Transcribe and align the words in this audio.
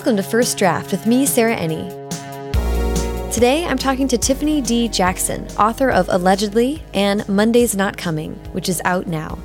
Welcome 0.00 0.16
to 0.16 0.22
First 0.22 0.56
Draft 0.56 0.92
with 0.92 1.06
me, 1.06 1.26
Sarah 1.26 1.54
Enni. 1.54 1.86
Today, 3.30 3.66
I'm 3.66 3.76
talking 3.76 4.08
to 4.08 4.16
Tiffany 4.16 4.62
D. 4.62 4.88
Jackson, 4.88 5.46
author 5.58 5.90
of 5.90 6.08
Allegedly 6.08 6.82
and 6.94 7.28
Monday's 7.28 7.76
Not 7.76 7.98
Coming, 7.98 8.32
which 8.52 8.70
is 8.70 8.80
out 8.86 9.06
now. 9.06 9.38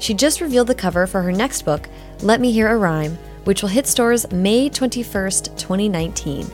She 0.00 0.12
just 0.12 0.40
revealed 0.40 0.66
the 0.66 0.74
cover 0.74 1.06
for 1.06 1.22
her 1.22 1.30
next 1.30 1.62
book, 1.62 1.88
Let 2.22 2.40
Me 2.40 2.50
Hear 2.50 2.72
a 2.72 2.76
Rhyme, 2.76 3.16
which 3.44 3.62
will 3.62 3.68
hit 3.68 3.86
stores 3.86 4.28
May 4.32 4.68
21st, 4.68 5.56
2019. 5.56 6.50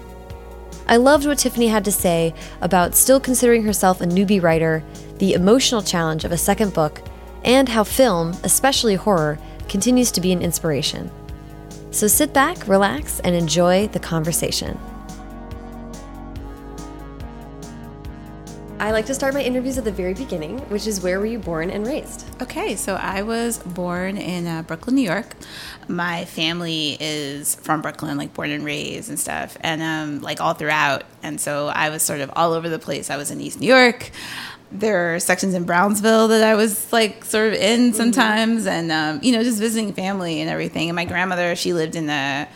I 0.86 0.98
loved 0.98 1.24
what 1.24 1.38
Tiffany 1.38 1.68
had 1.68 1.86
to 1.86 1.92
say 1.92 2.34
about 2.60 2.94
still 2.94 3.20
considering 3.20 3.64
herself 3.64 4.02
a 4.02 4.04
newbie 4.04 4.42
writer, 4.42 4.84
the 5.16 5.32
emotional 5.32 5.80
challenge 5.80 6.26
of 6.26 6.32
a 6.32 6.36
second 6.36 6.74
book, 6.74 7.00
and 7.42 7.70
how 7.70 7.84
film, 7.84 8.36
especially 8.44 8.96
horror, 8.96 9.38
continues 9.66 10.12
to 10.12 10.20
be 10.20 10.30
an 10.30 10.42
inspiration. 10.42 11.10
So 11.92 12.06
sit 12.06 12.32
back, 12.32 12.68
relax, 12.68 13.18
and 13.20 13.34
enjoy 13.34 13.88
the 13.88 13.98
conversation. 13.98 14.78
I 18.78 18.92
like 18.92 19.04
to 19.06 19.14
start 19.14 19.34
my 19.34 19.42
interviews 19.42 19.76
at 19.76 19.84
the 19.84 19.92
very 19.92 20.14
beginning, 20.14 20.60
which 20.70 20.86
is 20.86 21.02
where 21.02 21.20
were 21.20 21.26
you 21.26 21.38
born 21.38 21.68
and 21.68 21.86
raised? 21.86 22.24
Okay, 22.40 22.76
so 22.76 22.94
I 22.94 23.22
was 23.22 23.58
born 23.58 24.16
in 24.16 24.46
uh, 24.46 24.62
Brooklyn, 24.62 24.96
New 24.96 25.02
York. 25.02 25.34
My 25.86 26.24
family 26.24 26.96
is 26.98 27.56
from 27.56 27.82
Brooklyn, 27.82 28.16
like 28.16 28.32
born 28.32 28.50
and 28.50 28.64
raised 28.64 29.10
and 29.10 29.20
stuff, 29.20 29.58
and 29.60 29.82
um, 29.82 30.22
like 30.22 30.40
all 30.40 30.54
throughout. 30.54 31.02
And 31.22 31.38
so 31.38 31.66
I 31.66 31.90
was 31.90 32.02
sort 32.02 32.20
of 32.20 32.30
all 32.34 32.54
over 32.54 32.70
the 32.70 32.78
place. 32.78 33.10
I 33.10 33.18
was 33.18 33.30
in 33.30 33.40
East 33.40 33.60
New 33.60 33.66
York 33.66 34.12
there 34.72 35.14
are 35.14 35.20
sections 35.20 35.54
in 35.54 35.64
Brownsville 35.64 36.28
that 36.28 36.44
I 36.44 36.54
was 36.54 36.92
like 36.92 37.24
sort 37.24 37.48
of 37.48 37.54
in 37.54 37.88
mm-hmm. 37.88 37.96
sometimes, 37.96 38.62
mm-hmm. 38.62 38.68
and 38.68 38.92
um, 38.92 39.20
you 39.22 39.32
know, 39.32 39.42
just 39.42 39.58
visiting 39.58 39.92
family 39.92 40.40
and 40.40 40.48
everything. 40.48 40.88
And 40.88 40.96
my 40.96 41.04
grandmother, 41.04 41.56
she 41.56 41.72
lived 41.72 41.96
in 41.96 42.06
the 42.06 42.48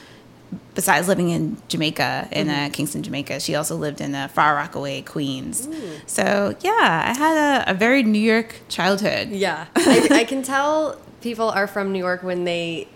besides 0.75 1.09
living 1.09 1.31
in 1.31 1.57
Jamaica 1.69 2.29
in 2.33 2.49
uh, 2.49 2.53
mm-hmm. 2.53 2.67
uh, 2.67 2.69
Kingston, 2.71 3.03
Jamaica, 3.03 3.41
she 3.41 3.55
also 3.55 3.77
lived 3.77 4.01
in 4.01 4.15
uh, 4.15 4.29
Far 4.29 4.55
Rockaway, 4.55 5.03
Queens. 5.03 5.67
Ooh. 5.67 5.91
So 6.07 6.57
yeah, 6.61 7.13
I 7.15 7.17
had 7.17 7.37
a, 7.37 7.71
a, 7.71 7.75
very 7.75 8.03
New 8.03 8.19
York 8.19 8.57
childhood. 8.69 9.29
Yeah, 9.31 9.67
I, 9.77 10.09
I 10.11 10.25
can 10.25 10.43
tell 10.43 11.01
people 11.21 11.51
are 11.51 11.67
from 11.67 11.93
New 11.93 11.99
York 11.99 12.23
when 12.23 12.45
they 12.45 12.89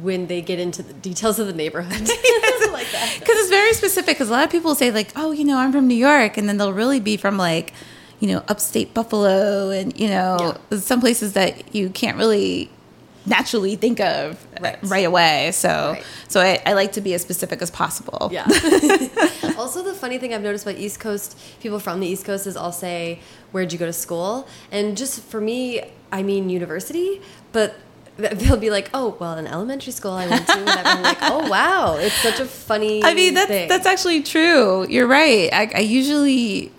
when 0.00 0.26
they 0.26 0.40
get 0.40 0.58
into 0.58 0.82
the 0.82 0.94
details 0.94 1.38
of 1.38 1.46
the 1.46 1.52
neighborhood. 1.52 1.92
like 2.72 2.86
Because 2.86 3.20
it's 3.20 3.50
very 3.50 3.74
specific. 3.74 4.16
Because 4.16 4.28
a 4.28 4.32
lot 4.32 4.44
of 4.44 4.50
people 4.50 4.74
say 4.74 4.90
like, 4.90 5.12
oh, 5.16 5.32
you 5.32 5.44
know, 5.44 5.58
I'm 5.58 5.72
from 5.72 5.86
New 5.86 5.94
York, 5.94 6.36
and 6.36 6.48
then 6.48 6.56
they'll 6.56 6.72
really 6.72 7.00
be 7.00 7.16
from 7.16 7.36
like 7.36 7.72
you 8.20 8.28
know, 8.28 8.42
upstate 8.48 8.94
Buffalo 8.94 9.70
and, 9.70 9.98
you 9.98 10.08
know, 10.08 10.56
yeah. 10.70 10.78
some 10.78 11.00
places 11.00 11.32
that 11.34 11.74
you 11.74 11.90
can't 11.90 12.16
really 12.16 12.70
naturally 13.26 13.76
think 13.76 14.00
of 14.00 14.46
right, 14.60 14.78
right 14.82 15.06
away. 15.06 15.50
So, 15.52 15.92
right. 15.92 16.04
so 16.28 16.40
I, 16.40 16.60
I, 16.66 16.72
like 16.74 16.92
to 16.92 17.00
be 17.00 17.14
as 17.14 17.22
specific 17.22 17.62
as 17.62 17.70
possible. 17.70 18.30
Yeah. 18.32 18.44
also, 19.58 19.82
the 19.82 19.94
funny 19.94 20.18
thing 20.18 20.34
I've 20.34 20.42
noticed 20.42 20.66
about 20.66 20.78
East 20.78 21.00
Coast 21.00 21.38
people 21.60 21.78
from 21.78 22.00
the 22.00 22.06
East 22.06 22.24
Coast 22.24 22.46
is 22.46 22.56
I'll 22.56 22.72
say, 22.72 23.20
"Where'd 23.52 23.72
you 23.72 23.78
go 23.78 23.86
to 23.86 23.92
school?" 23.92 24.46
And 24.70 24.96
just 24.96 25.22
for 25.22 25.40
me, 25.40 25.82
I 26.12 26.22
mean 26.22 26.50
university, 26.50 27.22
but 27.52 27.74
they'll 28.16 28.56
be 28.56 28.70
like, 28.70 28.90
"Oh, 28.94 29.16
well, 29.18 29.36
in 29.38 29.46
elementary 29.46 29.92
school 29.92 30.12
I 30.12 30.28
went 30.28 30.46
to," 30.46 30.58
and 30.58 30.68
I'm 30.68 31.02
like, 31.02 31.18
"Oh, 31.22 31.48
wow, 31.48 31.96
it's 31.96 32.14
such 32.16 32.40
a 32.40 32.46
funny." 32.46 33.02
I 33.02 33.14
mean, 33.14 33.34
that's 33.34 33.48
thing. 33.48 33.68
that's 33.68 33.86
actually 33.86 34.22
true. 34.22 34.86
You're 34.88 35.08
right. 35.08 35.52
I, 35.52 35.70
I 35.74 35.80
usually 35.80 36.72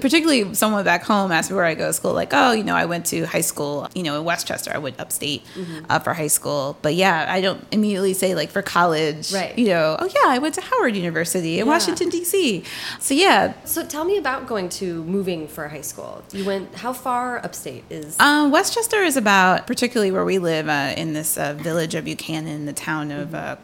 particularly 0.00 0.54
someone 0.54 0.84
back 0.84 1.02
home 1.02 1.32
asked 1.32 1.50
me 1.50 1.56
where 1.56 1.64
I 1.64 1.74
go 1.74 1.88
to 1.88 1.92
school, 1.92 2.12
like, 2.12 2.30
oh, 2.32 2.52
you 2.52 2.64
know, 2.64 2.74
I 2.74 2.84
went 2.86 3.06
to 3.06 3.24
high 3.24 3.40
school, 3.40 3.88
you 3.94 4.02
know, 4.02 4.18
in 4.18 4.24
Westchester. 4.24 4.70
I 4.72 4.78
went 4.78 4.98
upstate 5.00 5.44
mm-hmm. 5.54 5.86
uh, 5.88 5.98
for 5.98 6.14
high 6.14 6.28
school. 6.28 6.76
But 6.82 6.94
yeah, 6.94 7.26
I 7.28 7.40
don't 7.40 7.64
immediately 7.70 8.14
say, 8.14 8.34
like, 8.34 8.50
for 8.50 8.62
college, 8.62 9.32
right. 9.32 9.56
you 9.58 9.68
know, 9.68 9.96
oh, 9.98 10.06
yeah, 10.06 10.30
I 10.30 10.38
went 10.38 10.54
to 10.56 10.60
Howard 10.60 10.96
University 10.96 11.58
in 11.58 11.66
yeah. 11.66 11.72
Washington, 11.72 12.08
D.C. 12.08 12.64
So 13.00 13.14
yeah. 13.14 13.54
So 13.64 13.84
tell 13.84 14.04
me 14.04 14.16
about 14.16 14.46
going 14.46 14.68
to 14.70 15.04
moving 15.04 15.48
for 15.48 15.68
high 15.68 15.80
school. 15.80 16.24
You 16.32 16.44
went, 16.44 16.74
how 16.74 16.92
far 16.92 17.38
upstate 17.44 17.84
is? 17.90 18.18
Um, 18.20 18.50
Westchester 18.50 19.02
is 19.02 19.16
about, 19.16 19.66
particularly 19.66 20.10
where 20.10 20.24
we 20.24 20.38
live 20.38 20.68
uh, 20.68 20.94
in 20.96 21.12
this 21.12 21.36
uh, 21.36 21.54
village 21.54 21.94
of 21.94 22.04
Buchanan, 22.04 22.66
the 22.66 22.72
town 22.72 23.10
of, 23.10 23.28
mm-hmm. 23.28 23.34
Uh, 23.34 23.56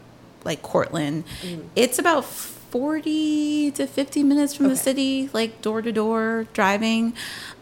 like, 0.43 0.63
Cortlandt. 0.63 1.23
Mm-hmm. 1.41 1.67
It's 1.75 1.99
about 1.99 2.25
40 2.71 3.71
to 3.71 3.85
50 3.85 4.23
minutes 4.23 4.55
from 4.55 4.67
okay. 4.67 4.73
the 4.73 4.77
city, 4.77 5.29
like 5.33 5.61
door 5.61 5.81
to 5.81 5.91
door 5.91 6.47
driving. 6.53 7.13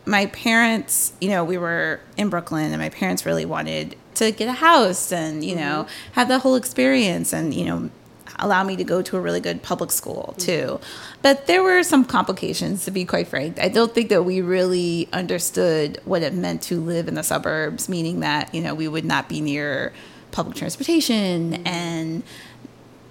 My 0.06 0.28
parents, 0.28 1.14
you 1.20 1.30
know, 1.30 1.44
we 1.44 1.58
were 1.58 2.00
in 2.16 2.30
Brooklyn 2.30 2.72
and 2.72 2.80
my 2.80 2.90
parents 2.90 3.26
really 3.26 3.46
wanted 3.46 3.96
to 4.16 4.32
get 4.32 4.48
a 4.48 4.54
house 4.54 5.12
and, 5.12 5.44
you 5.44 5.56
mm-hmm. 5.56 5.62
know, 5.62 5.88
have 6.14 6.28
that 6.28 6.42
whole 6.42 6.56
experience 6.56 7.34
and, 7.34 7.54
you 7.54 7.66
know, 7.66 7.90
allow 8.38 8.64
me 8.64 8.76
to 8.76 8.84
go 8.84 9.02
to 9.02 9.18
a 9.18 9.20
really 9.20 9.40
good 9.40 9.62
public 9.64 9.92
school 9.92 10.36
mm-hmm. 10.38 10.42
too. 10.42 10.68
Mm-hmm. 10.80 11.20
But 11.22 11.48
there 11.48 11.64
were 11.64 11.84
some 11.84 12.06
complications, 12.06 12.86
to 12.86 12.92
be 12.92 13.04
quite 13.04 13.28
frank. 13.28 13.60
I 13.60 13.68
don't 13.68 13.94
think 13.94 14.10
that 14.10 14.24
we 14.24 14.42
really 14.42 15.10
understood 15.12 16.00
what 16.06 16.22
it 16.22 16.34
meant 16.34 16.62
to 16.64 16.80
live 16.80 17.08
in 17.08 17.16
the 17.16 17.24
suburbs, 17.24 17.90
meaning 17.90 18.22
that, 18.22 18.54
you 18.54 18.62
know, 18.62 18.76
we 18.76 18.88
would 18.88 19.06
not 19.06 19.28
be 19.28 19.42
near 19.42 19.92
public 20.32 20.56
transportation 20.56 21.52
mm-hmm. 21.52 21.68
and 21.68 22.24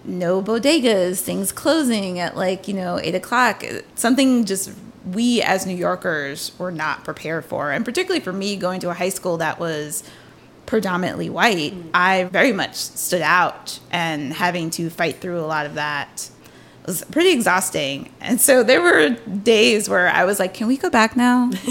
no 0.08 0.42
bodegas, 0.42 1.20
things 1.20 1.52
closing 1.52 2.18
at 2.18 2.36
like, 2.36 2.66
you 2.66 2.74
know, 2.74 2.98
eight 3.00 3.14
o'clock. 3.14 3.62
Something 3.94 4.44
just 4.44 4.72
we 5.12 5.42
as 5.42 5.66
New 5.66 5.76
Yorkers 5.76 6.52
were 6.58 6.72
not 6.72 7.04
prepared 7.04 7.44
for. 7.44 7.70
And 7.70 7.84
particularly 7.84 8.20
for 8.20 8.32
me 8.32 8.56
going 8.56 8.80
to 8.80 8.90
a 8.90 8.94
high 8.94 9.08
school 9.10 9.36
that 9.38 9.58
was 9.58 10.02
predominantly 10.66 11.30
white, 11.30 11.74
mm. 11.74 11.90
I 11.94 12.24
very 12.24 12.52
much 12.52 12.74
stood 12.74 13.22
out 13.22 13.78
and 13.90 14.32
having 14.32 14.70
to 14.70 14.90
fight 14.90 15.20
through 15.20 15.40
a 15.40 15.46
lot 15.46 15.66
of 15.66 15.74
that 15.74 16.30
was 16.86 17.04
pretty 17.04 17.30
exhausting. 17.30 18.10
And 18.20 18.40
so 18.40 18.62
there 18.62 18.80
were 18.80 19.10
days 19.10 19.90
where 19.90 20.08
I 20.08 20.24
was 20.24 20.38
like, 20.38 20.54
can 20.54 20.66
we 20.66 20.78
go 20.78 20.88
back 20.88 21.16
now? 21.16 21.50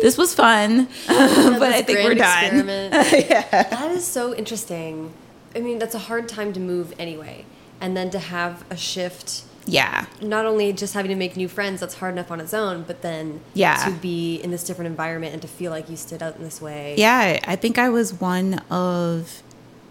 this 0.00 0.16
was 0.16 0.32
fun, 0.32 0.88
yeah, 1.08 1.56
but 1.58 1.72
I 1.72 1.82
think 1.82 1.98
we're 1.98 2.14
done. 2.14 2.68
yeah. 2.68 3.42
That 3.50 3.90
is 3.90 4.06
so 4.06 4.32
interesting. 4.32 5.12
I 5.56 5.60
mean, 5.60 5.80
that's 5.80 5.96
a 5.96 6.00
hard 6.00 6.28
time 6.28 6.52
to 6.52 6.60
move 6.60 6.94
anyway 6.98 7.44
and 7.84 7.94
then 7.94 8.08
to 8.08 8.18
have 8.18 8.64
a 8.70 8.76
shift 8.78 9.42
yeah. 9.66 10.06
not 10.22 10.46
only 10.46 10.72
just 10.72 10.94
having 10.94 11.10
to 11.10 11.14
make 11.14 11.36
new 11.36 11.48
friends 11.48 11.80
that's 11.80 11.96
hard 11.96 12.14
enough 12.14 12.30
on 12.30 12.40
its 12.40 12.54
own 12.54 12.82
but 12.82 13.02
then 13.02 13.42
yeah. 13.52 13.76
to 13.84 13.90
be 13.90 14.36
in 14.36 14.50
this 14.50 14.64
different 14.64 14.86
environment 14.86 15.34
and 15.34 15.42
to 15.42 15.48
feel 15.48 15.70
like 15.70 15.90
you 15.90 15.96
stood 15.96 16.22
out 16.22 16.36
in 16.36 16.42
this 16.42 16.62
way. 16.62 16.94
Yeah 16.96 17.38
i 17.46 17.56
think 17.56 17.78
i 17.78 17.90
was 17.90 18.14
one 18.14 18.54
of 18.70 19.42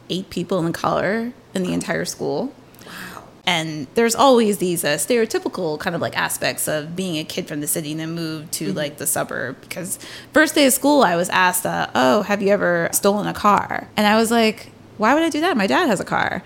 eight 0.10 0.32
people 0.32 0.66
in 0.66 0.74
color 0.74 1.34
in 1.54 1.64
the 1.64 1.72
entire 1.72 2.06
school. 2.06 2.52
Wow. 2.86 3.24
And 3.46 3.88
there's 3.94 4.16
always 4.16 4.58
these 4.58 4.84
uh, 4.84 4.96
stereotypical 4.96 5.80
kind 5.80 5.96
of 5.96 6.02
like 6.02 6.18
aspects 6.18 6.68
of 6.68 6.96
being 6.96 7.18
a 7.18 7.24
kid 7.24 7.48
from 7.48 7.62
the 7.62 7.68
city 7.68 7.92
and 7.92 8.00
then 8.00 8.12
move 8.16 8.50
to 8.52 8.66
mm 8.66 8.72
-hmm. 8.72 8.78
like 8.78 8.98
the 8.98 9.08
suburb. 9.08 9.56
Because 9.62 10.00
first 10.34 10.56
day 10.56 10.66
of 10.68 10.74
school 10.74 11.04
i 11.04 11.16
was 11.16 11.30
asked 11.30 11.66
uh, 11.66 11.88
oh 11.94 12.24
have 12.24 12.42
you 12.44 12.52
ever 12.52 12.90
stolen 12.92 13.28
a 13.28 13.34
car? 13.34 13.88
And 13.98 14.08
i 14.08 14.16
was 14.16 14.32
like 14.32 14.72
why 14.98 15.14
would 15.14 15.24
i 15.24 15.30
do 15.30 15.42
that? 15.46 15.58
My 15.58 15.68
dad 15.68 15.88
has 15.88 16.00
a 16.00 16.10
car 16.16 16.44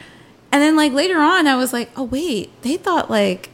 and 0.58 0.64
then 0.64 0.76
like 0.76 0.92
later 0.92 1.20
on, 1.20 1.46
I 1.46 1.56
was 1.56 1.72
like, 1.72 1.92
oh 1.96 2.02
wait, 2.02 2.50
they 2.64 2.78
thought 2.78 3.12
like, 3.12 3.52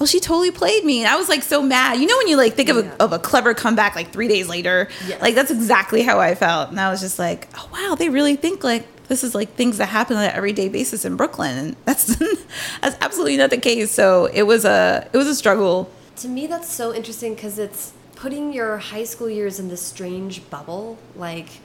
oh 0.00 0.04
she 0.04 0.18
totally 0.18 0.50
played 0.50 0.84
me, 0.84 0.98
and 0.98 1.08
I 1.08 1.14
was 1.14 1.28
like 1.28 1.44
so 1.44 1.62
mad. 1.62 2.00
You 2.00 2.08
know 2.08 2.16
when 2.16 2.26
you 2.26 2.36
like 2.36 2.54
think 2.54 2.70
of 2.70 2.78
a, 2.78 3.00
of 3.00 3.12
a 3.12 3.20
clever 3.20 3.54
comeback 3.54 3.94
like 3.94 4.12
three 4.12 4.26
days 4.26 4.48
later, 4.48 4.88
yes. 5.06 5.22
like 5.22 5.36
that's 5.36 5.52
exactly 5.52 6.02
how 6.02 6.18
I 6.18 6.34
felt, 6.34 6.70
and 6.70 6.80
I 6.80 6.90
was 6.90 7.00
just 7.00 7.20
like, 7.20 7.48
oh 7.56 7.70
wow, 7.72 7.94
they 7.94 8.08
really 8.08 8.34
think 8.34 8.64
like 8.64 8.84
this 9.06 9.22
is 9.22 9.32
like 9.32 9.54
things 9.54 9.78
that 9.78 9.86
happen 9.86 10.16
on 10.16 10.24
an 10.24 10.32
everyday 10.32 10.68
basis 10.68 11.04
in 11.04 11.14
Brooklyn, 11.14 11.56
and 11.56 11.76
that's 11.84 12.16
that's 12.80 12.96
absolutely 13.00 13.36
not 13.36 13.50
the 13.50 13.58
case. 13.58 13.92
So 13.92 14.26
it 14.26 14.42
was 14.42 14.64
a 14.64 15.08
it 15.12 15.16
was 15.16 15.28
a 15.28 15.36
struggle. 15.36 15.88
To 16.16 16.28
me, 16.28 16.48
that's 16.48 16.68
so 16.68 16.92
interesting 16.92 17.36
because 17.36 17.60
it's 17.60 17.92
putting 18.16 18.52
your 18.52 18.78
high 18.78 19.04
school 19.04 19.30
years 19.30 19.60
in 19.60 19.68
this 19.68 19.82
strange 19.82 20.50
bubble, 20.50 20.98
like 21.14 21.60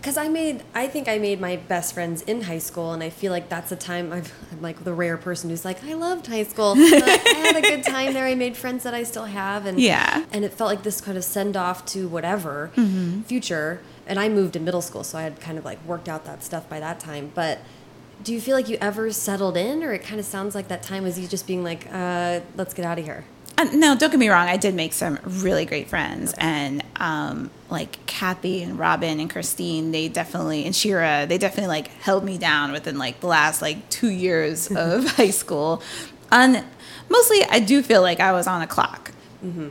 because 0.00 0.16
I 0.16 0.28
made, 0.28 0.62
I 0.74 0.86
think 0.86 1.08
I 1.08 1.18
made 1.18 1.40
my 1.40 1.56
best 1.56 1.92
friends 1.92 2.22
in 2.22 2.42
high 2.42 2.58
school, 2.58 2.92
and 2.92 3.02
I 3.02 3.10
feel 3.10 3.32
like 3.32 3.48
that's 3.48 3.72
a 3.72 3.76
time 3.76 4.12
i 4.12 4.18
am 4.18 4.62
like 4.62 4.84
the 4.84 4.94
rare 4.94 5.16
person 5.16 5.50
who's 5.50 5.64
like, 5.64 5.82
I 5.84 5.94
loved 5.94 6.26
high 6.26 6.44
school. 6.44 6.74
I 6.76 7.34
had 7.44 7.56
a 7.56 7.60
good 7.60 7.84
time 7.84 8.14
there. 8.14 8.26
I 8.26 8.34
made 8.34 8.56
friends 8.56 8.84
that 8.84 8.94
I 8.94 9.02
still 9.02 9.24
have, 9.24 9.66
and 9.66 9.80
yeah, 9.80 10.24
and 10.32 10.44
it 10.44 10.54
felt 10.54 10.70
like 10.70 10.82
this 10.82 11.00
kind 11.00 11.18
of 11.18 11.24
send 11.24 11.56
off 11.56 11.84
to 11.86 12.08
whatever 12.08 12.70
mm 12.76 12.86
-hmm. 12.86 13.24
future. 13.24 13.80
And 14.06 14.18
I 14.18 14.28
moved 14.28 14.56
in 14.56 14.64
middle 14.64 14.82
school, 14.82 15.04
so 15.04 15.18
I 15.18 15.22
had 15.22 15.40
kind 15.40 15.58
of 15.58 15.64
like 15.64 15.78
worked 15.86 16.08
out 16.08 16.24
that 16.24 16.44
stuff 16.44 16.68
by 16.68 16.80
that 16.80 16.98
time. 17.00 17.30
But 17.34 17.58
do 18.24 18.32
you 18.32 18.40
feel 18.40 18.56
like 18.56 18.68
you 18.72 18.78
ever 18.80 19.12
settled 19.12 19.56
in, 19.56 19.82
or 19.82 19.92
it 19.92 20.02
kind 20.08 20.20
of 20.20 20.26
sounds 20.26 20.54
like 20.54 20.68
that 20.68 20.82
time 20.82 21.02
was 21.02 21.18
you 21.18 21.28
just 21.28 21.46
being 21.46 21.64
like, 21.64 21.86
uh, 21.92 22.40
let's 22.56 22.74
get 22.74 22.84
out 22.84 22.98
of 22.98 23.04
here? 23.04 23.24
Uh, 23.58 23.64
no, 23.74 23.96
don't 23.96 24.10
get 24.10 24.20
me 24.20 24.28
wrong. 24.28 24.48
I 24.48 24.56
did 24.56 24.76
make 24.76 24.92
some 24.92 25.18
really 25.24 25.64
great 25.64 25.88
friends, 25.88 26.32
and 26.38 26.84
um, 26.94 27.50
like 27.68 28.06
Kathy 28.06 28.62
and 28.62 28.78
Robin 28.78 29.18
and 29.18 29.28
Christine, 29.28 29.90
they 29.90 30.08
definitely 30.08 30.64
and 30.64 30.74
Shira, 30.74 31.26
they 31.28 31.38
definitely 31.38 31.66
like 31.66 31.88
held 31.88 32.22
me 32.22 32.38
down 32.38 32.70
within 32.70 32.98
like 32.98 33.18
the 33.18 33.26
last 33.26 33.60
like 33.60 33.90
two 33.90 34.10
years 34.10 34.70
of 34.76 35.04
high 35.06 35.30
school. 35.30 35.82
And 36.30 36.64
mostly, 37.08 37.42
I 37.50 37.58
do 37.58 37.82
feel 37.82 38.00
like 38.00 38.20
I 38.20 38.30
was 38.30 38.46
on 38.46 38.62
a 38.62 38.66
clock 38.68 39.12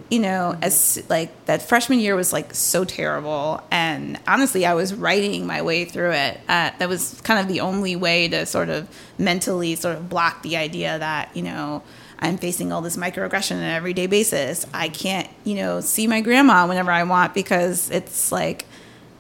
You 0.10 0.20
know, 0.20 0.58
as 0.62 1.04
like 1.10 1.46
that 1.46 1.62
freshman 1.62 2.00
year 2.00 2.16
was 2.16 2.32
like 2.32 2.54
so 2.54 2.86
terrible, 2.86 3.62
and 3.70 4.18
honestly, 4.28 4.66
I 4.66 4.74
was 4.74 4.94
writing 4.94 5.46
my 5.46 5.62
way 5.62 5.86
through 5.86 6.12
it. 6.12 6.40
Uh, 6.48 6.72
that 6.78 6.88
was 6.88 7.20
kind 7.22 7.40
of 7.40 7.48
the 7.48 7.62
only 7.62 7.96
way 7.96 8.30
to 8.30 8.46
sort 8.46 8.70
of 8.70 8.88
mentally 9.18 9.76
sort 9.76 9.98
of 9.98 10.10
block 10.10 10.42
the 10.44 10.58
idea 10.58 11.00
that 11.00 11.36
you 11.36 11.44
know 11.44 11.84
I'm 12.20 12.38
facing 12.38 12.72
all 12.72 12.82
this 12.82 12.98
microaggression 12.98 13.58
on 13.58 13.64
an 13.64 13.72
everyday 13.72 14.08
basis. 14.08 14.66
I 14.74 14.90
can't, 14.90 15.30
you 15.44 15.56
know, 15.56 15.82
see 15.82 16.08
my 16.08 16.22
grandma 16.22 16.68
whenever 16.68 16.92
I 16.92 17.04
want 17.04 17.34
because 17.34 17.90
it's 17.92 18.32
like 18.32 18.66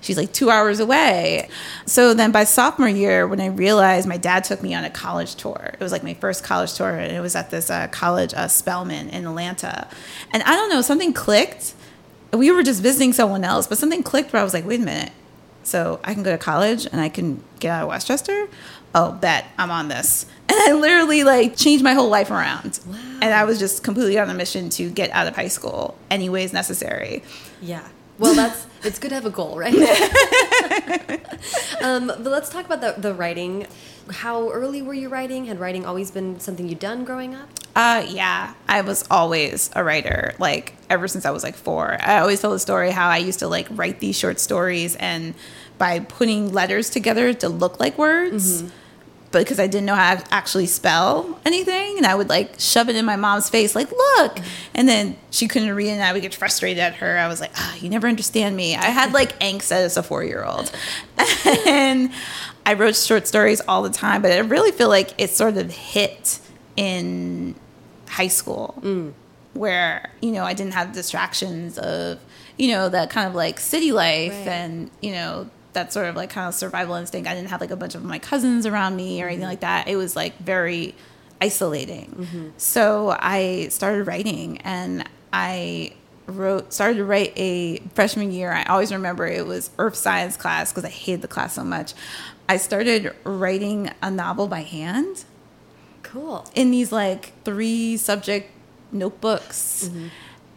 she's 0.01 0.17
like 0.17 0.33
two 0.33 0.49
hours 0.49 0.79
away. 0.79 1.49
So 1.85 2.13
then 2.13 2.31
by 2.31 2.43
sophomore 2.43 2.89
year, 2.89 3.27
when 3.27 3.39
I 3.39 3.47
realized 3.47 4.07
my 4.07 4.17
dad 4.17 4.43
took 4.43 4.63
me 4.63 4.73
on 4.73 4.83
a 4.83 4.89
college 4.89 5.35
tour, 5.35 5.71
it 5.73 5.79
was 5.79 5.91
like 5.91 6.03
my 6.03 6.13
first 6.15 6.43
college 6.43 6.73
tour, 6.73 6.89
and 6.89 7.15
it 7.15 7.19
was 7.19 7.35
at 7.35 7.49
this 7.51 7.69
uh, 7.69 7.87
college, 7.87 8.33
uh, 8.33 8.47
Spelman 8.47 9.09
in 9.09 9.25
Atlanta. 9.25 9.87
And 10.31 10.43
I 10.43 10.55
don't 10.55 10.69
know, 10.69 10.81
something 10.81 11.13
clicked. 11.13 11.73
We 12.33 12.51
were 12.51 12.63
just 12.63 12.81
visiting 12.81 13.13
someone 13.13 13.43
else, 13.43 13.67
but 13.67 13.77
something 13.77 14.03
clicked 14.03 14.33
where 14.33 14.41
I 14.41 14.43
was 14.43 14.53
like, 14.53 14.65
wait 14.65 14.81
a 14.81 14.83
minute. 14.83 15.11
So 15.67 15.99
I 16.01 16.13
can 16.13 16.23
go 16.23 16.31
to 16.31 16.37
college 16.37 16.85
and 16.85 17.01
I 17.01 17.09
can 17.09 17.43
get 17.59 17.71
out 17.71 17.83
of 17.83 17.89
Westchester? 17.89 18.47
Oh, 18.95 19.11
bet 19.11 19.47
I'm 19.57 19.69
on 19.69 19.89
this. 19.89 20.25
And 20.49 20.57
I 20.57 20.79
literally 20.79 21.25
like 21.25 21.57
changed 21.57 21.83
my 21.83 21.91
whole 21.91 22.07
life 22.07 22.31
around. 22.31 22.79
Wow. 22.87 22.95
And 23.21 23.33
I 23.33 23.43
was 23.43 23.59
just 23.59 23.83
completely 23.83 24.17
on 24.17 24.29
a 24.29 24.33
mission 24.33 24.69
to 24.69 24.89
get 24.89 25.11
out 25.11 25.27
of 25.27 25.35
high 25.35 25.49
school 25.49 25.97
any 26.09 26.29
ways 26.29 26.53
necessary. 26.53 27.21
Yeah. 27.61 27.85
Well, 28.17 28.33
that's 28.33 28.65
it's 28.81 28.97
good 28.97 29.09
to 29.09 29.15
have 29.15 29.25
a 29.25 29.29
goal, 29.29 29.57
right? 29.57 29.75
um, 31.81 32.07
but 32.07 32.27
let's 32.27 32.47
talk 32.47 32.65
about 32.65 32.79
the 32.79 32.95
the 32.97 33.13
writing. 33.13 33.67
How 34.11 34.49
early 34.49 34.81
were 34.81 34.93
you 34.93 35.09
writing? 35.09 35.45
Had 35.45 35.59
writing 35.59 35.85
always 35.85 36.11
been 36.11 36.39
something 36.39 36.67
you'd 36.67 36.79
done 36.79 37.03
growing 37.05 37.35
up? 37.35 37.49
Uh, 37.75 38.05
yeah, 38.07 38.53
I 38.67 38.81
was 38.81 39.05
always 39.11 39.69
a 39.75 39.83
writer. 39.83 40.33
Like 40.39 40.75
ever 40.89 41.07
since 41.07 41.25
I 41.25 41.31
was 41.31 41.43
like 41.43 41.55
four, 41.55 41.97
I 42.01 42.19
always 42.19 42.41
tell 42.41 42.51
the 42.51 42.59
story 42.59 42.89
how 42.91 43.09
I 43.09 43.17
used 43.17 43.39
to 43.39 43.47
like 43.47 43.67
write 43.69 43.99
these 43.99 44.17
short 44.17 44.39
stories, 44.39 44.95
and 44.95 45.35
by 45.77 45.99
putting 45.99 46.51
letters 46.53 46.89
together 46.89 47.33
to 47.35 47.49
look 47.49 47.79
like 47.79 47.97
words, 47.97 48.63
but 48.63 48.71
because 49.31 49.59
I 49.59 49.67
didn't 49.67 49.85
know 49.85 49.95
how 49.95 50.15
to 50.15 50.33
actually 50.33 50.65
spell 50.67 51.39
anything, 51.45 51.97
and 51.97 52.05
I 52.05 52.15
would 52.15 52.29
like 52.29 52.55
shove 52.59 52.89
it 52.89 52.95
in 52.95 53.05
my 53.05 53.15
mom's 53.17 53.49
face, 53.49 53.75
like 53.75 53.91
look, 53.91 54.39
and 54.73 54.87
then 54.87 55.15
she 55.31 55.47
couldn't 55.47 55.73
read, 55.75 55.89
and 55.89 56.01
I 56.03 56.13
would 56.13 56.21
get 56.21 56.33
frustrated 56.33 56.79
at 56.79 56.95
her. 56.95 57.17
I 57.17 57.27
was 57.27 57.39
like, 57.41 57.51
ah, 57.55 57.75
you 57.75 57.89
never 57.89 58.07
understand 58.07 58.55
me. 58.55 58.75
I 58.75 58.85
had 58.85 59.13
like 59.13 59.37
angst 59.41 59.71
as 59.71 59.97
a 59.97 60.03
four 60.03 60.23
year 60.23 60.43
old, 60.45 60.71
and 61.67 62.11
I 62.65 62.73
wrote 62.73 62.95
short 62.95 63.27
stories 63.27 63.61
all 63.67 63.83
the 63.83 63.89
time, 63.89 64.21
but 64.21 64.31
I 64.31 64.39
really 64.39 64.71
feel 64.71 64.89
like 64.89 65.13
it 65.17 65.29
sort 65.29 65.57
of 65.57 65.71
hit 65.71 66.39
in 66.75 67.55
high 68.09 68.27
school 68.27 68.81
where 69.53 70.09
you 70.21 70.31
know 70.31 70.43
I 70.43 70.53
didn't 70.53 70.73
have 70.73 70.93
distractions 70.93 71.77
of 71.77 72.19
you 72.57 72.71
know 72.71 72.89
that 72.89 73.09
kind 73.09 73.27
of 73.27 73.33
like 73.35 73.59
city 73.59 73.91
life 73.91 74.31
Right. 74.31 74.47
and 74.47 74.91
you 75.01 75.11
know 75.11 75.49
that 75.77 75.93
sort 75.93 76.07
of 76.07 76.15
like 76.15 76.29
kind 76.29 76.47
of 76.47 76.55
survival 76.55 76.95
instinct. 76.95 77.29
I 77.29 77.35
didn't 77.35 77.49
have 77.49 77.61
like 77.61 77.71
a 77.71 77.75
bunch 77.75 77.95
of 77.95 78.03
my 78.03 78.19
cousins 78.19 78.65
around 78.65 78.95
me 78.95 79.21
or 79.21 79.27
anything 79.27 79.43
mm-hmm. 79.43 79.49
like 79.49 79.59
that. 79.61 79.87
It 79.87 79.95
was 79.95 80.15
like 80.15 80.37
very 80.39 80.95
isolating. 81.39 82.15
Mm-hmm. 82.17 82.49
So 82.57 83.15
I 83.17 83.67
started 83.69 84.07
writing 84.07 84.57
and 84.59 85.07
I 85.31 85.93
wrote 86.25 86.73
started 86.73 86.97
to 86.97 87.05
write 87.05 87.33
a 87.37 87.77
freshman 87.93 88.31
year. 88.31 88.51
I 88.51 88.63
always 88.63 88.91
remember 88.91 89.25
it 89.25 89.45
was 89.45 89.69
earth 89.77 89.95
science 89.95 90.35
class 90.35 90.71
because 90.71 90.83
I 90.83 90.89
hated 90.89 91.21
the 91.21 91.27
class 91.27 91.53
so 91.53 91.63
much. 91.63 91.93
I 92.49 92.57
started 92.57 93.13
writing 93.23 93.91
a 94.01 94.09
novel 94.09 94.47
by 94.47 94.61
hand 94.61 95.25
Cool. 96.01 96.45
in 96.55 96.71
these 96.71 96.91
like 96.91 97.33
three 97.43 97.97
subject 97.97 98.51
notebooks. 98.91 99.89
Mm-hmm. 99.89 100.07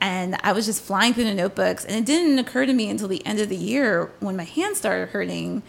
And 0.00 0.36
I 0.42 0.52
was 0.52 0.66
just 0.66 0.82
flying 0.82 1.12
through 1.12 1.24
the 1.24 1.34
notebooks. 1.34 1.84
And 1.84 1.96
it 1.96 2.06
didn't 2.06 2.38
occur 2.38 2.64
to 2.66 2.72
me 2.72 2.88
until 2.88 3.08
the 3.08 3.24
end 3.26 3.38
of 3.40 3.48
the 3.48 3.56
year 3.56 4.10
when 4.20 4.36
my 4.36 4.44
hand 4.44 4.76
started 4.76 5.10
hurting 5.10 5.62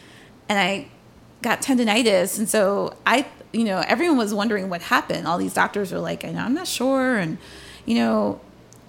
and 0.47 0.59
I 0.59 0.87
got 1.41 1.61
tendonitis. 1.61 2.37
And 2.37 2.47
so 2.47 2.95
I, 3.05 3.27
you 3.51 3.63
know, 3.63 3.83
everyone 3.85 4.17
was 4.17 4.33
wondering 4.33 4.69
what 4.69 4.81
happened. 4.81 5.27
All 5.27 5.37
these 5.37 5.53
doctors 5.53 5.91
were 5.91 5.99
like, 5.99 6.23
I 6.23 6.31
know, 6.31 6.41
I'm 6.41 6.53
not 6.53 6.67
sure. 6.67 7.17
And, 7.17 7.37
you 7.85 7.95
know, 7.95 8.39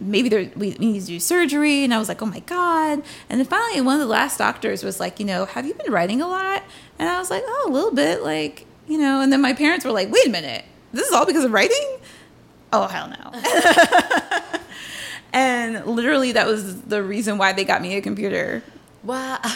maybe 0.00 0.28
there, 0.28 0.50
we, 0.56 0.76
we 0.78 0.92
need 0.92 1.00
to 1.00 1.06
do 1.06 1.20
surgery. 1.20 1.84
And 1.84 1.92
I 1.92 1.98
was 1.98 2.08
like, 2.08 2.22
oh 2.22 2.26
my 2.26 2.40
God. 2.40 3.02
And 3.28 3.40
then 3.40 3.46
finally, 3.46 3.80
one 3.80 3.94
of 3.94 4.00
the 4.00 4.12
last 4.12 4.38
doctors 4.38 4.84
was 4.84 5.00
like, 5.00 5.18
you 5.18 5.26
know, 5.26 5.44
have 5.44 5.66
you 5.66 5.74
been 5.74 5.90
writing 5.92 6.20
a 6.20 6.28
lot? 6.28 6.62
And 6.98 7.08
I 7.08 7.18
was 7.18 7.30
like, 7.30 7.42
oh, 7.44 7.66
a 7.68 7.72
little 7.72 7.92
bit. 7.92 8.22
Like, 8.22 8.66
you 8.86 8.98
know, 8.98 9.20
and 9.20 9.32
then 9.32 9.40
my 9.40 9.52
parents 9.54 9.84
were 9.84 9.92
like, 9.92 10.10
wait 10.12 10.26
a 10.26 10.30
minute, 10.30 10.64
this 10.92 11.06
is 11.06 11.12
all 11.12 11.26
because 11.26 11.44
of 11.44 11.52
writing? 11.52 11.98
Oh, 12.72 12.86
hell 12.86 13.08
no. 13.08 14.58
and 15.32 15.84
literally, 15.87 16.32
that 16.32 16.46
was 16.46 16.82
the 16.82 17.02
reason 17.02 17.38
why 17.38 17.52
they 17.52 17.64
got 17.64 17.82
me 17.82 17.96
a 17.96 18.00
computer. 18.00 18.62
Wow. 19.02 19.38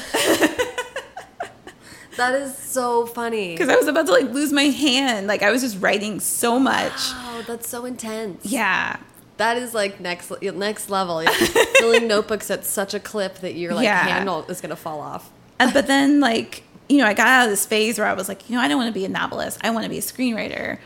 that 2.17 2.35
is 2.35 2.57
so 2.57 3.07
funny. 3.07 3.55
Because 3.55 3.69
I 3.69 3.77
was 3.77 3.87
about 3.87 4.07
to 4.07 4.13
like 4.13 4.31
lose 4.31 4.53
my 4.53 4.65
hand. 4.65 5.27
Like, 5.27 5.43
I 5.43 5.51
was 5.51 5.63
just 5.63 5.81
writing 5.81 6.21
so 6.21 6.59
much. 6.59 7.13
Wow, 7.13 7.43
that's 7.47 7.69
so 7.69 7.85
intense. 7.85 8.45
Yeah. 8.45 8.99
That 9.37 9.59
is 9.59 9.75
like 9.75 10.01
next 10.01 10.33
next 10.41 10.89
level. 10.89 11.23
You're 11.23 11.33
filling 11.33 12.09
notebooks 12.09 12.51
at 12.51 12.65
such 12.65 12.95
a 12.95 13.01
clip 13.01 13.41
that 13.41 13.55
your 13.55 13.75
like 13.75 13.85
Yeah. 13.85 14.25
hand 14.25 14.45
is 14.49 14.63
gonna 14.63 14.77
fall 14.77 15.01
off. 15.01 15.31
And, 15.59 15.73
but 15.75 15.87
then, 15.87 16.21
like, 16.21 16.63
you 16.89 16.99
know, 16.99 17.07
I 17.07 17.15
got 17.15 17.27
out 17.27 17.45
of 17.45 17.51
this 17.51 17.67
phase 17.67 17.99
where 17.99 18.09
I 18.09 18.15
was 18.15 18.29
like, 18.29 18.49
you 18.49 18.57
know, 18.57 18.63
I 18.63 18.69
don't 18.69 18.79
want 18.79 18.89
to 18.89 18.99
be 18.99 19.05
a 19.05 19.09
novelist. 19.09 19.59
I 19.63 19.71
want 19.71 19.85
to 19.85 19.91
be 19.91 19.99
a 19.99 20.03
screenwriter. 20.03 20.79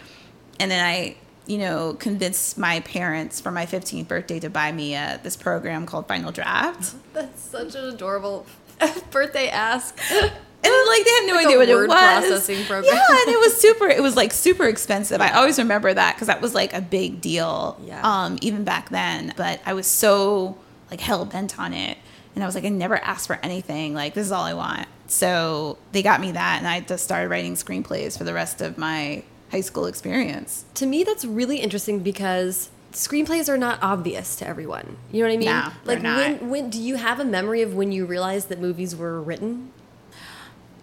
And 0.59 0.71
then 0.71 0.85
I, 0.85 1.17
you 1.47 1.59
know, 1.59 1.95
convinced 1.95 2.57
my 2.59 2.81
parents 2.81 3.41
for 3.41 3.51
my 3.51 3.67
15th 3.67 4.07
birthday 4.09 4.39
to 4.41 4.51
buy 4.51 4.71
me 4.73 4.95
uh, 4.95 5.19
this 5.23 5.37
program 5.37 5.87
called 5.87 6.07
Final 6.07 6.31
Draft. 6.33 6.95
That's 7.13 7.41
such 7.43 7.75
an 7.75 7.85
adorable 7.87 8.47
birthday 9.11 9.49
ask. 9.49 9.99
And 10.63 10.71
like 10.89 11.05
they 11.07 11.11
had 11.11 11.25
no 11.27 11.35
Like 11.37 11.47
idea 11.47 11.57
what 11.57 11.69
it 11.71 11.75
was. 11.75 11.87
processing 11.87 12.67
program. 12.67 12.93
Yeah, 12.95 13.07
and 13.23 13.29
it 13.35 13.41
was 13.41 13.59
super. 13.59 13.89
It 13.89 14.03
was 14.03 14.15
like 14.15 14.31
super 14.31 14.67
expensive. 14.67 15.19
I 15.23 15.31
always 15.31 15.57
remember 15.59 15.95
that 15.95 16.15
because 16.15 16.27
that 16.27 16.43
was 16.43 16.55
like 16.55 16.75
a 16.75 16.83
big 16.83 17.23
deal. 17.23 17.81
Yeah. 17.83 18.03
Um, 18.05 18.37
even 18.43 18.63
back 18.63 18.91
then. 18.91 19.33
But 19.39 19.61
I 19.65 19.73
was 19.73 19.87
so 19.87 20.59
like 20.91 21.01
hell 21.01 21.25
bent 21.25 21.59
on 21.59 21.73
it, 21.73 21.97
and 22.35 22.45
I 22.45 22.47
was 22.47 22.55
like, 22.55 22.67
I 22.67 22.69
never 22.69 22.97
asked 22.97 23.27
for 23.27 23.39
anything. 23.43 23.95
Like 23.95 24.13
this 24.13 24.27
is 24.27 24.33
all 24.33 24.45
I 24.45 24.53
want. 24.53 24.87
So 25.07 25.79
they 25.93 26.03
got 26.03 26.21
me 26.21 26.33
that, 26.33 26.59
and 26.59 26.69
I 26.69 26.81
just 26.81 27.05
started 27.05 27.31
writing 27.31 27.55
screenplays 27.55 28.19
for 28.19 28.25
the 28.25 28.35
rest 28.35 28.61
of 28.61 28.77
my 28.77 29.25
high 29.51 29.61
school 29.61 29.87
experience. 29.87 30.65
to 30.75 30.87
me, 30.87 31.05
that's 31.05 31.25
really 31.25 31.59
interesting 31.59 32.01
because 32.01 32.71
screenplays 32.93 33.49
are 33.49 33.59
not 33.59 33.79
obvious 33.83 34.37
to 34.37 34.47
everyone. 34.47 34.97
You 35.13 35.23
know 35.23 35.29
what 35.29 35.35
I 35.35 35.37
mean? 35.37 35.49
No, 35.49 35.73
like 35.85 36.03
not. 36.03 36.17
when 36.17 36.51
when 36.51 36.71
do 36.71 36.81
you 36.81 36.97
have 36.97 37.21
a 37.21 37.25
memory 37.25 37.63
of 37.63 37.75
when 37.75 37.93
you 37.93 38.07
realized 38.07 38.49
that 38.49 38.61
movies 38.61 38.95
were 38.97 39.21
written? 39.21 39.73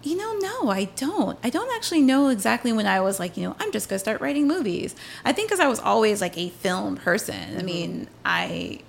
You 0.02 0.16
know, 0.16 0.38
no, 0.38 0.70
I 0.70 0.84
don't. 0.84 1.38
I 1.42 1.50
don't 1.50 1.74
actually 1.74 2.02
know 2.02 2.28
exactly 2.28 2.72
when 2.72 2.86
I 2.86 3.00
was 3.00 3.18
like, 3.18 3.36
you 3.36 3.48
know, 3.48 3.56
I'm 3.58 3.72
just 3.72 3.88
gonna 3.88 3.98
start 3.98 4.20
writing 4.20 4.46
movies. 4.46 4.94
I 5.24 5.32
think 5.32 5.48
because 5.48 5.60
I 5.60 5.68
was 5.68 5.80
always 5.80 6.20
like 6.20 6.38
a 6.38 6.50
film 6.50 6.96
person. 6.96 7.34
I 7.34 7.56
mm-hmm. 7.56 7.66
mean, 7.66 8.08
I 8.24 8.80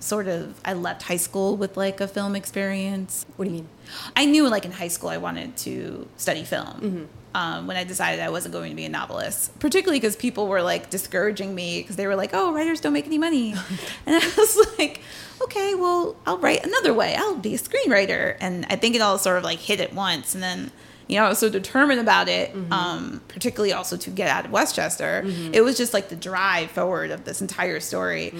sort 0.00 0.28
of 0.28 0.60
I 0.64 0.74
left 0.74 1.02
high 1.02 1.16
school 1.16 1.56
with 1.56 1.76
like 1.76 2.00
a 2.00 2.08
film 2.08 2.36
experience. 2.36 3.24
What 3.36 3.46
do 3.46 3.50
you 3.50 3.56
mean? 3.58 3.68
I 4.16 4.24
knew 4.26 4.48
like 4.48 4.64
in 4.64 4.72
high 4.72 4.88
school 4.88 5.10
I 5.10 5.18
wanted 5.18 5.56
to 5.58 6.08
study 6.16 6.44
film. 6.44 6.66
Mm-hmm. 6.66 7.04
Um, 7.34 7.66
when 7.66 7.76
I 7.76 7.84
decided 7.84 8.20
I 8.20 8.30
wasn't 8.30 8.52
going 8.54 8.70
to 8.70 8.74
be 8.76 8.86
a 8.86 8.88
novelist, 8.88 9.56
particularly 9.60 10.00
because 10.00 10.16
people 10.16 10.48
were 10.48 10.62
like 10.62 10.88
discouraging 10.88 11.54
me 11.54 11.80
because 11.82 11.96
they 11.96 12.06
were 12.06 12.16
like, 12.16 12.30
"Oh, 12.32 12.52
writers 12.54 12.80
don't 12.80 12.94
make 12.94 13.06
any 13.06 13.18
money," 13.18 13.52
and 14.06 14.16
I 14.16 14.32
was 14.36 14.66
like, 14.78 15.02
"Okay, 15.42 15.74
well, 15.74 16.16
I'll 16.26 16.38
write 16.38 16.64
another 16.64 16.94
way. 16.94 17.14
I'll 17.16 17.36
be 17.36 17.54
a 17.54 17.58
screenwriter." 17.58 18.36
And 18.40 18.64
I 18.70 18.76
think 18.76 18.96
it 18.96 19.02
all 19.02 19.18
sort 19.18 19.36
of 19.36 19.44
like 19.44 19.58
hit 19.58 19.78
at 19.78 19.92
once, 19.92 20.34
and 20.34 20.42
then 20.42 20.72
you 21.06 21.16
know 21.18 21.26
I 21.26 21.28
was 21.28 21.38
so 21.38 21.50
determined 21.50 22.00
about 22.00 22.28
it, 22.30 22.54
um, 22.72 23.20
particularly 23.28 23.74
also 23.74 23.96
to 23.98 24.10
get 24.10 24.28
out 24.28 24.46
of 24.46 24.50
Westchester. 24.50 25.22
It 25.52 25.60
was 25.60 25.76
just 25.76 25.92
like 25.92 26.08
the 26.08 26.16
drive 26.16 26.70
forward 26.70 27.10
of 27.10 27.24
this 27.24 27.42
entire 27.42 27.78
story. 27.80 28.32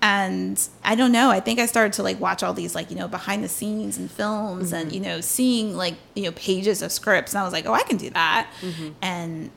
And 0.00 0.60
I 0.84 0.94
don't 0.94 1.10
know. 1.10 1.30
I 1.30 1.40
think 1.40 1.58
I 1.58 1.66
started 1.66 1.94
to 1.94 2.02
like 2.04 2.20
watch 2.20 2.42
all 2.42 2.54
these 2.54 2.74
like 2.74 2.90
you 2.90 2.96
know 2.96 3.08
behind 3.08 3.42
the 3.42 3.48
scenes 3.48 3.98
and 3.98 4.10
films 4.10 4.72
and 4.72 4.92
you 4.92 5.00
know 5.00 5.20
seeing 5.20 5.76
like 5.76 5.94
you 6.14 6.24
know 6.24 6.32
pages 6.32 6.82
of 6.82 6.92
scripts 6.92 7.32
and 7.32 7.40
I 7.40 7.44
was 7.44 7.52
like, 7.52 7.66
oh, 7.66 7.72
I 7.72 7.82
can 7.82 7.96
do 7.96 8.10
that. 8.10 8.48
And 9.02 9.50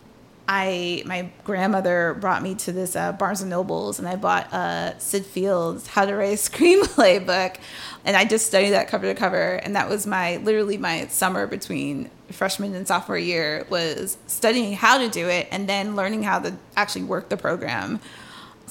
I 0.47 1.03
my 1.05 1.29
grandmother 1.43 2.17
brought 2.19 2.41
me 2.41 2.55
to 2.55 2.71
this 2.71 2.95
uh, 2.95 3.13
Barnes 3.13 3.41
and 3.41 3.49
Nobles 3.49 3.99
and 3.99 4.07
I 4.07 4.15
bought 4.15 4.51
uh, 4.51 4.97
Sid 4.97 5.25
Field's 5.25 5.87
How 5.87 6.05
to 6.05 6.15
Write 6.15 6.33
a 6.33 6.35
Screenplay 6.49 7.25
book, 7.25 7.57
and 8.03 8.17
I 8.17 8.25
just 8.25 8.47
studied 8.47 8.71
that 8.71 8.87
cover 8.87 9.05
to 9.05 9.15
cover. 9.15 9.53
And 9.63 9.75
that 9.75 9.87
was 9.87 10.07
my 10.07 10.37
literally 10.37 10.77
my 10.77 11.07
summer 11.07 11.47
between 11.47 12.09
freshman 12.31 12.73
and 12.75 12.87
sophomore 12.87 13.17
year 13.17 13.65
was 13.69 14.17
studying 14.27 14.73
how 14.73 14.97
to 14.97 15.09
do 15.09 15.29
it 15.29 15.47
and 15.51 15.69
then 15.69 15.95
learning 15.95 16.23
how 16.23 16.39
to 16.39 16.53
actually 16.75 17.03
work 17.03 17.29
the 17.29 17.37
program. 17.37 17.99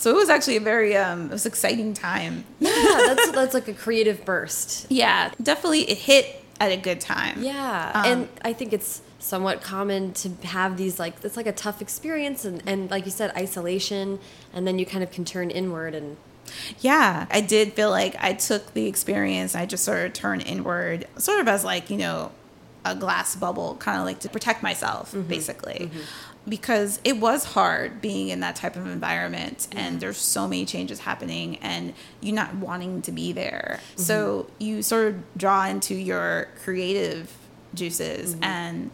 So 0.00 0.10
it 0.10 0.16
was 0.16 0.30
actually 0.30 0.56
a 0.56 0.60
very 0.60 0.96
um, 0.96 1.26
it 1.26 1.32
was 1.32 1.44
exciting 1.44 1.92
time. 1.92 2.44
Yeah, 2.58 2.70
that's 2.72 3.30
that's 3.32 3.54
like 3.54 3.68
a 3.68 3.74
creative 3.74 4.24
burst. 4.24 4.86
Yeah, 4.90 5.30
definitely 5.42 5.82
it 5.90 5.98
hit 5.98 6.42
at 6.58 6.72
a 6.72 6.76
good 6.76 7.00
time. 7.00 7.42
Yeah, 7.42 7.92
Um, 7.94 8.06
and 8.06 8.28
I 8.42 8.52
think 8.54 8.72
it's 8.72 9.02
somewhat 9.18 9.60
common 9.60 10.14
to 10.14 10.30
have 10.46 10.78
these 10.78 10.98
like 10.98 11.22
it's 11.22 11.36
like 11.36 11.46
a 11.46 11.52
tough 11.52 11.82
experience 11.82 12.46
and, 12.46 12.62
and 12.66 12.90
like 12.90 13.04
you 13.04 13.10
said 13.10 13.30
isolation 13.36 14.18
and 14.54 14.66
then 14.66 14.78
you 14.78 14.86
kind 14.86 15.04
of 15.04 15.10
can 15.10 15.26
turn 15.26 15.50
inward 15.50 15.94
and 15.94 16.16
Yeah, 16.80 17.26
I 17.30 17.42
did 17.42 17.74
feel 17.74 17.90
like 17.90 18.16
I 18.18 18.32
took 18.32 18.72
the 18.72 18.86
experience, 18.86 19.54
I 19.54 19.66
just 19.66 19.84
sort 19.84 20.06
of 20.06 20.14
turned 20.14 20.46
inward, 20.46 21.06
sort 21.18 21.40
of 21.40 21.48
as 21.48 21.62
like, 21.64 21.90
you 21.90 21.98
know, 21.98 22.32
a 22.84 22.94
glass 22.94 23.36
bubble, 23.36 23.76
kind 23.76 23.98
of 23.98 24.06
like 24.06 24.20
to 24.20 24.30
protect 24.30 24.62
myself, 24.62 25.14
basically. 25.28 25.90
Because 26.48 27.00
it 27.04 27.18
was 27.18 27.44
hard 27.44 28.00
being 28.00 28.30
in 28.30 28.40
that 28.40 28.56
type 28.56 28.74
of 28.74 28.86
environment, 28.86 29.68
and 29.72 29.92
mm-hmm. 29.92 29.98
there's 29.98 30.16
so 30.16 30.48
many 30.48 30.64
changes 30.64 31.00
happening, 31.00 31.56
and 31.58 31.92
you 32.20 32.32
not 32.32 32.54
wanting 32.54 33.02
to 33.02 33.12
be 33.12 33.32
there. 33.32 33.78
Mm-hmm. 33.78 34.02
So 34.02 34.46
you 34.58 34.82
sort 34.82 35.08
of 35.08 35.36
draw 35.36 35.66
into 35.66 35.94
your 35.94 36.48
creative 36.64 37.36
juices, 37.74 38.34
mm-hmm. 38.34 38.44
and 38.44 38.90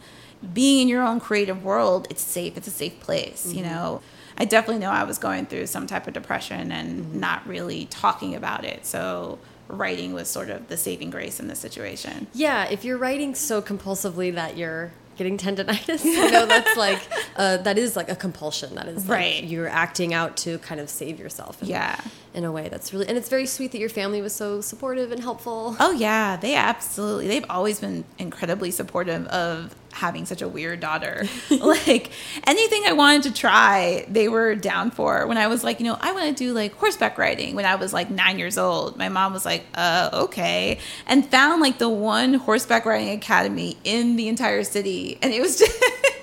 being 0.53 0.81
in 0.83 0.87
your 0.87 1.03
own 1.03 1.19
creative 1.19 1.63
world, 1.63 2.05
it's 2.09 2.21
safe. 2.21 2.57
It's 2.57 2.67
a 2.67 2.71
safe 2.71 2.99
place, 2.99 3.51
you 3.51 3.63
know. 3.63 4.01
I 4.37 4.45
definitely 4.45 4.79
know 4.81 4.91
I 4.91 5.03
was 5.03 5.17
going 5.17 5.47
through 5.47 5.65
some 5.65 5.87
type 5.87 6.05
of 6.05 6.13
depression 6.13 6.71
and 6.71 7.15
not 7.15 7.47
really 7.47 7.85
talking 7.85 8.35
about 8.35 8.65
it. 8.65 8.85
So 8.85 9.39
writing 9.67 10.13
was 10.13 10.29
sort 10.29 10.51
of 10.51 10.67
the 10.67 10.77
saving 10.77 11.09
grace 11.09 11.39
in 11.39 11.47
this 11.47 11.57
situation. 11.59 12.27
Yeah, 12.33 12.65
if 12.69 12.85
you're 12.85 12.99
writing 12.99 13.33
so 13.33 13.63
compulsively 13.63 14.31
that 14.35 14.55
you're 14.55 14.91
getting 15.17 15.37
tendonitis, 15.37 16.03
you 16.05 16.31
know, 16.31 16.45
that's 16.45 16.77
like, 16.77 16.99
uh, 17.35 17.57
that 17.57 17.77
is 17.77 17.95
like 17.95 18.09
a 18.09 18.15
compulsion. 18.15 18.75
That 18.75 18.87
is 18.87 19.07
like 19.09 19.17
Right. 19.19 19.43
you're 19.43 19.67
acting 19.67 20.13
out 20.13 20.37
to 20.37 20.59
kind 20.59 20.79
of 20.79 20.89
save 20.89 21.19
yourself. 21.19 21.61
In, 21.61 21.69
Yeah. 21.69 21.99
In 22.33 22.43
a 22.45 22.51
way 22.51 22.69
that's 22.69 22.93
really, 22.93 23.07
and 23.07 23.17
it's 23.17 23.29
very 23.29 23.47
sweet 23.47 23.71
that 23.71 23.79
your 23.79 23.89
family 23.89 24.21
was 24.21 24.33
so 24.33 24.61
supportive 24.61 25.11
and 25.11 25.21
helpful. 25.21 25.75
Oh 25.79 25.91
yeah, 25.91 26.37
they 26.37 26.55
absolutely. 26.55 27.27
They've 27.27 27.45
always 27.49 27.79
been 27.79 28.05
incredibly 28.19 28.69
supportive 28.69 29.25
of 29.27 29.73
having 29.97 30.25
such 30.25 30.41
a 30.41 30.47
weird 30.47 30.79
daughter. 30.79 31.25
like 31.49 32.11
anything 32.45 32.83
I 32.85 32.93
wanted 32.93 33.23
to 33.23 33.33
try, 33.33 34.05
they 34.07 34.27
were 34.27 34.55
down 34.55 34.91
for. 34.91 35.27
When 35.27 35.37
I 35.37 35.47
was 35.47 35.63
like, 35.63 35.79
you 35.79 35.85
know, 35.85 35.97
I 35.99 36.11
want 36.11 36.25
to 36.27 36.33
do 36.33 36.53
like 36.53 36.73
horseback 36.75 37.17
riding 37.17 37.55
when 37.55 37.65
I 37.65 37.75
was 37.75 37.93
like 37.93 38.09
9 38.09 38.39
years 38.39 38.57
old. 38.57 38.97
My 38.97 39.09
mom 39.09 39.33
was 39.33 39.45
like, 39.45 39.65
"Uh, 39.73 40.09
okay." 40.13 40.79
And 41.05 41.29
found 41.29 41.61
like 41.61 41.79
the 41.79 41.89
one 41.89 42.35
horseback 42.35 42.85
riding 42.85 43.09
academy 43.09 43.77
in 43.83 44.15
the 44.15 44.27
entire 44.27 44.63
city. 44.63 45.17
And 45.21 45.33
it 45.33 45.41
was 45.41 45.57
just 45.57 45.83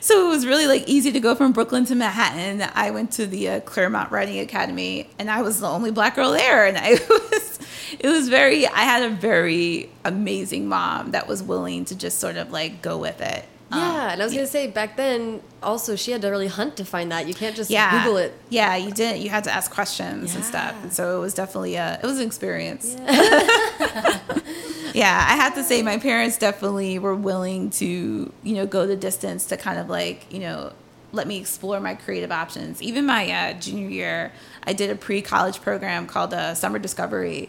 So 0.00 0.26
it 0.26 0.30
was 0.30 0.46
really 0.46 0.66
like 0.66 0.88
easy 0.88 1.12
to 1.12 1.20
go 1.20 1.34
from 1.34 1.52
Brooklyn 1.52 1.84
to 1.86 1.94
Manhattan. 1.94 2.66
I 2.74 2.90
went 2.90 3.12
to 3.12 3.26
the 3.26 3.48
uh, 3.48 3.60
Claremont 3.60 4.10
Riding 4.10 4.38
Academy, 4.38 5.10
and 5.18 5.30
I 5.30 5.42
was 5.42 5.60
the 5.60 5.68
only 5.68 5.90
black 5.90 6.14
girl 6.14 6.32
there. 6.32 6.66
And 6.66 6.78
I 6.78 6.92
was, 7.08 7.58
it 7.98 8.08
was 8.08 8.28
very. 8.28 8.66
I 8.66 8.80
had 8.80 9.02
a 9.02 9.10
very 9.10 9.90
amazing 10.04 10.68
mom 10.68 11.12
that 11.12 11.26
was 11.28 11.42
willing 11.42 11.84
to 11.86 11.96
just 11.96 12.18
sort 12.18 12.36
of 12.36 12.50
like 12.50 12.82
go 12.82 12.98
with 12.98 13.20
it. 13.20 13.44
Um, 13.70 13.80
Yeah, 13.80 14.12
and 14.12 14.22
I 14.22 14.24
was 14.24 14.32
gonna 14.32 14.46
say 14.46 14.66
back 14.66 14.96
then, 14.96 15.42
also 15.62 15.94
she 15.94 16.10
had 16.10 16.22
to 16.22 16.28
really 16.28 16.46
hunt 16.46 16.76
to 16.78 16.84
find 16.84 17.12
that. 17.12 17.28
You 17.28 17.34
can't 17.34 17.54
just 17.54 17.70
yeah, 17.70 18.02
Google 18.02 18.16
it. 18.18 18.34
Yeah, 18.48 18.76
you 18.76 18.90
didn't. 18.90 19.20
You 19.20 19.28
had 19.28 19.44
to 19.44 19.50
ask 19.50 19.70
questions 19.70 20.34
and 20.34 20.44
stuff, 20.44 20.74
and 20.82 20.92
so 20.92 21.18
it 21.18 21.20
was 21.20 21.34
definitely 21.34 21.74
a. 21.76 21.98
It 22.02 22.06
was 22.06 22.18
an 22.18 22.26
experience. 22.26 22.96
yeah, 24.94 25.26
I 25.28 25.36
have 25.36 25.54
to 25.54 25.64
say 25.64 25.82
my 25.82 25.98
parents 25.98 26.38
definitely 26.38 26.98
were 26.98 27.14
willing 27.14 27.70
to, 27.70 28.32
you 28.42 28.54
know, 28.54 28.66
go 28.66 28.86
the 28.86 28.96
distance 28.96 29.46
to 29.46 29.56
kind 29.56 29.78
of 29.78 29.88
like, 29.88 30.32
you 30.32 30.40
know, 30.40 30.72
let 31.12 31.26
me 31.26 31.38
explore 31.38 31.80
my 31.80 31.94
creative 31.94 32.30
options. 32.32 32.82
Even 32.82 33.06
my 33.06 33.30
uh, 33.30 33.52
junior 33.54 33.88
year, 33.88 34.32
I 34.68 34.74
did 34.74 34.90
a 34.90 34.94
pre-college 34.94 35.62
program 35.62 36.06
called 36.06 36.34
uh, 36.34 36.54
Summer 36.54 36.78
Discovery. 36.78 37.48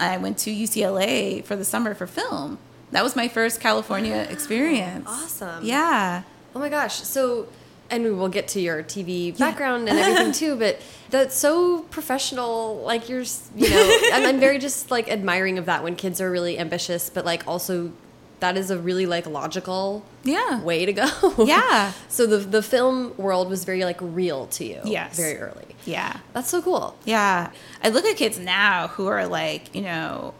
I 0.00 0.16
went 0.16 0.38
to 0.38 0.50
UCLA 0.50 1.44
for 1.44 1.56
the 1.56 1.64
summer 1.64 1.94
for 1.94 2.06
film. 2.06 2.56
That 2.90 3.04
was 3.04 3.14
my 3.14 3.28
first 3.28 3.60
California 3.60 4.26
experience. 4.30 5.06
awesome. 5.06 5.62
Yeah. 5.62 6.22
Oh 6.56 6.58
my 6.58 6.70
gosh! 6.70 6.94
So, 6.94 7.48
and 7.90 8.02
we 8.02 8.12
will 8.12 8.30
get 8.30 8.48
to 8.48 8.60
your 8.60 8.82
TV 8.82 9.36
background 9.36 9.90
and 9.90 9.98
everything 9.98 10.32
too, 10.42 10.56
but 10.56 10.80
that's 11.10 11.34
so 11.36 11.80
professional. 11.90 12.76
Like 12.82 13.10
you're, 13.10 13.24
you 13.56 13.68
know, 13.68 13.98
I'm, 14.14 14.24
I'm 14.24 14.40
very 14.40 14.58
just 14.58 14.90
like 14.90 15.10
admiring 15.10 15.58
of 15.58 15.66
that 15.66 15.82
when 15.82 15.96
kids 15.96 16.18
are 16.22 16.30
really 16.30 16.58
ambitious, 16.58 17.10
but 17.10 17.26
like 17.26 17.46
also 17.46 17.92
that 18.44 18.58
is 18.58 18.70
a 18.70 18.78
really 18.78 19.06
like 19.06 19.26
logical 19.26 20.04
Yeah. 20.22 20.62
way 20.62 20.84
to 20.84 20.92
go. 20.92 21.08
Yeah. 21.46 21.92
so 22.08 22.26
the 22.26 22.38
the 22.38 22.62
film 22.62 23.16
world 23.16 23.48
was 23.48 23.64
very 23.64 23.84
like 23.84 23.96
real 24.00 24.46
to 24.58 24.64
you. 24.64 24.80
Yes. 24.84 25.16
Very 25.16 25.38
early. 25.38 25.74
Yeah. 25.86 26.18
That's 26.34 26.50
so 26.50 26.60
cool. 26.60 26.94
Yeah. 27.06 27.50
I 27.82 27.88
look 27.88 28.04
at 28.04 28.16
kids 28.16 28.38
now 28.38 28.88
who 28.88 29.06
are 29.06 29.26
like, 29.26 29.74
you 29.74 29.80
know, 29.80 30.34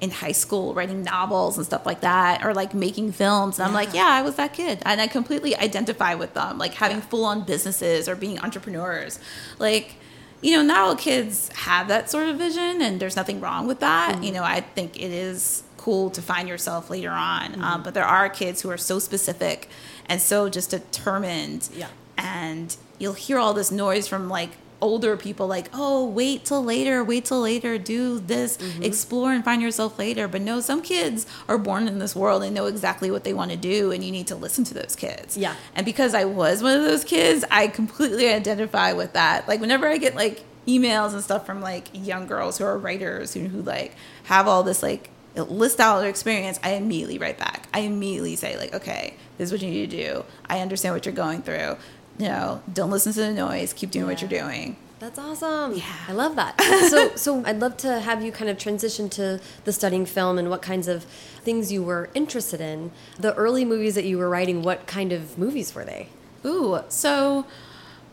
in 0.00 0.10
high 0.10 0.32
school 0.32 0.74
writing 0.74 1.02
novels 1.02 1.56
and 1.56 1.64
stuff 1.64 1.84
like 1.86 2.02
that 2.02 2.44
or 2.44 2.52
like 2.52 2.74
making 2.74 3.12
films 3.12 3.58
and 3.58 3.66
I'm 3.66 3.74
like, 3.74 3.94
yeah, 3.94 4.08
I 4.08 4.20
was 4.20 4.36
that 4.36 4.52
kid. 4.52 4.82
And 4.84 5.00
I 5.00 5.06
completely 5.06 5.56
identify 5.56 6.14
with 6.14 6.34
them, 6.34 6.58
like 6.58 6.74
having 6.74 7.00
full 7.00 7.24
on 7.24 7.44
businesses 7.44 8.08
or 8.10 8.14
being 8.14 8.38
entrepreneurs. 8.38 9.18
Like, 9.58 9.94
you 10.42 10.54
know, 10.54 10.62
not 10.62 10.78
all 10.80 10.96
kids 10.96 11.48
have 11.66 11.88
that 11.88 12.10
sort 12.10 12.28
of 12.28 12.36
vision 12.36 12.82
and 12.82 13.00
there's 13.00 13.16
nothing 13.16 13.40
wrong 13.40 13.66
with 13.66 13.80
that. 13.80 14.16
You 14.22 14.26
mm-hmm. 14.26 14.34
know, 14.34 14.44
I 14.44 14.60
think 14.60 14.96
it 14.96 15.10
is 15.10 15.64
cool 15.78 16.10
to 16.10 16.20
find 16.20 16.48
yourself 16.48 16.90
later 16.90 17.10
on. 17.10 17.60
Um, 17.62 17.82
but 17.82 17.94
there 17.94 18.04
are 18.04 18.28
kids 18.28 18.60
who 18.60 18.70
are 18.70 18.76
so 18.76 18.98
specific 18.98 19.68
and 20.06 20.20
so 20.20 20.48
just 20.50 20.70
determined 20.70 21.68
Yeah. 21.74 21.88
and 22.16 22.76
you'll 22.98 23.14
hear 23.14 23.38
all 23.38 23.54
this 23.54 23.70
noise 23.70 24.06
from 24.08 24.28
like 24.28 24.50
older 24.80 25.16
people 25.16 25.48
like 25.48 25.66
oh 25.74 26.06
wait 26.06 26.44
till 26.44 26.62
later 26.62 27.02
wait 27.02 27.24
till 27.24 27.40
later 27.40 27.78
do 27.78 28.20
this 28.20 28.56
Mm-hmm. 28.58 28.84
explore 28.84 29.32
and 29.32 29.44
find 29.44 29.60
yourself 29.60 29.98
later 29.98 30.28
but 30.28 30.40
no 30.40 30.60
some 30.60 30.82
kids 30.82 31.26
are 31.48 31.58
born 31.58 31.88
in 31.88 31.98
this 31.98 32.14
world 32.14 32.44
and 32.44 32.54
know 32.54 32.66
exactly 32.66 33.10
what 33.10 33.24
they 33.24 33.32
want 33.34 33.50
to 33.50 33.56
do 33.56 33.90
and 33.90 34.04
you 34.04 34.12
need 34.12 34.28
to 34.28 34.36
listen 34.36 34.62
to 34.64 34.74
those 34.74 34.94
kids 34.94 35.36
Yeah. 35.36 35.56
and 35.74 35.84
because 35.84 36.14
i 36.14 36.24
was 36.24 36.62
one 36.62 36.76
of 36.76 36.84
those 36.84 37.02
kids 37.02 37.44
i 37.50 37.66
completely 37.66 38.28
identify 38.28 38.92
with 38.92 39.14
that 39.14 39.48
like 39.48 39.60
whenever 39.60 39.88
i 39.88 39.96
get 39.96 40.14
like 40.14 40.44
emails 40.68 41.12
and 41.12 41.24
stuff 41.24 41.44
from 41.44 41.60
like 41.60 41.88
young 41.92 42.28
girls 42.28 42.58
who 42.58 42.64
are 42.64 42.78
writers 42.78 43.34
who, 43.34 43.46
who 43.48 43.62
like 43.62 43.96
have 44.24 44.46
all 44.46 44.62
this 44.62 44.80
like 44.80 45.10
list 45.36 45.78
out 45.80 46.00
their 46.00 46.08
experience 46.08 46.58
i 46.62 46.70
immediately 46.72 47.18
write 47.18 47.38
back 47.38 47.68
i 47.72 47.80
immediately 47.80 48.34
say 48.36 48.56
like 48.56 48.74
okay 48.74 49.14
this 49.36 49.48
is 49.48 49.52
what 49.52 49.62
you 49.62 49.70
need 49.70 49.90
to 49.90 49.96
do 49.96 50.24
i 50.46 50.60
understand 50.60 50.94
what 50.94 51.06
you're 51.06 51.14
going 51.14 51.42
through 51.42 51.76
you 52.18 52.26
know 52.26 52.60
don't 52.72 52.90
listen 52.90 53.12
to 53.12 53.20
the 53.20 53.32
noise 53.32 53.72
keep 53.72 53.90
doing 53.90 54.06
what 54.06 54.20
you're 54.20 54.30
doing 54.30 54.76
That's 54.98 55.16
awesome. 55.16 55.74
Yeah. 55.74 55.94
I 56.08 56.12
love 56.12 56.34
that. 56.34 56.60
so, 56.90 57.14
so 57.14 57.44
I'd 57.46 57.60
love 57.60 57.76
to 57.78 58.00
have 58.00 58.20
you 58.24 58.32
kind 58.32 58.50
of 58.50 58.58
transition 58.58 59.08
to 59.10 59.38
the 59.62 59.72
studying 59.72 60.04
film 60.06 60.38
and 60.38 60.50
what 60.50 60.60
kinds 60.60 60.88
of 60.88 61.04
things 61.44 61.70
you 61.70 61.84
were 61.84 62.10
interested 62.14 62.60
in. 62.60 62.90
The 63.16 63.32
early 63.36 63.64
movies 63.64 63.94
that 63.94 64.04
you 64.04 64.18
were 64.18 64.28
writing, 64.28 64.62
what 64.62 64.88
kind 64.88 65.12
of 65.12 65.38
movies 65.38 65.72
were 65.72 65.84
they? 65.84 66.08
Ooh, 66.44 66.80
so 66.88 67.46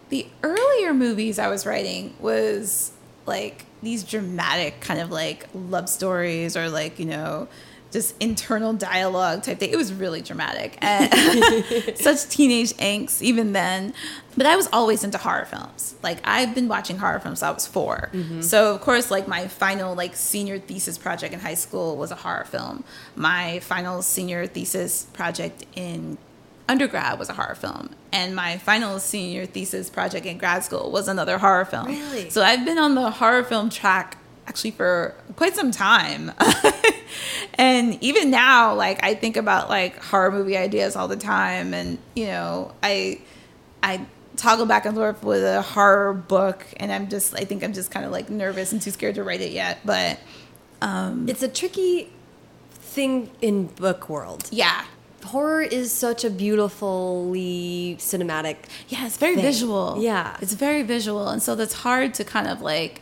the 0.10 0.28
earlier 0.44 0.94
movies 0.94 1.40
I 1.40 1.48
was 1.48 1.66
writing 1.66 2.14
was 2.20 2.92
like 3.26 3.66
these 3.86 4.04
dramatic 4.04 4.82
kind 4.82 5.00
of 5.00 5.12
like 5.12 5.48
love 5.54 5.88
stories 5.88 6.58
or 6.58 6.70
like, 6.70 7.00
you 7.00 7.06
know, 7.06 7.48
just 7.96 8.14
internal 8.22 8.74
dialogue 8.74 9.42
type 9.42 9.58
thing. 9.58 9.72
It 9.72 9.78
was 9.78 9.94
really 9.94 10.22
dramatic 10.22 10.78
and 10.82 11.14
such 11.98 12.28
teenage 12.28 12.74
angst 12.74 13.22
even 13.22 13.54
then. 13.54 13.94
But 14.36 14.48
I 14.48 14.58
was 14.58 14.68
always 14.74 15.06
into 15.06 15.18
horror 15.18 15.46
films. 15.46 15.96
Like 16.04 16.18
I've 16.26 16.54
been 16.54 16.68
watching 16.68 16.98
horror 16.98 17.22
films 17.22 17.40
since 17.40 17.50
I 17.50 17.52
was 17.52 17.66
4 17.66 18.10
mm-hmm. 18.12 18.42
So 18.42 18.76
of 18.76 18.82
course, 18.82 19.10
like 19.12 19.30
my 19.30 19.48
final 19.48 19.96
like 19.96 20.16
senior 20.16 20.60
thesis 20.60 20.98
project 20.98 21.34
in 21.34 21.40
high 21.40 21.54
school 21.54 21.96
was 21.96 22.12
a 22.12 22.16
horror 22.16 22.44
film. 22.44 22.84
My 23.16 23.60
final 23.60 24.02
senior 24.02 24.46
thesis 24.46 25.06
project 25.14 25.66
in 25.76 26.18
undergrad 26.68 27.20
was 27.20 27.30
a 27.30 27.34
horror 27.34 27.56
film 27.56 27.90
and 28.12 28.36
my 28.36 28.58
final 28.58 29.00
senior 29.00 29.46
thesis 29.46 29.90
project 29.90 30.26
in 30.26 30.38
grad 30.38 30.64
school 30.64 30.92
was 30.92 31.08
another 31.08 31.38
horror 31.38 31.66
film 31.66 31.86
Really? 31.88 32.30
so 32.30 32.42
i've 32.42 32.66
been 32.66 32.78
on 32.80 32.96
the 32.96 33.10
horror 33.12 33.44
film 33.44 33.70
track 33.70 34.18
actually 34.48 34.72
for 34.72 35.14
quite 35.36 35.56
some 35.56 35.72
time 35.72 36.32
and 37.56 37.98
even 38.04 38.30
now 38.32 38.74
like 38.74 39.04
i 39.04 39.14
think 39.14 39.38
about 39.38 39.70
like 39.70 40.02
horror 40.04 40.32
movie 40.32 40.58
ideas 40.58 40.96
all 40.96 41.08
the 41.08 41.16
time 41.16 41.74
and 41.74 41.98
you 42.16 42.26
know 42.28 42.74
i 42.84 43.20
i 43.84 44.04
toggle 44.36 44.66
back 44.66 44.86
and 44.86 44.96
forth 44.96 45.24
with 45.24 45.44
a 45.44 45.62
horror 45.62 46.14
book 46.14 46.66
and 46.78 46.92
i'm 46.92 47.08
just 47.10 47.34
i 47.36 47.44
think 47.46 47.64
i'm 47.64 47.74
just 47.74 47.90
kind 47.92 48.06
of 48.06 48.12
like 48.12 48.30
nervous 48.30 48.72
and 48.72 48.82
too 48.82 48.92
scared 48.92 49.16
to 49.16 49.24
write 49.24 49.42
it 49.42 49.52
yet 49.52 49.80
but 49.86 50.20
um, 50.82 51.28
It's 51.30 51.42
a 51.42 51.48
tricky 51.48 52.12
thing 52.72 53.32
in 53.42 53.68
book 53.68 54.10
world. 54.10 54.48
yeah 54.52 54.84
Horror 55.26 55.64
is 55.64 55.92
such 55.92 56.24
a 56.24 56.30
beautifully 56.30 57.98
cinematic. 58.00 58.58
Yeah, 58.90 59.06
it's 59.06 59.18
very 59.18 59.36
thing. 59.36 59.44
visual. 59.44 59.98
Yeah. 60.00 60.38
It's 60.42 60.54
very 60.54 60.84
visual. 60.84 61.28
And 61.28 61.42
so 61.42 61.56
that's 61.56 61.74
hard 61.74 62.14
to 62.16 62.24
kind 62.24 62.48
of 62.48 62.62
like 62.62 63.02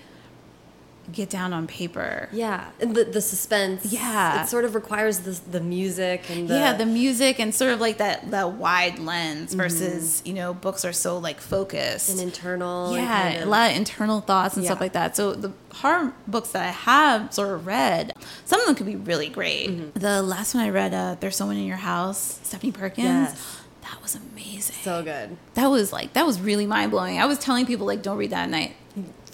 get 1.11 1.29
down 1.29 1.51
on 1.53 1.67
paper. 1.67 2.29
Yeah, 2.31 2.69
and 2.79 2.95
the 2.95 3.03
the 3.03 3.21
suspense. 3.21 3.85
Yeah. 3.91 4.43
it 4.43 4.47
sort 4.47 4.63
of 4.65 4.73
requires 4.75 5.19
the 5.19 5.39
the 5.51 5.59
music 5.59 6.29
and 6.29 6.47
the, 6.47 6.55
yeah, 6.55 6.73
the 6.73 6.85
music 6.85 7.39
and 7.39 7.53
sort 7.53 7.71
of 7.73 7.81
like 7.81 7.97
that 7.97 8.31
that 8.31 8.53
wide 8.53 8.99
lens 8.99 9.53
versus, 9.53 10.21
you 10.25 10.33
know, 10.33 10.53
books 10.53 10.85
are 10.85 10.93
so 10.93 11.17
like 11.17 11.39
focused. 11.41 12.09
and 12.09 12.19
internal. 12.21 12.87
and 12.93 13.03
yeah, 13.03 13.21
kind 13.23 13.37
of- 13.41 13.47
a 13.47 13.51
lot 13.51 13.71
of 13.71 13.77
internal 13.77 14.21
thoughts 14.21 14.55
and 14.55 14.65
stuff 14.65 14.79
like 14.79 14.93
that. 14.93 15.15
So 15.17 15.33
the 15.33 15.51
horror 15.73 16.13
books 16.27 16.49
that 16.51 16.63
I 16.63 16.71
have 16.71 17.33
sort 17.33 17.49
of 17.53 17.65
read, 17.67 18.13
some 18.45 18.59
of 18.61 18.65
them 18.67 18.75
could 18.75 18.85
be 18.85 18.95
really 18.95 19.29
great. 19.29 19.69
Mm-hmm. 19.69 19.99
The 19.99 20.21
last 20.21 20.53
one 20.55 20.63
I 20.63 20.69
read, 20.69 20.93
uh, 20.93 21.15
"There's 21.19 21.35
Someone 21.35 21.57
in 21.57 21.65
Your 21.65 21.77
House," 21.77 22.39
Stephanie 22.43 22.71
Perkins. 22.71 23.05
Yes. 23.05 23.59
That 23.81 24.01
was 24.01 24.15
amazing. 24.15 24.75
so 24.81 25.03
good. 25.03 25.35
that 25.55 25.67
was 25.67 25.91
like 25.91 26.13
that 26.13 26.25
was 26.25 26.39
really 26.39 26.65
mind 26.65 26.91
blowing. 26.91 27.19
I 27.19 27.25
was 27.25 27.37
telling 27.37 27.65
people 27.65 27.85
like, 27.85 28.01
don't 28.01 28.17
read 28.17 28.29
that 28.29 28.43
at 28.43 28.49
night. 28.49 28.75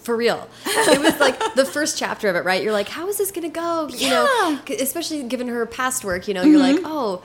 For 0.02 0.16
real. 0.16 0.48
It 0.66 1.00
was 1.00 1.18
like 1.20 1.38
the 1.54 1.64
first 1.64 1.98
chapter 1.98 2.28
of 2.28 2.36
it, 2.36 2.44
right? 2.44 2.62
You're 2.62 2.72
like, 2.72 2.88
how 2.88 3.08
is 3.08 3.18
this 3.18 3.30
going 3.30 3.42
to 3.50 3.54
go? 3.54 3.88
You 3.88 4.10
know, 4.10 4.24
Yeah. 4.50 4.58
c- 4.66 4.82
especially 4.82 5.22
given 5.24 5.48
her 5.48 5.66
past 5.66 6.04
work, 6.04 6.26
you 6.28 6.34
know, 6.34 6.42
you're 6.42 6.60
Mm-hmm. 6.60 6.76
like, 6.84 6.84
oh, 6.86 7.22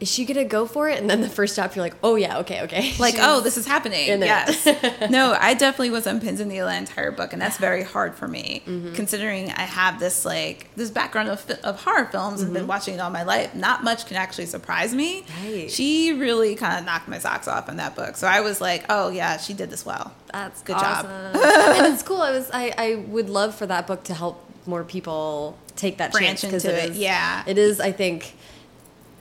is 0.00 0.10
she 0.10 0.24
going 0.24 0.36
to 0.36 0.44
go 0.44 0.66
for 0.66 0.88
it? 0.88 0.98
And 1.00 1.08
then 1.08 1.20
the 1.20 1.28
first 1.30 1.54
chapter, 1.54 1.76
you're 1.76 1.84
like, 1.84 1.94
oh, 2.02 2.16
yeah, 2.16 2.38
okay, 2.40 2.62
okay. 2.62 2.92
like 2.98 3.14
She's- 3.14 3.24
oh 3.26 3.40
this 3.40 3.56
is 3.56 3.66
happening 3.66 4.06
yes 4.08 4.66
no 5.10 5.36
i 5.40 5.54
definitely 5.54 5.90
was 5.90 6.06
on 6.06 6.20
pins 6.20 6.40
and 6.40 6.50
needle 6.50 6.66
the 6.68 6.74
entire 6.76 7.10
book 7.12 7.32
and 7.32 7.40
that's 7.40 7.58
very 7.58 7.82
hard 7.82 8.14
for 8.14 8.26
me 8.28 8.62
Mm-hmm. 8.66 8.94
considering 8.94 9.50
i 9.52 9.62
have 9.62 9.98
this 10.00 10.24
like 10.24 10.68
this 10.76 10.90
background 10.90 11.28
of, 11.28 11.48
of 11.62 11.80
horror 11.82 12.06
films 12.06 12.42
and 12.42 12.52
been 12.52 12.66
watching 12.66 12.94
it 12.94 12.98
all 13.00 13.10
my 13.10 13.22
life 13.22 13.54
not 13.54 13.84
much 13.84 14.06
can 14.06 14.16
actually 14.16 14.46
surprise 14.46 14.94
me 14.94 15.22
Mm-hmm. 15.22 15.44
Right. 15.52 15.70
she 15.70 16.12
really 16.12 16.54
kind 16.56 16.78
of 16.78 16.84
knocked 16.84 17.08
my 17.08 17.18
socks 17.18 17.46
off 17.48 17.68
in 17.68 17.76
that 17.76 17.94
book 17.94 18.16
so 18.16 18.26
i 18.26 18.40
was 18.40 18.60
like 18.60 18.84
oh 18.88 19.10
yeah 19.10 19.36
she 19.36 19.54
did 19.54 19.70
this 19.70 19.84
well 19.86 20.12
That's 20.32 20.62
Good 20.62 20.76
awesome. 20.76 21.06
job. 21.10 21.36
and 21.76 21.94
it's 21.94 22.02
cool. 22.02 22.20
I 22.20 22.30
was 22.32 22.50
I, 22.52 22.72
I 22.76 22.94
would 22.96 23.28
love 23.30 23.54
for 23.54 23.66
that 23.66 23.86
book 23.86 24.02
to 24.04 24.14
help 24.14 24.42
more 24.66 24.82
people 24.82 25.56
take 25.76 25.98
that 25.98 26.10
Branch 26.12 26.26
chance 26.40 26.40
because 26.42 26.64
into 26.64 26.76
it 26.76 26.84
it, 26.84 26.90
is 26.92 26.98
yeah. 26.98 27.44
it 27.46 27.58
is 27.58 27.80
I 27.80 27.92
think 27.92 28.34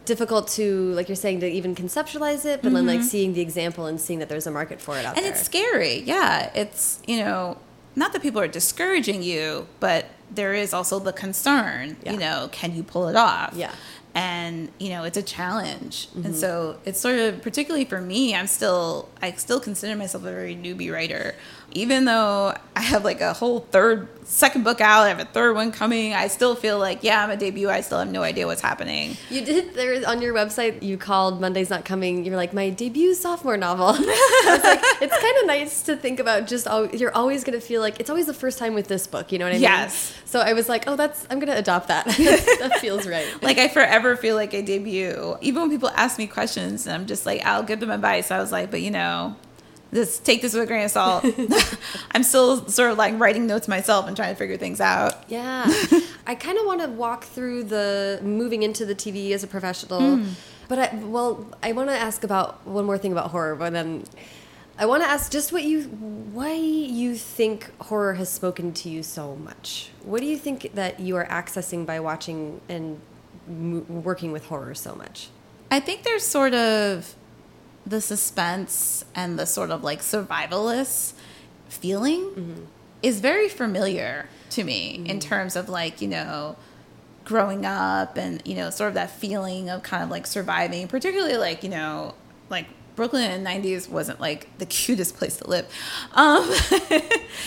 difficult 0.05 0.47
to 0.49 0.91
like 0.93 1.07
you're 1.09 1.15
saying 1.15 1.39
to 1.41 1.47
even 1.49 1.75
conceptualize 1.75 2.45
it, 2.45 2.61
but 2.61 2.73
then 2.73 2.85
like 2.85 3.01
seeing 3.03 3.33
the 3.33 3.41
example 3.41 3.85
and 3.85 3.99
seeing 4.01 4.19
that 4.19 4.29
there's 4.29 4.47
a 4.47 4.51
market 4.51 4.81
for 4.81 4.97
it 4.97 5.05
out 5.05 5.15
Mm-hmm. 5.15 5.17
and 5.17 5.25
there. 5.25 5.31
it's 5.33 5.41
scary 5.43 5.99
yeah 5.99 6.51
it's 6.55 7.01
you 7.07 7.17
know 7.17 7.57
not 7.95 8.11
that 8.13 8.21
people 8.21 8.41
are 8.41 8.47
discouraging 8.47 9.21
you 9.23 9.67
but 9.79 10.05
there 10.33 10.53
is 10.53 10.73
also 10.73 10.99
the 10.99 11.13
concern 11.13 11.95
Yeah. 12.03 12.11
you 12.13 12.17
know 12.19 12.49
can 12.51 12.75
you 12.75 12.83
pull 12.83 13.07
it 13.07 13.15
off 13.15 13.53
Yeah. 13.55 13.71
and 14.15 14.69
you 14.79 14.89
know 14.89 15.03
it's 15.03 15.17
a 15.17 15.21
challenge 15.23 16.07
Mm-hmm. 16.09 16.25
and 16.25 16.35
so 16.35 16.77
it's 16.85 16.99
sort 16.99 17.17
of 17.19 17.41
particularly 17.41 17.85
for 17.85 18.01
me 18.01 18.35
i'm 18.35 18.47
still 18.47 19.09
i 19.21 19.31
still 19.33 19.59
consider 19.59 19.95
myself 19.95 20.23
a 20.25 20.31
very 20.31 20.55
newbie 20.55 20.91
writer 20.91 21.35
even 21.75 22.05
though 22.05 22.55
i 22.75 22.81
have 22.81 23.03
like 23.03 23.21
a 23.21 23.33
whole 23.33 23.59
third 23.59 24.07
second 24.25 24.63
book 24.63 24.79
out 24.79 25.03
i 25.03 25.09
have 25.09 25.19
a 25.19 25.25
third 25.25 25.53
one 25.53 25.71
coming 25.71 26.13
i 26.13 26.27
still 26.27 26.55
feel 26.55 26.79
like 26.79 27.03
yeah 27.03 27.23
i'm 27.23 27.29
a 27.29 27.37
debut 27.37 27.69
i 27.69 27.81
still 27.81 27.99
have 27.99 28.11
no 28.11 28.23
idea 28.23 28.47
what's 28.47 28.61
happening 28.61 29.17
You 29.29 29.43
did 29.43 29.73
there 29.73 30.07
on 30.07 30.21
your 30.21 30.33
website. 30.33 30.83
You 30.83 30.97
called 30.97 31.41
Monday's 31.41 31.69
Not 31.69 31.85
Coming. 31.85 32.23
You're 32.23 32.35
like 32.35 32.53
my 32.53 32.69
debut 32.69 33.15
sophomore 33.15 33.57
novel. 33.57 33.87
I 33.97 34.59
like, 34.63 34.79
it's 35.01 35.17
kind 35.17 35.37
of 35.39 35.47
nice 35.47 35.81
to 35.83 35.95
think 35.95 36.19
about. 36.19 36.47
Just 36.47 36.67
you're 36.93 37.15
always 37.15 37.43
gonna 37.43 37.59
feel 37.59 37.81
like 37.81 37.99
it's 37.99 38.09
always 38.09 38.27
the 38.27 38.33
first 38.33 38.59
time 38.59 38.75
with 38.75 38.87
this 38.87 39.07
book. 39.07 39.31
You 39.31 39.39
know 39.39 39.45
what 39.45 39.51
I 39.51 39.55
mean? 39.55 39.63
Yes. 39.63 40.13
So 40.25 40.39
I 40.39 40.53
was 40.53 40.69
like, 40.69 40.87
oh, 40.87 40.95
that's 40.95 41.25
I'm 41.29 41.39
gonna 41.39 41.55
adopt 41.55 41.87
that. 41.87 42.05
that 42.05 42.77
feels 42.79 43.07
right. 43.07 43.25
like 43.41 43.57
I 43.57 43.67
forever 43.67 44.15
feel 44.15 44.35
like 44.35 44.53
a 44.53 44.61
debut. 44.61 45.37
Even 45.41 45.63
when 45.63 45.71
people 45.71 45.89
ask 45.89 46.17
me 46.17 46.27
questions, 46.27 46.85
and 46.85 46.93
I'm 46.93 47.07
just 47.07 47.25
like, 47.25 47.43
I'll 47.45 47.63
give 47.63 47.79
them 47.79 47.89
advice. 47.89 48.29
I 48.29 48.39
was 48.39 48.51
like, 48.51 48.69
but 48.69 48.81
you 48.81 48.91
know, 48.91 49.35
this 49.93 50.19
take 50.19 50.41
this 50.41 50.53
with 50.53 50.63
a 50.63 50.65
grain 50.65 50.85
of 50.85 50.91
salt. 50.91 51.25
I'm 52.11 52.23
still 52.23 52.67
sort 52.67 52.91
of 52.91 52.97
like 52.97 53.19
writing 53.19 53.47
notes 53.47 53.67
myself 53.67 54.07
and 54.07 54.15
trying 54.15 54.33
to 54.33 54.37
figure 54.37 54.57
things 54.57 54.81
out. 54.81 55.23
Yeah. 55.29 55.65
I 56.27 56.35
kind 56.35 56.57
of 56.57 56.65
want 56.65 56.81
to 56.81 56.87
walk 56.87 57.23
through 57.23 57.65
the 57.65 58.19
moving 58.23 58.63
into 58.63 58.85
the 58.85 58.95
TV 58.95 59.31
as 59.31 59.43
a 59.43 59.47
professional. 59.47 60.17
Hmm. 60.17 60.29
But 60.67 60.79
I, 60.79 60.95
well, 61.03 61.47
I 61.61 61.73
want 61.73 61.89
to 61.89 61.97
ask 61.97 62.23
about 62.23 62.65
one 62.65 62.85
more 62.85 62.97
thing 62.97 63.11
about 63.11 63.31
horror, 63.31 63.55
but 63.55 63.73
then 63.73 64.05
I 64.77 64.85
want 64.85 65.03
to 65.03 65.09
ask 65.09 65.31
just 65.31 65.51
what 65.51 65.63
you 65.63 65.83
why 65.83 66.53
you 66.53 67.15
think 67.15 67.71
horror 67.79 68.13
has 68.13 68.29
spoken 68.29 68.73
to 68.73 68.89
you 68.89 69.03
so 69.03 69.35
much. 69.35 69.91
What 70.03 70.21
do 70.21 70.25
you 70.27 70.37
think 70.37 70.73
that 70.73 70.99
you 70.99 71.15
are 71.17 71.25
accessing 71.25 71.85
by 71.85 71.99
watching 71.99 72.61
and 72.69 72.99
working 73.47 74.31
with 74.31 74.45
horror 74.45 74.73
so 74.73 74.95
much? 74.95 75.29
I 75.69 75.79
think 75.79 76.03
there's 76.03 76.25
sort 76.25 76.53
of 76.53 77.15
the 77.85 78.01
suspense 78.01 79.03
and 79.15 79.37
the 79.37 79.45
sort 79.45 79.69
of 79.71 79.83
like 79.83 79.99
survivalist 79.99 81.13
feeling 81.69 82.67
is 83.01 83.19
very 83.19 83.49
familiar 83.49 84.29
to 84.51 84.63
me 84.63 85.03
in 85.05 85.19
terms 85.19 85.55
of 85.55 85.67
like, 85.67 86.01
you 86.01 86.07
know, 86.07 86.55
growing 87.25 87.65
up 87.65 88.17
and, 88.17 88.41
you 88.45 88.55
know, 88.55 88.69
sort 88.69 88.89
of 88.89 88.93
that 88.93 89.09
feeling 89.11 89.69
of 89.69 89.83
kind 89.83 90.03
of 90.03 90.09
like 90.09 90.27
surviving, 90.27 90.87
particularly 90.87 91.37
like, 91.37 91.63
you 91.63 91.69
know, 91.69 92.13
like 92.49 92.67
Brooklyn 92.95 93.31
in 93.31 93.43
the 93.43 93.49
90s 93.49 93.89
wasn't 93.89 94.19
like 94.19 94.55
the 94.59 94.65
cutest 94.77 95.17
place 95.17 95.37
to 95.37 95.47
live. 95.49 95.65
Um, 96.13 96.49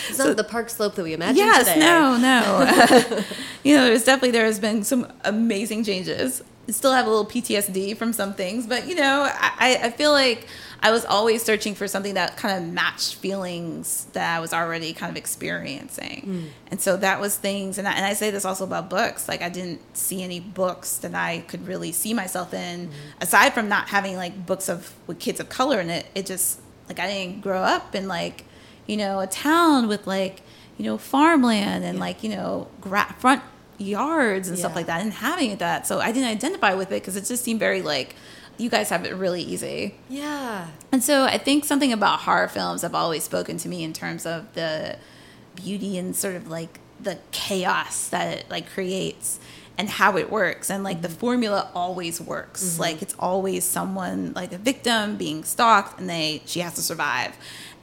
It's 0.09 0.19
not 0.19 0.35
the 0.37 0.43
park 0.43 0.69
slope 0.69 0.95
that 0.95 1.03
we 1.03 1.13
imagined 1.13 1.37
yes, 1.37 1.67
today. 1.67 1.79
no, 1.79 2.17
no. 2.17 3.23
you 3.63 3.75
know, 3.75 3.85
there's 3.85 4.03
definitely 4.03 4.31
there 4.31 4.45
has 4.45 4.59
been 4.59 4.83
some 4.83 5.11
amazing 5.23 5.83
changes. 5.83 6.43
Still 6.69 6.91
have 6.91 7.05
a 7.05 7.09
little 7.09 7.25
PTSD 7.25 7.95
from 7.95 8.11
some 8.11 8.33
things, 8.33 8.67
but 8.67 8.87
you 8.87 8.95
know, 8.95 9.29
I, 9.31 9.79
I 9.83 9.89
feel 9.91 10.11
like 10.11 10.47
I 10.81 10.91
was 10.91 11.05
always 11.05 11.41
searching 11.41 11.75
for 11.75 11.87
something 11.87 12.15
that 12.15 12.35
kind 12.35 12.61
of 12.61 12.73
matched 12.73 13.15
feelings 13.15 14.07
that 14.13 14.35
I 14.35 14.39
was 14.39 14.53
already 14.53 14.93
kind 14.93 15.09
of 15.09 15.15
experiencing, 15.15 16.23
mm. 16.27 16.49
and 16.69 16.81
so 16.81 16.97
that 16.97 17.21
was 17.21 17.37
things. 17.37 17.77
And 17.77 17.87
I, 17.87 17.93
and 17.93 18.05
I 18.05 18.13
say 18.13 18.31
this 18.31 18.43
also 18.43 18.65
about 18.65 18.89
books. 18.89 19.27
Like 19.29 19.41
I 19.41 19.49
didn't 19.49 19.81
see 19.95 20.23
any 20.23 20.39
books 20.39 20.97
that 20.97 21.15
I 21.15 21.39
could 21.47 21.65
really 21.67 21.93
see 21.93 22.13
myself 22.13 22.53
in, 22.53 22.87
mm-hmm. 22.87 22.93
aside 23.21 23.53
from 23.53 23.69
not 23.69 23.87
having 23.87 24.17
like 24.17 24.45
books 24.45 24.67
of 24.67 24.93
with 25.07 25.19
kids 25.19 25.39
of 25.39 25.49
color 25.49 25.79
in 25.79 25.89
it. 25.89 26.05
It 26.15 26.25
just 26.25 26.59
like 26.87 26.99
I 26.99 27.07
didn't 27.07 27.41
grow 27.41 27.61
up 27.61 27.95
in 27.95 28.07
like 28.07 28.43
you 28.85 28.97
know 28.97 29.19
a 29.19 29.27
town 29.27 29.87
with 29.87 30.05
like 30.05 30.41
you 30.77 30.85
know 30.85 30.97
farmland 30.97 31.83
and 31.83 31.99
like 31.99 32.23
you 32.23 32.29
know 32.29 32.67
gra- 32.81 33.15
front 33.19 33.41
yards 33.77 34.47
and 34.47 34.57
stuff 34.57 34.75
like 34.75 34.87
that 34.87 35.01
and 35.01 35.13
having 35.13 35.51
it 35.51 35.59
that. 35.59 35.87
So 35.87 35.99
i 35.99 36.11
didn't 36.11 36.29
identify 36.29 36.73
with 36.73 36.87
it 36.91 37.01
because 37.01 37.15
it 37.15 37.25
just 37.25 37.43
seemed 37.43 37.59
very 37.59 37.81
like 37.81 38.15
you 38.57 38.69
guys 38.69 38.89
have 38.89 39.05
it 39.05 39.13
really 39.15 39.41
easy. 39.41 39.95
Yeah. 40.09 40.67
and 40.91 41.03
so 41.03 41.25
i 41.25 41.37
think 41.37 41.65
something 41.65 41.93
about 41.93 42.21
horror 42.21 42.47
films 42.47 42.81
have 42.81 42.95
always 42.95 43.23
spoken 43.23 43.57
to 43.57 43.69
me 43.69 43.83
in 43.83 43.93
terms 43.93 44.25
of 44.25 44.53
the 44.53 44.97
beauty 45.55 45.97
and 45.97 46.15
sort 46.15 46.35
of 46.35 46.47
like 46.47 46.79
the 46.99 47.19
chaos 47.31 48.09
that 48.09 48.39
it 48.39 48.49
like 48.49 48.69
creates 48.69 49.39
and 49.77 49.89
how 49.89 50.17
it 50.17 50.31
works. 50.31 50.69
And 50.69 50.83
like 50.83 51.01
the 51.01 51.07
mm-hmm. 51.07 51.17
formula 51.17 51.69
always 51.75 52.19
works. 52.19 52.63
Mm-hmm. 52.63 52.81
Like 52.81 53.01
it's 53.01 53.15
always 53.19 53.63
someone 53.63 54.33
like 54.33 54.51
a 54.51 54.57
victim 54.57 55.17
being 55.17 55.43
stalked 55.43 55.99
and 55.99 56.09
they 56.09 56.41
she 56.45 56.61
has 56.61 56.73
to 56.75 56.81
survive 56.81 57.37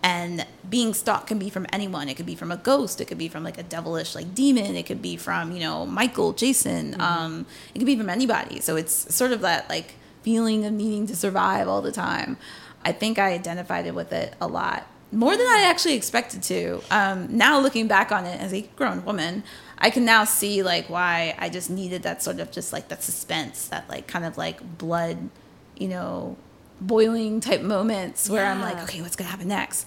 and 0.04 0.46
being 0.68 0.92
stalked 0.92 1.28
can 1.28 1.38
be 1.38 1.48
from 1.48 1.66
anyone. 1.72 2.10
It 2.10 2.16
could 2.18 2.26
be 2.26 2.34
from 2.34 2.52
a 2.52 2.58
ghost. 2.58 3.00
It 3.00 3.06
could 3.06 3.16
be 3.16 3.28
from 3.28 3.42
like 3.42 3.56
a 3.56 3.62
devilish 3.62 4.14
like 4.14 4.34
demon. 4.34 4.76
It 4.76 4.84
could 4.84 5.00
be 5.00 5.16
from 5.16 5.50
you 5.50 5.60
know 5.60 5.86
michael 5.86 6.34
jason. 6.34 7.00
Um 7.00 7.46
it 7.74 7.78
could 7.78 7.86
be 7.86 7.96
from 7.96 8.10
anybody. 8.10 8.60
So 8.60 8.76
it's 8.76 9.12
sort 9.12 9.32
of 9.32 9.40
that 9.40 9.68
like 9.70 9.94
feeling 10.22 10.64
of 10.66 10.72
needing 10.74 11.06
to 11.06 11.16
survive 11.16 11.66
all 11.66 11.80
the 11.80 11.90
time. 11.90 12.36
I 12.84 12.92
think 12.92 13.18
i 13.18 13.32
identified 13.32 13.86
it 13.86 13.94
with 13.94 14.12
it 14.12 14.34
a 14.40 14.46
lot 14.46 14.86
more 15.10 15.36
than 15.36 15.46
i 15.46 15.62
actually 15.64 15.94
expected 15.94 16.42
to. 16.42 16.82
Um 16.90 17.34
now 17.34 17.58
looking 17.58 17.88
back 17.88 18.12
on 18.12 18.26
it 18.26 18.38
as 18.38 18.52
a 18.52 18.62
grown 18.76 19.04
woman 19.06 19.42
i 19.78 19.88
can 19.88 20.04
now 20.04 20.24
see 20.24 20.62
like 20.62 20.88
why 20.90 21.34
i 21.38 21.48
just 21.48 21.68
needed 21.70 22.02
that 22.02 22.22
sort 22.22 22.38
of 22.40 22.50
just 22.52 22.72
like 22.72 22.88
that 22.88 23.02
suspense 23.02 23.68
that 23.68 23.88
like 23.88 24.06
kind 24.06 24.24
of 24.24 24.38
like 24.38 24.78
blood 24.78 25.30
you 25.76 25.88
know 25.88 26.36
boiling 26.80 27.40
type 27.40 27.62
moments 27.62 28.28
where 28.28 28.44
i'm 28.46 28.60
like 28.60 28.82
okay 28.82 29.00
what's 29.00 29.16
gonna 29.16 29.30
happen 29.30 29.48
next 29.48 29.86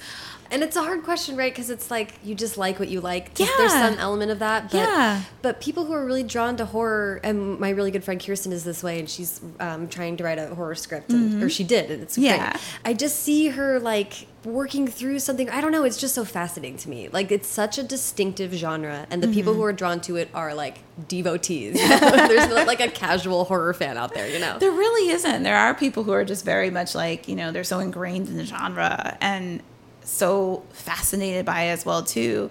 And 0.52 0.64
it's 0.64 0.76
a 0.76 0.82
hard 0.84 1.04
question, 1.04 1.36
right? 1.36 1.52
Because 1.52 1.70
it's 1.70 1.90
like 1.92 2.14
you 2.24 2.36
just 2.36 2.58
like 2.58 2.80
what 2.80 2.88
you 2.90 3.02
like. 3.02 3.34
There's- 3.36 3.52
There's 3.58 3.72
some 3.72 3.96
element 4.00 4.32
of 4.32 4.40
that. 4.40 4.72
But, 4.72 4.78
Yeah. 4.78 5.22
But 5.42 5.62
people 5.62 5.86
who 5.86 5.94
are 5.94 6.06
really 6.06 6.24
drawn 6.24 6.58
to 6.58 6.66
horror, 6.66 7.20
and 7.24 7.60
my 7.60 7.70
really 7.70 7.92
good 7.92 8.04
friend 8.04 8.24
Kirsten 8.24 8.52
is 8.52 8.64
this 8.64 8.84
way, 8.84 9.00
and 9.00 9.10
she's 9.10 9.40
um, 9.60 9.88
trying 9.88 10.18
to 10.18 10.24
write 10.24 10.40
a 10.40 10.54
horror 10.56 10.76
script, 10.76 11.10
and, 11.12 11.42
or 11.44 11.50
she 11.50 11.64
did, 11.64 11.90
and 11.92 12.02
it's 12.04 12.14
Mm-hmm. 12.16 12.24
Yeah. 12.26 12.52
great. 12.52 12.62
I 12.86 12.94
just 12.94 13.20
see 13.22 13.48
her 13.50 13.80
like 13.80 14.28
working 14.44 14.88
through 14.88 15.20
something. 15.20 15.50
I 15.50 15.60
don't 15.62 15.72
know. 15.72 15.84
It's 15.84 15.98
just 15.98 16.16
so 16.16 16.24
fascinating 16.24 16.78
to 16.78 16.90
me. 16.90 17.10
Like 17.10 17.32
it's 17.32 17.48
such 17.48 17.78
a 17.78 17.84
distinctive 17.84 18.54
genre, 18.54 19.06
and 19.10 19.22
the 19.24 19.28
people 19.28 19.54
who 19.54 19.60
Mm-hmm. 19.60 19.68
are 19.70 19.74
drawn 19.74 20.02
to 20.02 20.16
it 20.18 20.30
are 20.34 20.54
like 20.54 20.80
devotees. 21.08 21.76
There's 21.90 22.50
not 22.50 22.68
like 22.68 22.80
a 22.82 22.88
casual 22.90 23.44
horror 23.46 23.74
fan 23.74 23.98
out 23.98 24.14
there, 24.14 24.28
you 24.30 24.40
know. 24.40 24.58
There 24.60 24.72
really 24.72 25.12
isn't. 25.12 25.44
There 25.44 25.58
are 25.58 25.74
people 25.74 26.04
who 26.04 26.12
are 26.12 26.26
just 26.26 26.44
very 26.46 26.70
much 26.70 26.96
like, 26.96 27.28
you 27.28 27.36
know, 27.36 27.52
they're 27.52 27.64
so 27.64 27.80
ingrained 27.80 28.28
in 28.30 28.38
the 28.38 28.46
genre 28.46 29.18
and 29.22 29.62
so 30.08 30.64
fascinated 30.72 31.46
by 31.46 31.64
it 31.64 31.70
as 31.70 31.86
well 31.86 32.04
too. 32.04 32.50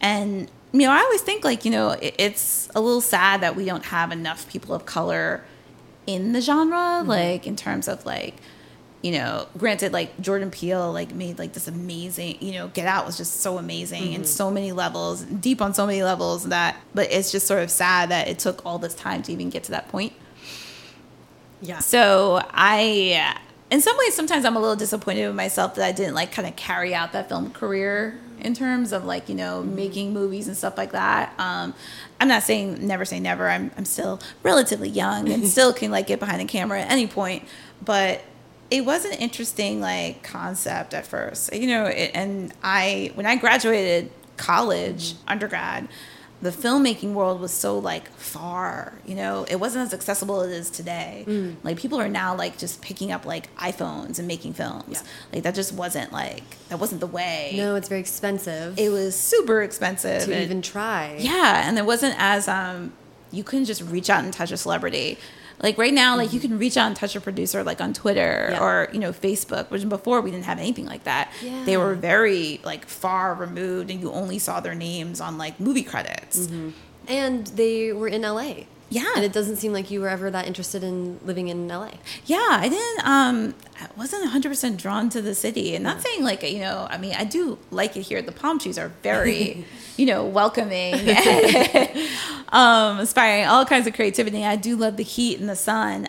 And 0.00 0.50
you 0.72 0.80
know, 0.80 0.90
I 0.90 0.98
always 0.98 1.22
think 1.22 1.44
like, 1.44 1.64
you 1.64 1.70
know, 1.70 1.90
it, 1.90 2.14
it's 2.18 2.68
a 2.74 2.80
little 2.80 3.00
sad 3.00 3.40
that 3.40 3.56
we 3.56 3.64
don't 3.64 3.84
have 3.86 4.12
enough 4.12 4.48
people 4.50 4.74
of 4.74 4.84
color 4.84 5.42
in 6.06 6.32
the 6.32 6.40
genre 6.40 6.76
mm-hmm. 6.76 7.08
like 7.08 7.46
in 7.46 7.56
terms 7.56 7.88
of 7.88 8.04
like 8.04 8.36
you 9.02 9.12
know, 9.12 9.46
granted, 9.56 9.92
like 9.92 10.20
Jordan 10.20 10.50
Peele, 10.50 10.92
like 10.92 11.14
made 11.14 11.38
like 11.38 11.52
this 11.52 11.68
amazing, 11.68 12.38
you 12.40 12.52
know, 12.52 12.66
Get 12.66 12.88
Out 12.88 13.06
was 13.06 13.16
just 13.16 13.40
so 13.40 13.56
amazing 13.56 14.14
in 14.14 14.22
mm-hmm. 14.22 14.24
so 14.24 14.50
many 14.50 14.72
levels, 14.72 15.22
deep 15.22 15.62
on 15.62 15.74
so 15.74 15.86
many 15.86 16.02
levels 16.02 16.48
that, 16.48 16.76
but 16.92 17.12
it's 17.12 17.30
just 17.30 17.46
sort 17.46 17.62
of 17.62 17.70
sad 17.70 18.08
that 18.08 18.26
it 18.26 18.40
took 18.40 18.66
all 18.66 18.80
this 18.80 18.94
time 18.94 19.22
to 19.22 19.32
even 19.32 19.48
get 19.48 19.62
to 19.64 19.70
that 19.70 19.88
point. 19.90 20.12
yeah. 21.60 21.78
So 21.78 22.40
I, 22.50 23.38
in 23.70 23.80
some 23.80 23.96
ways, 23.98 24.14
sometimes 24.14 24.44
I'm 24.44 24.56
a 24.56 24.60
little 24.60 24.76
disappointed 24.76 25.26
with 25.26 25.36
myself 25.36 25.74
that 25.74 25.84
I 25.84 25.92
didn't 25.92 26.14
like 26.14 26.32
kind 26.32 26.46
of 26.46 26.54
carry 26.56 26.94
out 26.94 27.12
that 27.12 27.28
film 27.28 27.50
career 27.50 28.18
in 28.40 28.54
terms 28.54 28.92
of 28.92 29.04
like 29.04 29.28
you 29.28 29.34
know 29.34 29.62
making 29.62 30.12
movies 30.12 30.46
and 30.46 30.56
stuff 30.56 30.76
like 30.76 30.92
that. 30.92 31.34
Um, 31.38 31.74
I'm 32.20 32.28
not 32.28 32.42
saying 32.42 32.86
never 32.86 33.04
say 33.04 33.18
never. 33.18 33.48
I'm 33.48 33.70
I'm 33.76 33.84
still 33.84 34.20
relatively 34.42 34.88
young 34.88 35.28
and 35.30 35.46
still 35.48 35.72
can 35.72 35.90
like 35.90 36.06
get 36.06 36.20
behind 36.20 36.40
the 36.40 36.44
camera 36.44 36.80
at 36.80 36.90
any 36.90 37.06
point, 37.06 37.44
but. 37.84 38.22
It 38.68 38.84
was 38.84 39.04
an 39.04 39.12
interesting 39.12 39.80
like 39.80 40.24
concept 40.24 40.92
at 40.92 41.06
first, 41.06 41.54
you 41.54 41.68
know. 41.68 41.84
It, 41.84 42.10
and 42.14 42.52
I, 42.64 43.12
when 43.14 43.24
I 43.24 43.36
graduated 43.36 44.10
college, 44.36 45.14
undergrad, 45.28 45.86
the 46.42 46.50
filmmaking 46.50 47.14
world 47.14 47.40
was 47.40 47.50
so 47.52 47.78
like 47.78 48.08
far, 48.10 48.92
you 49.06 49.14
know, 49.14 49.46
it 49.48 49.56
wasn't 49.56 49.86
as 49.86 49.94
accessible 49.94 50.42
as 50.42 50.50
it 50.50 50.54
is 50.56 50.70
today. 50.70 51.24
Mm. 51.26 51.56
Like 51.62 51.78
people 51.78 51.98
are 51.98 52.08
now 52.10 52.36
like 52.36 52.58
just 52.58 52.82
picking 52.82 53.10
up 53.10 53.24
like 53.24 53.54
iPhones 53.56 54.18
and 54.18 54.28
making 54.28 54.52
films. 54.52 54.84
Yeah. 55.02 55.08
Like 55.32 55.42
that 55.44 55.54
just 55.54 55.72
wasn't 55.72 56.12
like 56.12 56.44
that 56.68 56.78
wasn't 56.78 57.00
the 57.00 57.06
way. 57.06 57.54
No, 57.56 57.74
it's 57.74 57.88
very 57.88 58.00
expensive 58.02 58.78
It 58.78 58.90
was 58.90 59.14
super 59.16 59.62
expensive. 59.62 60.24
to 60.24 60.34
and- 60.34 60.42
even 60.44 60.60
try. 60.62 61.16
yeah, 61.18 61.66
and 61.68 61.78
it 61.78 61.86
wasn't 61.86 62.14
as 62.18 62.48
um 62.48 62.92
you 63.32 63.42
couldn't 63.42 63.64
just 63.64 63.82
reach 63.82 64.08
out 64.10 64.22
and 64.22 64.32
touch 64.32 64.52
a 64.52 64.56
celebrity. 64.56 65.18
Like 65.62 65.78
right 65.78 65.94
now, 65.94 66.16
like 66.16 66.32
you 66.32 66.40
mm-hmm. 66.40 66.48
can 66.48 66.58
reach 66.58 66.76
out 66.76 66.86
and 66.86 66.96
touch 66.96 67.16
a 67.16 67.20
producer 67.20 67.64
like 67.64 67.80
on 67.80 67.92
Twitter 67.92 68.48
Yeah. 68.52 68.62
or 68.62 68.88
you 68.92 68.98
know 68.98 69.12
Facebook, 69.12 69.70
which 69.70 69.88
before 69.88 70.20
we 70.20 70.30
didn't 70.30 70.44
have 70.44 70.58
anything 70.58 70.86
like 70.86 71.04
that. 71.04 71.32
Yeah. 71.42 71.64
They 71.64 71.76
were 71.76 71.94
very 71.94 72.60
like 72.64 72.86
far 72.86 73.34
removed, 73.34 73.90
and 73.90 74.00
you 74.00 74.12
only 74.12 74.38
saw 74.38 74.60
their 74.60 74.74
names 74.74 75.20
on 75.20 75.38
like 75.38 75.58
movie 75.58 75.82
credits. 75.82 76.46
Mm-hmm. 76.46 76.70
And 77.08 77.46
they 77.48 77.92
were 77.92 78.08
in 78.08 78.22
LA. 78.22 78.64
Yeah. 78.88 79.12
And 79.16 79.24
it 79.24 79.32
doesn't 79.32 79.56
seem 79.56 79.72
like 79.72 79.90
you 79.90 80.00
were 80.00 80.08
ever 80.08 80.30
that 80.30 80.46
interested 80.46 80.84
in 80.84 81.18
living 81.24 81.48
in 81.48 81.66
LA. 81.68 81.90
Yeah, 82.24 82.46
I 82.50 82.68
didn't. 82.68 83.06
Um, 83.06 83.54
I 83.80 83.88
wasn't 83.96 84.22
100 84.22 84.48
percent 84.48 84.80
drawn 84.80 85.08
to 85.10 85.20
the 85.20 85.34
city, 85.34 85.74
and 85.74 85.82
not 85.82 86.02
saying 86.02 86.22
like 86.22 86.42
you 86.42 86.60
know. 86.60 86.86
I 86.88 86.98
mean, 86.98 87.14
I 87.14 87.24
do 87.24 87.58
like 87.70 87.96
it 87.96 88.02
here. 88.02 88.22
The 88.22 88.32
palm 88.32 88.58
trees 88.58 88.78
are 88.78 88.88
very, 89.02 89.64
you 89.96 90.06
know, 90.06 90.24
welcoming, 90.24 90.94
um, 92.50 93.00
inspiring, 93.00 93.46
all 93.46 93.64
kinds 93.64 93.86
of 93.86 93.94
creativity. 93.94 94.44
I 94.44 94.56
do 94.56 94.76
love 94.76 94.96
the 94.96 95.02
heat 95.02 95.40
and 95.40 95.48
the 95.48 95.56
sun, 95.56 96.08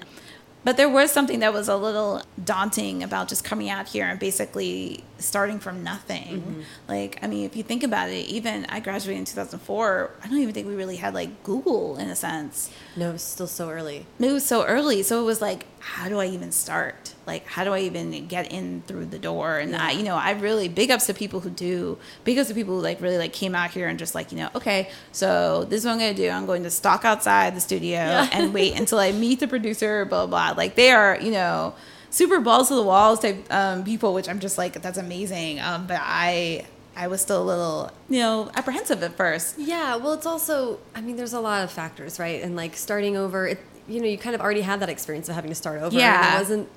but 0.64 0.78
there 0.78 0.90
was 0.90 1.12
something 1.12 1.40
that 1.40 1.54
was 1.54 1.68
a 1.68 1.78
little 1.78 2.22
daunting 2.44 3.02
about 3.02 3.28
just 3.28 3.44
coming 3.44 3.70
out 3.70 3.88
here 3.88 4.06
and 4.06 4.20
basically 4.20 5.04
starting 5.20 5.60
from 5.60 5.84
nothing. 5.84 6.42
Mm-hmm. 6.42 6.62
Like, 6.88 7.20
I 7.22 7.28
mean, 7.28 7.46
if 7.46 7.56
you 7.56 7.64
think 7.64 7.84
about 7.84 8.10
it, 8.10 8.26
even 8.28 8.66
I 8.70 8.80
graduated 8.80 9.20
in 9.20 9.26
2004. 9.26 10.12
I 10.24 10.28
don't 10.28 10.38
even 10.38 10.54
think 10.54 10.68
we 10.68 10.76
really 10.76 10.98
had 10.98 11.14
like 11.14 11.44
Google 11.44 11.98
in 11.98 12.10
a 12.10 12.16
sense. 12.16 12.70
No, 12.96 13.12
it's 13.14 13.24
still 13.24 13.48
so 13.48 13.70
early. 13.70 14.06
it 14.20 14.32
was 14.32 14.46
so 14.46 14.66
early 14.66 15.04
so 15.04 15.22
it 15.22 15.26
was 15.26 15.42
like 15.42 15.66
how 15.80 16.10
do 16.10 16.20
i 16.20 16.26
even 16.26 16.52
start? 16.52 17.14
Like 17.26 17.46
how 17.46 17.64
do 17.64 17.72
i 17.74 17.80
even 17.80 18.28
get 18.28 18.52
in 18.52 18.82
through 18.88 19.06
the 19.06 19.20
door? 19.20 19.60
And 19.60 19.76
i 19.76 19.92
you 19.92 20.04
know 20.04 20.16
i 20.16 20.32
really 20.32 20.68
big 20.68 20.92
ups 20.92 21.06
to 21.08 21.14
people 21.14 21.40
who 21.40 21.50
do 21.50 21.98
big 22.24 22.38
ups 22.38 22.50
to 22.50 22.54
people 22.56 22.76
who 22.76 22.82
like 22.82 23.00
really 23.02 23.18
like 23.18 23.34
came 23.34 23.56
out 23.56 23.72
here 23.72 23.88
and 23.88 23.98
just 23.98 24.16
like 24.16 24.32
you 24.32 24.38
know 24.38 24.50
okay 24.56 24.90
so 25.12 25.64
this 25.66 25.80
is 25.80 25.86
what 25.86 25.94
i'm 25.94 26.00
gonna 26.00 26.14
do. 26.14 26.30
I'm 26.30 26.46
going 26.46 26.64
to 26.64 26.70
stalk 26.70 27.06
outside 27.06 27.56
the 27.56 27.62
studio 27.62 28.00
and 28.00 28.54
wait 28.54 28.78
until 28.78 29.00
i 29.00 29.12
meet 29.12 29.40
the 29.40 29.48
producer 29.48 30.06
blah 30.06 30.26
blah 30.26 30.54
blah. 30.54 30.58
Like 30.58 30.76
they 30.76 30.92
are 30.92 31.18
you 31.22 31.32
know 31.32 31.74
super 32.10 32.40
balls 32.40 32.68
to 32.70 32.76
the 32.76 32.84
walls 32.84 33.20
type 33.20 33.38
um, 33.52 33.84
people 33.84 34.14
which 34.14 34.28
i'm 34.30 34.40
just 34.40 34.58
like 34.58 34.74
that's 34.82 34.98
amazing 34.98 35.60
um, 35.60 35.86
but 35.88 36.00
i 36.02 36.66
i 36.96 37.08
was 37.08 37.22
still 37.22 37.42
a 37.42 37.46
little 37.46 37.92
you 38.10 38.20
know 38.20 38.50
apprehensive 38.56 39.04
at 39.04 39.16
first 39.16 39.56
Yeah, 39.60 39.98
well, 39.98 40.14
it's 40.14 40.26
also, 40.26 40.80
I 40.96 41.02
mean, 41.02 41.16
there's 41.18 41.34
a 41.34 41.40
lot 41.40 41.64
of 41.64 41.72
factors, 41.72 42.20
right? 42.20 42.42
And 42.42 42.56
like 42.56 42.76
starting 42.76 43.16
over, 43.18 43.48
it, 43.48 43.60
you 43.88 44.00
know, 44.02 44.08
you 44.08 44.18
kind 44.18 44.34
of 44.36 44.42
already 44.42 44.62
had 44.62 44.80
that 44.80 44.90
experience 44.90 45.28
of 45.30 45.36
having 45.36 45.50
to 45.52 45.56
start 45.56 45.78
over. 45.78 45.88
and 45.88 45.94
Yeah. 45.96 46.36
it 46.36 46.40
wasn't. 46.40 46.70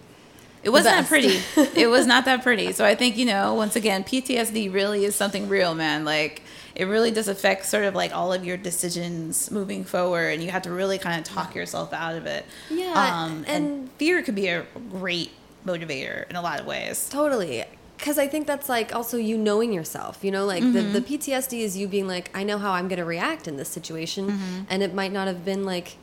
It 0.62 0.70
wasn't 0.70 0.96
that 0.96 1.06
pretty. 1.08 1.40
it 1.80 1.86
was 1.86 2.06
not 2.06 2.24
that 2.26 2.42
pretty. 2.42 2.72
So 2.72 2.84
I 2.84 2.94
think, 2.94 3.16
you 3.16 3.24
know, 3.24 3.54
once 3.54 3.76
again, 3.76 4.04
PTSD 4.04 4.70
really 4.72 5.04
is 5.06 5.14
something 5.14 5.48
real, 5.48 5.74
man. 5.74 6.04
Like 6.04 6.42
it 6.74 6.85
really 6.85 7.11
does 7.11 7.28
affect 7.28 7.66
sort 7.66 7.85
of 7.85 7.94
like 7.94 8.14
all 8.14 8.33
of 8.33 8.44
your 8.44 8.56
decisions 8.56 9.50
moving 9.50 9.85
forward 9.85 10.35
and 10.35 10.42
you 10.42 10.50
have 10.50 10.62
to 10.62 10.70
really 10.70 10.98
kind 10.98 11.18
of 11.18 11.24
talk 11.24 11.54
yourself 11.54 11.92
out 11.92 12.14
of 12.14 12.26
it. 12.26 12.44
Yeah, 12.70 12.92
Um, 13.24 13.44
and, 13.46 13.66
and- 13.66 13.90
fear 13.98 14.22
could 14.22 14.35
be 14.35 14.48
a 14.48 14.64
great 14.90 15.30
motivator 15.66 16.28
in 16.30 16.37
a 16.37 16.42
lot 16.42 16.61
of 16.61 16.66
ways. 16.66 17.09
Totally. 17.11 17.64
Because 17.98 18.18
I 18.18 18.28
think 18.28 18.46
that's 18.46 18.68
like 18.68 18.94
also 18.94 19.18
you 19.18 19.37
knowing 19.37 19.72
yourself, 19.74 20.20
you 20.22 20.30
know, 20.30 20.46
like 20.46 20.62
Mm-hmm. 20.62 20.92
the, 20.94 21.00
the 21.00 21.18
PTSD 21.18 21.61
is 21.61 21.76
you 21.76 21.87
being 21.87 22.09
like, 22.09 22.30
I 22.35 22.44
know 22.44 22.56
how 22.56 22.72
I'm 22.72 22.88
going 22.88 22.98
to 22.98 23.04
react 23.04 23.46
in 23.46 23.56
this 23.59 23.68
situation. 23.68 24.28
Mm-hmm. 24.28 24.61
And 24.70 24.83
it 24.83 24.94
might 24.94 25.12
not 25.12 25.26
have 25.26 25.44
been 25.44 25.64
like 25.66 25.96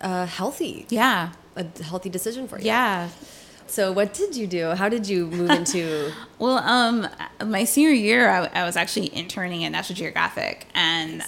uh, 0.00 0.26
healthy, 0.26 0.86
Yeah. 0.88 1.30
a 1.54 1.64
healthy 1.82 2.10
decision 2.10 2.48
for 2.48 2.58
you. 2.58 2.66
Yeah. 2.66 3.08
So 3.72 3.90
what 3.90 4.12
did 4.12 4.36
you 4.36 4.46
do? 4.46 4.72
How 4.72 4.90
did 4.90 5.08
you 5.08 5.28
move 5.28 5.48
into? 5.60 6.12
Well, 6.38 6.58
um, 6.58 7.08
my 7.42 7.64
senior 7.64 7.92
year, 7.92 8.28
I, 8.28 8.50
I 8.52 8.64
was 8.64 8.76
actually 8.76 9.14
interning 9.16 9.64
at 9.64 9.72
National 9.72 9.96
Geographic, 9.96 10.66
and 10.74 11.22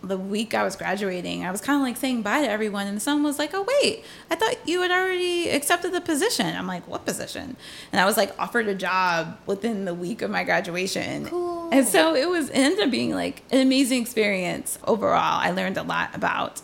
the 0.00 0.16
week 0.16 0.54
I 0.54 0.62
was 0.62 0.76
graduating, 0.76 1.44
I 1.44 1.50
was 1.50 1.60
kind 1.60 1.76
of 1.76 1.82
like 1.82 1.96
saying 1.96 2.22
bye 2.22 2.42
to 2.42 2.48
everyone, 2.48 2.86
and 2.86 3.02
someone 3.02 3.24
was 3.24 3.40
like, 3.40 3.50
"Oh, 3.54 3.66
wait, 3.82 4.04
I 4.30 4.36
thought 4.36 4.56
you 4.68 4.82
had 4.82 4.92
already 4.92 5.50
accepted 5.50 5.92
the 5.92 6.00
position." 6.00 6.46
I'm 6.46 6.68
like, 6.68 6.86
"What 6.86 7.04
position?" 7.04 7.56
And 7.90 8.00
I 8.00 8.04
was 8.04 8.16
like 8.16 8.38
offered 8.38 8.68
a 8.68 8.74
job 8.76 9.36
within 9.46 9.84
the 9.84 9.92
week 9.92 10.22
of 10.22 10.30
my 10.30 10.44
graduation. 10.44 11.26
Cool. 11.26 11.70
And 11.72 11.84
so 11.88 12.14
it 12.14 12.28
was 12.28 12.50
it 12.50 12.56
ended 12.56 12.84
up 12.84 12.92
being 12.92 13.16
like 13.16 13.42
an 13.50 13.58
amazing 13.60 14.00
experience 14.00 14.78
overall. 14.84 15.40
I 15.40 15.50
learned 15.50 15.76
a 15.76 15.82
lot 15.82 16.14
about 16.14 16.62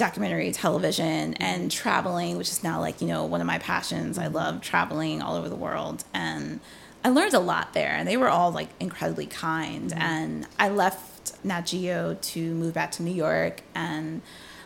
documentary 0.00 0.50
television 0.50 1.34
mm-hmm. 1.34 1.42
and 1.42 1.70
traveling, 1.70 2.36
which 2.36 2.48
is 2.48 2.64
now 2.64 2.80
like, 2.80 3.00
you 3.00 3.06
know, 3.06 3.24
one 3.24 3.40
of 3.40 3.46
my 3.46 3.58
passions. 3.58 4.18
I 4.18 4.26
love 4.26 4.60
traveling 4.60 5.22
all 5.22 5.36
over 5.36 5.48
the 5.48 5.56
world. 5.56 6.02
And 6.12 6.58
I 7.04 7.10
learned 7.10 7.34
a 7.34 7.38
lot 7.38 7.74
there. 7.74 7.90
And 7.90 8.08
they 8.08 8.16
were 8.16 8.28
all 8.28 8.50
like 8.50 8.68
incredibly 8.80 9.26
kind. 9.26 9.90
Mm-hmm. 9.90 10.02
And 10.02 10.46
I 10.58 10.70
left 10.70 11.44
Nat 11.44 11.62
Geo 11.62 12.14
to 12.14 12.54
move 12.54 12.74
back 12.74 12.90
to 12.92 13.02
New 13.02 13.14
York 13.14 13.62
and 13.74 14.22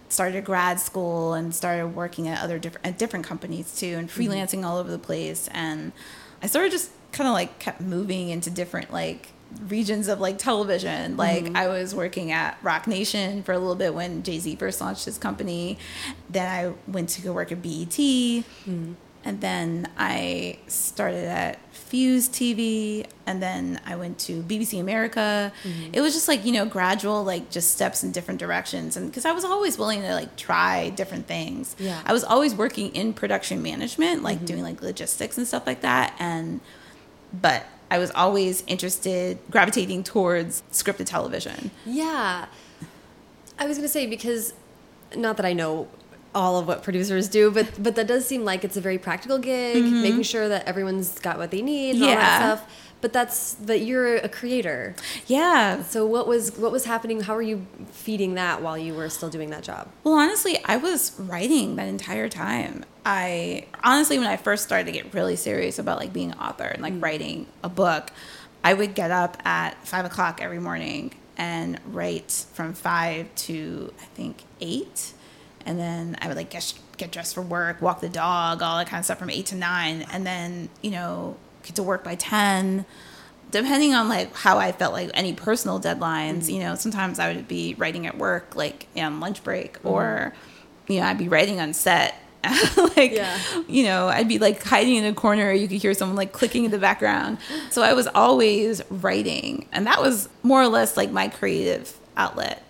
started 0.08 0.44
grad 0.44 0.78
school 0.78 1.34
and 1.34 1.54
started 1.54 1.88
working 1.88 2.28
at 2.28 2.40
other 2.40 2.58
different 2.58 2.86
at 2.86 2.96
different 2.96 3.26
companies 3.26 3.76
too 3.76 3.96
and 3.98 4.08
mm-hmm. 4.08 4.22
freelancing 4.22 4.64
all 4.64 4.78
over 4.78 4.90
the 4.90 4.98
place. 4.98 5.48
And 5.52 5.92
I 6.42 6.46
sort 6.46 6.64
of 6.64 6.70
just 6.70 6.90
kind 7.12 7.28
of 7.28 7.34
like 7.34 7.58
kept 7.58 7.80
moving 7.80 8.28
into 8.30 8.50
different 8.50 8.92
like 8.92 9.33
regions 9.68 10.08
of 10.08 10.20
like 10.20 10.38
television. 10.38 11.16
Like 11.16 11.44
mm-hmm. 11.44 11.56
I 11.56 11.68
was 11.68 11.94
working 11.94 12.32
at 12.32 12.58
Roc 12.62 12.86
Nation 12.86 13.42
for 13.42 13.52
a 13.52 13.58
little 13.58 13.74
bit 13.74 13.94
when 13.94 14.22
Jay 14.22 14.38
Z 14.38 14.56
first 14.56 14.80
launched 14.80 15.04
his 15.04 15.18
company. 15.18 15.78
Then 16.30 16.48
I 16.48 16.90
went 16.90 17.08
to 17.10 17.22
go 17.22 17.32
work 17.32 17.52
at 17.52 17.62
BET. 17.62 17.90
Mm-hmm. 17.90 18.94
And 19.26 19.40
then 19.40 19.90
I 19.96 20.58
started 20.66 21.24
at 21.24 21.58
Fuse 21.72 22.28
TV. 22.28 23.06
And 23.26 23.42
then 23.42 23.80
I 23.86 23.96
went 23.96 24.18
to 24.20 24.42
BBC 24.42 24.78
America. 24.78 25.50
Mm-hmm. 25.62 25.94
It 25.94 26.02
was 26.02 26.12
just 26.12 26.28
like, 26.28 26.44
you 26.44 26.52
know, 26.52 26.66
gradual, 26.66 27.24
like 27.24 27.50
just 27.50 27.72
steps 27.72 28.04
in 28.04 28.12
different 28.12 28.38
directions. 28.38 28.98
And 28.98 29.10
because 29.10 29.24
I 29.24 29.32
was 29.32 29.44
always 29.44 29.78
willing 29.78 30.02
to 30.02 30.14
like 30.14 30.36
try 30.36 30.90
different 30.90 31.26
things. 31.26 31.74
Yeah. 31.78 32.02
I 32.04 32.12
was 32.12 32.22
always 32.22 32.54
working 32.54 32.94
in 32.94 33.14
production 33.14 33.62
management, 33.62 34.22
like 34.22 34.44
doing 34.44 34.62
like 34.62 34.82
logistics 34.82 35.38
and 35.38 35.46
stuff 35.46 35.66
like 35.66 35.80
that. 35.80 36.14
And 36.18 36.60
but 37.32 37.64
I 37.94 37.98
was 37.98 38.10
always 38.10 38.64
interested, 38.66 39.38
gravitating 39.52 40.02
towards 40.02 40.64
scripted 40.72 41.06
television. 41.06 41.70
Yeah. 41.86 42.46
I 43.56 43.66
was 43.68 43.76
going 43.76 43.86
to 43.86 43.92
say 43.92 44.08
because 44.08 44.52
not 45.14 45.36
that 45.36 45.46
I 45.46 45.52
know 45.52 45.86
all 46.34 46.58
of 46.58 46.66
what 46.66 46.82
producers 46.82 47.28
do, 47.28 47.52
but 47.52 47.80
but 47.80 47.94
that 47.94 48.08
does 48.08 48.26
seem 48.26 48.44
like 48.44 48.64
it's 48.64 48.76
a 48.76 48.80
very 48.80 48.98
practical 48.98 49.38
gig, 49.38 49.76
mm-hmm. 49.76 50.02
making 50.02 50.22
sure 50.24 50.48
that 50.48 50.66
everyone's 50.66 51.20
got 51.20 51.38
what 51.38 51.52
they 51.52 51.62
need 51.62 51.94
and 51.94 52.02
all 52.02 52.08
that. 52.08 52.16
Yeah. 52.16 52.56
stuff. 52.56 52.70
But 53.00 53.12
that's 53.12 53.54
that 53.54 53.82
you're 53.82 54.16
a 54.16 54.28
creator. 54.28 54.96
Yeah. 55.28 55.84
So 55.84 56.04
what 56.04 56.26
was 56.26 56.58
what 56.58 56.72
was 56.72 56.86
happening? 56.86 57.20
How 57.20 57.36
were 57.36 57.42
you 57.42 57.64
feeding 57.92 58.34
that 58.34 58.60
while 58.60 58.76
you 58.76 58.92
were 58.92 59.08
still 59.08 59.30
doing 59.30 59.50
that 59.50 59.62
job? 59.62 59.88
Well, 60.02 60.14
honestly, 60.14 60.58
I 60.64 60.78
was 60.78 61.12
writing 61.16 61.76
that 61.76 61.86
entire 61.86 62.28
time. 62.28 62.84
I 63.04 63.66
honestly, 63.82 64.18
when 64.18 64.26
I 64.26 64.36
first 64.36 64.64
started 64.64 64.86
to 64.86 64.92
get 64.92 65.12
really 65.12 65.36
serious 65.36 65.78
about 65.78 65.98
like 65.98 66.12
being 66.12 66.32
an 66.32 66.38
author 66.38 66.64
and 66.64 66.82
like 66.82 66.94
mm. 66.94 67.02
writing 67.02 67.46
a 67.62 67.68
book, 67.68 68.10
I 68.62 68.72
would 68.72 68.94
get 68.94 69.10
up 69.10 69.36
at 69.44 69.86
five 69.86 70.04
o'clock 70.04 70.40
every 70.42 70.58
morning 70.58 71.12
and 71.36 71.80
write 71.86 72.46
from 72.54 72.72
five 72.72 73.34
to 73.34 73.92
I 74.00 74.04
think 74.06 74.42
eight, 74.60 75.12
and 75.66 75.78
then 75.78 76.16
I 76.20 76.28
would 76.28 76.36
like 76.36 76.50
get 76.50 76.72
get 76.96 77.12
dressed 77.12 77.34
for 77.34 77.42
work, 77.42 77.82
walk 77.82 78.00
the 78.00 78.08
dog, 78.08 78.62
all 78.62 78.78
that 78.78 78.86
kind 78.86 79.00
of 79.00 79.04
stuff 79.04 79.18
from 79.18 79.30
eight 79.30 79.46
to 79.46 79.56
nine, 79.56 80.06
and 80.10 80.26
then 80.26 80.70
you 80.80 80.90
know 80.90 81.36
get 81.62 81.76
to 81.76 81.82
work 81.82 82.04
by 82.04 82.14
ten. 82.14 82.86
Depending 83.50 83.94
on 83.94 84.08
like 84.08 84.34
how 84.34 84.58
I 84.58 84.72
felt 84.72 84.94
like 84.94 85.10
any 85.14 85.32
personal 85.32 85.78
deadlines, 85.78 86.44
mm. 86.44 86.54
you 86.54 86.60
know, 86.60 86.74
sometimes 86.74 87.18
I 87.18 87.32
would 87.34 87.46
be 87.46 87.74
writing 87.74 88.06
at 88.06 88.16
work 88.16 88.56
like 88.56 88.86
on 88.96 89.20
lunch 89.20 89.44
break 89.44 89.80
mm. 89.82 89.90
or 89.90 90.32
you 90.88 91.00
know, 91.00 91.06
I'd 91.06 91.18
be 91.18 91.28
writing 91.28 91.60
on 91.60 91.72
set. 91.74 92.14
like 92.96 93.12
Yeah. 93.12 93.38
you 93.68 93.84
know, 93.84 94.08
I'd 94.08 94.28
be 94.28 94.38
like 94.38 94.62
hiding 94.62 94.96
in 94.96 95.04
a 95.04 95.14
corner, 95.14 95.52
you 95.52 95.68
could 95.68 95.80
hear 95.80 95.94
someone 95.94 96.16
like 96.16 96.32
clicking 96.32 96.64
in 96.64 96.70
the 96.70 96.78
background. 96.78 97.38
So 97.70 97.82
I 97.82 97.92
was 97.94 98.06
always 98.08 98.82
writing 98.90 99.66
and 99.72 99.86
that 99.86 100.00
was 100.00 100.28
more 100.42 100.60
or 100.62 100.68
less 100.68 100.96
like 100.96 101.10
my 101.10 101.28
creative 101.28 101.96
outlet. 102.16 102.62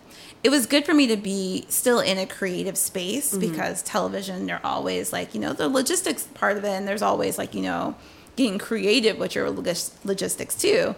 It 0.42 0.50
was 0.50 0.66
good 0.66 0.84
for 0.84 0.92
me 0.92 1.06
to 1.06 1.16
be 1.16 1.64
still 1.70 2.00
in 2.00 2.18
a 2.18 2.26
creative 2.26 2.76
space 2.76 3.34
because 3.34 3.80
television, 3.82 4.44
they're 4.44 4.60
always 4.64 5.10
like, 5.10 5.34
you 5.34 5.40
know, 5.40 5.54
the 5.54 5.68
logistics 5.70 6.24
part 6.34 6.58
of 6.58 6.64
it, 6.64 6.68
and 6.68 6.86
there's 6.86 7.00
always 7.00 7.38
like, 7.38 7.54
you 7.54 7.62
know, 7.62 7.94
getting 8.36 8.58
creative 8.58 9.16
with 9.16 9.34
your 9.34 9.48
logis- 9.50 9.92
logistics 10.04 10.54
too. 10.54 10.94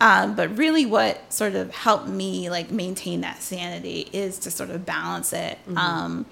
Um, 0.00 0.36
but 0.36 0.56
really, 0.56 0.86
what 0.86 1.32
sort 1.32 1.56
of 1.56 1.74
helped 1.74 2.06
me 2.06 2.48
like 2.48 2.70
maintain 2.70 3.22
that 3.22 3.42
sanity 3.42 4.08
is 4.12 4.38
to 4.40 4.52
sort 4.52 4.70
of 4.70 4.86
balance 4.86 5.32
it 5.32 5.58
um, 5.74 6.24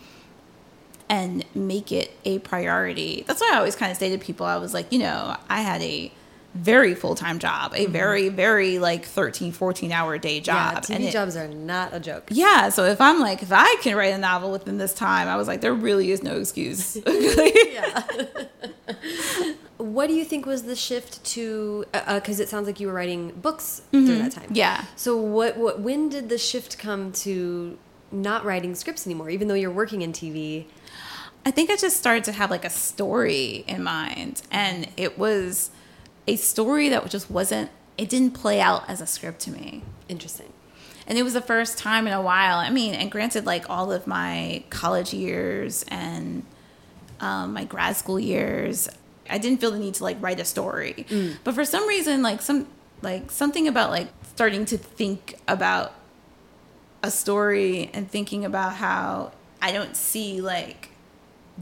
and 1.08 1.44
make 1.54 1.92
it 1.92 2.16
a 2.24 2.38
priority. 2.40 3.24
That's 3.26 3.40
why 3.40 3.52
I 3.54 3.58
always 3.58 3.76
kind 3.76 3.92
of 3.92 3.98
say 3.98 4.10
to 4.16 4.18
people, 4.18 4.46
I 4.46 4.56
was 4.56 4.74
like, 4.74 4.92
you 4.92 4.98
know, 4.98 5.36
I 5.48 5.60
had 5.60 5.82
a 5.82 6.12
very 6.54 6.94
full-time 6.94 7.40
job 7.40 7.72
a 7.72 7.78
mm-hmm. 7.78 7.92
very 7.92 8.28
very 8.28 8.78
like 8.78 9.04
13 9.04 9.50
14 9.50 9.90
hour 9.90 10.18
day 10.18 10.38
job 10.38 10.74
Yeah, 10.74 10.80
TV 10.80 10.94
And 10.94 11.04
it- 11.04 11.10
jobs 11.12 11.34
are 11.34 11.48
not 11.48 11.92
a 11.92 11.98
joke. 11.98 12.28
yeah 12.30 12.68
so 12.68 12.84
if 12.84 13.00
i'm 13.00 13.18
like 13.18 13.42
if 13.42 13.50
i 13.50 13.74
can 13.82 13.96
write 13.96 14.14
a 14.14 14.18
novel 14.18 14.52
within 14.52 14.78
this 14.78 14.94
time 14.94 15.26
i 15.26 15.34
was 15.34 15.48
like 15.48 15.62
there 15.62 15.74
really 15.74 16.12
is 16.12 16.22
no 16.22 16.36
excuse 16.36 16.96
Yeah. 17.06 18.02
What 19.76 20.06
do 20.06 20.14
you 20.14 20.24
think 20.24 20.46
was 20.46 20.62
the 20.62 20.76
shift 20.76 21.24
to? 21.32 21.84
Uh, 21.92 22.00
uh, 22.06 22.20
because 22.20 22.40
it 22.40 22.48
sounds 22.48 22.66
like 22.66 22.80
you 22.80 22.86
were 22.86 22.92
writing 22.92 23.32
books 23.32 23.82
during 23.90 24.06
mm-hmm. 24.06 24.22
that 24.22 24.32
time. 24.32 24.44
Mm-hmm. 24.44 24.54
Yeah. 24.54 24.84
So 24.96 25.16
what? 25.16 25.56
What? 25.56 25.80
When 25.80 26.08
did 26.08 26.28
the 26.28 26.38
shift 26.38 26.78
come 26.78 27.12
to 27.12 27.76
not 28.12 28.44
writing 28.44 28.74
scripts 28.74 29.06
anymore, 29.06 29.30
even 29.30 29.48
though 29.48 29.54
you're 29.54 29.70
working 29.70 30.02
in 30.02 30.12
TV? 30.12 30.66
I 31.46 31.50
think 31.50 31.70
I 31.70 31.76
just 31.76 31.96
started 31.96 32.24
to 32.24 32.32
have 32.32 32.50
like 32.50 32.64
a 32.64 32.70
story 32.70 33.64
in 33.68 33.82
mind, 33.82 34.42
and 34.50 34.88
it 34.96 35.18
was 35.18 35.70
a 36.26 36.36
story 36.36 36.88
that 36.88 37.08
just 37.10 37.30
wasn't. 37.30 37.70
It 37.98 38.08
didn't 38.08 38.32
play 38.32 38.60
out 38.60 38.88
as 38.88 39.00
a 39.00 39.06
script 39.06 39.40
to 39.42 39.50
me, 39.50 39.82
Interesting. 40.08 40.52
and 41.06 41.16
it 41.18 41.22
was 41.22 41.34
the 41.34 41.40
first 41.40 41.78
time 41.78 42.06
in 42.06 42.12
a 42.12 42.22
while. 42.22 42.58
I 42.58 42.70
mean, 42.70 42.94
and 42.94 43.10
granted, 43.10 43.46
like 43.46 43.68
all 43.70 43.92
of 43.92 44.06
my 44.06 44.64
college 44.70 45.12
years 45.14 45.84
and 45.88 46.44
um, 47.20 47.52
my 47.52 47.64
grad 47.64 47.94
school 47.96 48.18
years, 48.18 48.88
I 49.30 49.38
didn't 49.38 49.60
feel 49.60 49.70
the 49.70 49.78
need 49.78 49.94
to 49.94 50.02
like 50.02 50.16
write 50.20 50.40
a 50.40 50.44
story. 50.44 51.06
But 51.44 51.54
for 51.54 51.64
some 51.64 51.86
reason, 51.86 52.22
like 52.22 52.40
some 52.42 52.66
like 53.02 53.30
something 53.30 53.68
about 53.68 53.90
like 53.90 54.08
starting 54.34 54.64
to 54.64 54.78
think 54.78 55.36
about 55.46 55.92
a 57.02 57.10
story 57.10 57.90
and 57.92 58.10
thinking 58.10 58.44
about 58.46 58.74
how 58.76 59.32
I 59.60 59.72
don't 59.72 59.94
see 59.94 60.40
like 60.40 60.88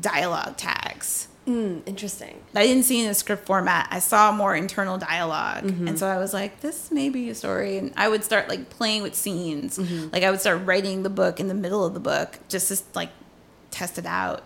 dialogue 0.00 0.56
tags. 0.56 1.28
Mm, 1.46 1.82
interesting. 1.86 2.40
I 2.54 2.66
didn't 2.66 2.84
see 2.84 3.04
in 3.04 3.10
a 3.10 3.14
script 3.14 3.46
format. 3.46 3.88
I 3.90 3.98
saw 3.98 4.30
more 4.30 4.54
internal 4.54 4.96
dialog 4.96 5.64
mm-hmm. 5.64 5.88
And 5.88 5.98
so 5.98 6.06
I 6.06 6.18
was 6.18 6.32
like, 6.32 6.60
this 6.60 6.92
may 6.92 7.08
be 7.08 7.30
a 7.30 7.34
story. 7.34 7.78
And 7.78 7.92
I 7.96 8.08
would 8.08 8.22
start 8.22 8.48
like 8.48 8.70
playing 8.70 9.02
with 9.02 9.14
scenes. 9.14 9.78
Mm-hmm. 9.78 10.10
Like 10.12 10.22
I 10.22 10.30
would 10.30 10.40
start 10.40 10.64
writing 10.64 11.02
the 11.02 11.10
book 11.10 11.40
in 11.40 11.48
the 11.48 11.54
middle 11.54 11.84
of 11.84 11.94
the 11.94 12.00
book 12.00 12.38
just 12.48 12.68
to 12.68 12.80
like 12.94 13.10
test 13.70 13.98
it 13.98 14.06
out. 14.06 14.44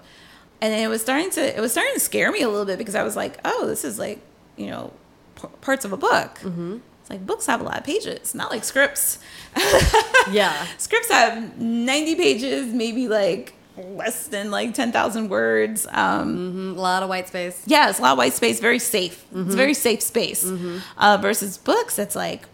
And 0.63 0.73
it 0.73 0.89
was 0.89 1.03
starting 1.03 1.31
to 1.33 1.57
it 1.57 1.61
was 1.61 1.73
starting 1.73 1.93
to 1.95 2.01
scare 2.01 2.33
me 2.33 2.41
a 2.41 2.49
little 2.49 2.65
bit 2.65 2.79
because 2.79 2.95
I 2.95 3.03
was 3.03 3.15
like, 3.15 3.39
oh, 3.45 3.67
this 3.67 3.85
is 3.85 3.99
like, 3.99 4.21
you 4.57 4.69
know, 4.69 4.93
parts 5.61 5.85
of 5.85 5.93
a 5.93 5.99
book. 5.99 6.39
Mm-hmm. 6.39 6.79
It's 7.03 7.11
like 7.11 7.27
books 7.27 7.47
have 7.47 7.61
a 7.61 7.65
lot 7.65 7.79
of 7.79 7.85
pages, 7.85 8.35
not 8.35 8.51
like 8.51 8.65
scripts. 8.65 9.19
Yeah. 10.31 10.67
Scripts 10.79 11.09
have 11.11 11.57
90 11.57 12.17
pages, 12.17 12.73
maybe 12.73 13.07
like 13.07 13.55
less 13.77 14.29
than 14.29 14.51
like 14.51 14.75
10,000 14.75 15.29
words. 15.29 15.87
Um, 15.91 16.73
Mm, 16.75 16.77
a 16.77 16.81
lot 16.81 17.03
of 17.03 17.09
white 17.09 17.29
space. 17.29 17.63
yeah, 17.67 17.89
it's 17.91 17.99
a 17.99 18.03
lot 18.03 18.13
of 18.13 18.19
white 18.19 18.33
space, 18.33 18.61
very 18.61 18.79
safe. 18.79 19.25
It's 19.35 19.55
a 19.55 19.57
very 19.57 19.75
safe 19.75 20.03
space. 20.03 20.45
Uh, 20.97 21.19
versus 21.21 21.59
books, 21.59 21.99
it's 21.99 22.17
like, 22.17 22.45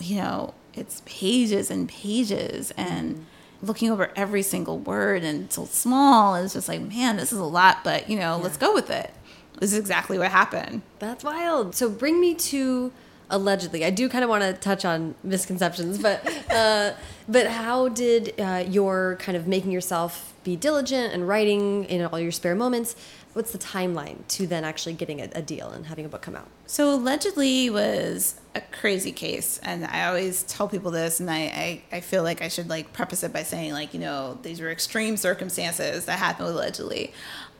you 0.00 0.16
know, 0.16 0.54
it's 0.74 1.02
pages 1.04 1.70
and 1.70 1.88
pages 1.88 2.70
and 2.76 3.26
looking 3.62 3.90
over 3.90 4.10
every 4.16 4.42
single 4.42 4.78
word 4.78 5.22
and 5.22 5.52
so 5.52 5.64
small. 5.66 6.34
And 6.34 6.44
it's 6.46 6.54
just 6.54 6.68
like, 6.68 6.80
man, 6.80 7.16
this 7.16 7.32
is 7.32 7.38
a 7.38 7.44
lot, 7.44 7.84
but 7.84 8.08
you 8.08 8.18
know, 8.18 8.38
let's 8.42 8.56
go 8.56 8.72
with 8.72 8.88
it. 8.90 9.10
This 9.58 9.72
is 9.74 9.78
exactly 9.78 10.16
what 10.18 10.30
happened. 10.30 10.80
That's 11.00 11.22
wild. 11.22 11.74
So 11.74 11.90
bring 11.90 12.18
me 12.20 12.34
to 12.34 12.90
allegedly. 13.28 13.84
I 13.84 13.90
do 13.90 14.08
kind 14.08 14.24
of 14.24 14.30
want 14.30 14.42
to 14.42 14.54
touch 14.54 14.84
on 14.86 15.14
misconceptions, 15.22 15.98
but 15.98 16.26
uh, 16.50 16.92
but 17.30 17.46
how 17.46 17.88
did 17.88 18.38
uh, 18.40 18.64
your 18.66 19.16
kind 19.20 19.36
of 19.36 19.46
making 19.46 19.70
yourself 19.70 20.34
be 20.42 20.56
diligent 20.56 21.14
and 21.14 21.28
writing 21.28 21.84
in 21.84 22.04
all 22.04 22.18
your 22.18 22.32
spare 22.32 22.56
moments? 22.56 22.96
What's 23.32 23.52
the 23.52 23.58
timeline 23.58 24.26
to 24.28 24.48
then 24.48 24.64
actually 24.64 24.94
getting 24.94 25.20
a, 25.20 25.28
a 25.36 25.40
deal 25.40 25.70
and 25.70 25.86
having 25.86 26.04
a 26.04 26.08
book 26.08 26.22
come 26.22 26.34
out? 26.34 26.48
So 26.66 26.92
allegedly 26.92 27.70
was 27.70 28.40
a 28.56 28.60
crazy 28.60 29.12
case, 29.12 29.60
and 29.62 29.84
I 29.84 30.08
always 30.08 30.42
tell 30.42 30.66
people 30.66 30.90
this, 30.90 31.20
and 31.20 31.30
I, 31.30 31.82
I, 31.92 31.96
I 31.96 32.00
feel 32.00 32.24
like 32.24 32.42
I 32.42 32.48
should 32.48 32.68
like 32.68 32.92
preface 32.92 33.22
it 33.22 33.32
by 33.32 33.44
saying 33.44 33.72
like 33.72 33.94
you 33.94 34.00
know 34.00 34.38
these 34.42 34.60
were 34.60 34.68
extreme 34.68 35.16
circumstances 35.16 36.06
that 36.06 36.18
happened 36.18 36.48
allegedly. 36.48 37.12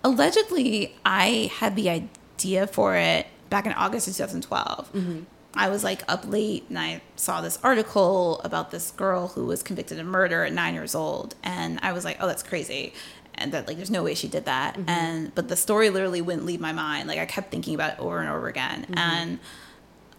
Allegedly, 0.02 0.96
I 1.04 1.52
had 1.54 1.76
the 1.76 1.90
idea 1.90 2.66
for 2.66 2.96
it 2.96 3.28
back 3.48 3.66
in 3.66 3.72
August 3.72 4.08
of 4.08 4.14
2012. 4.16 5.24
I 5.54 5.68
was 5.68 5.82
like 5.82 6.02
up 6.06 6.26
late 6.26 6.64
and 6.68 6.78
I 6.78 7.02
saw 7.16 7.40
this 7.40 7.58
article 7.62 8.40
about 8.44 8.70
this 8.70 8.92
girl 8.92 9.28
who 9.28 9.46
was 9.46 9.62
convicted 9.62 9.98
of 9.98 10.06
murder 10.06 10.44
at 10.44 10.52
nine 10.52 10.74
years 10.74 10.94
old, 10.94 11.34
and 11.42 11.80
I 11.82 11.92
was 11.92 12.04
like, 12.04 12.18
oh, 12.20 12.26
that's 12.26 12.42
crazy 12.42 12.92
and 13.40 13.52
that 13.52 13.66
like 13.66 13.76
there's 13.76 13.90
no 13.90 14.02
way 14.02 14.14
she 14.14 14.28
did 14.28 14.44
that. 14.44 14.74
Mm-hmm. 14.74 14.88
And 14.88 15.34
but 15.34 15.48
the 15.48 15.56
story 15.56 15.90
literally 15.90 16.20
wouldn't 16.20 16.44
leave 16.44 16.60
my 16.60 16.72
mind. 16.72 17.08
Like 17.08 17.18
i 17.18 17.26
kept 17.26 17.50
thinking 17.50 17.74
about 17.74 17.94
it 17.94 18.00
over 18.00 18.20
and 18.20 18.28
over 18.28 18.46
again. 18.46 18.82
Mm-hmm. 18.82 18.98
And 18.98 19.38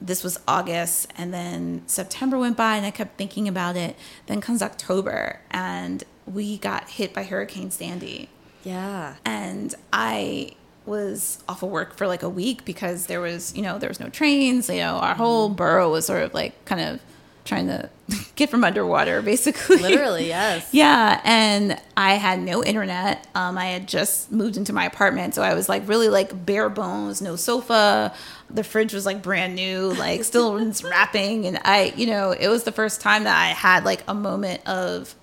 this 0.03 0.23
was 0.23 0.39
august 0.47 1.13
and 1.15 1.31
then 1.31 1.83
september 1.85 2.35
went 2.35 2.57
by 2.57 2.75
and 2.75 2.83
i 2.87 2.91
kept 2.91 3.17
thinking 3.17 3.47
about 3.47 3.77
it. 3.77 3.95
Then 4.25 4.41
comes 4.41 4.61
october 4.61 5.39
and 5.51 6.03
we 6.25 6.57
got 6.57 6.89
hit 6.89 7.13
by 7.13 7.23
hurricane 7.23 7.71
sandy. 7.71 8.29
Yeah. 8.63 9.15
and 9.25 9.73
I 9.91 10.51
was 10.91 11.41
off 11.47 11.63
of 11.63 11.69
work 11.69 11.95
for 11.95 12.05
like 12.05 12.21
a 12.21 12.29
week 12.29 12.65
because 12.65 13.05
there 13.07 13.21
was, 13.21 13.55
you 13.55 13.63
know, 13.63 13.79
there 13.79 13.89
was 13.89 13.99
no 13.99 14.09
trains. 14.09 14.69
You 14.69 14.79
know, 14.79 14.97
our 14.97 15.15
whole 15.15 15.47
borough 15.49 15.89
was 15.89 16.05
sort 16.05 16.21
of 16.21 16.33
like 16.33 16.65
kind 16.65 16.81
of 16.81 16.99
trying 17.45 17.67
to 17.67 17.89
get 18.35 18.49
from 18.49 18.63
underwater, 18.65 19.21
basically. 19.21 19.77
Literally, 19.77 20.27
yes. 20.37 20.67
Yeah, 20.73 21.21
and 21.23 21.79
I 21.95 22.15
had 22.15 22.39
no 22.39 22.61
internet. 22.61 23.25
Um, 23.33 23.57
I 23.57 23.67
had 23.67 23.87
just 23.87 24.31
moved 24.33 24.57
into 24.57 24.73
my 24.73 24.85
apartment, 24.85 25.33
so 25.33 25.41
I 25.41 25.53
was 25.53 25.69
like 25.69 25.87
really 25.87 26.09
like 26.09 26.45
bare 26.45 26.69
bones, 26.69 27.21
no 27.21 27.37
sofa. 27.37 28.13
The 28.49 28.63
fridge 28.63 28.93
was 28.93 29.05
like 29.05 29.23
brand 29.23 29.55
new, 29.55 29.93
like 29.93 30.25
still 30.25 30.59
wrapping, 30.83 31.45
and 31.47 31.57
I, 31.63 31.93
you 31.95 32.05
know, 32.05 32.31
it 32.31 32.49
was 32.49 32.65
the 32.65 32.73
first 32.73 32.99
time 32.99 33.23
that 33.23 33.41
I 33.41 33.53
had 33.53 33.85
like 33.85 34.03
a 34.09 34.13
moment 34.13 34.67
of 34.67 35.15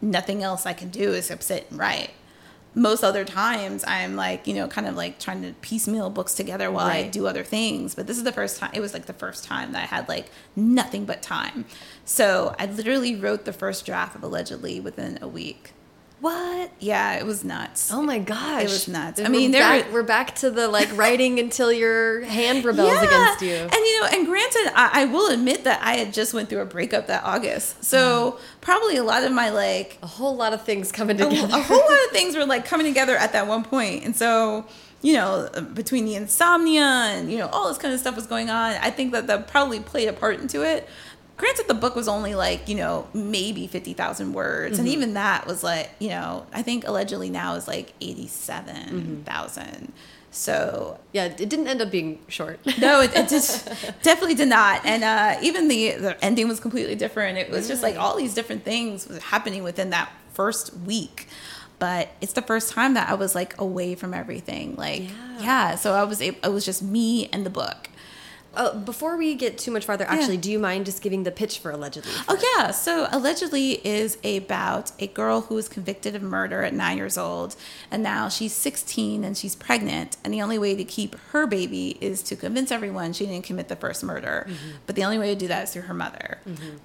nothing 0.00 0.44
else 0.44 0.64
I 0.64 0.74
can 0.74 0.90
do 0.90 1.12
except 1.12 1.42
sit 1.42 1.66
and 1.70 1.78
write. 1.78 2.10
Most 2.74 3.02
other 3.02 3.24
times, 3.24 3.84
I'm 3.86 4.14
like, 4.14 4.46
you 4.46 4.54
know, 4.54 4.68
kind 4.68 4.86
of 4.86 4.94
like 4.94 5.18
trying 5.18 5.42
to 5.42 5.52
piecemeal 5.62 6.10
books 6.10 6.34
together 6.34 6.70
while 6.70 6.86
I 6.86 7.08
do 7.08 7.26
other 7.26 7.42
things. 7.42 7.94
But 7.94 8.06
this 8.06 8.18
is 8.18 8.24
the 8.24 8.32
first 8.32 8.58
time, 8.58 8.70
it 8.74 8.80
was 8.80 8.92
like 8.92 9.06
the 9.06 9.12
first 9.12 9.44
time 9.44 9.72
that 9.72 9.82
I 9.82 9.86
had 9.86 10.08
like 10.08 10.30
nothing 10.54 11.04
but 11.04 11.22
time. 11.22 11.64
So 12.04 12.54
I 12.58 12.66
literally 12.66 13.16
wrote 13.16 13.44
the 13.44 13.52
first 13.52 13.84
draft 13.84 14.14
of 14.14 14.22
Allegedly 14.22 14.80
within 14.80 15.18
a 15.20 15.28
week. 15.28 15.72
What? 16.20 16.72
Yeah, 16.80 17.14
it 17.14 17.24
was 17.24 17.44
nuts. 17.44 17.92
Oh 17.92 18.02
my 18.02 18.18
gosh. 18.18 18.62
It 18.62 18.70
was 18.70 18.88
nuts. 18.88 19.20
I 19.20 19.24
We're 19.24 19.28
mean, 19.30 19.50
there 19.52 19.62
back, 19.62 19.86
were- 19.86 19.92
we're 19.94 20.02
back 20.02 20.34
to 20.36 20.50
the 20.50 20.66
like 20.66 20.94
writing 20.96 21.38
until 21.38 21.72
your 21.72 22.22
hand 22.24 22.64
rebels 22.64 22.88
Yeah. 22.88 23.04
against 23.04 23.42
you. 23.42 23.54
And 23.54 23.72
you 23.72 24.00
know, 24.00 24.08
and 24.12 24.26
granted, 24.26 24.72
I, 24.74 25.02
I 25.02 25.04
will 25.04 25.32
admit 25.32 25.64
that 25.64 25.80
I 25.82 25.94
had 25.94 26.12
just 26.12 26.34
went 26.34 26.48
through 26.48 26.62
a 26.62 26.66
breakup 26.66 27.06
that 27.06 27.22
August, 27.22 27.84
so 27.84 28.32
mm. 28.32 28.40
probably 28.60 28.96
a 28.96 29.04
lot 29.04 29.22
of 29.22 29.30
my 29.32 29.50
like 29.50 29.98
a 30.02 30.08
whole 30.08 30.34
lot 30.34 30.52
of 30.52 30.62
things 30.62 30.90
coming 30.90 31.16
together. 31.16 31.54
a 31.54 31.62
whole 31.62 31.78
lot 31.78 32.04
of 32.06 32.10
things 32.10 32.34
were 32.36 32.46
like 32.46 32.64
coming 32.64 32.86
together 32.86 33.16
at 33.16 33.32
that 33.32 33.46
one 33.46 33.62
point, 33.62 34.04
and 34.04 34.16
so 34.16 34.66
you 35.00 35.12
know, 35.14 35.48
between 35.74 36.04
the 36.04 36.16
insomnia 36.16 36.82
and 36.82 37.30
you 37.30 37.38
know 37.38 37.46
all 37.48 37.68
this 37.68 37.78
kind 37.78 37.94
of 37.94 38.00
stuff 38.00 38.16
was 38.16 38.26
going 38.26 38.50
on, 38.50 38.72
I 38.80 38.90
think 38.90 39.12
that 39.12 39.28
that 39.28 39.46
probably 39.46 39.78
played 39.78 40.08
a 40.08 40.12
part 40.12 40.40
into 40.40 40.62
it. 40.62 40.88
Granted, 41.38 41.66
the 41.68 41.74
book 41.74 41.94
was 41.96 42.08
only 42.08 42.34
like 42.34 42.68
you 42.68 42.74
know 42.76 43.06
maybe 43.14 43.66
fifty 43.66 43.94
thousand 43.94 44.32
words, 44.34 44.74
Mm-hmm. 44.74 44.80
and 44.80 44.88
even 44.88 45.14
that 45.14 45.46
was 45.46 45.62
like 45.64 45.90
you 45.98 46.10
know 46.10 46.46
I 46.52 46.62
think 46.62 46.86
allegedly 46.86 47.30
now 47.30 47.54
is 47.54 47.66
like 47.68 47.92
eighty 48.00 48.26
Mm-hmm. 48.26 49.86
So 50.30 50.98
yeah, 51.12 51.24
it 51.24 51.36
didn't 51.36 51.68
end 51.68 51.80
up 51.80 51.90
being 51.90 52.18
short. 52.28 52.60
no, 52.78 53.00
it, 53.00 53.14
it 53.14 53.28
just 53.36 53.66
definitely 54.02 54.34
did 54.34 54.48
not. 54.48 54.84
And 54.84 55.02
uh, 55.02 55.38
even 55.42 55.68
the 55.68 55.92
the 55.92 56.24
ending 56.24 56.48
was 56.48 56.60
completely 56.60 56.94
different. 56.96 57.38
It 57.38 57.50
was 57.50 57.66
just 57.68 57.82
like 57.82 57.96
all 57.96 58.16
these 58.16 58.34
different 58.34 58.64
things 58.64 59.08
was 59.08 59.18
happening 59.22 59.62
within 59.62 59.90
that 59.90 60.10
first 60.34 60.76
week. 60.78 61.28
But 61.78 62.08
it's 62.20 62.32
the 62.32 62.42
first 62.42 62.72
time 62.72 62.94
that 62.94 63.08
I 63.08 63.14
was 63.14 63.34
like 63.36 63.58
away 63.60 63.94
from 63.94 64.12
everything. 64.12 64.74
Like 64.76 65.02
Yeah. 65.02 65.38
yeah, 65.40 65.74
so 65.76 65.94
I 65.94 66.04
was 66.04 66.20
it 66.20 66.36
was 66.42 66.64
just 66.64 66.82
me 66.82 67.28
and 67.32 67.46
the 67.46 67.50
book. 67.50 67.88
Uh, 68.58 68.74
before 68.80 69.16
we 69.16 69.36
get 69.36 69.56
too 69.56 69.70
much 69.70 69.84
farther, 69.84 70.04
actually, 70.08 70.36
do 70.36 70.50
you 70.50 70.58
mind 70.58 70.84
just 70.84 71.00
giving 71.00 71.22
the 71.22 71.30
pitch 71.30 71.60
for 71.60 71.70
allegedly? 71.70 72.10
Oh 72.28 72.36
yeah, 72.56 72.72
so 72.72 73.06
allegedly 73.12 73.74
is 73.86 74.18
about 74.24 74.90
a 74.98 75.06
girl 75.06 75.42
who 75.42 75.54
was 75.54 75.68
convicted 75.68 76.16
of 76.16 76.22
murder 76.22 76.62
at 76.64 76.74
nine 76.74 76.96
years 76.96 77.16
old, 77.16 77.54
and 77.88 78.02
now 78.02 78.28
she's 78.28 78.52
16 78.52 79.22
and 79.22 79.36
she's 79.38 79.54
pregnant, 79.54 80.16
and 80.24 80.34
the 80.34 80.42
only 80.42 80.58
way 80.58 80.74
to 80.74 80.82
keep 80.82 81.14
her 81.30 81.46
baby 81.46 81.96
is 82.00 82.20
to 82.24 82.34
convince 82.34 82.72
everyone 82.72 83.12
she 83.12 83.26
didn't 83.26 83.44
commit 83.44 83.68
the 83.68 83.76
first 83.76 84.02
murder, 84.02 84.48
but 84.86 84.96
the 84.96 85.04
only 85.04 85.18
way 85.20 85.32
to 85.32 85.38
do 85.38 85.46
that 85.46 85.62
is 85.64 85.70
through 85.72 85.82
her 85.82 85.94
mother. 85.94 86.38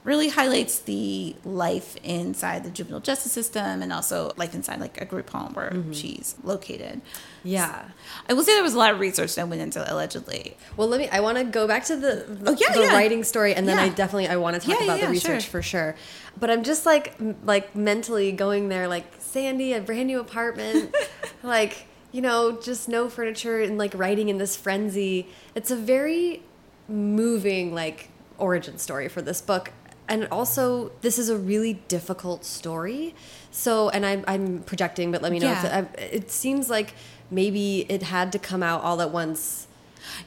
Really 0.04 0.30
highlights 0.30 0.78
the 0.78 1.36
life 1.44 1.98
inside 2.04 2.64
the 2.66 2.70
juvenile 2.70 3.00
justice 3.00 3.32
system 3.32 3.82
and 3.82 3.92
also 3.92 4.32
life 4.38 4.54
inside 4.54 4.80
like 4.80 5.02
a 5.02 5.06
group 5.06 5.32
home 5.32 5.54
where 5.54 5.74
she's 5.92 6.36
located. 6.44 7.02
Yeah. 7.44 7.90
I 8.30 8.34
will 8.34 8.44
say 8.44 8.54
there 8.54 8.64
was 8.64 8.74
a 8.74 8.78
lot 8.78 8.92
of 8.94 9.00
research 9.00 9.36
that 9.36 9.48
went 9.50 9.62
into 9.62 9.80
allegedly. 9.94 10.56
Well, 10.78 10.88
let 10.88 11.00
me. 11.00 11.10
I 11.10 11.20
want 11.20 11.38
to 11.38 11.44
go 11.44 11.68
back 11.68 11.84
to 11.86 11.96
the 11.96 12.26
the, 12.28 12.52
Oh, 12.52 12.56
yeah, 12.58 12.74
the 12.74 12.82
yeah. 12.84 12.94
writing 12.96 13.24
story, 13.24 13.54
and 13.54 13.68
then 13.68 13.78
I 13.78 13.90
definitely 13.90 14.28
I 14.30 14.38
want 14.38 14.56
to 14.62 14.66
talk 14.68 14.80
Yeah, 14.80 14.86
about 14.86 15.00
yeah, 15.00 15.06
the 15.08 15.12
research 15.12 15.44
sure. 15.44 15.52
for 15.52 15.62
sure. 15.62 15.96
But 16.40 16.50
I'm 16.50 16.64
just 16.64 16.86
like 16.86 17.16
m- 17.20 17.36
like 17.44 17.76
mentally 17.76 18.32
going 18.32 18.70
there, 18.70 18.88
like 18.88 19.06
Sandy, 19.20 19.74
a 19.74 19.82
brand 19.82 20.08
new 20.08 20.20
apartment, 20.20 20.96
like 21.44 21.86
you 22.14 22.22
know, 22.22 22.60
just 22.62 22.88
no 22.88 23.10
furniture, 23.10 23.60
and 23.60 23.78
like 23.78 23.94
writing 23.96 24.30
in 24.30 24.38
this 24.38 24.56
frenzy. 24.56 25.28
It's 25.56 25.70
a 25.72 25.76
very 25.76 26.44
moving 26.88 27.74
like 27.74 28.10
origin 28.38 28.78
story 28.78 29.08
for 29.10 29.22
this 29.22 29.42
book. 29.42 29.72
And 30.08 30.28
also, 30.32 30.92
this 31.02 31.18
is 31.18 31.30
a 31.30 31.38
really 31.38 31.76
difficult 31.88 32.44
story. 32.44 33.16
So, 33.52 33.88
and 33.90 34.06
I'm, 34.06 34.26
I'm 34.28 34.62
projecting, 34.64 35.12
but 35.14 35.22
let 35.22 35.32
me 35.32 35.40
know 35.40 35.48
Yeah. 35.48 35.80
if 35.80 35.94
it, 35.96 36.14
it 36.24 36.32
seems 36.32 36.70
like 36.70 36.94
maybe 37.34 37.86
it 37.90 38.04
had 38.04 38.32
to 38.34 38.40
come 38.40 38.64
out 38.64 38.82
all 38.84 39.02
at 39.02 39.12
once. 39.12 39.68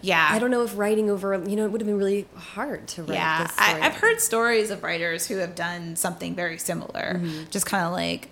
Yeah. 0.02 0.26
I 0.30 0.38
don't 0.38 0.50
know 0.50 0.62
if 0.62 0.76
writing 0.76 1.10
over, 1.10 1.34
you 1.46 1.54
know, 1.56 1.64
it 1.64 1.70
would 1.72 1.80
have 1.80 1.86
been 1.86 1.98
really 1.98 2.26
hard 2.34 2.88
to 2.88 3.02
write 3.02 3.14
Yeah, 3.14 3.42
this 3.44 3.52
story. 3.52 3.80
I, 3.82 3.86
I've 3.86 3.94
heard 3.94 4.20
stories 4.20 4.70
of 4.70 4.82
writers 4.82 5.26
who 5.26 5.36
have 5.36 5.54
done 5.54 5.96
something 5.96 6.34
very 6.34 6.58
similar, 6.58 7.14
Mm-hmm. 7.14 7.50
just 7.50 7.66
kind 7.66 7.84
of 7.86 7.92
like 7.92 8.28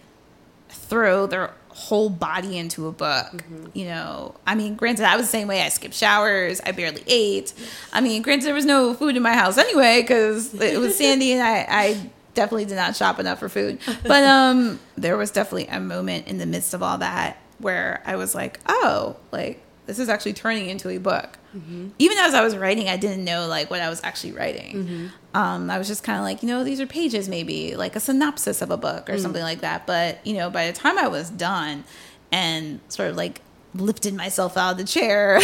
throw 0.68 1.26
their 1.26 1.52
whole 1.68 2.08
body 2.08 2.56
into 2.58 2.86
a 2.86 2.92
book. 2.92 3.26
Mm-hmm. 3.32 3.66
You 3.74 3.86
know, 3.86 4.34
I 4.46 4.54
mean, 4.54 4.74
granted, 4.76 5.04
I 5.06 5.16
was 5.16 5.26
the 5.26 5.30
same 5.32 5.48
way. 5.48 5.62
I 5.62 5.68
skipped 5.68 5.94
showers. 5.94 6.60
I 6.64 6.72
barely 6.72 7.02
ate. 7.06 7.52
I 7.92 8.00
mean, 8.00 8.22
granted, 8.22 8.46
there 8.46 8.54
was 8.54 8.64
no 8.66 8.94
food 8.94 9.16
in 9.16 9.22
my 9.22 9.34
house 9.34 9.58
anyway 9.58 10.00
because 10.02 10.54
it 10.54 10.78
was 10.78 10.96
sandy, 10.98 11.32
and 11.32 11.42
I, 11.42 11.66
I 11.68 12.10
definitely 12.34 12.64
did 12.66 12.76
not 12.76 12.96
shop 12.96 13.18
enough 13.18 13.38
for 13.40 13.48
food. 13.48 13.78
But 14.04 14.24
um, 14.24 14.80
there 14.96 15.16
was 15.16 15.30
definitely 15.30 15.66
a 15.68 15.80
moment 15.80 16.26
in 16.28 16.38
the 16.38 16.46
midst 16.46 16.74
of 16.74 16.82
all 16.82 16.98
that 16.98 17.36
where 17.58 18.02
I 18.04 18.16
was 18.16 18.34
like, 18.34 18.60
oh, 18.66 19.16
like 19.32 19.60
this 19.86 19.98
is 19.98 20.08
actually 20.08 20.32
turning 20.32 20.68
into 20.68 20.88
a 20.88 20.98
book. 20.98 21.38
Mm-hmm. 21.54 21.88
Even 21.98 22.18
as 22.18 22.34
I 22.34 22.42
was 22.42 22.56
writing, 22.56 22.88
I 22.88 22.96
didn't 22.96 23.24
know 23.24 23.46
like 23.46 23.70
what 23.70 23.80
I 23.80 23.88
was 23.88 24.00
actually 24.02 24.32
writing. 24.32 24.74
Mm-hmm. 24.76 25.06
Um, 25.36 25.70
I 25.70 25.78
was 25.78 25.86
just 25.86 26.02
kind 26.02 26.18
of 26.18 26.24
like, 26.24 26.42
you 26.42 26.48
know, 26.48 26.64
these 26.64 26.80
are 26.80 26.86
pages, 26.86 27.28
maybe 27.28 27.76
like 27.76 27.96
a 27.96 28.00
synopsis 28.00 28.62
of 28.62 28.70
a 28.70 28.76
book 28.76 29.10
or 29.10 29.14
mm. 29.14 29.20
something 29.20 29.42
like 29.42 29.60
that. 29.60 29.86
But 29.86 30.26
you 30.26 30.34
know, 30.34 30.50
by 30.50 30.66
the 30.66 30.72
time 30.72 30.98
I 30.98 31.08
was 31.08 31.30
done 31.30 31.84
and 32.32 32.80
sort 32.88 33.10
of 33.10 33.16
like 33.16 33.40
lifted 33.74 34.14
myself 34.14 34.56
out 34.56 34.72
of 34.72 34.78
the 34.78 34.84
chair, 34.84 35.40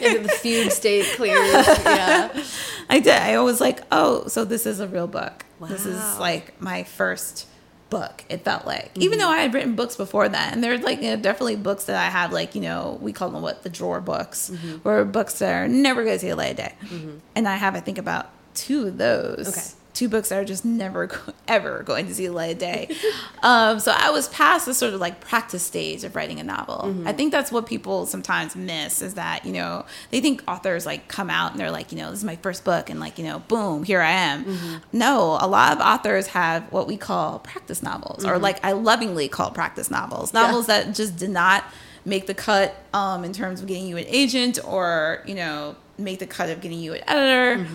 Yeah, 0.00 0.18
the 0.18 0.28
fugue 0.40 0.70
state 0.70 1.06
clears. 1.16 1.66
Yeah. 1.84 2.44
I 2.88 3.00
did. 3.00 3.12
I 3.12 3.38
was 3.40 3.60
like, 3.60 3.80
oh, 3.92 4.26
so 4.28 4.44
this 4.44 4.66
is 4.66 4.80
a 4.80 4.88
real 4.88 5.06
book. 5.06 5.44
This 5.60 5.84
is 5.84 6.18
like 6.18 6.58
my 6.60 6.84
first 6.84 7.46
book. 7.90 8.24
It 8.28 8.44
felt 8.44 8.66
like, 8.66 8.90
even 8.94 9.18
mm-hmm. 9.18 9.26
though 9.26 9.32
I 9.32 9.38
had 9.38 9.52
written 9.52 9.74
books 9.74 9.96
before 9.96 10.28
that, 10.28 10.52
and 10.52 10.62
there's 10.64 10.82
like 10.82 11.02
you 11.02 11.10
know, 11.10 11.16
definitely 11.16 11.56
books 11.56 11.84
that 11.84 11.96
I 11.96 12.08
have, 12.08 12.32
like 12.32 12.54
you 12.54 12.60
know, 12.60 12.98
we 13.02 13.12
call 13.12 13.30
them 13.30 13.42
what 13.42 13.62
the 13.62 13.70
drawer 13.70 14.00
books, 14.00 14.50
mm-hmm. 14.50 14.88
or 14.88 15.04
books 15.04 15.38
that 15.40 15.52
are 15.52 15.68
never 15.68 16.04
going 16.04 16.16
to 16.16 16.20
see 16.20 16.28
the 16.28 16.36
light 16.36 16.52
of 16.52 16.56
day. 16.56 16.74
Mm-hmm. 16.84 17.18
And 17.34 17.48
I 17.48 17.56
have, 17.56 17.74
I 17.74 17.80
think, 17.80 17.98
about 17.98 18.30
two 18.54 18.86
of 18.86 18.98
those. 18.98 19.48
Okay. 19.48 19.79
Two 20.00 20.08
books 20.08 20.30
that 20.30 20.38
are 20.38 20.46
just 20.46 20.64
never 20.64 21.10
ever 21.46 21.82
going 21.82 22.06
to 22.06 22.14
see 22.14 22.26
the 22.26 22.32
light 22.32 22.52
of 22.52 22.58
day. 22.58 22.88
um, 23.42 23.78
so 23.80 23.92
I 23.94 24.08
was 24.08 24.28
past 24.28 24.64
the 24.64 24.72
sort 24.72 24.94
of 24.94 24.98
like 24.98 25.20
practice 25.20 25.62
stage 25.62 26.04
of 26.04 26.16
writing 26.16 26.40
a 26.40 26.42
novel. 26.42 26.86
I 27.06 27.12
think 27.12 27.32
that's 27.32 27.52
what 27.52 27.66
people 27.66 28.06
sometimes 28.06 28.56
miss 28.56 29.02
is 29.02 29.12
that 29.16 29.44
you 29.44 29.52
know 29.52 29.84
they 30.10 30.22
think 30.22 30.42
authors 30.48 30.86
like 30.86 31.08
come 31.08 31.28
out 31.28 31.50
and 31.50 31.60
they're 31.60 31.70
like 31.70 31.92
you 31.92 31.98
know 31.98 32.08
this 32.08 32.20
is 32.20 32.24
my 32.24 32.36
first 32.36 32.64
book 32.64 32.88
and 32.88 32.98
like 32.98 33.18
you 33.18 33.24
know 33.26 33.40
boom 33.40 33.84
here 33.84 34.00
I 34.00 34.12
am. 34.12 34.80
No, 34.90 35.36
a 35.38 35.46
lot 35.46 35.74
of 35.74 35.80
authors 35.80 36.28
have 36.28 36.72
what 36.72 36.86
we 36.86 36.96
call 36.96 37.40
practice 37.40 37.82
novels 37.82 38.24
or 38.24 38.38
like 38.38 38.64
I 38.64 38.72
lovingly 38.72 39.28
call 39.28 39.50
practice 39.50 39.90
novels, 39.90 40.32
novels 40.32 40.66
that 40.68 40.94
just 40.94 41.18
did 41.18 41.28
not 41.28 41.62
make 42.06 42.26
the 42.26 42.32
cut 42.32 42.74
um, 42.94 43.22
in 43.22 43.34
terms 43.34 43.60
of 43.60 43.66
getting 43.66 43.86
you 43.86 43.98
an 43.98 44.06
agent 44.06 44.58
or 44.64 45.22
you 45.26 45.34
know 45.34 45.76
make 45.98 46.20
the 46.20 46.26
cut 46.26 46.48
of 46.48 46.62
getting 46.62 46.80
you 46.80 46.94
an 46.94 47.02
editor 47.06 47.66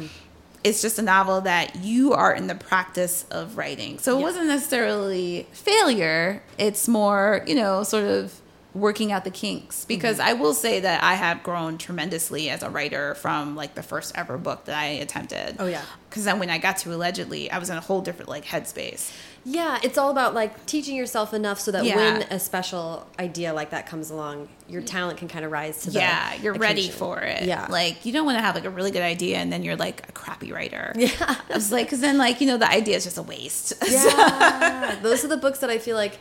it's 0.66 0.82
just 0.82 0.98
a 1.00 1.02
novel 1.02 1.42
that 1.42 1.68
you 1.78 2.12
are 2.14 2.34
in 2.34 2.48
the 2.48 2.56
practice 2.56 3.24
of 3.32 3.56
writing. 3.58 4.00
So 4.00 4.16
it 4.16 4.20
Yeah. 4.20 4.26
wasn't 4.26 4.48
necessarily 4.48 5.48
failure. 5.54 6.42
It's 6.58 6.88
more, 6.88 7.42
you 7.48 7.56
know, 7.56 7.84
sort 7.84 8.04
of 8.06 8.42
working 8.74 9.12
out 9.14 9.24
the 9.24 9.32
kinks 9.32 9.86
because 9.86 10.18
Mm-hmm. 10.18 10.28
I 10.30 10.34
will 10.34 10.54
say 10.54 10.82
that 10.82 11.02
I 11.04 11.14
have 11.14 11.44
grown 11.44 11.78
tremendously 11.78 12.50
as 12.50 12.62
a 12.64 12.70
writer 12.70 13.16
from 13.16 13.56
like 13.56 13.76
the 13.76 13.84
first 13.84 14.12
ever 14.18 14.38
book 14.38 14.66
that 14.66 14.76
I 14.78 14.88
attempted. 15.06 15.56
Oh, 15.60 15.66
yeah. 15.68 15.82
Cuz 16.10 16.26
then 16.26 16.40
when 16.40 16.50
I 16.50 16.58
got 16.58 16.78
to 16.80 16.94
allegedly, 16.94 17.50
I 17.52 17.58
was 17.60 17.70
in 17.70 17.78
a 17.78 17.82
whole 17.82 18.02
different 18.02 18.30
like 18.30 18.44
headspace. 18.46 19.12
Yeah, 19.48 19.78
it's 19.84 19.98
all 19.98 20.10
about 20.10 20.34
like 20.34 20.66
teaching 20.66 20.96
yourself 20.96 21.32
enough 21.34 21.60
so 21.60 21.72
that 21.72 21.86
Yeah. 21.86 21.96
when 21.96 22.22
a 22.24 22.40
special 22.40 23.06
idea 23.20 23.54
like 23.54 23.70
that 23.70 23.86
comes 23.86 24.10
along, 24.10 24.48
your 24.68 24.82
talent 24.82 25.20
can 25.20 25.28
kind 25.28 25.46
of 25.46 25.52
rise 25.52 25.82
to 25.84 25.92
the 25.92 26.00
yeah, 26.00 26.34
you're 26.42 26.56
ready 26.56 26.90
for 26.90 27.20
it. 27.20 27.44
Yeah. 27.44 27.68
Like 27.70 28.06
you 28.08 28.12
don't 28.12 28.26
want 28.26 28.40
to 28.40 28.42
have 28.42 28.56
like 28.56 28.66
a 28.66 28.72
really 28.72 28.90
good 28.90 29.04
idea 29.04 29.38
and 29.38 29.54
then 29.54 29.62
you're 29.62 29.76
like 29.76 30.10
a 30.10 30.12
crappy 30.14 30.52
writer. 30.52 30.94
Yeah. 30.96 31.36
It's 31.52 31.72
like 31.72 31.88
cuz 31.90 32.00
then 32.02 32.18
like, 32.18 32.42
you 32.42 32.48
know, 32.48 32.58
the 32.58 32.70
idea 32.70 32.96
is 32.98 33.04
just 33.04 33.20
a 33.20 33.22
waste. 33.22 33.74
Yeah, 33.88 34.96
those 35.04 35.24
are 35.24 35.28
the 35.28 35.38
books 35.38 35.60
that 35.60 35.70
I 35.70 35.78
feel 35.78 35.96
like 35.96 36.18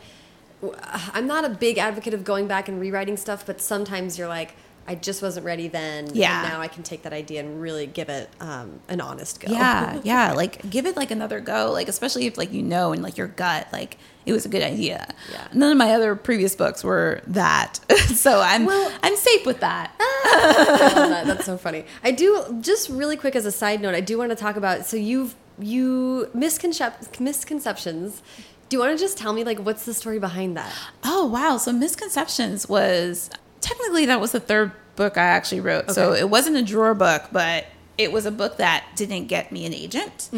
I'm 1.13 1.27
not 1.27 1.45
a 1.45 1.49
big 1.49 1.77
advocate 1.79 2.13
of 2.13 2.23
going 2.23 2.47
back 2.47 2.67
and 2.69 2.79
rewriting 2.79 3.17
stuff, 3.17 3.45
but 3.45 3.59
sometimes 3.61 4.17
you're 4.17 4.27
like, 4.27 4.53
I 4.87 4.93
just 4.95 5.21
wasn't 5.21 5.45
ready 5.45 5.67
then. 5.67 6.05
and 6.05 6.15
Yeah. 6.15 6.43
now 6.43 6.61
I 6.61 6.67
can 6.67 6.83
take 6.83 7.01
that 7.03 7.13
idea 7.13 7.39
and 7.39 7.59
really 7.59 7.87
give 7.87 8.07
it 8.09 8.29
um, 8.39 8.79
an 8.87 9.01
honest 9.01 9.39
go. 9.39 9.51
Yeah, 9.51 9.99
yeah. 10.03 10.33
Like 10.33 10.69
give 10.69 10.85
it 10.85 10.95
like 10.95 11.09
another 11.11 11.39
go. 11.39 11.71
Like 11.71 11.87
especially 11.87 12.25
if 12.27 12.37
like 12.37 12.51
you 12.53 12.61
know 12.61 12.93
in 12.93 13.01
like 13.01 13.17
your 13.17 13.27
gut 13.27 13.67
like 13.73 13.97
it 14.25 14.33
was 14.33 14.45
a 14.45 14.49
good 14.49 14.63
idea. 14.63 15.07
Yeah. 15.31 15.47
None 15.53 15.71
of 15.71 15.77
my 15.77 15.91
other 15.91 16.15
previous 16.15 16.55
books 16.55 16.83
were 16.83 17.21
that, 17.27 17.79
so 18.07 18.39
I'm 18.41 18.65
Well- 18.65 18.91
I'm 19.03 19.15
safe 19.15 19.45
with 19.45 19.59
that. 19.61 19.91
That. 20.35 21.25
That's 21.27 21.45
so 21.45 21.57
funny. 21.57 21.85
I 22.03 22.11
do 22.11 22.57
just 22.61 22.89
really 22.89 23.15
quick 23.15 23.35
as 23.35 23.45
a 23.45 23.51
side 23.51 23.81
note. 23.81 23.95
I 23.95 24.01
do 24.01 24.17
want 24.17 24.31
to 24.31 24.35
talk 24.35 24.55
about. 24.55 24.85
So 24.85 24.97
you've 24.97 25.35
you 25.59 26.29
misconcep- 26.35 27.19
misconceptions. 27.19 28.21
Do 28.67 28.75
you 28.75 28.79
want 28.79 28.97
to 28.97 29.01
just 29.03 29.17
tell 29.17 29.31
me 29.33 29.43
like 29.43 29.59
what's 29.59 29.85
the 29.85 29.93
story 29.93 30.19
behind 30.19 30.57
that? 30.57 30.73
Oh 31.03 31.25
wow! 31.27 31.57
So 31.57 31.71
misconceptions 31.71 32.67
was 32.67 33.29
technically 33.61 34.05
that 34.07 34.19
was 34.19 34.31
the 34.31 34.39
third 34.39 34.71
book 34.95 35.17
I 35.17 35.23
actually 35.23 35.61
wrote. 35.61 35.91
So 35.91 36.13
it 36.13 36.29
wasn't 36.29 36.57
a 36.57 36.61
drawer 36.63 36.93
book, 36.93 37.23
but 37.31 37.65
it 37.97 38.11
was 38.11 38.25
a 38.25 38.31
book 38.31 38.57
that 38.57 38.85
didn't 38.95 39.27
get 39.27 39.51
me 39.51 39.65
an 39.65 39.73
agent. 39.73 40.29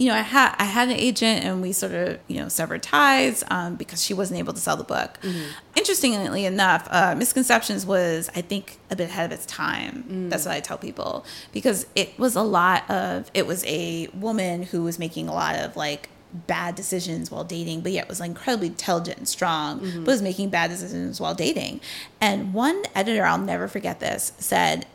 You 0.00 0.06
know, 0.06 0.14
I 0.14 0.20
had 0.20 0.54
I 0.58 0.64
had 0.64 0.88
an 0.88 0.94
agent, 0.96 1.44
and 1.44 1.60
we 1.60 1.72
sort 1.72 1.92
of 1.92 2.20
you 2.28 2.40
know 2.40 2.48
severed 2.48 2.84
ties 2.84 3.42
um, 3.50 3.74
because 3.74 4.00
she 4.04 4.14
wasn't 4.14 4.38
able 4.38 4.52
to 4.52 4.60
sell 4.60 4.76
the 4.76 4.84
book. 4.84 5.18
Interestingly 5.74 6.44
enough, 6.44 6.86
uh, 6.90 7.14
misconceptions 7.16 7.84
was 7.84 8.30
I 8.36 8.42
think 8.42 8.78
a 8.90 8.96
bit 8.96 9.08
ahead 9.10 9.32
of 9.32 9.32
its 9.36 9.44
time. 9.46 10.28
That's 10.30 10.46
what 10.46 10.54
I 10.54 10.60
tell 10.60 10.78
people 10.78 11.24
because 11.52 11.86
it 11.96 12.16
was 12.18 12.36
a 12.36 12.42
lot 12.42 12.88
of 12.88 13.28
it 13.34 13.44
was 13.46 13.64
a 13.66 14.06
woman 14.14 14.62
who 14.62 14.84
was 14.84 14.98
making 15.00 15.26
a 15.28 15.32
lot 15.34 15.56
of 15.56 15.74
like 15.76 16.10
bad 16.32 16.74
decisions 16.74 17.30
while 17.30 17.44
dating, 17.44 17.80
but 17.80 17.92
yet 17.92 18.08
was 18.08 18.20
incredibly 18.20 18.68
intelligent 18.68 19.18
and 19.18 19.28
strong, 19.28 19.80
mm-hmm. 19.80 20.04
but 20.04 20.12
was 20.12 20.22
making 20.22 20.50
bad 20.50 20.70
decisions 20.70 21.20
while 21.20 21.34
dating. 21.34 21.80
And 22.20 22.52
one 22.52 22.82
editor, 22.94 23.24
I'll 23.24 23.38
never 23.38 23.68
forget 23.68 24.00
this, 24.00 24.32
said, 24.38 24.86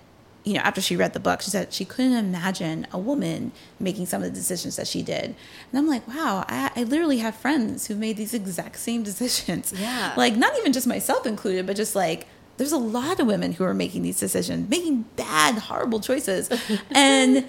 you 0.43 0.53
know, 0.53 0.59
after 0.59 0.81
she 0.81 0.95
read 0.95 1.13
the 1.13 1.19
book, 1.19 1.41
she 1.41 1.49
said 1.49 1.73
she 1.73 1.85
couldn't 1.85 2.13
imagine 2.13 2.85
a 2.91 2.97
woman 2.97 3.51
making 3.79 4.05
some 4.05 4.21
of 4.21 4.29
the 4.29 4.35
decisions 4.35 4.75
that 4.75 4.87
she 4.87 5.01
did. 5.01 5.23
And 5.25 5.35
I'm 5.79 5.87
like, 5.87 6.07
wow, 6.07 6.43
I, 6.47 6.71
I 6.75 6.83
literally 6.83 7.19
have 7.19 7.35
friends 7.35 7.87
who've 7.87 7.97
made 7.97 8.17
these 8.17 8.33
exact 8.33 8.77
same 8.77 9.03
decisions. 9.03 9.73
Yeah. 9.75 10.13
Like, 10.17 10.35
not 10.35 10.57
even 10.59 10.73
just 10.73 10.85
myself 10.85 11.25
included, 11.25 11.65
but 11.65 11.75
just 11.75 11.95
like, 11.95 12.27
there's 12.57 12.71
a 12.71 12.77
lot 12.77 13.19
of 13.19 13.25
women 13.25 13.53
who 13.53 13.63
are 13.63 13.73
making 13.73 14.03
these 14.03 14.19
decisions, 14.19 14.69
making 14.69 15.03
bad, 15.15 15.55
horrible 15.55 15.99
choices. 15.99 16.49
and 16.91 17.45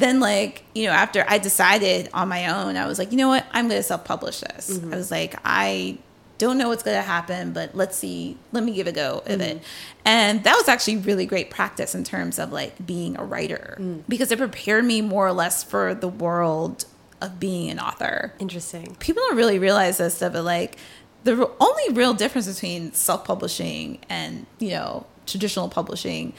then 0.00 0.20
like 0.20 0.64
you 0.74 0.84
know 0.84 0.90
after 0.90 1.24
i 1.28 1.38
decided 1.38 2.08
on 2.12 2.28
my 2.28 2.46
own 2.48 2.76
i 2.76 2.86
was 2.86 2.98
like 2.98 3.10
you 3.12 3.18
know 3.18 3.28
what? 3.28 3.46
I'm 3.52 3.68
going 3.68 3.78
to 3.78 3.82
self-publish 3.82 4.40
this. 4.40 4.78
Mm-hmm. 4.78 4.92
I 4.92 4.96
was 4.96 5.10
like 5.10 5.36
i 5.44 5.98
don't 6.38 6.58
know 6.58 6.68
what's 6.68 6.82
going 6.82 6.96
to 6.96 7.02
happen 7.02 7.52
but 7.52 7.74
let's 7.74 7.96
see. 7.96 8.36
Let 8.52 8.62
me 8.62 8.72
give 8.72 8.86
it 8.86 8.90
a 8.90 8.92
go 8.92 9.22
of 9.24 9.40
it. 9.40 9.56
Mm-hmm. 9.56 9.64
And 10.04 10.44
that 10.44 10.54
was 10.54 10.68
actually 10.68 10.98
really 10.98 11.24
great 11.24 11.50
practice 11.50 11.94
in 11.94 12.04
terms 12.04 12.38
of 12.38 12.52
like 12.52 12.86
being 12.86 13.18
a 13.18 13.24
writer 13.24 13.76
mm. 13.80 14.02
because 14.06 14.30
it 14.30 14.38
prepared 14.38 14.84
me 14.84 15.00
more 15.00 15.26
or 15.26 15.32
less 15.32 15.64
for 15.64 15.94
the 15.94 16.08
world 16.08 16.84
of 17.20 17.40
being 17.40 17.70
an 17.70 17.78
author. 17.78 18.34
Interesting. 18.38 18.96
people 18.96 19.22
don't 19.28 19.36
really 19.36 19.58
realize 19.58 19.96
this 19.96 20.16
stuff, 20.16 20.34
but 20.34 20.44
like 20.44 20.76
the 21.24 21.50
only 21.58 21.94
real 21.94 22.14
difference 22.14 22.46
between 22.52 22.92
self-publishing 22.92 23.98
and 24.08 24.46
you 24.58 24.70
know 24.70 25.06
traditional 25.26 25.68
publishing, 25.68 26.32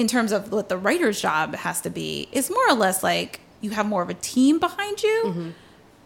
in 0.00 0.06
terms 0.06 0.32
of 0.32 0.50
what 0.50 0.70
the 0.70 0.78
writer's 0.78 1.20
job 1.20 1.54
has 1.54 1.82
to 1.82 1.90
be, 1.90 2.26
is 2.32 2.48
more 2.48 2.70
or 2.70 2.72
less 2.72 3.02
like 3.02 3.40
you 3.60 3.68
have 3.68 3.84
more 3.84 4.00
of 4.00 4.08
a 4.08 4.14
team 4.14 4.58
behind 4.58 5.02
you, 5.02 5.22
mm-hmm. 5.26 5.50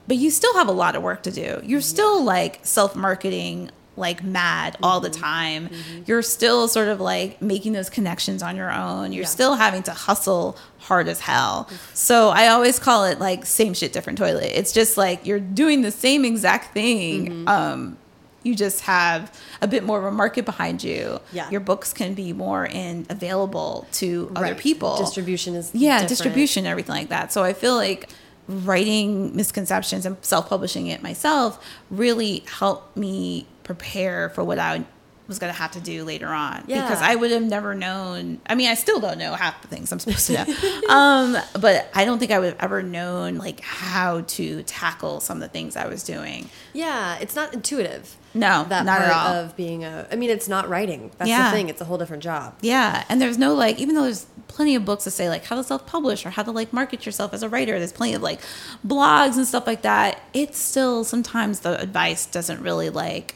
but 0.09 0.17
you 0.17 0.33
still 0.33 0.53
have 0.55 0.67
a 0.67 0.73
lot 0.73 0.97
of 0.97 1.03
work 1.05 1.23
to 1.23 1.31
do. 1.31 1.61
You're 1.63 1.79
mm-hmm. 1.79 1.81
still 1.81 2.25
like 2.25 2.59
self-marketing 2.63 3.71
like 3.97 4.25
mad 4.25 4.77
all 4.83 4.99
the 4.99 5.11
mm-hmm. 5.11 5.23
time. 5.23 5.71
You're 6.07 6.23
still 6.23 6.67
sort 6.67 6.89
of 6.89 7.01
like 7.01 7.41
making 7.41 7.73
those 7.73 7.89
connections 7.89 8.43
on 8.43 8.57
your 8.57 8.73
own. 8.73 9.13
You're 9.13 9.23
Yeah. 9.23 9.29
still 9.29 9.55
having 9.55 9.85
to 9.85 9.93
hustle 9.93 10.57
hard 10.79 11.07
as 11.07 11.21
hell. 11.21 11.69
So 11.93 12.31
I 12.31 12.49
always 12.49 12.81
call 12.81 13.05
it 13.05 13.21
like 13.21 13.47
same 13.47 13.75
shit, 13.75 13.93
different 13.93 14.19
toilet. 14.19 14.51
It's 14.53 14.73
just 14.73 14.97
like 14.97 15.25
you're 15.25 15.39
doing 15.39 15.83
the 15.83 15.93
same 15.93 16.25
exact 16.25 16.75
thing. 16.75 17.47
Um, 17.47 17.97
you 18.45 18.55
just 18.55 18.83
have 18.83 19.37
a 19.61 19.67
bit 19.67 19.83
more 19.83 19.99
of 19.99 20.05
a 20.05 20.11
market 20.13 20.45
behind 20.45 20.85
you. 20.85 21.21
Yeah. 21.33 21.51
Your 21.51 21.61
books 21.61 21.93
can 21.93 22.15
be 22.15 22.33
more 22.33 22.65
in 22.67 23.07
available 23.11 23.87
to 23.93 24.31
other 24.37 24.55
people. 24.55 24.97
Distribution 24.99 25.55
is 25.57 25.75
yeah, 25.75 25.95
different. 25.95 26.09
distribution, 26.11 26.67
everything 26.67 26.95
like 26.95 27.09
that. 27.09 27.33
So 27.33 27.43
I 27.43 27.53
feel 27.55 27.75
like 27.75 28.09
writing 28.47 29.35
misconceptions 29.35 30.05
and 30.07 30.17
self-publishing 30.21 30.87
it 30.87 31.03
myself 31.03 31.65
really 31.91 32.45
helped 32.47 32.97
me 32.97 33.47
prepare 33.63 34.29
for 34.31 34.45
what 34.45 34.59
I 34.59 34.85
was 35.27 35.39
going 35.39 35.51
to 35.51 35.59
have 35.59 35.71
to 35.73 35.81
do 35.81 36.05
later 36.05 36.29
on 36.29 36.65
Yeah. 36.67 36.83
because 36.83 37.01
I 37.01 37.15
would 37.15 37.31
have 37.31 37.43
never 37.43 37.75
known. 37.75 38.41
I 38.47 38.55
mean, 38.55 38.69
I 38.69 38.75
still 38.75 39.01
don't 39.01 39.17
know 39.17 39.33
half 39.33 39.63
the 39.63 39.69
things 39.69 39.91
I'm 39.91 39.99
supposed 39.99 40.27
to 40.27 40.35
know. 40.45 40.89
um, 40.95 41.37
but 41.59 41.89
I 41.95 42.05
don't 42.05 42.19
think 42.19 42.31
I 42.31 42.39
would 42.39 42.53
have 42.53 42.63
ever 42.63 42.83
known 42.83 43.37
like 43.39 43.61
how 43.61 44.21
to 44.21 44.63
tackle 44.65 45.21
some 45.21 45.39
of 45.39 45.41
the 45.41 45.49
things 45.49 45.77
I 45.77 45.87
was 45.87 46.03
doing. 46.03 46.51
Yeah, 46.75 47.17
it's 47.21 47.35
not 47.35 47.55
intuitive. 47.55 48.17
No, 48.35 48.65
that 48.69 48.85
not 48.85 48.99
part 48.99 49.11
at 49.11 49.17
all. 49.17 49.35
of 49.45 49.57
being 49.57 49.85
a. 49.85 50.07
I 50.11 50.17
mean, 50.17 50.31
it's 50.31 50.49
not 50.49 50.69
writing. 50.69 51.11
That's 51.19 51.29
Yeah. 51.29 51.51
the 51.51 51.57
thing. 51.57 51.69
It's 51.69 51.81
a 51.81 51.85
whole 51.85 51.99
different 51.99 52.23
job. 52.23 52.55
Yeah, 52.61 53.05
and 53.09 53.21
there's 53.21 53.39
no 53.39 53.55
like, 53.55 53.79
even 53.79 53.95
though 53.95 54.03
there's 54.03 54.27
plenty 54.49 54.75
of 54.75 54.85
books 54.85 55.05
that 55.05 55.11
say 55.11 55.29
like 55.29 55.45
how 55.45 55.57
to 55.57 55.65
self-publish 55.65 56.25
or 56.25 56.31
how 56.31 56.43
to 56.43 56.51
like 56.51 56.73
market 56.73 57.07
yourself 57.07 57.33
as 57.35 57.43
a 57.43 57.49
writer. 57.49 57.79
There's 57.79 57.93
plenty 57.93 58.15
of 58.15 58.23
like 58.23 58.41
blogs 58.87 59.37
and 59.37 59.47
stuff 59.47 59.67
like 59.67 59.83
that. 59.83 60.21
It's 60.33 60.59
still 60.59 61.05
sometimes 61.05 61.61
the 61.61 61.81
advice 61.81 62.27
doesn't 62.27 62.63
really 62.63 62.91
like 62.91 63.35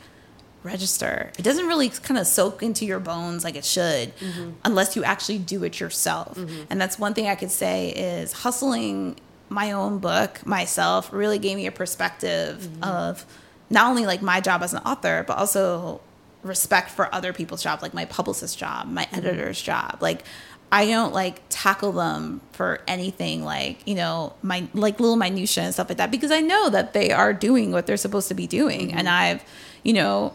register. 0.63 1.33
It 1.39 1.43
doesn't 1.43 1.67
really 1.67 1.89
kind 1.89 2.19
of 2.19 2.27
soak 2.27 2.63
into 2.63 2.85
your 2.85 3.01
bones 3.01 3.45
like 3.45 3.57
it 3.57 3.65
should, 3.65 4.17
mm-hmm. 4.19 4.51
unless 4.65 4.97
you 4.97 5.05
actually 5.05 5.39
do 5.39 5.65
it 5.65 5.81
yourself. 5.81 6.37
Mm-hmm. 6.37 6.63
And 6.71 6.81
that's 6.81 6.99
one 6.99 7.15
thing 7.15 7.27
I 7.27 7.35
could 7.35 7.51
say 7.51 7.91
is 7.91 8.33
hustling 8.33 9.17
my 9.49 9.73
own 9.73 9.99
book 9.99 10.45
myself 10.47 11.13
really 11.13 11.39
gave 11.39 11.57
me 11.57 11.67
a 11.67 11.73
perspective 11.73 12.59
mm-hmm. 12.59 12.85
of 12.85 13.25
not 13.71 13.89
only 13.89 14.07
like 14.07 14.23
my 14.23 14.41
job 14.41 14.63
as 14.63 14.73
an 14.73 14.81
author, 14.85 15.25
but 15.27 15.39
also 15.39 16.01
respect 16.43 16.91
for 16.91 17.13
other 17.15 17.33
people's 17.33 17.63
job, 17.63 17.83
like 17.83 17.95
my 17.95 18.05
publicist's 18.05 18.57
job, 18.57 18.89
my 18.89 19.05
mm-hmm. 19.05 19.17
editor's 19.17 19.61
job. 19.61 19.99
Like 20.01 20.25
I 20.71 20.87
don't 20.87 21.15
like 21.15 21.41
tackle 21.49 21.93
them 21.93 22.41
for 22.53 22.81
anything 22.87 23.45
like, 23.45 23.87
you 23.87 23.95
know, 23.95 24.35
my 24.43 24.69
like 24.75 25.01
little 25.01 25.17
minutia 25.17 25.65
and 25.65 25.73
stuff 25.75 25.89
like 25.89 25.99
that 25.99 26.11
because 26.11 26.31
I 26.31 26.41
know 26.41 26.69
that 26.71 26.93
they 26.93 27.11
are 27.11 27.33
doing 27.33 27.73
what 27.73 27.87
they're 27.87 27.97
supposed 27.97 28.29
to 28.29 28.35
be 28.35 28.47
doing. 28.47 28.93
And 28.93 29.09
mm-hmm. 29.09 29.17
I've, 29.17 29.45
you 29.83 29.95
know, 29.95 30.35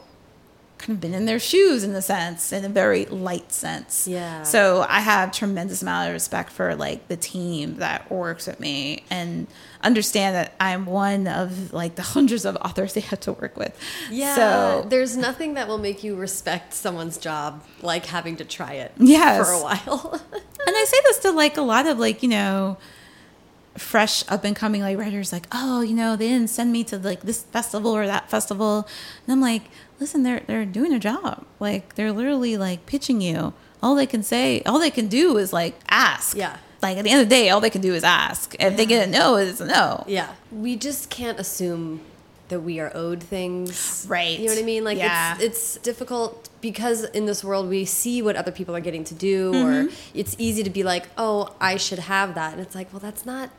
kind 0.80 0.98
of 0.98 1.02
been 1.02 1.14
in 1.14 1.26
their 1.26 1.40
shoes 1.40 1.84
in 1.84 1.94
a 1.94 2.02
sense, 2.02 2.52
in 2.52 2.66
a 2.66 2.70
very 2.70 3.06
light 3.06 3.52
sense. 3.52 4.08
Yeah. 4.08 4.44
So 4.44 4.86
I 4.90 5.00
have 5.00 5.32
tremendous 5.32 5.82
amount 5.82 6.10
of 6.10 6.14
respect 6.14 6.52
for 6.52 6.76
like 6.76 7.08
the 7.08 7.18
team 7.18 7.76
that 7.78 8.12
works 8.12 8.48
with 8.48 8.60
me 8.60 9.04
and 9.10 9.48
understand 9.84 10.36
that 10.36 10.54
I'm 10.60 10.86
one 10.86 11.28
of 11.28 11.74
like 11.74 11.96
the 11.96 12.02
hundreds 12.02 12.46
of 12.46 12.56
authors 12.58 12.94
they 12.94 13.02
had 13.02 13.22
to 13.22 13.34
work 13.34 13.58
with. 13.58 13.78
Yeah. 14.10 14.36
So 14.36 14.86
there's 14.88 15.16
nothing 15.18 15.56
that 15.56 15.68
will 15.68 15.78
make 15.78 16.04
you 16.04 16.16
respect 16.16 16.74
someone's 16.74 17.18
job 17.18 17.64
like 17.82 18.06
having 18.06 18.38
to 18.38 18.46
try 18.46 18.74
it. 18.74 18.94
Yes. 18.98 19.48
For 19.48 19.54
a 19.54 19.62
while. 19.62 20.22
and 20.34 20.76
I 20.76 20.86
say 20.88 20.98
this 21.04 21.20
to 21.20 21.32
like 21.32 21.58
a 21.58 21.62
lot 21.62 21.86
of 21.86 22.00
like, 22.00 22.24
you 22.24 22.30
know, 22.30 22.78
fresh 23.78 24.24
up 24.30 24.44
and 24.44 24.56
coming 24.56 24.82
like 24.82 24.98
writers 24.98 25.32
like, 25.32 25.48
oh, 25.52 25.82
you 25.82 25.96
know, 25.96 26.16
they 26.16 26.28
didn't 26.30 26.50
send 26.50 26.72
me 26.72 26.84
to 26.86 26.98
like 26.98 27.22
this 27.22 27.44
festival 27.44 27.92
or 27.92 28.06
that 28.06 28.30
festival. 28.30 28.88
And 29.26 29.34
I'm 29.34 29.42
like, 29.42 29.64
listen, 30.00 30.24
they're 30.24 30.42
they're 30.48 30.66
doing 30.66 30.94
a 30.94 31.00
job. 31.00 31.46
Like 31.60 31.96
they're 31.96 32.12
literally 32.12 32.58
like 32.58 32.86
pitching 32.86 33.22
you. 33.22 33.54
All 33.82 33.96
they 33.96 34.06
can 34.06 34.24
say, 34.24 34.62
all 34.66 34.80
they 34.80 34.92
can 34.92 35.08
do 35.08 35.38
is 35.38 35.52
like 35.52 35.80
ask. 35.90 36.38
Yeah. 36.38 36.58
Like 36.84 36.98
at 36.98 37.04
the 37.06 37.10
end 37.12 37.22
of 37.22 37.30
the 37.30 37.36
day, 37.36 37.50
all 37.50 37.62
they 37.62 37.70
can 37.70 37.82
do 37.82 37.94
is 37.94 38.04
ask. 38.04 38.56
If 38.60 38.78
they 38.78 38.86
get 38.86 39.08
a 39.08 39.12
no, 39.12 39.36
it's 39.38 39.62
a 39.62 39.66
no. 39.66 40.04
yeah. 40.08 40.34
We 40.52 40.76
just 40.76 41.10
can't 41.10 41.40
assume 41.40 42.02
that 42.50 42.60
we 42.60 42.80
are 42.80 42.92
owed 42.94 43.24
things. 43.24 44.06
Right. 44.08 44.38
You 44.38 44.48
know 44.48 44.54
what 44.54 44.62
I 44.62 44.66
mean? 44.66 44.84
Like 44.84 44.98
Yeah. 44.98 45.36
it's 45.40 45.44
it's 45.44 45.78
difficult 45.78 46.50
because 46.62 47.06
in 47.06 47.26
this 47.26 47.44
world 47.44 47.70
we 47.70 47.86
see 47.86 48.22
what 48.22 48.36
other 48.36 48.52
people 48.52 48.76
are 48.76 48.82
getting 48.82 49.04
to 49.06 49.16
do 49.16 49.52
Mm-hmm. 49.54 49.88
or 49.88 49.92
it's 50.14 50.36
easy 50.38 50.62
to 50.64 50.70
be 50.70 50.84
like, 50.84 51.06
"Oh, 51.18 51.56
I 51.60 51.78
should 51.78 52.00
have 52.00 52.36
that." 52.36 52.52
And 52.54 52.62
it's 52.62 52.76
like, 52.76 52.92
"Well, 52.94 53.00
that's 53.00 53.26
not 53.26 53.50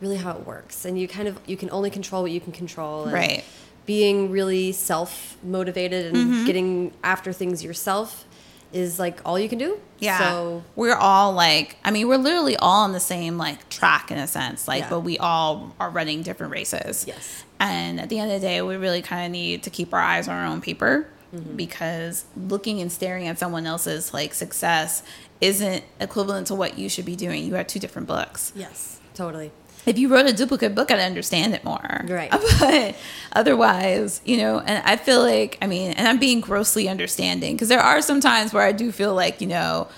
really 0.00 0.16
how 0.16 0.32
it 0.38 0.46
works." 0.46 0.84
And 0.86 0.98
you 0.98 1.06
kind 1.06 1.28
of 1.28 1.38
you 1.46 1.56
can 1.58 1.70
only 1.70 1.90
control 1.90 2.22
what 2.22 2.32
you 2.32 2.40
can 2.40 2.52
control. 2.52 3.04
And 3.04 3.12
Right. 3.12 3.44
Being 3.84 4.30
really 4.30 4.70
self-motivated 4.72 6.06
and 6.06 6.16
Mm-hmm. 6.16 6.46
getting 6.46 6.92
after 7.04 7.32
things 7.32 7.62
yourself 7.64 8.24
is 8.72 8.98
like 8.98 9.20
all 9.24 9.38
you 9.38 9.48
can 9.48 9.58
do. 9.58 9.78
Yeah. 9.98 10.18
So 10.18 10.64
we're 10.76 10.94
all 10.96 11.32
like, 11.32 11.76
I 11.84 11.90
mean, 11.90 12.08
we're 12.08 12.16
literally 12.18 12.56
all 12.56 12.84
on 12.84 12.92
the 12.92 13.00
same 13.00 13.38
like 13.38 13.68
track 13.68 14.10
in 14.10 14.18
a 14.18 14.26
sense, 14.26 14.66
like, 14.66 14.82
Yeah. 14.84 14.90
but 14.90 15.00
we 15.00 15.18
all 15.18 15.74
are 15.78 15.90
running 15.90 16.22
different 16.22 16.52
races. 16.52 17.04
Yes. 17.06 17.44
And 17.60 18.00
at 18.00 18.08
the 18.08 18.18
end 18.18 18.32
of 18.32 18.40
the 18.40 18.46
day, 18.46 18.60
we 18.62 18.76
really 18.76 19.02
kind 19.02 19.26
of 19.26 19.32
need 19.32 19.62
to 19.64 19.70
keep 19.70 19.94
our 19.94 20.00
eyes 20.00 20.26
on 20.28 20.34
our 20.34 20.46
own 20.46 20.60
paper 20.60 21.08
Mm-hmm. 21.34 21.56
because 21.56 22.26
looking 22.36 22.82
and 22.82 22.92
staring 22.92 23.26
at 23.26 23.38
someone 23.38 23.64
else's 23.64 24.12
like 24.12 24.34
success 24.34 25.02
isn't 25.40 25.82
equivalent 25.98 26.48
to 26.48 26.54
what 26.54 26.76
you 26.76 26.90
should 26.90 27.06
be 27.06 27.16
doing. 27.16 27.46
You 27.46 27.54
have 27.54 27.66
two 27.68 27.78
different 27.78 28.06
books. 28.06 28.52
yes, 28.54 29.00
totally. 29.14 29.50
If 29.84 29.98
you 29.98 30.08
wrote 30.08 30.26
a 30.26 30.32
duplicate 30.32 30.74
book, 30.74 30.90
I'd 30.90 31.00
understand 31.00 31.54
it 31.54 31.64
more. 31.64 32.04
Right. 32.08 32.32
But 32.60 32.96
otherwise, 33.32 34.20
you 34.24 34.36
know, 34.36 34.60
and 34.60 34.82
I 34.86 34.96
feel 34.96 35.20
like, 35.20 35.58
I 35.60 35.66
mean, 35.66 35.92
and 35.92 36.06
I'm 36.06 36.18
being 36.18 36.40
grossly 36.40 36.88
understanding 36.88 37.54
because 37.54 37.68
there 37.68 37.80
are 37.80 38.00
some 38.00 38.20
times 38.20 38.52
where 38.52 38.64
I 38.64 38.72
do 38.72 38.92
feel 38.92 39.14
like, 39.14 39.40
you 39.40 39.48
know, 39.48 39.88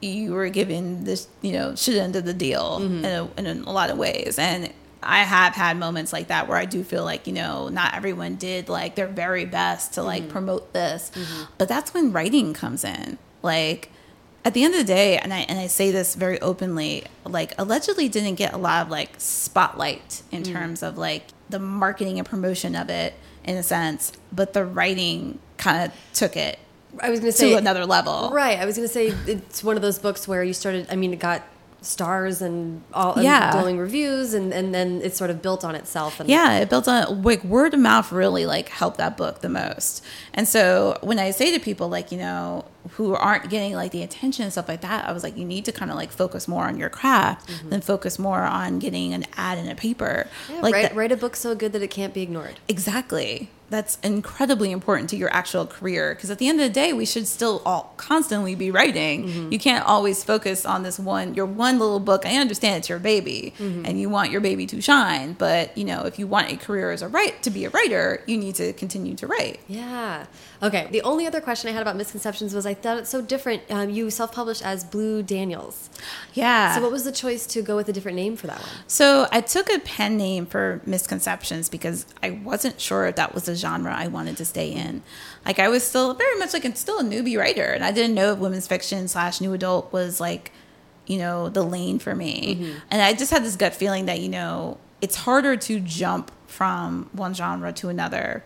you 0.00 0.32
were 0.32 0.48
given 0.48 1.04
this, 1.04 1.28
you 1.42 1.52
know, 1.52 1.74
shit 1.74 1.96
end 1.96 2.16
of 2.16 2.24
the 2.24 2.34
deal 2.34 2.80
mm-hmm. 2.80 3.04
in, 3.04 3.46
a, 3.46 3.50
in 3.50 3.64
a 3.64 3.72
lot 3.72 3.90
of 3.90 3.98
ways. 3.98 4.38
And 4.38 4.72
I 5.02 5.20
have 5.20 5.54
had 5.54 5.76
moments 5.76 6.12
like 6.12 6.28
that 6.28 6.48
where 6.48 6.56
I 6.56 6.64
do 6.64 6.82
feel 6.84 7.04
like, 7.04 7.26
you 7.26 7.32
know, 7.32 7.68
not 7.68 7.94
everyone 7.94 8.36
did 8.36 8.68
like 8.68 8.94
their 8.94 9.08
very 9.08 9.44
best 9.44 9.94
to 9.94 10.02
like 10.02 10.22
mm-hmm. 10.22 10.32
promote 10.32 10.72
this. 10.72 11.10
Mm-hmm. 11.14 11.44
But 11.58 11.68
that's 11.68 11.92
when 11.92 12.12
writing 12.12 12.54
comes 12.54 12.84
in. 12.84 13.18
Like, 13.42 13.90
at 14.44 14.54
the 14.54 14.64
end 14.64 14.74
of 14.74 14.80
the 14.80 14.86
day, 14.86 15.18
and 15.18 15.32
I 15.32 15.40
and 15.40 15.58
I 15.58 15.66
say 15.66 15.90
this 15.90 16.14
very 16.14 16.40
openly, 16.40 17.04
like 17.24 17.54
allegedly 17.58 18.08
didn't 18.08 18.34
get 18.34 18.52
a 18.52 18.58
lot 18.58 18.82
of 18.82 18.90
like 18.90 19.14
spotlight 19.18 20.22
in 20.30 20.42
mm. 20.42 20.52
terms 20.52 20.82
of 20.82 20.98
like 20.98 21.26
the 21.48 21.58
marketing 21.58 22.18
and 22.18 22.28
promotion 22.28 22.74
of 22.74 22.88
it 22.90 23.14
in 23.44 23.56
a 23.56 23.62
sense, 23.62 24.12
but 24.32 24.52
the 24.52 24.64
writing 24.64 25.38
kind 25.58 25.90
of 25.90 25.96
took 26.12 26.36
it 26.36 26.58
I 27.00 27.10
was 27.10 27.20
going 27.20 27.32
to 27.32 27.38
to 27.38 27.44
say 27.44 27.54
another 27.54 27.86
level. 27.86 28.30
Right. 28.32 28.58
I 28.58 28.66
was 28.66 28.76
going 28.76 28.88
to 28.88 28.92
say 28.92 29.08
it's 29.26 29.64
one 29.64 29.76
of 29.76 29.82
those 29.82 29.98
books 29.98 30.28
where 30.28 30.44
you 30.44 30.52
started. 30.52 30.86
I 30.90 30.96
mean, 30.96 31.12
it 31.12 31.18
got 31.18 31.42
stars 31.82 32.40
and 32.40 32.82
all 32.94 33.14
and 33.14 33.24
Yeah. 33.24 33.52
glowing 33.52 33.78
reviews, 33.78 34.34
and 34.34 34.52
and 34.52 34.74
then 34.74 35.00
it 35.02 35.16
sort 35.16 35.30
of 35.30 35.42
built 35.42 35.64
on 35.64 35.74
itself. 35.74 36.20
And 36.20 36.28
Yeah, 36.28 36.58
it 36.58 36.70
built 36.70 36.88
on 36.88 37.22
like 37.22 37.44
word 37.44 37.74
of 37.74 37.80
mouth 37.80 38.12
really 38.12 38.46
like 38.46 38.68
helped 38.68 38.98
that 38.98 39.16
book 39.16 39.40
the 39.40 39.48
most. 39.48 40.02
And 40.32 40.48
so 40.48 40.98
when 41.02 41.18
I 41.18 41.30
say 41.30 41.52
to 41.52 41.60
people 41.60 41.88
like, 41.88 42.12
you 42.12 42.18
know, 42.18 42.64
who 42.92 43.14
aren't 43.14 43.50
getting 43.50 43.74
like 43.74 43.92
the 43.92 44.02
attention 44.02 44.44
and 44.44 44.52
stuff 44.52 44.68
like 44.68 44.80
that, 44.80 45.06
I 45.06 45.12
was 45.12 45.22
like, 45.22 45.36
you 45.36 45.44
need 45.44 45.64
to 45.66 45.72
kind 45.72 45.90
of 45.90 45.96
like 45.96 46.10
focus 46.10 46.48
more 46.48 46.64
on 46.64 46.78
your 46.78 46.88
craft 46.88 47.48
mm-hmm. 47.48 47.70
than 47.70 47.80
focus 47.80 48.18
more 48.18 48.42
on 48.42 48.78
getting 48.78 49.12
an 49.12 49.24
ad 49.36 49.58
in 49.58 49.68
a 49.68 49.74
paper. 49.74 50.28
Yeah, 50.48 50.60
like 50.60 50.74
write, 50.74 50.94
write 50.94 51.12
a 51.12 51.16
book 51.16 51.36
so 51.36 51.54
good 51.54 51.72
that 51.72 51.82
it 51.82 51.90
can't 51.90 52.14
be 52.14 52.22
ignored. 52.22 52.58
Exactly. 52.68 53.50
That's 53.72 53.98
incredibly 54.02 54.70
important 54.70 55.08
to 55.10 55.16
your 55.16 55.32
actual 55.32 55.66
career 55.66 56.14
because 56.14 56.30
at 56.30 56.36
the 56.36 56.46
end 56.46 56.60
of 56.60 56.66
the 56.66 56.72
day, 56.72 56.92
we 56.92 57.06
should 57.06 57.26
still 57.26 57.62
all 57.64 57.94
constantly 57.96 58.54
be 58.54 58.70
writing. 58.70 59.26
Mm-hmm. 59.26 59.50
You 59.50 59.58
can't 59.58 59.82
always 59.86 60.22
focus 60.22 60.66
on 60.66 60.82
this 60.82 60.98
one, 60.98 61.32
your 61.32 61.46
one 61.46 61.78
little 61.78 61.98
book. 61.98 62.26
I 62.26 62.36
understand 62.36 62.76
it's 62.76 62.90
your 62.90 62.98
baby 62.98 63.54
mm-hmm. 63.58 63.86
and 63.86 63.98
you 63.98 64.10
want 64.10 64.30
your 64.30 64.42
baby 64.42 64.66
to 64.66 64.82
shine, 64.82 65.32
but 65.32 65.76
you 65.78 65.86
know, 65.86 66.02
if 66.02 66.18
you 66.18 66.26
want 66.26 66.52
a 66.52 66.56
career 66.58 66.90
as 66.90 67.00
a 67.00 67.08
write 67.08 67.42
to 67.44 67.50
be 67.50 67.64
a 67.64 67.70
writer, 67.70 68.22
you 68.26 68.36
need 68.36 68.56
to 68.56 68.74
continue 68.74 69.14
to 69.14 69.26
write. 69.26 69.58
Yeah. 69.68 70.26
Okay. 70.62 70.86
The 70.92 71.02
only 71.02 71.26
other 71.26 71.40
question 71.40 71.68
I 71.68 71.72
had 71.72 71.82
about 71.82 71.96
misconceptions 71.96 72.54
was 72.54 72.66
I 72.66 72.74
thought 72.74 72.98
it's 72.98 73.10
so 73.10 73.20
different. 73.20 73.62
Um, 73.68 73.90
you 73.90 74.10
self-published 74.10 74.64
as 74.64 74.84
Blue 74.84 75.22
Daniels. 75.22 75.90
Yeah. 76.34 76.76
So 76.76 76.82
what 76.82 76.92
was 76.92 77.02
the 77.04 77.10
choice 77.10 77.46
to 77.48 77.62
go 77.62 77.74
with 77.74 77.88
a 77.88 77.92
different 77.92 78.16
name 78.16 78.36
for 78.36 78.46
that 78.46 78.60
one? 78.60 78.68
So 78.86 79.26
I 79.32 79.40
took 79.40 79.68
a 79.70 79.80
pen 79.80 80.16
name 80.16 80.46
for 80.46 80.80
misconceptions 80.86 81.68
because 81.68 82.06
I 82.22 82.30
wasn't 82.30 82.80
sure 82.80 83.06
if 83.06 83.16
that 83.16 83.34
was 83.34 83.44
the 83.44 83.56
genre 83.56 83.92
I 83.92 84.06
wanted 84.06 84.36
to 84.36 84.44
stay 84.44 84.70
in. 84.72 85.02
Like 85.44 85.58
I 85.58 85.68
was 85.68 85.82
still 85.82 86.14
very 86.14 86.38
much 86.38 86.52
like 86.52 86.64
I'm 86.64 86.76
still 86.76 87.00
a 87.00 87.02
newbie 87.02 87.36
writer, 87.36 87.64
and 87.64 87.84
I 87.84 87.90
didn't 87.90 88.14
know 88.14 88.32
if 88.32 88.38
women's 88.38 88.68
fiction 88.68 89.08
slash 89.08 89.40
new 89.40 89.52
adult 89.52 89.92
was 89.92 90.20
like, 90.20 90.52
you 91.06 91.18
know, 91.18 91.48
the 91.48 91.64
lane 91.64 91.98
for 91.98 92.14
me. 92.14 92.76
And 92.88 93.02
I 93.02 93.14
just 93.14 93.32
had 93.32 93.42
this 93.42 93.56
gut 93.56 93.74
feeling 93.74 94.06
that 94.06 94.20
you 94.20 94.28
know 94.28 94.78
it's 95.00 95.16
harder 95.16 95.56
to 95.56 95.80
jump 95.80 96.30
from 96.46 97.10
one 97.12 97.34
genre 97.34 97.72
to 97.72 97.88
another 97.88 98.44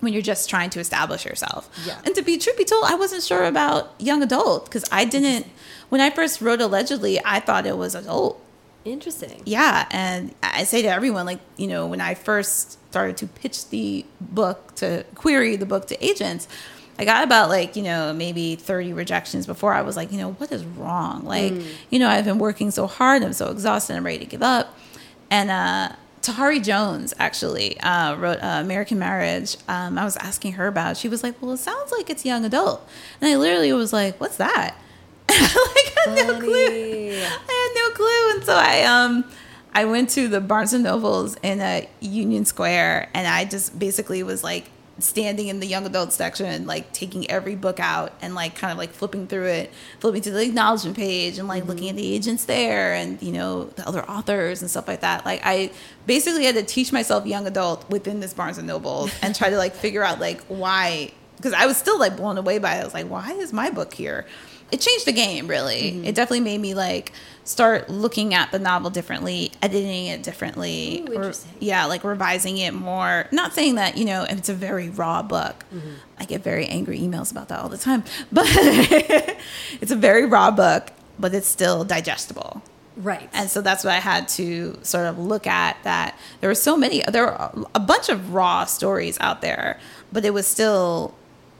when 0.00 0.12
you're 0.12 0.22
just 0.22 0.48
trying 0.50 0.70
to 0.70 0.80
establish 0.80 1.24
yourself. 1.24 1.70
Yeah. 1.86 2.00
And 2.04 2.14
to 2.14 2.22
be 2.22 2.38
truth 2.38 2.56
be 2.56 2.64
told, 2.64 2.84
I 2.84 2.94
wasn't 2.94 3.22
sure 3.22 3.44
about 3.44 3.94
young 3.98 4.22
adult 4.22 4.66
because 4.66 4.84
I 4.92 5.04
didn't. 5.04 5.46
When 5.88 6.00
I 6.00 6.10
first 6.10 6.40
wrote 6.40 6.60
allegedly, 6.60 7.20
I 7.24 7.40
thought 7.40 7.66
it 7.66 7.78
was 7.78 7.94
adult. 7.94 8.42
Interesting. 8.84 9.42
Yeah, 9.44 9.86
and 9.90 10.32
I 10.42 10.62
say 10.62 10.82
to 10.82 10.88
everyone, 10.88 11.26
like, 11.26 11.40
you 11.56 11.66
know, 11.66 11.86
when 11.86 12.00
I 12.00 12.14
first 12.14 12.78
started 12.90 13.16
to 13.18 13.26
pitch 13.26 13.68
the 13.70 14.04
book 14.20 14.76
to 14.76 15.04
query 15.16 15.56
the 15.56 15.66
book 15.66 15.88
to 15.88 16.04
agents, 16.04 16.46
I 16.98 17.04
got 17.04 17.24
about 17.24 17.48
like, 17.48 17.76
you 17.76 17.82
know, 17.82 18.12
maybe 18.12 18.54
30 18.56 18.92
rejections 18.92 19.46
before 19.46 19.74
I 19.74 19.82
was 19.82 19.96
like, 19.96 20.12
you 20.12 20.18
know, 20.18 20.32
what 20.32 20.50
is 20.52 20.64
wrong? 20.64 21.24
Like, 21.24 21.52
you 21.90 21.98
know, 21.98 22.08
I've 22.08 22.24
been 22.24 22.38
working 22.38 22.70
so 22.70 22.86
hard, 22.86 23.22
I'm 23.22 23.32
so 23.32 23.50
exhausted, 23.50 23.96
I'm 23.96 24.06
ready 24.06 24.18
to 24.20 24.24
give 24.24 24.42
up. 24.42 24.78
And 25.30 25.50
uh 25.50 25.96
Tayari 26.26 26.62
Jones 26.62 27.14
actually 27.18 27.78
uh, 27.80 28.16
wrote 28.16 28.38
uh, 28.38 28.60
American 28.60 28.98
Marriage. 28.98 29.56
Um, 29.68 29.96
I 29.96 30.04
was 30.04 30.16
asking 30.16 30.52
her 30.52 30.66
about. 30.66 30.92
It. 30.92 30.96
She 30.96 31.08
was 31.08 31.22
like, 31.22 31.40
"Well, 31.40 31.52
it 31.52 31.58
sounds 31.58 31.92
like 31.92 32.10
it's 32.10 32.24
young 32.24 32.44
adult," 32.44 32.86
and 33.20 33.30
I 33.30 33.36
literally 33.36 33.72
was 33.72 33.92
like, 33.92 34.20
"What's 34.20 34.36
that?" 34.38 34.76
like, 35.28 35.38
I 35.38 36.02
had 36.06 36.26
no 36.26 36.40
clue. 36.40 37.12
I 37.12 37.22
had 37.22 37.72
no 37.74 37.90
clue, 37.94 38.30
and 38.34 38.44
so 38.44 38.54
I 38.54 38.82
um 38.82 39.24
I 39.72 39.84
went 39.84 40.10
to 40.10 40.26
the 40.26 40.40
Barnes 40.40 40.72
and 40.72 40.84
Nobles 40.84 41.36
in 41.42 41.60
uh, 41.60 41.82
Union 42.00 42.44
Square, 42.44 43.10
and 43.14 43.26
I 43.26 43.44
just 43.44 43.78
basically 43.78 44.22
was 44.22 44.42
like 44.42 44.70
standing 44.98 45.48
in 45.48 45.60
the 45.60 45.66
young 45.66 45.84
adult 45.84 46.12
section, 46.12 46.66
like 46.66 46.92
taking 46.92 47.30
every 47.30 47.54
book 47.54 47.78
out 47.78 48.12
and 48.22 48.34
like 48.34 48.54
kind 48.54 48.72
of 48.72 48.78
like 48.78 48.90
flipping 48.90 49.26
through 49.26 49.46
it, 49.46 49.70
flipping 50.00 50.22
to 50.22 50.30
the 50.30 50.42
acknowledgement 50.42 50.96
page 50.96 51.38
and 51.38 51.46
like 51.48 51.56
Mm-hmm. 51.62 51.70
looking 51.70 51.88
at 51.88 51.96
the 51.96 52.14
agents 52.14 52.44
there 52.44 52.94
and 52.94 53.20
you 53.22 53.32
know 53.32 53.64
the 53.64 53.86
other 53.86 54.08
authors 54.10 54.62
and 54.62 54.70
stuff 54.70 54.88
like 54.88 55.00
that. 55.00 55.24
Like 55.24 55.40
I 55.44 55.70
basically 56.06 56.44
had 56.44 56.54
to 56.54 56.62
teach 56.62 56.92
myself 56.92 57.26
young 57.26 57.46
adult 57.46 57.88
within 57.90 58.20
this 58.20 58.32
Barnes 58.34 58.58
and 58.58 58.66
Noble 58.66 59.10
and 59.22 59.34
try 59.34 59.50
to 59.50 59.56
like 59.56 59.74
figure 59.74 60.02
out 60.02 60.20
like 60.20 60.40
why 60.44 61.12
because 61.36 61.52
I 61.52 61.66
was 61.66 61.76
still 61.76 61.98
like 61.98 62.16
blown 62.16 62.38
away 62.38 62.58
by 62.58 62.76
it. 62.76 62.80
I 62.80 62.84
was 62.84 62.94
like, 62.94 63.08
why 63.08 63.32
is 63.32 63.52
my 63.52 63.70
book 63.70 63.92
here? 63.92 64.26
It 64.72 64.80
changed 64.80 65.06
the 65.06 65.12
game 65.12 65.46
really. 65.46 65.92
Mm-hmm. 65.92 66.04
It 66.06 66.14
definitely 66.14 66.40
made 66.40 66.60
me 66.60 66.74
like 66.74 67.12
start 67.46 67.88
looking 67.88 68.34
at 68.34 68.50
the 68.50 68.58
novel 68.58 68.90
differently, 68.90 69.52
editing 69.62 70.06
it 70.06 70.22
differently. 70.22 71.04
Ooh, 71.08 71.18
or- 71.18 71.32
yeah, 71.60 71.86
like 71.86 72.04
revising 72.04 72.58
it 72.58 72.74
more. 72.74 73.26
Not 73.32 73.54
saying 73.54 73.76
that, 73.76 73.96
you 73.96 74.04
know, 74.04 74.24
if 74.24 74.36
it's 74.36 74.48
a 74.48 74.54
very 74.54 74.90
raw 74.90 75.22
book. 75.22 75.64
Mm-hmm. 75.72 75.92
I 76.18 76.24
get 76.24 76.42
very 76.42 76.66
angry 76.66 76.98
emails 76.98 77.30
about 77.30 77.48
that 77.48 77.60
all 77.60 77.68
the 77.68 77.78
time. 77.78 78.04
But 78.32 78.46
it's 79.80 79.92
a 79.92 79.96
very 79.96 80.26
raw 80.26 80.50
book, 80.50 80.88
but 81.18 81.34
it's 81.34 81.46
still 81.46 81.84
digestible. 81.84 82.62
Right. 82.96 83.28
And 83.32 83.48
so 83.48 83.60
that's 83.60 83.84
what 83.84 83.92
I 83.94 84.00
had 84.00 84.26
to 84.30 84.78
sort 84.82 85.06
of 85.06 85.18
look 85.18 85.46
at 85.46 85.76
that 85.84 86.18
there 86.40 86.48
were 86.48 86.54
so 86.54 86.76
many 86.76 87.02
there 87.02 87.26
were 87.26 87.66
a 87.74 87.80
bunch 87.80 88.08
of 88.08 88.32
raw 88.32 88.64
stories 88.64 89.18
out 89.20 89.40
there, 89.42 89.78
but 90.10 90.24
it 90.24 90.32
was 90.32 90.46
still 90.46 91.14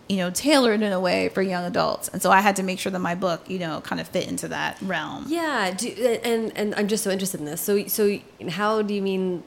you 0.09 0.19
know 0.19 0.31
tailored 0.31 0.83
in 0.83 0.93
a 0.93 1.01
way 1.01 1.29
for 1.29 1.43
young 1.43 1.65
adults. 1.65 2.09
And 2.09 2.23
so 2.23 2.31
I 2.31 2.41
had 2.41 2.57
to 2.57 2.63
make 2.63 2.79
sure 2.79 2.93
that 2.93 2.99
my 2.99 3.15
book, 3.15 3.49
you 3.49 3.59
know, 3.59 3.81
kind 3.81 4.01
of 4.01 4.09
fit 4.09 4.29
into 4.29 4.49
that 4.49 4.81
realm. 4.83 5.25
yeah. 5.29 5.73
Do, 5.73 5.89
and 6.23 6.57
and 6.57 6.75
I'm 6.75 6.89
just 6.89 7.05
so 7.05 7.11
interested 7.11 7.41
in 7.41 7.47
this. 7.47 7.61
So 7.61 7.87
so 7.87 8.19
how 8.49 8.83
do 8.83 8.95
you 8.95 9.03
mean 9.03 9.43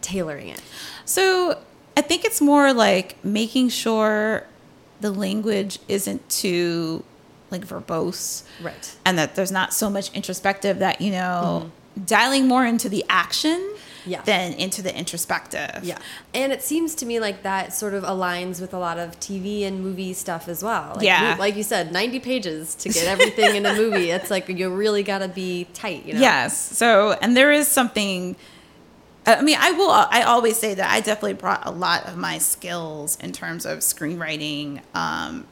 tailoring 0.00 0.48
it? 0.48 0.62
So 1.04 1.58
I 1.96 2.00
think 2.00 2.24
it's 2.24 2.40
more 2.40 2.72
like 2.72 3.22
making 3.24 3.68
sure 3.68 4.46
the 5.00 5.10
language 5.10 5.78
isn't 5.88 6.28
too 6.28 7.04
like 7.50 7.66
verbose. 7.66 8.44
Right. 8.62 8.96
And 9.04 9.18
that 9.18 9.34
there's 9.34 9.52
not 9.52 9.72
so 9.72 9.90
much 9.90 10.12
introspective 10.12 10.78
that, 10.80 11.00
you 11.00 11.12
know, 11.12 11.70
mm-hmm. 11.96 12.04
dialing 12.04 12.48
more 12.48 12.64
into 12.64 12.88
the 12.88 13.04
action 13.08 13.73
Yeah. 14.06 14.22
than 14.22 14.52
into 14.54 14.82
the 14.82 14.94
introspective. 14.96 15.80
Yeah. 15.82 15.98
And 16.34 16.52
it 16.52 16.62
seems 16.62 16.94
to 16.96 17.06
me 17.06 17.20
like 17.20 17.42
that 17.42 17.72
sort 17.72 17.94
of 17.94 18.02
aligns 18.04 18.60
with 18.60 18.74
a 18.74 18.78
lot 18.78 18.98
of 18.98 19.18
TV 19.20 19.62
and 19.66 19.80
movie 19.82 20.12
stuff 20.12 20.48
as 20.48 20.62
well. 20.62 20.92
Like, 20.96 21.04
Yeah. 21.04 21.36
Like 21.38 21.56
you 21.56 21.62
said, 21.62 21.92
90 21.92 22.20
pages 22.20 22.74
to 22.76 22.88
get 22.88 23.06
everything 23.06 23.56
in 23.56 23.64
a 23.66 23.74
movie. 23.82 24.10
It's 24.10 24.30
like 24.30 24.48
you 24.48 24.68
really 24.74 25.02
got 25.02 25.18
to 25.18 25.28
be 25.28 25.66
tight, 25.74 26.04
you 26.04 26.14
know? 26.14 26.20
Yes. 26.20 26.58
So, 26.76 27.12
and 27.12 27.36
there 27.36 27.50
is 27.52 27.66
something. 27.68 28.36
I 29.26 29.40
mean, 29.40 29.56
I 29.58 29.72
will. 29.72 29.90
I 29.90 30.22
always 30.26 30.58
say 30.58 30.74
that 30.74 30.90
I 30.90 31.00
definitely 31.00 31.32
brought 31.32 31.66
a 31.66 31.70
lot 31.70 32.04
of 32.06 32.18
my 32.18 32.36
skills 32.36 33.16
in 33.20 33.32
terms 33.32 33.64
of 33.64 33.78
screenwriting 33.78 34.82
um, 34.94 35.46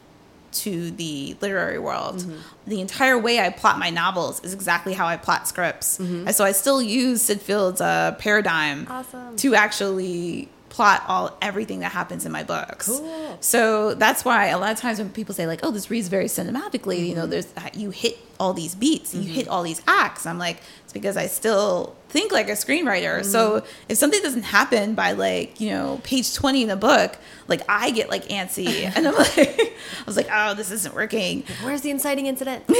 to 0.52 0.90
the 0.90 1.36
literary 1.40 1.78
world. 1.78 2.18
Mm-hmm. 2.18 2.36
The 2.66 2.80
entire 2.80 3.18
way 3.18 3.40
I 3.40 3.50
plot 3.50 3.78
my 3.78 3.90
novels 3.90 4.40
is 4.44 4.54
exactly 4.54 4.92
how 4.92 5.06
I 5.06 5.16
plot 5.16 5.48
scripts, 5.48 5.98
and 5.98 6.34
so 6.34 6.44
I 6.44 6.52
still 6.52 6.80
use 6.80 7.22
Sid 7.22 7.40
Field's 7.40 7.80
uh, 7.80 8.12
paradigm. 8.18 8.86
Awesome. 8.88 9.36
to 9.36 9.54
actually 9.54 10.48
plot 10.72 11.02
all 11.06 11.36
everything 11.42 11.80
that 11.80 11.92
happens 11.92 12.24
in 12.24 12.32
my 12.32 12.42
books. 12.42 12.86
Cool. 12.88 13.36
So 13.40 13.92
that's 13.94 14.24
why 14.24 14.46
a 14.46 14.58
lot 14.58 14.72
of 14.72 14.78
times 14.78 14.98
when 14.98 15.10
people 15.10 15.34
say 15.34 15.46
like, 15.46 15.60
"Oh, 15.62 15.70
this 15.70 15.90
reads 15.90 16.08
very 16.08 16.24
cinematically," 16.26 17.00
you 17.00 17.06
Mm-hmm. 17.12 17.16
know, 17.18 17.26
there's 17.26 17.46
you 17.74 17.90
hit 17.90 18.16
all 18.40 18.54
these 18.54 18.74
beats, 18.74 19.14
you 19.14 19.22
hit 19.30 19.48
all 19.48 19.62
these 19.62 19.82
acts. 19.86 20.24
I'm 20.24 20.38
like, 20.38 20.56
it's 20.84 20.92
because 20.94 21.16
I 21.18 21.26
still 21.26 21.94
think 22.08 22.32
like 22.32 22.48
a 22.48 22.52
screenwriter. 22.52 23.22
So 23.22 23.40
Mm-hmm. 23.60 23.66
if 23.90 23.98
something 23.98 24.22
doesn't 24.22 24.44
happen 24.44 24.94
by 24.94 25.12
like 25.12 25.60
you 25.60 25.68
know 25.70 26.00
page 26.04 26.32
20 26.34 26.62
in 26.62 26.68
the 26.68 26.76
book, 26.76 27.18
like 27.48 27.60
I 27.68 27.90
get 27.90 28.08
like 28.08 28.24
antsy, 28.28 28.90
and 28.96 29.06
I'm 29.06 29.14
like, 29.14 29.36
I 29.38 29.72
was 30.06 30.16
like, 30.16 30.28
oh, 30.32 30.54
this 30.54 30.70
isn't 30.70 30.94
working. 30.94 31.44
Where's 31.62 31.82
the 31.82 31.90
inciting 31.90 32.26
incident? 32.26 32.64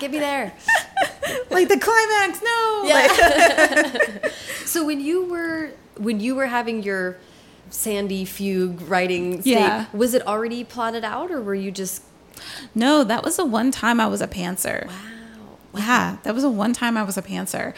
Get 0.00 0.10
me 0.10 0.18
there. 0.18 0.52
Like 1.50 1.68
the 1.68 1.78
climax, 1.78 2.42
no. 2.42 2.82
Yeah. 2.84 4.12
Like, 4.22 4.32
So 4.66 4.84
when 4.84 5.00
you 5.00 5.24
were 5.26 5.70
when 6.02 6.20
you 6.20 6.34
were 6.34 6.46
having 6.46 6.82
your 6.82 7.16
Sandy 7.70 8.24
fugue 8.24 8.80
writing 8.82 9.40
state, 9.40 9.50
Yeah. 9.52 9.86
was 9.92 10.14
it 10.14 10.26
already 10.26 10.64
plotted 10.64 11.04
out 11.04 11.30
or 11.30 11.40
were 11.40 11.54
you 11.54 11.70
just 11.70 12.02
no, 12.74 13.04
that 13.04 13.22
was 13.22 13.36
the 13.36 13.44
one 13.44 13.70
time 13.70 14.00
I 14.00 14.06
was 14.06 14.20
a 14.20 14.26
pantser. 14.26 14.86
wow. 14.88 14.94
Yeah, 15.76 16.16
that 16.24 16.34
was 16.34 16.42
the 16.42 16.50
one 16.50 16.72
time 16.72 16.96
I 16.96 17.02
was 17.02 17.16
a 17.16 17.22
pantser. 17.22 17.72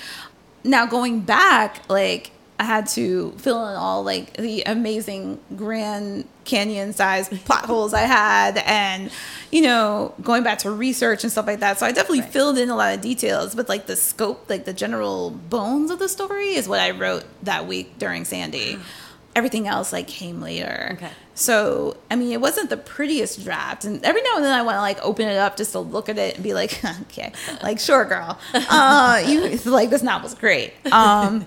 Now 0.65 0.87
going 0.87 1.21
back, 1.21 1.83
like 1.89 2.31
I 2.59 2.65
had 2.65 2.87
to 2.91 3.33
fill 3.39 3.67
in 3.69 3.75
all 3.75 4.05
like 4.05 4.37
the 4.37 4.63
amazing 4.63 5.41
Grand 5.57 6.27
Canyon 6.45 6.93
size 6.93 7.29
plot 7.45 7.65
holes 7.67 7.93
I 7.93 8.03
had, 8.03 8.59
and 8.59 9.11
you 9.51 9.63
know, 9.63 10.15
going 10.23 10.45
back 10.45 10.59
to 10.59 10.71
research 10.71 11.25
and 11.25 11.33
stuff 11.33 11.47
like 11.49 11.61
that. 11.61 11.79
So 11.81 11.87
I 11.87 11.91
definitely 11.93 12.21
Right. 12.21 12.31
filled 12.33 12.59
in 12.59 12.71
a 12.71 12.77
lot 12.77 12.95
of 12.95 13.01
details, 13.01 13.55
but 13.57 13.69
like 13.69 13.87
the 13.87 13.97
scope, 13.97 14.49
like 14.49 14.65
the 14.67 14.73
general 14.73 15.31
bones 15.31 15.91
of 15.91 15.99
the 15.99 16.09
story, 16.09 16.55
is 16.55 16.69
what 16.69 16.79
I 16.81 16.93
wrote 16.93 17.25
that 17.43 17.67
week 17.67 17.99
during 17.99 18.25
Sandy. 18.25 18.79
Everything 19.35 19.67
else 19.67 19.93
like 19.93 20.07
came 20.07 20.41
later. 20.41 20.91
Okay. 20.93 21.11
So 21.35 21.97
I 22.09 22.15
mean, 22.15 22.31
it 22.31 22.41
wasn't 22.41 22.71
the 22.71 22.77
prettiest 22.77 23.43
draft, 23.43 23.85
and 23.85 24.05
every 24.05 24.23
now 24.23 24.37
and 24.37 24.45
then 24.45 24.53
I 24.57 24.63
want 24.63 24.77
to 24.77 24.81
like 24.81 25.01
open 25.03 25.27
it 25.27 25.37
up 25.39 25.57
just 25.57 25.73
to 25.73 25.81
look 25.81 26.09
at 26.09 26.19
it 26.19 26.37
and 26.37 26.45
be 26.45 26.55
like, 26.55 26.81
okay, 27.03 27.33
like 27.65 27.81
sure, 27.81 28.05
girl, 28.05 28.39
uh, 28.55 29.21
you 29.27 29.57
like 29.65 29.91
this 29.91 30.05
novel's 30.05 30.37
great. 30.37 30.73
Um, 30.93 31.47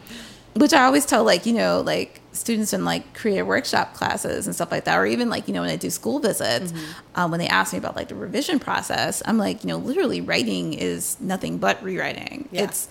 which 0.58 0.74
I 0.74 0.84
always 0.86 1.06
tell 1.06 1.24
like 1.24 1.46
you 1.46 1.54
know 1.54 1.82
like 1.82 2.22
students 2.34 2.72
in 2.74 2.86
like 2.86 3.14
creative 3.16 3.48
workshop 3.48 3.94
classes 3.96 4.46
and 4.46 4.56
stuff 4.56 4.72
like 4.72 4.84
that, 4.86 4.98
or 4.98 5.06
even 5.06 5.30
like 5.30 5.48
you 5.48 5.54
know 5.54 5.62
when 5.62 5.70
I 5.70 5.76
do 5.76 5.90
school 5.90 6.20
visits, 6.20 6.74
um, 7.16 7.32
when 7.32 7.40
they 7.40 7.48
ask 7.48 7.74
me 7.74 7.80
about 7.80 7.96
like 7.96 8.10
the 8.10 8.16
revision 8.16 8.60
process, 8.60 9.22
I'm 9.26 9.38
like 9.38 9.64
you 9.64 9.70
know 9.70 9.78
literally 9.78 10.22
writing 10.22 10.74
is 10.74 11.18
nothing 11.20 11.58
but 11.58 11.82
rewriting. 11.84 12.48
Yeah. 12.52 12.64
It's 12.66 12.88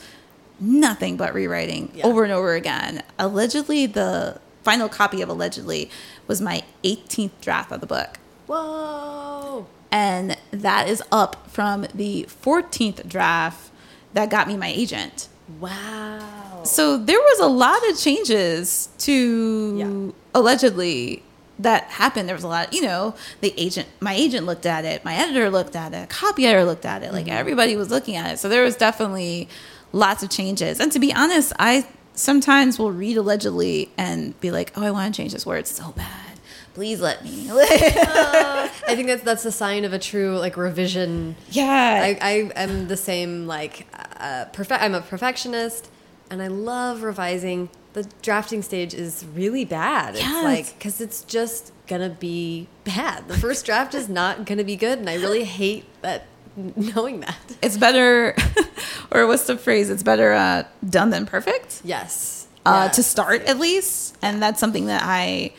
nothing 0.59 1.17
but 1.17 1.35
rewriting 1.35 1.91
Yeah. 1.95 2.07
over 2.07 2.25
and 2.25 2.33
over 2.33 2.55
again. 2.55 3.03
Allegedly, 3.19 3.87
the 3.87 4.41
final 4.63 4.89
copy 4.89 5.21
of 5.23 5.29
allegedly 5.29 5.91
was 6.27 6.41
my 6.41 6.63
18th 6.83 7.31
draft 7.41 7.71
of 7.71 7.81
the 7.81 7.87
book 7.87 8.19
Whoa. 8.47 9.67
and 9.93 10.37
that 10.51 10.89
is 10.89 11.03
up 11.13 11.49
from 11.51 11.87
the 11.95 12.27
14th 12.43 13.07
draft 13.09 13.71
that 14.13 14.29
got 14.31 14.49
me 14.49 14.57
my 14.57 14.69
agent. 14.69 15.29
Wow. 15.61 16.46
So 16.67 16.97
there 16.97 17.19
was 17.19 17.41
a 17.41 17.47
lot 17.47 17.79
of 17.89 17.99
changes 17.99 18.89
to 18.99 19.77
Yeah. 19.79 20.13
allegedly 20.35 21.23
that 21.59 21.85
happened. 21.85 22.29
There 22.29 22.37
was 22.37 22.45
a 22.45 22.49
lot, 22.49 22.73
you 22.75 22.83
know, 22.83 23.15
the 23.41 23.55
agent, 23.57 23.89
my 24.01 24.13
agent 24.15 24.45
looked 24.45 24.67
at 24.67 24.85
it, 24.85 25.05
my 25.05 25.15
editor 25.15 25.49
looked 25.49 25.75
at 25.75 25.95
it, 25.95 26.11
copy 26.11 26.47
editor 26.47 26.65
looked 26.65 26.85
at 26.85 27.03
it, 27.03 27.13
like 27.15 27.29
everybody 27.29 27.77
was 27.77 27.91
looking 27.91 28.15
at 28.17 28.31
it. 28.35 28.39
So 28.39 28.49
there 28.51 28.63
was 28.63 28.77
definitely 28.77 29.49
lots 29.93 30.23
of 30.23 30.29
changes. 30.29 30.79
And 30.81 30.93
to 30.93 30.99
be 30.99 31.15
honest, 31.15 31.55
I 31.59 31.87
sometimes 32.15 32.79
will 32.79 32.93
read 32.93 33.17
allegedly 33.17 33.91
and 33.97 34.39
be 34.41 34.51
like, 34.51 34.73
oh, 34.77 34.83
I 34.83 34.91
want 34.91 35.15
to 35.15 35.17
change 35.23 35.33
this 35.33 35.47
word 35.47 35.67
so 35.67 35.93
bad. 35.93 36.39
Please 36.75 37.01
let 37.01 37.25
me. 37.25 37.49
I 37.51 38.69
think 38.89 39.09
that's 39.09 39.23
that's 39.23 39.45
a 39.47 39.53
sign 39.53 39.87
of 39.87 39.95
a 39.95 39.99
true 39.99 40.39
like 40.39 40.59
revision. 40.59 41.37
yeah. 41.51 42.01
I, 42.03 42.19
I 42.21 42.33
am 42.55 42.89
the 42.89 42.99
same 42.99 43.47
like 43.47 43.87
uh, 44.21 44.45
perfect. 44.53 44.83
I'm 44.83 44.95
a 44.95 45.01
perfectionist, 45.01 45.89
and 46.31 46.43
I 46.43 46.49
love 46.49 47.03
revising. 47.03 47.69
The 47.93 48.07
drafting 48.21 48.61
stage 48.61 48.93
is 48.93 49.25
really 49.35 49.65
bad. 49.65 50.17
It's 50.17 50.25
like 50.45 50.75
because 50.79 51.01
it's 51.01 51.23
just 51.23 51.73
gonna 51.87 52.11
be 52.11 52.69
bad. 52.85 53.27
The 53.29 53.39
first 53.39 53.65
draft 53.65 53.95
is 53.95 54.09
not 54.09 54.45
gonna 54.45 54.65
be 54.65 54.77
good, 54.77 54.99
and 54.99 55.09
I 55.09 55.15
really 55.15 55.45
hate 55.45 55.85
that 56.03 56.27
knowing 56.57 57.21
that. 57.21 57.37
it's 57.63 57.77
better 57.77 58.35
or 59.11 59.27
what's 59.27 59.45
the 59.47 59.59
phrase 59.59 59.91
it's 59.91 60.03
better 60.03 60.33
uh, 60.33 60.63
done 60.89 61.11
than 61.11 61.27
perfect 61.27 61.83
Yes. 61.85 62.47
uh, 62.65 62.85
Yes. 62.87 62.97
to 62.97 63.03
start 63.03 63.43
at 63.43 63.59
least 63.59 64.17
and 64.23 64.41
that's 64.43 64.59
something 64.59 64.87
that 64.87 65.03
i 65.05 65.53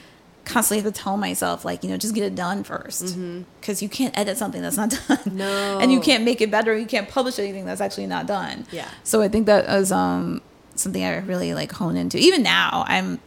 constantly 0.46 0.82
have 0.84 0.92
to 0.92 1.00
tell 1.00 1.16
myself 1.16 1.64
like 1.64 1.84
you 1.84 1.90
know 1.92 1.98
just 1.98 2.16
get 2.16 2.24
it 2.24 2.34
done 2.34 2.64
first 2.64 3.16
because 3.62 3.84
you 3.84 3.88
can't 3.90 4.18
edit 4.18 4.38
something 4.40 4.60
that's 4.64 4.76
not 4.78 4.90
done 5.08 5.18
Mm-hmm. 5.20 5.38
No. 5.38 5.78
and 5.80 5.92
you 5.92 6.00
can't 6.00 6.24
make 6.24 6.42
it 6.42 6.50
better 6.50 6.76
you 6.76 6.88
can't 6.88 7.08
publish 7.08 7.38
anything 7.38 7.64
that's 7.66 7.80
actually 7.82 8.08
not 8.08 8.26
done 8.26 8.66
Yeah. 8.72 8.90
so 9.04 9.22
i 9.22 9.28
think 9.28 9.46
that 9.46 9.70
um 9.92 10.42
something 10.80 11.04
i 11.04 11.18
really 11.20 11.54
like 11.54 11.72
hone 11.72 11.98
into. 11.98 12.18
Even 12.18 12.44
now 12.44 12.84
i'm 12.88 13.20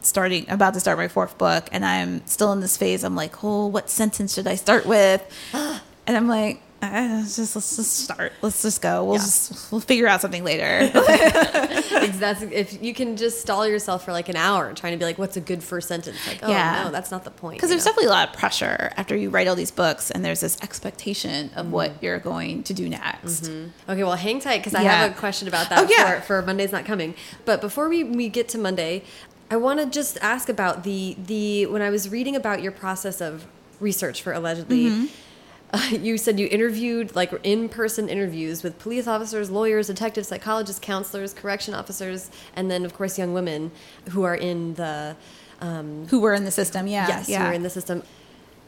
starting 0.00 0.48
about 0.50 0.74
to 0.74 0.80
start 0.80 0.98
my 0.98 1.08
fourth 1.08 1.38
book 1.38 1.68
and 1.72 1.84
i'm 1.84 2.26
still 2.26 2.52
in 2.52 2.60
this 2.60 2.76
phase. 2.76 3.04
I'm 3.04 3.16
like 3.16 3.42
oh 3.42 3.66
what 3.66 3.90
sentence 3.90 4.34
should 4.34 4.46
i 4.46 4.54
start 4.54 4.86
with? 4.86 5.22
And 6.06 6.18
i'm 6.18 6.28
like 6.28 6.60
let's 7.20 7.36
just 7.36 7.54
let's 7.56 7.76
just 7.76 7.98
start 8.00 8.32
let's 8.42 8.62
just 8.62 8.80
go 8.82 9.04
we'll 9.04 9.14
Yeah. 9.14 9.20
just 9.20 9.72
we'll 9.72 9.80
figure 9.80 10.06
out 10.06 10.20
something 10.20 10.44
later 10.44 10.88
that's 10.92 12.42
if 12.42 12.82
you 12.82 12.94
can 12.94 13.16
just 13.16 13.40
stall 13.40 13.66
yourself 13.66 14.04
for 14.04 14.12
like 14.12 14.28
an 14.28 14.36
hour 14.36 14.72
trying 14.74 14.92
to 14.92 14.98
be 14.98 15.04
like, 15.04 15.18
what's 15.18 15.36
a 15.36 15.40
good 15.40 15.62
first 15.62 15.88
sentence? 15.88 16.16
Like, 16.26 16.40
oh 16.42 16.48
Yeah. 16.50 16.84
no, 16.84 16.90
that's 16.90 17.10
not 17.10 17.24
the 17.24 17.30
point. 17.30 17.56
because 17.56 17.70
there's 17.70 17.84
know? 17.84 17.90
definitely 17.92 18.08
a 18.08 18.12
lot 18.12 18.28
of 18.28 18.34
pressure 18.38 18.92
after 18.96 19.16
you 19.16 19.30
write 19.30 19.48
all 19.48 19.54
these 19.56 19.70
books 19.70 20.10
and 20.10 20.24
there's 20.24 20.40
this 20.40 20.60
expectation 20.62 21.50
of 21.56 21.70
what 21.72 22.02
you're 22.02 22.18
going 22.18 22.62
to 22.64 22.74
do 22.74 22.88
next 22.88 23.48
Okay, 23.88 24.02
well, 24.04 24.16
hang 24.16 24.40
tight 24.40 24.58
because 24.58 24.74
I 24.74 24.82
Yeah. 24.82 24.96
have 25.02 25.12
a 25.12 25.14
question 25.18 25.48
about 25.48 25.68
that 25.70 25.78
Oh, 25.78 25.86
yeah. 25.90 26.20
for, 26.20 26.26
for 26.40 26.42
Monday's 26.42 26.72
Not 26.72 26.84
Coming. 26.84 27.14
But 27.44 27.60
before 27.60 27.88
we, 27.88 28.04
we 28.04 28.28
get 28.28 28.48
to 28.50 28.58
Monday, 28.58 29.02
I 29.50 29.56
want 29.56 29.80
to 29.80 29.86
just 29.86 30.18
ask 30.22 30.48
about 30.48 30.84
the 30.84 31.16
the 31.26 31.66
when 31.66 31.82
I 31.82 31.90
was 31.90 32.08
reading 32.08 32.34
about 32.36 32.62
your 32.62 32.72
process 32.72 33.20
of 33.20 33.46
research 33.80 34.22
for 34.22 34.32
allegedly. 34.32 34.84
Mm-hmm. 34.86 35.06
Uh, 35.74 35.80
you 36.00 36.16
said 36.16 36.38
you 36.38 36.48
interviewed 36.50 37.14
like 37.14 37.32
in-person 37.42 38.08
interviews 38.08 38.62
with 38.62 38.78
police 38.78 39.06
officers, 39.06 39.50
lawyers, 39.50 39.88
detectives, 39.88 40.28
psychologists, 40.28 40.80
counselors, 40.80 41.34
correction 41.34 41.74
officers, 41.74 42.30
and 42.54 42.70
then 42.70 42.84
of 42.84 42.94
course 42.94 43.18
young 43.18 43.34
women 43.34 43.70
who 44.10 44.22
are 44.22 44.34
in 44.34 44.74
the 44.74 45.16
um, 45.60 46.06
Who 46.08 46.20
were 46.20 46.34
in 46.34 46.44
the 46.44 46.50
system? 46.50 46.86
Yeah, 46.86 47.08
yes, 47.08 47.28
yeah. 47.28 47.42
who 47.42 47.44
are 47.46 47.52
in 47.52 47.62
the 47.62 47.70
system. 47.70 48.02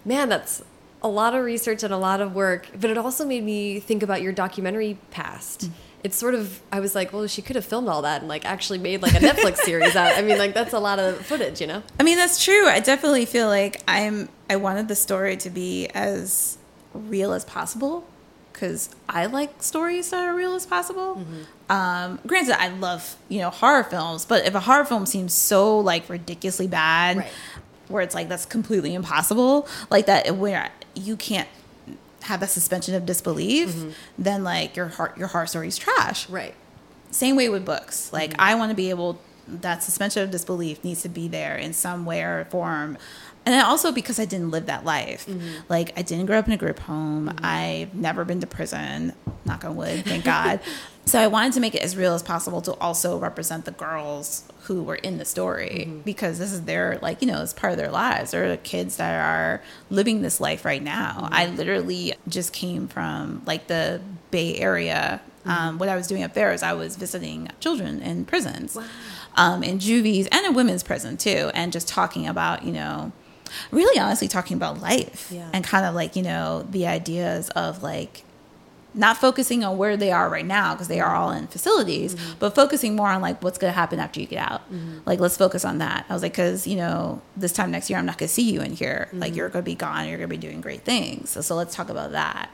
Man, 0.04 0.28
that's 0.28 0.62
a 1.02 1.08
lot 1.08 1.34
of 1.34 1.44
research 1.44 1.82
and 1.82 1.92
a 1.92 1.98
lot 1.98 2.20
of 2.20 2.34
work. 2.34 2.68
But 2.78 2.90
it 2.90 2.98
also 2.98 3.26
made 3.26 3.44
me 3.44 3.80
think 3.80 4.02
about 4.02 4.22
your 4.22 4.32
documentary 4.32 4.98
past. 5.10 5.62
Mm. 5.62 5.70
It's 6.04 6.16
sort 6.16 6.34
of 6.34 6.62
I 6.70 6.80
was 6.80 6.94
like, 6.94 7.12
well, 7.12 7.26
she 7.26 7.42
could 7.42 7.56
have 7.56 7.64
filmed 7.64 7.88
all 7.88 8.02
that 8.02 8.20
and 8.20 8.28
like 8.28 8.44
actually 8.44 8.78
made 8.78 9.02
like 9.02 9.14
a 9.14 9.18
Netflix 9.18 9.56
series 9.64 9.96
out. 9.96 10.16
I 10.16 10.22
mean, 10.22 10.38
like 10.38 10.54
that's 10.54 10.72
a 10.72 10.78
lot 10.78 10.98
of 10.98 11.18
footage, 11.26 11.60
you 11.60 11.66
know. 11.66 11.82
I 11.98 12.02
mean, 12.02 12.16
that's 12.16 12.42
true. 12.42 12.66
I 12.66 12.80
definitely 12.80 13.26
feel 13.26 13.48
like 13.48 13.82
I'm. 13.88 14.28
I 14.48 14.56
wanted 14.56 14.86
the 14.86 14.94
story 14.94 15.36
to 15.38 15.50
be 15.50 15.88
as 15.88 16.58
real 16.96 17.32
as 17.32 17.44
possible 17.44 18.06
because 18.52 18.88
I 19.06 19.26
like 19.26 19.62
stories 19.62 20.10
that 20.10 20.24
are 20.24 20.34
real 20.34 20.54
as 20.54 20.64
possible. 20.64 21.16
Mm-hmm. 21.16 21.72
Um, 21.72 22.18
granted, 22.26 22.58
I 22.58 22.68
love 22.68 23.16
you 23.28 23.40
know 23.40 23.50
horror 23.50 23.84
films, 23.84 24.24
but 24.24 24.46
if 24.46 24.54
a 24.54 24.60
horror 24.60 24.84
film 24.84 25.04
seems 25.06 25.34
so 25.34 25.78
like 25.78 26.08
ridiculously 26.08 26.66
bad, 26.66 27.18
Right. 27.18 27.32
where 27.88 28.02
it's 28.02 28.14
like 28.14 28.28
that's 28.28 28.46
completely 28.46 28.94
impossible, 28.94 29.68
like 29.90 30.06
that 30.06 30.36
where 30.36 30.70
you 30.94 31.16
can't 31.16 31.48
have 32.22 32.40
that 32.40 32.50
suspension 32.50 32.94
of 32.94 33.04
disbelief, 33.04 33.70
mm-hmm. 33.70 33.90
then 34.18 34.42
like 34.42 34.74
your 34.74 34.88
heart 34.88 35.18
your 35.18 35.28
horror 35.28 35.46
story 35.46 35.68
is 35.68 35.76
trash. 35.76 36.28
Right. 36.28 36.54
Same 37.10 37.36
way 37.36 37.48
with 37.48 37.64
books. 37.64 38.12
Like 38.12 38.30
mm-hmm. 38.30 38.40
I 38.40 38.54
want 38.54 38.70
to 38.70 38.76
be 38.76 38.90
able 38.90 39.20
that 39.48 39.82
suspension 39.82 40.22
of 40.22 40.30
disbelief 40.30 40.82
needs 40.82 41.02
to 41.02 41.08
be 41.08 41.28
there 41.28 41.56
in 41.56 41.72
some 41.72 42.04
way 42.04 42.22
or 42.22 42.46
form. 42.50 42.98
And 43.46 43.54
then 43.54 43.64
also 43.64 43.92
because 43.92 44.18
I 44.18 44.24
didn't 44.24 44.50
live 44.50 44.66
that 44.66 44.84
life. 44.84 45.26
Mm-hmm. 45.26 45.62
Like 45.68 45.96
I 45.96 46.02
didn't 46.02 46.26
grow 46.26 46.38
up 46.38 46.46
in 46.46 46.52
a 46.52 46.56
group 46.56 46.80
home. 46.80 47.28
Mm-hmm. 47.28 47.44
I've 47.44 47.94
never 47.94 48.24
been 48.24 48.40
to 48.40 48.46
prison. 48.46 49.14
Knock 49.44 49.64
on 49.64 49.76
wood, 49.76 50.04
thank 50.04 50.24
God. 50.24 50.60
So 51.06 51.20
I 51.20 51.28
wanted 51.28 51.52
to 51.52 51.60
make 51.60 51.76
it 51.76 51.84
as 51.84 51.96
real 51.96 52.14
as 52.14 52.22
possible 52.24 52.60
to 52.62 52.72
also 52.78 53.16
represent 53.16 53.64
the 53.64 53.70
girls 53.70 54.42
who 54.62 54.82
were 54.82 54.96
in 54.96 55.18
the 55.18 55.24
story 55.24 55.84
mm-hmm. 55.86 56.00
because 56.00 56.40
this 56.40 56.50
is 56.50 56.62
their 56.62 56.98
like, 57.00 57.22
you 57.22 57.28
know, 57.28 57.40
it's 57.40 57.52
part 57.52 57.72
of 57.72 57.78
their 57.78 57.92
lives. 57.92 58.32
They're 58.32 58.48
the 58.48 58.56
kids 58.56 58.96
that 58.96 59.24
are 59.24 59.62
living 59.88 60.22
this 60.22 60.40
life 60.40 60.64
right 60.64 60.82
now. 60.82 61.28
I 61.30 61.46
literally 61.46 62.14
just 62.26 62.52
came 62.52 62.88
from 62.88 63.42
like 63.46 63.68
the 63.68 64.00
Bay 64.32 64.56
Area 64.56 65.20
um, 65.46 65.78
what 65.78 65.88
I 65.88 65.96
was 65.96 66.06
doing 66.06 66.22
up 66.22 66.34
there 66.34 66.52
is 66.52 66.62
I 66.62 66.72
was 66.72 66.96
visiting 66.96 67.48
children 67.60 68.02
in 68.02 68.24
prisons, 68.24 68.76
um, 69.36 69.62
in 69.62 69.78
juvies 69.78 70.26
and 70.32 70.44
in 70.44 70.54
women's 70.54 70.82
prison 70.82 71.16
too, 71.16 71.50
and 71.54 71.72
just 71.72 71.88
talking 71.88 72.26
about, 72.26 72.64
you 72.64 72.72
know, 72.72 73.12
really 73.70 73.98
honestly 73.98 74.28
talking 74.28 74.56
about 74.56 74.80
life 74.80 75.30
Yeah. 75.30 75.48
and 75.52 75.64
kind 75.64 75.84
of 75.86 75.94
like, 75.94 76.16
you 76.16 76.22
know, 76.22 76.66
the 76.70 76.86
ideas 76.86 77.48
of 77.50 77.82
like 77.82 78.22
not 78.96 79.18
focusing 79.18 79.62
on 79.62 79.76
where 79.76 79.96
they 79.96 80.10
are 80.10 80.28
right 80.28 80.46
now 80.46 80.72
because 80.72 80.88
they 80.88 81.00
are 81.00 81.14
all 81.14 81.30
in 81.30 81.46
facilities, 81.48 82.14
mm-hmm. 82.14 82.38
but 82.38 82.54
focusing 82.54 82.96
more 82.96 83.08
on 83.08 83.20
like 83.20 83.42
what's 83.42 83.58
going 83.58 83.70
to 83.70 83.74
happen 83.78 84.00
after 84.00 84.20
you 84.20 84.26
get 84.26 84.50
out. 84.50 84.62
Mm-hmm. 84.72 85.00
Like, 85.04 85.20
let's 85.20 85.36
focus 85.36 85.64
on 85.64 85.78
that. 85.78 86.06
I 86.08 86.12
was 86.14 86.22
like, 86.22 86.32
because, 86.32 86.66
you 86.66 86.76
know, 86.76 87.20
this 87.36 87.52
time 87.52 87.70
next 87.70 87.90
year, 87.90 87.98
I'm 87.98 88.06
not 88.06 88.16
going 88.16 88.28
to 88.28 88.34
see 88.34 88.50
you 88.50 88.62
in 88.62 88.72
here. 88.72 89.08
Like, 89.12 89.30
mm-hmm. 89.30 89.36
you're 89.36 89.48
going 89.50 89.64
to 89.64 89.70
be 89.70 89.74
gone. 89.74 90.08
You're 90.08 90.16
going 90.16 90.30
to 90.30 90.36
be 90.36 90.40
doing 90.40 90.62
great 90.62 90.82
things. 90.82 91.28
So, 91.30 91.42
so 91.42 91.54
let's 91.54 91.74
talk 91.74 91.90
about 91.90 92.12
that. 92.12 92.48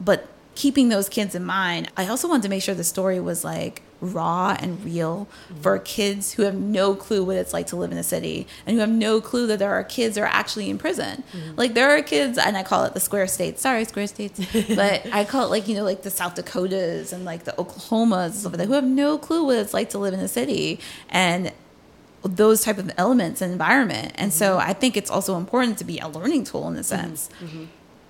But 0.00 0.26
keeping 0.54 0.88
those 0.88 1.08
kids 1.08 1.34
in 1.34 1.44
mind, 1.44 1.90
I 1.96 2.06
also 2.06 2.28
wanted 2.28 2.44
to 2.44 2.48
make 2.48 2.62
sure 2.62 2.74
the 2.74 2.84
story 2.84 3.20
was 3.20 3.44
like 3.44 3.82
raw 4.04 4.56
and 4.60 4.84
real 4.84 5.26
for 5.60 5.78
kids 5.78 6.34
who 6.34 6.42
have 6.42 6.54
no 6.54 6.94
clue 6.94 7.24
what 7.24 7.36
it's 7.36 7.52
like 7.52 7.66
to 7.68 7.76
live 7.76 7.92
in 7.92 7.98
a 7.98 8.02
city 8.02 8.46
and 8.66 8.74
who 8.74 8.80
have 8.80 8.90
no 8.90 9.20
clue 9.20 9.46
that 9.46 9.58
there 9.58 9.72
are 9.72 9.84
kids 9.84 10.14
that 10.14 10.22
are 10.22 10.26
actually 10.26 10.70
in 10.70 10.78
prison. 10.78 11.24
Mm-hmm. 11.32 11.56
Like 11.56 11.74
there 11.74 11.96
are 11.96 12.02
kids, 12.02 12.38
and 12.38 12.56
I 12.56 12.62
call 12.62 12.84
it 12.84 12.94
the 12.94 13.00
square 13.00 13.26
states. 13.26 13.62
Sorry, 13.62 13.84
square 13.84 14.06
states, 14.06 14.40
but 14.74 15.06
I 15.12 15.24
call 15.24 15.44
it 15.44 15.50
like 15.50 15.68
you 15.68 15.74
know 15.74 15.84
like 15.84 16.02
the 16.02 16.10
South 16.10 16.34
Dakotas 16.34 17.12
and 17.12 17.24
like 17.24 17.44
the 17.44 17.52
Oklahomas 17.52 18.26
and 18.26 18.34
stuff 18.34 18.52
like 18.52 18.58
that 18.58 18.66
who 18.66 18.74
have 18.74 18.84
no 18.84 19.18
clue 19.18 19.44
what 19.44 19.56
it's 19.56 19.74
like 19.74 19.90
to 19.90 19.98
live 19.98 20.14
in 20.14 20.20
a 20.20 20.28
city 20.28 20.78
and 21.08 21.52
those 22.24 22.62
type 22.62 22.78
of 22.78 22.90
elements 22.96 23.40
and 23.42 23.52
environment. 23.52 24.12
And 24.16 24.32
so 24.32 24.56
mm-hmm. 24.56 24.70
I 24.70 24.72
think 24.72 24.96
it's 24.96 25.10
also 25.10 25.36
important 25.36 25.78
to 25.78 25.84
be 25.84 25.98
a 25.98 26.08
learning 26.08 26.44
tool 26.44 26.66
in 26.68 26.74
a 26.74 26.78
mm-hmm. 26.78 26.82
sense. 26.82 27.28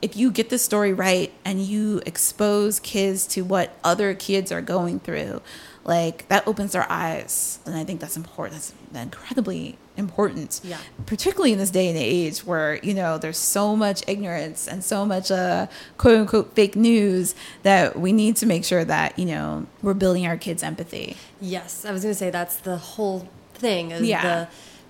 If 0.01 0.17
you 0.17 0.31
get 0.31 0.51
the 0.51 0.59
story 0.59 0.93
right 0.93 1.33
and 1.45 1.61
you 1.61 2.03
expose 2.05 2.79
kids 2.79 3.27
to 3.29 3.43
what 3.43 3.77
other 3.83 4.15
kids 4.15 4.53
are 4.53 4.61
going 4.61 5.01
through, 5.01 5.41
like 5.85 6.27
that 6.29 6.47
opens 6.49 6.73
their 6.73 6.87
eyes. 6.91 7.59
And 7.67 7.75
I 7.77 7.85
think 7.85 8.01
that's 8.01 8.17
important. 8.17 8.73
That's 8.93 9.05
incredibly 9.05 9.77
important. 9.97 10.61
Yeah. 10.65 10.79
Particularly 11.07 11.53
in 11.53 11.59
this 11.59 11.71
day 11.71 11.89
and 11.89 11.97
age 11.99 12.41
where, 12.41 12.77
you 12.83 12.95
know, 12.95 13.19
there's 13.19 13.37
so 13.39 13.77
much 13.77 14.03
ignorance 14.09 14.67
and 14.67 14.83
so 14.83 15.05
much 15.07 15.31
uh 15.31 15.67
quote 15.99 16.19
unquote 16.21 16.55
fake 16.55 16.75
news 16.75 17.35
that 17.63 17.99
we 17.99 18.13
need 18.13 18.37
to 18.37 18.47
make 18.47 18.65
sure 18.65 18.85
that, 18.85 19.19
you 19.19 19.27
know, 19.27 19.67
we're 19.83 19.95
building 19.95 20.27
our 20.27 20.37
kids' 20.37 20.63
empathy. 20.63 21.17
Yes, 21.41 21.85
I 21.85 21.93
was 21.93 22.03
going 22.03 22.15
to 22.15 22.19
say 22.19 22.31
that's 22.31 22.57
the 22.57 22.77
whole 22.79 23.29
thing 23.55 23.91
is 23.93 24.03
Yeah. 24.03 24.47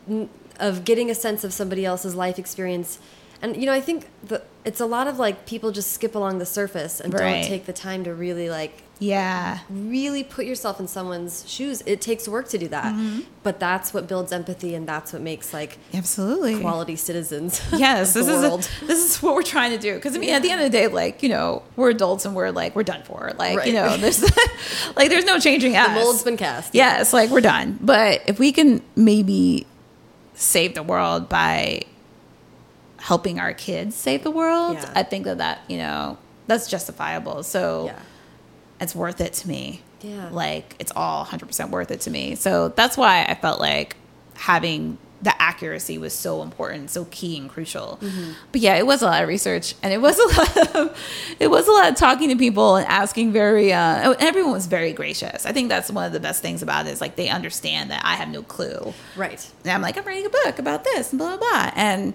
the 0.09 0.29
of 0.61 0.85
getting 0.85 1.11
a 1.11 1.15
sense 1.15 1.43
of 1.45 1.53
somebody 1.53 1.85
else's 1.85 2.15
life 2.15 2.39
experience. 2.39 2.99
And 3.43 3.57
you 3.57 3.67
know, 3.67 3.73
I 3.73 3.81
think 3.81 4.07
the 4.23 4.43
it's 4.65 4.81
a 4.81 4.87
lot 4.87 5.07
of 5.09 5.19
like 5.19 5.45
people 5.45 5.73
just 5.73 5.93
skip 5.93 6.15
along 6.15 6.39
the 6.39 6.47
surface 6.47 7.01
and 7.01 7.13
Right. 7.13 7.41
don't 7.41 7.45
take 7.49 7.67
the 7.67 7.73
time 7.75 8.05
to 8.05 8.15
really 8.15 8.49
like 8.49 8.84
Yeah. 9.01 9.59
really 9.69 10.23
put 10.25 10.47
yourself 10.47 10.79
in 10.81 10.87
someone's 10.89 11.45
shoes. 11.51 11.83
It 11.85 12.01
takes 12.01 12.29
work 12.29 12.49
to 12.51 12.59
do 12.59 12.69
that. 12.69 12.95
Mm-hmm. 12.95 13.21
But 13.43 13.59
that's 13.61 13.93
what 13.93 14.07
builds 14.07 14.33
empathy 14.33 14.75
and 14.75 14.87
that's 14.89 15.13
what 15.13 15.21
makes 15.21 15.53
like 15.53 15.79
Absolutely. 15.93 16.61
quality 16.61 16.97
citizens. 16.97 17.61
Yes, 17.77 18.15
this 18.15 18.27
is 18.29 18.43
world. 18.43 18.63
this 18.87 19.05
is 19.05 19.23
what 19.23 19.35
we're 19.35 19.43
trying 19.43 19.73
to 19.73 19.79
do. 19.79 19.95
Because 19.97 20.15
I 20.15 20.19
mean, 20.19 20.31
at 20.33 20.43
the 20.43 20.51
end 20.51 20.61
of 20.63 20.71
the 20.71 20.79
day, 20.79 20.87
like 20.87 21.23
you 21.23 21.29
know, 21.29 21.63
we're 21.77 21.91
adults 21.91 22.25
and 22.25 22.35
we're 22.37 22.51
like 22.51 22.75
we're 22.77 22.83
done 22.85 23.03
for. 23.03 23.33
Like 23.37 23.59
Right. 23.59 23.67
you 23.67 23.75
know, 23.75 23.97
there's 23.97 24.23
like 24.97 25.11
there's 25.11 25.25
no 25.27 25.39
changing 25.39 25.77
us. 25.77 25.89
the 25.89 25.95
mold's 25.95 26.23
been 26.23 26.37
cast. 26.37 26.75
Yes, 26.75 27.13
like 27.13 27.31
we're 27.31 27.41
done. 27.41 27.79
But 27.83 28.23
if 28.27 28.39
we 28.39 28.53
can 28.53 28.81
maybe 28.97 29.67
save 30.35 30.75
the 30.75 30.83
world 30.83 31.29
by 31.29 31.83
helping 32.99 33.39
our 33.39 33.53
kids 33.53 33.95
save 33.97 34.23
the 34.23 34.31
world, 34.31 34.75
Yeah. 34.77 34.93
I 34.95 35.03
think 35.03 35.25
that 35.25 35.39
that 35.39 35.61
you 35.69 35.77
know 35.79 36.17
that's 36.47 36.69
justifiable. 36.69 37.43
So 37.43 37.87
Yeah. 37.87 37.99
It's 38.85 38.95
worth 38.95 39.21
it 39.21 39.33
to 39.33 39.49
me. 39.49 39.83
Yeah. 40.03 40.29
Like 40.31 40.77
it's 40.79 40.93
all 40.95 41.25
100% 41.25 41.71
worth 41.71 41.91
it 41.91 42.03
to 42.03 42.11
me. 42.11 42.37
So 42.37 42.69
that's 42.69 42.97
why 42.97 43.25
I 43.25 43.35
felt 43.35 43.59
like 43.59 43.97
having 44.35 44.99
the 45.23 45.41
accuracy 45.41 45.97
was 45.97 46.13
so 46.13 46.43
important, 46.43 46.91
so 46.91 47.07
key 47.07 47.39
and 47.39 47.49
crucial. 47.49 47.99
Mm-hmm. 48.03 48.33
But 48.53 48.61
yeah, 48.61 48.75
it 48.77 48.87
was 48.87 49.01
a 49.01 49.07
lot 49.07 49.23
of 49.23 49.29
research 49.29 49.75
and 49.83 49.91
it 49.91 50.03
was 50.03 50.19
a 50.19 50.39
lot 50.39 50.77
of 50.77 50.99
it 51.41 51.49
was 51.49 51.67
a 51.67 51.73
lot 51.73 51.91
of 51.91 51.97
talking 51.97 52.29
to 52.29 52.37
people 52.37 52.77
and 52.77 52.87
asking 52.87 53.33
very 53.33 53.73
uh 53.73 54.15
everyone 54.21 54.53
was 54.53 54.67
very 54.67 54.93
gracious. 54.93 55.47
I 55.47 55.53
think 55.53 55.71
that's 55.71 55.91
one 55.91 56.05
of 56.05 56.13
the 56.13 56.21
best 56.21 56.43
things 56.43 56.63
about 56.63 56.87
it 56.87 56.91
is 56.91 57.01
like 57.01 57.17
they 57.17 57.31
understand 57.31 57.91
that 57.91 58.03
I 58.05 58.17
have 58.17 58.29
no 58.29 58.43
clue. 58.43 58.93
Right. 59.17 59.51
And 59.63 59.73
I'm 59.73 59.81
like, 59.81 59.97
I'm 59.97 60.05
writing 60.05 60.27
a 60.27 60.31
book 60.31 60.59
about 60.59 60.85
this 60.85 61.11
and 61.11 61.19
blah 61.19 61.37
blah 61.37 61.49
blah. 61.49 61.71
And 61.75 62.13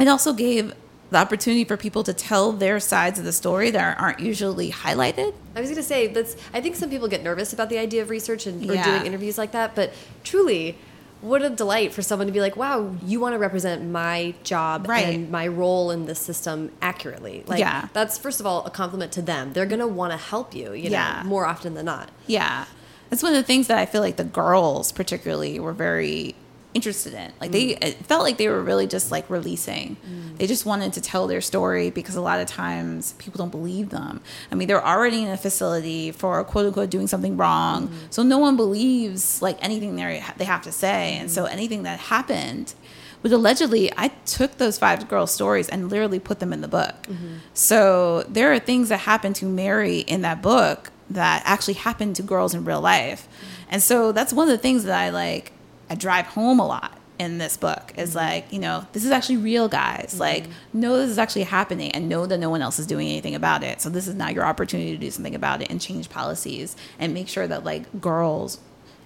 it 0.00 0.08
also 0.08 0.32
gave 0.32 0.74
the 1.10 1.16
opportunity 1.18 1.64
for 1.64 1.76
people 1.76 2.04
to 2.04 2.12
tell 2.12 2.52
their 2.52 2.78
sides 2.80 3.18
of 3.18 3.24
the 3.24 3.32
story 3.32 3.70
that 3.72 3.98
aren't 4.00 4.20
usually 4.20 4.70
highlighted. 4.70 5.34
I 5.56 5.60
was 5.60 5.68
going 5.70 5.76
to 5.76 5.82
say 5.82 6.06
that's. 6.06 6.36
I 6.54 6.60
think 6.60 6.76
some 6.76 6.88
people 6.90 7.08
get 7.08 7.22
nervous 7.22 7.52
about 7.52 7.68
the 7.68 7.78
idea 7.78 8.02
of 8.02 8.10
research 8.10 8.46
and 8.46 8.68
or 8.70 8.74
Yeah. 8.74 8.84
doing 8.84 9.06
interviews 9.06 9.36
like 9.36 9.52
that, 9.52 9.74
but 9.74 9.92
truly, 10.24 10.76
what 11.20 11.42
a 11.42 11.50
delight 11.50 11.92
for 11.92 12.00
someone 12.00 12.26
to 12.28 12.32
be 12.32 12.40
like, 12.40 12.56
"Wow, 12.56 12.94
you 13.04 13.20
want 13.20 13.34
to 13.34 13.38
represent 13.38 13.84
my 13.90 14.34
job 14.44 14.88
Right. 14.88 15.06
and 15.14 15.30
my 15.30 15.46
role 15.48 15.90
in 15.90 16.06
this 16.06 16.18
system 16.20 16.70
accurately." 16.80 17.42
Like, 17.46 17.58
Yeah. 17.58 17.88
that's 17.92 18.16
first 18.16 18.40
of 18.40 18.46
all 18.46 18.64
a 18.64 18.70
compliment 18.70 19.12
to 19.12 19.22
them. 19.22 19.52
They're 19.52 19.66
going 19.66 19.80
to 19.80 19.86
want 19.88 20.12
to 20.12 20.16
help 20.16 20.54
you. 20.54 20.72
You 20.72 20.84
know, 20.90 20.96
Yeah. 20.96 21.22
more 21.26 21.44
often 21.44 21.74
than 21.74 21.84
not. 21.86 22.08
Yeah. 22.26 22.64
That's 23.10 23.22
one 23.24 23.32
of 23.32 23.36
the 23.38 23.42
things 23.46 23.66
that 23.66 23.76
I 23.78 23.84
feel 23.86 24.00
like 24.00 24.16
the 24.16 24.24
girls 24.24 24.92
particularly 24.92 25.58
were 25.58 25.72
very 25.72 26.36
interested 26.74 27.14
in. 27.14 27.32
Like 27.40 27.50
they 27.50 27.68
mm. 27.68 27.84
it 27.84 28.06
felt 28.06 28.22
like 28.22 28.38
they 28.38 28.48
were 28.48 28.62
really 28.62 28.86
just 28.86 29.10
like 29.10 29.28
releasing. 29.28 29.96
Mm. 29.96 30.38
They 30.38 30.46
just 30.46 30.66
wanted 30.66 30.92
to 30.94 31.00
tell 31.00 31.26
their 31.26 31.40
story 31.40 31.90
because 31.90 32.16
a 32.16 32.20
lot 32.20 32.40
of 32.40 32.46
times 32.46 33.14
people 33.18 33.38
don't 33.38 33.50
believe 33.50 33.90
them. 33.90 34.20
I 34.50 34.54
mean, 34.54 34.68
they're 34.68 34.84
already 34.84 35.22
in 35.22 35.30
a 35.30 35.36
facility 35.36 36.12
for 36.12 36.42
quote 36.44 36.66
unquote 36.66 36.90
doing 36.90 37.06
something 37.06 37.36
wrong. 37.36 37.88
Mm. 37.88 37.94
So 38.10 38.22
no 38.22 38.38
one 38.38 38.56
believes 38.56 39.42
like 39.42 39.58
anything 39.60 39.96
they 39.96 40.24
they 40.36 40.44
have 40.44 40.62
to 40.62 40.72
say. 40.72 41.16
And 41.16 41.30
so 41.30 41.44
anything 41.44 41.82
that 41.84 41.98
happened 42.00 42.74
but 43.22 43.32
allegedly, 43.32 43.92
I 43.96 44.08
took 44.24 44.56
those 44.56 44.78
five 44.78 45.06
girls' 45.08 45.32
stories 45.32 45.68
and 45.68 45.90
literally 45.90 46.18
put 46.18 46.40
them 46.40 46.52
in 46.52 46.62
the 46.62 46.68
book. 46.68 46.94
Mm-hmm. 47.02 47.36
So 47.52 48.22
there 48.22 48.52
are 48.52 48.58
things 48.58 48.88
that 48.88 49.00
happened 49.00 49.36
to 49.36 49.44
Mary 49.46 49.98
in 49.98 50.22
that 50.22 50.40
book 50.40 50.90
that 51.10 51.42
actually 51.44 51.74
happened 51.74 52.16
to 52.16 52.22
girls 52.22 52.54
in 52.54 52.64
real 52.64 52.80
life. 52.80 53.28
And 53.68 53.82
so 53.82 54.12
that's 54.12 54.32
one 54.32 54.48
of 54.48 54.52
the 54.52 54.62
things 54.62 54.84
that 54.84 54.98
I 54.98 55.10
like, 55.10 55.52
I 55.90 55.96
drive 55.96 56.26
home 56.26 56.60
a 56.60 56.66
lot 56.66 56.96
in 57.18 57.36
this 57.36 57.58
book 57.58 57.92
is 57.96 58.10
mm-hmm. 58.10 58.18
like, 58.18 58.52
you 58.52 58.58
know, 58.58 58.86
this 58.94 59.04
is 59.04 59.10
actually 59.10 59.36
real, 59.36 59.68
guys. 59.68 60.12
Mm-hmm. 60.12 60.20
Like, 60.20 60.44
know 60.72 60.96
this 60.96 61.10
is 61.10 61.18
actually 61.18 61.42
happening 61.42 61.90
and 61.92 62.08
know 62.08 62.24
that 62.24 62.38
no 62.38 62.48
one 62.48 62.62
else 62.62 62.78
is 62.78 62.86
doing 62.86 63.08
anything 63.08 63.34
about 63.34 63.62
it. 63.62 63.82
So 63.82 63.90
this 63.90 64.08
is 64.08 64.14
not 64.14 64.32
your 64.32 64.46
opportunity 64.46 64.92
to 64.92 64.96
do 64.96 65.10
something 65.10 65.34
about 65.34 65.60
it 65.60 65.70
and 65.70 65.78
change 65.78 66.08
policies 66.08 66.76
and 66.98 67.12
make 67.12 67.28
sure 67.28 67.46
that 67.46 67.62
like 67.62 68.00
girls 68.00 68.58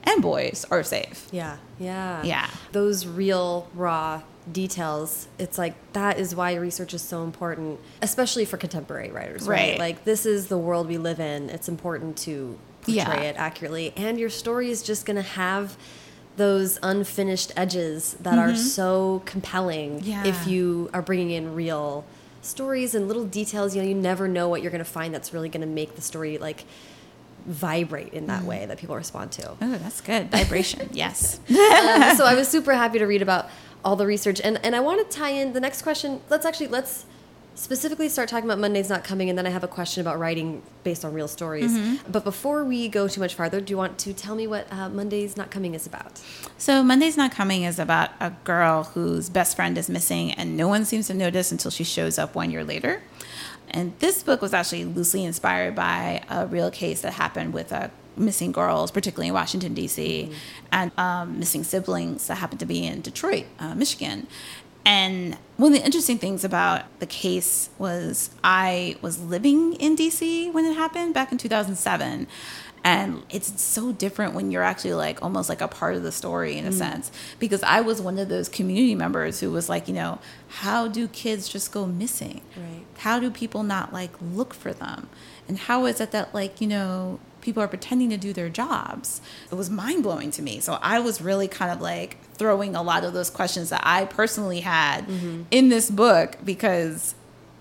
and 0.05 0.23
boys 0.23 0.65
are 0.71 0.85
safe. 0.85 1.27
Yeah. 1.33 1.57
Yeah. 1.81 2.23
Yeah. 2.23 2.49
Those 2.71 3.05
real, 3.05 3.69
raw 3.75 4.23
details, 4.53 5.27
it's 5.39 5.59
like 5.59 5.75
that 5.95 6.19
is 6.19 6.37
why 6.37 6.55
research 6.55 6.95
is 6.95 7.03
so 7.03 7.25
important, 7.25 7.81
especially 8.01 8.45
for 8.45 8.59
contemporary 8.59 9.11
writers, 9.11 9.49
right? 9.49 9.71
Right. 9.71 9.79
Like, 9.79 10.05
this 10.05 10.25
is 10.25 10.47
the 10.47 10.59
world 10.59 10.87
we 10.87 10.99
live 10.99 11.19
in. 11.19 11.51
It's 11.51 11.69
important 11.69 12.17
to 12.19 12.59
portray 12.83 12.95
Yeah. 12.95 13.21
it 13.23 13.37
accurately. 13.37 13.93
And 13.97 14.21
your 14.21 14.31
story 14.31 14.71
is 14.71 14.83
just 14.83 15.05
going 15.07 15.17
to 15.17 15.23
have 15.23 15.77
those 16.37 16.79
unfinished 16.83 17.53
edges 17.57 18.15
that 18.21 18.39
are 18.39 18.57
so 18.57 19.23
compelling 19.25 20.01
Mm-hmm. 20.01 20.09
Yeah. 20.11 20.25
if 20.27 20.47
you 20.47 20.91
are 20.93 21.03
bringing 21.03 21.31
in 21.31 21.55
real 21.55 22.05
stories 22.43 22.95
and 22.95 23.07
little 23.09 23.25
details 23.25 23.75
you 23.75 23.81
know 23.83 23.89
you 23.89 23.95
never 23.95 24.27
know 24.29 24.49
what 24.49 24.61
you're 24.61 24.71
going 24.71 24.85
to 24.85 24.91
find 24.99 25.15
that's 25.15 25.33
really 25.33 25.49
going 25.49 25.61
to 25.61 25.67
make 25.67 25.95
the 25.95 26.03
story 26.03 26.37
like 26.39 26.65
vibrate 27.47 28.13
in 28.13 28.25
Mm. 28.25 28.29
that 28.29 28.43
way 28.45 28.67
that 28.67 28.79
people 28.79 28.97
respond 28.97 29.31
to 29.33 29.51
Oh, 29.51 29.57
that's 29.79 30.01
good. 30.01 30.31
Vibration. 30.31 30.89
yes. 30.93 31.39
um, 31.49 32.17
so 32.17 32.25
I 32.25 32.35
was 32.35 32.49
super 32.57 32.75
happy 32.75 32.99
to 32.99 33.07
read 33.07 33.23
about 33.23 33.49
all 33.85 33.97
the 33.97 34.07
research, 34.07 34.41
and 34.43 34.59
and 34.65 34.75
I 34.75 34.81
want 34.81 34.99
to 35.09 35.17
tie 35.17 35.31
in 35.31 35.53
the 35.53 35.61
next 35.61 35.83
question. 35.83 36.21
Let's 36.31 36.47
actually 36.47 36.69
let's 36.69 37.05
specifically 37.55 38.09
start 38.09 38.29
talking 38.29 38.45
about 38.45 38.59
Monday's 38.59 38.89
not 38.89 39.05
coming, 39.05 39.29
and 39.29 39.39
then 39.39 39.47
I 39.47 39.51
have 39.51 39.65
a 39.65 39.69
question 39.69 40.01
about 40.01 40.19
writing 40.19 40.63
based 40.83 41.05
on 41.05 41.13
real 41.13 41.29
stories. 41.29 41.73
Mm-hmm. 41.73 42.11
But 42.11 42.25
before 42.25 42.65
we 42.65 42.89
go 42.89 43.09
too 43.09 43.21
much 43.21 43.35
farther, 43.35 43.61
do 43.61 43.71
you 43.71 43.77
want 43.77 43.99
to 44.01 44.13
tell 44.13 44.35
me 44.35 44.47
what 44.47 44.71
uh, 44.73 44.89
Monday's 44.89 45.37
not 45.37 45.51
coming 45.51 45.75
is 45.75 45.87
about? 45.87 46.21
So 46.59 46.83
Monday's 46.83 47.17
Not 47.17 47.33
Coming 47.33 47.63
is 47.63 47.79
about 47.79 48.11
a 48.21 48.31
girl 48.45 48.85
whose 48.85 49.29
best 49.29 49.57
friend 49.57 49.77
is 49.79 49.89
missing 49.89 50.33
and 50.33 50.57
no 50.57 50.69
one 50.69 50.85
seems 50.85 51.07
to 51.09 51.15
notice 51.15 51.53
until 51.53 51.71
she 51.71 51.85
shows 51.85 52.19
up 52.19 52.35
one 52.35 52.51
year 52.51 52.65
later. 52.65 53.03
And 53.71 53.93
this 53.99 54.23
book 54.23 54.41
was 54.41 54.55
actually 54.55 54.85
loosely 54.85 55.25
inspired 55.25 55.75
by 55.75 56.23
a 56.29 56.47
real 56.47 56.71
case 56.71 57.01
that 57.01 57.15
happened 57.15 57.53
with 57.53 57.73
uh, 57.73 57.89
missing 58.17 58.53
girls, 58.53 58.91
particularly 58.91 59.29
in 59.29 59.35
Washington, 59.35 59.75
D.C., 59.75 60.31
and 60.71 60.93
um, 60.99 61.39
missing 61.39 61.65
siblings 61.65 62.27
that 62.29 62.37
happened 62.37 62.61
to 62.61 62.67
be 62.67 62.87
in 62.87 63.01
Detroit, 63.01 63.47
uh, 63.59 63.75
Michigan. 63.75 64.27
And 64.87 65.37
one 65.57 65.73
of 65.73 65.79
the 65.79 65.85
interesting 65.85 66.19
things 66.19 66.45
about 66.45 66.83
the 67.01 67.07
case 67.07 67.71
was 67.79 68.31
I 68.43 68.97
was 69.01 69.21
living 69.21 69.75
in 69.75 69.97
DC 69.97 70.53
when 70.53 70.65
it 70.65 70.75
happened 70.75 71.15
back 71.15 71.33
in 71.33 71.39
2007. 71.39 72.27
And 72.87 73.23
it's 73.31 73.63
so 73.63 73.93
different 73.93 74.35
when 74.35 74.51
you're 74.51 74.63
actually 74.63 74.93
like 74.93 75.23
almost 75.23 75.49
like 75.49 75.63
a 75.63 75.69
part 75.69 75.95
of 75.97 76.03
the 76.03 76.13
story 76.13 76.59
in 76.59 76.67
a 76.67 76.69
mm-hmm. 76.69 76.79
sense. 76.79 77.11
Because 77.39 77.63
I 77.63 77.81
was 77.81 78.03
one 78.03 78.19
of 78.19 78.29
those 78.29 78.51
community 78.51 78.95
members 78.95 79.41
who 79.41 79.51
was 79.51 79.71
like, 79.71 79.89
you 79.89 79.95
know, 79.95 80.19
how 80.49 80.87
do 80.87 81.09
kids 81.09 81.49
just 81.49 81.73
go 81.73 81.87
missing? 81.87 82.43
Right. 82.55 82.85
How 82.99 83.19
do 83.19 83.31
people 83.31 83.63
not 83.63 83.95
like 83.95 84.11
look 84.21 84.53
for 84.53 84.75
them? 84.75 85.09
And 85.49 85.59
how 85.59 85.87
is 85.87 85.99
it 85.99 86.11
that 86.11 86.35
like, 86.35 86.61
you 86.61 86.67
know, 86.67 87.21
people 87.45 87.63
are 87.63 87.69
pretending 87.69 88.11
to 88.11 88.17
do 88.17 88.33
their 88.33 88.49
jobs? 88.49 89.21
It 89.53 89.55
was 89.55 89.71
mind 89.71 90.03
blowing 90.03 90.33
to 90.33 90.43
me. 90.43 90.59
So 90.59 90.79
I 90.83 90.99
was 90.99 91.21
really 91.21 91.47
kind 91.47 91.71
of 91.71 91.81
like 91.81 92.17
throwing 92.35 92.75
a 92.75 92.83
lot 92.83 93.05
of 93.05 93.13
those 93.13 93.31
questions 93.31 93.71
that 93.71 93.83
I 93.85 94.07
personally 94.07 94.61
had 94.61 95.07
mm-hmm. 95.07 95.43
in 95.53 95.69
this 95.69 95.91
book 95.91 96.37
because 96.45 97.15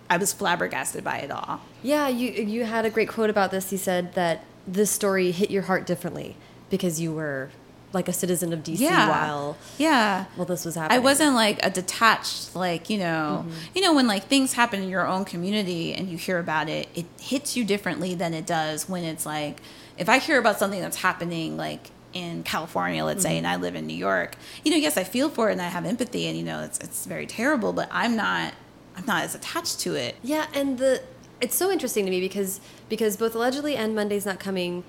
I 0.09 0.17
was 0.17 0.33
flabbergasted 0.33 1.03
by 1.03 1.17
it 1.19 1.29
all. 1.29 1.61
Yeah, 1.83 2.07
you 2.07 2.31
you 2.31 2.63
had 2.63 2.85
a 2.85 2.89
great 2.89 3.09
quote 3.09 3.29
about 3.29 3.51
this. 3.51 3.71
You 3.71 3.77
said 3.77 4.13
that 4.15 4.45
this 4.65 4.89
story 4.89 5.31
hit 5.31 5.51
your 5.51 5.63
heart 5.63 5.85
differently 5.85 6.35
because 6.69 6.99
you 6.99 7.13
were 7.13 7.49
like 7.93 8.07
a 8.07 8.13
citizen 8.13 8.51
of 8.53 8.59
DC 8.63 8.79
Yeah. 8.79 9.07
while 9.09 9.57
Yeah. 9.77 10.25
while 10.35 10.45
this 10.45 10.65
was 10.65 10.75
happening. 10.75 10.97
I 10.97 10.99
wasn't 10.99 11.35
like 11.35 11.63
a 11.65 11.69
detached, 11.69 12.55
like, 12.55 12.89
you 12.89 12.97
know, 12.97 13.45
Mm-hmm. 13.47 13.57
you 13.75 13.81
know, 13.81 13.93
when 13.93 14.07
like 14.07 14.25
things 14.27 14.53
happen 14.53 14.81
in 14.81 14.89
your 14.89 15.07
own 15.07 15.25
community 15.25 15.93
and 15.93 16.09
you 16.09 16.17
hear 16.17 16.39
about 16.39 16.69
it, 16.69 16.87
it 16.95 17.05
hits 17.21 17.55
you 17.55 17.63
differently 17.63 18.15
than 18.15 18.33
it 18.33 18.45
does 18.45 18.89
when 18.89 19.03
it's 19.03 19.25
like, 19.25 19.61
if 19.97 20.09
I 20.09 20.17
hear 20.17 20.39
about 20.39 20.57
something 20.59 20.81
that's 20.81 20.97
happening 20.97 21.55
like 21.55 21.91
in 22.13 22.43
California, 22.43 23.03
let's 23.05 23.19
Mm-hmm. 23.23 23.31
say, 23.31 23.37
and 23.37 23.47
I 23.47 23.55
live 23.57 23.75
in 23.75 23.85
New 23.87 23.95
York, 23.95 24.35
you 24.65 24.71
know, 24.71 24.77
yes, 24.77 24.97
I 24.97 25.03
feel 25.03 25.29
for 25.29 25.49
it 25.49 25.53
and 25.53 25.61
I 25.61 25.67
have 25.67 25.85
empathy 25.85 26.27
and, 26.27 26.35
you 26.37 26.43
know, 26.43 26.61
it's, 26.63 26.79
it's 26.79 27.05
very 27.05 27.25
terrible, 27.27 27.73
but 27.73 27.87
I'm 27.91 28.15
not, 28.15 28.53
I'm 28.97 29.05
not 29.05 29.23
as 29.23 29.35
attached 29.35 29.79
to 29.81 29.95
it. 29.95 30.15
Yeah, 30.23 30.47
and 30.53 30.77
the 30.79 31.01
it's 31.41 31.55
so 31.55 31.69
interesting 31.69 32.05
to 32.05 32.11
me 32.11 32.21
because 32.21 32.61
because 32.87 33.17
both 33.17 33.35
allegedly 33.35 33.75
and 33.75 33.93
Monday's 33.95 34.25
not 34.25 34.39
coming, 34.39 34.83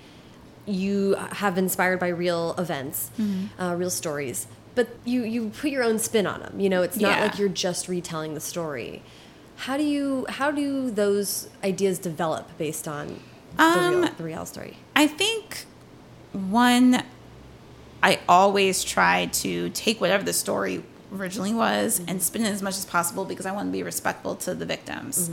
you 0.67 1.15
have 1.33 1.55
been 1.55 1.65
inspired 1.65 2.01
by 2.01 2.09
real 2.09 2.55
events, 2.59 3.11
Mm-hmm. 3.19 3.61
uh, 3.63 3.75
real 3.75 3.91
stories, 3.91 4.47
but 4.75 4.89
you 5.05 5.23
you 5.25 5.51
put 5.51 5.71
your 5.71 5.83
own 5.83 5.99
spin 5.99 6.27
on 6.27 6.41
them. 6.41 6.59
You 6.61 6.69
know, 6.69 6.83
it's 6.83 6.97
not 6.99 7.19
Yeah. 7.19 7.25
like 7.25 7.39
you're 7.39 7.49
just 7.49 7.89
retelling 7.89 8.35
the 8.35 8.41
story. 8.41 9.03
How 9.57 9.77
do 9.77 9.85
you 9.85 10.27
how 10.29 10.51
do 10.51 10.91
those 10.91 11.49
ideas 11.63 11.99
develop 11.99 12.57
based 12.59 12.89
on 12.89 13.21
the, 13.57 13.63
Um, 13.63 13.89
real, 14.03 14.11
the 14.17 14.25
real 14.25 14.47
story? 14.47 14.79
I 14.97 15.07
think 15.07 15.67
one, 16.33 17.03
I 18.03 18.19
always 18.29 18.83
try 18.83 19.27
to 19.27 19.71
take 19.71 20.01
whatever 20.01 20.25
the 20.25 20.33
story 20.33 20.83
originally 21.15 21.55
was 21.55 22.01
and 22.09 22.23
spin 22.23 22.45
it 22.45 22.51
as 22.51 22.63
much 22.63 22.77
as 22.77 22.85
possible 22.85 23.25
because 23.25 23.47
I 23.47 23.53
want 23.53 23.69
to 23.69 23.73
be 23.73 23.83
respectful 23.83 24.37
to 24.37 24.55
the 24.55 24.67
victims, 24.67 25.31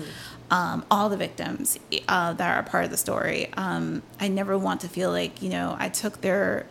um, 0.50 0.86
all 0.92 1.10
the 1.10 1.18
victims 1.18 1.78
uh, 2.08 2.34
that 2.34 2.56
are 2.56 2.60
a 2.60 2.64
part 2.64 2.86
of 2.86 2.92
the 2.92 2.98
story. 2.98 3.52
Um, 3.54 4.04
I 4.20 4.28
never 4.28 4.58
want 4.58 4.82
to 4.82 4.88
feel 4.88 5.12
like 5.12 5.42
you 5.42 5.50
know 5.50 5.76
I 5.80 5.90
took 5.90 6.22
their 6.22 6.66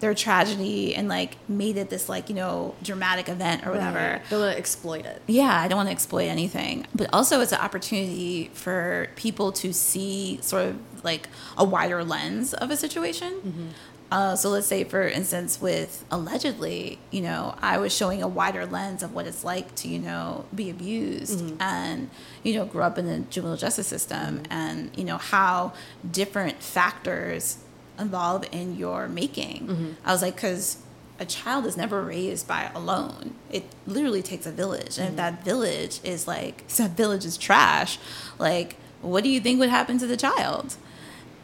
their 0.00 0.14
tragedy 0.14 0.94
and 0.94 1.08
like 1.08 1.36
made 1.48 1.76
it 1.78 1.88
this 1.88 2.08
like 2.08 2.28
you 2.28 2.34
know 2.34 2.74
dramatic 2.82 3.28
event 3.28 3.66
or 3.66 3.70
whatever. 3.72 3.98
Right. 3.98 4.22
Don't 4.28 4.40
want 4.40 4.52
to 4.52 4.58
exploit 4.58 5.06
it. 5.06 5.22
Yeah, 5.26 5.58
I 5.58 5.68
don't 5.68 5.76
want 5.78 5.88
to 5.88 5.92
exploit 5.92 6.26
anything. 6.26 6.86
But 6.94 7.08
also, 7.12 7.40
it's 7.40 7.52
an 7.52 7.60
opportunity 7.60 8.50
for 8.52 9.08
people 9.16 9.52
to 9.52 9.72
see 9.72 10.38
sort 10.42 10.66
of 10.66 11.04
like 11.04 11.28
a 11.56 11.64
wider 11.64 12.04
lens 12.04 12.52
of 12.52 12.70
a 12.70 12.76
situation. 12.76 13.72
Uh, 14.10 14.36
so 14.36 14.50
let's 14.50 14.66
say, 14.66 14.84
for 14.84 15.02
instance, 15.02 15.60
with 15.60 16.04
allegedly, 16.10 16.98
you 17.10 17.20
know, 17.20 17.56
I 17.60 17.78
was 17.78 17.94
showing 17.94 18.22
a 18.22 18.28
wider 18.28 18.64
lens 18.64 19.02
of 19.02 19.12
what 19.14 19.26
it's 19.26 19.42
like 19.42 19.74
to, 19.76 19.88
you 19.88 19.98
know, 19.98 20.44
be 20.54 20.70
abused 20.70 21.40
mm-hmm. 21.40 21.60
and, 21.60 22.10
you 22.44 22.54
know, 22.54 22.64
grow 22.64 22.84
up 22.84 22.98
in 22.98 23.06
the 23.06 23.20
juvenile 23.30 23.56
justice 23.56 23.88
system 23.88 24.38
mm-hmm. 24.38 24.52
and, 24.52 24.96
you 24.96 25.04
know, 25.04 25.18
how 25.18 25.72
different 26.08 26.62
factors 26.62 27.58
involve 27.98 28.44
in 28.52 28.76
your 28.76 29.08
making. 29.08 29.66
Mm-hmm. 29.66 29.92
I 30.04 30.12
was 30.12 30.22
like, 30.22 30.36
because 30.36 30.78
a 31.18 31.24
child 31.24 31.66
is 31.66 31.76
never 31.76 32.02
raised 32.02 32.46
by 32.46 32.70
alone. 32.74 33.34
It 33.50 33.64
literally 33.86 34.22
takes 34.22 34.46
a 34.46 34.52
village. 34.52 34.98
And 34.98 35.10
if 35.10 35.16
that 35.16 35.44
village 35.44 36.00
is 36.04 36.28
like, 36.28 36.66
that 36.76 36.92
village 36.92 37.24
is 37.24 37.36
trash, 37.36 37.98
like, 38.38 38.76
what 39.02 39.24
do 39.24 39.30
you 39.30 39.40
think 39.40 39.58
would 39.58 39.68
happen 39.68 39.98
to 39.98 40.06
the 40.06 40.16
child? 40.16 40.76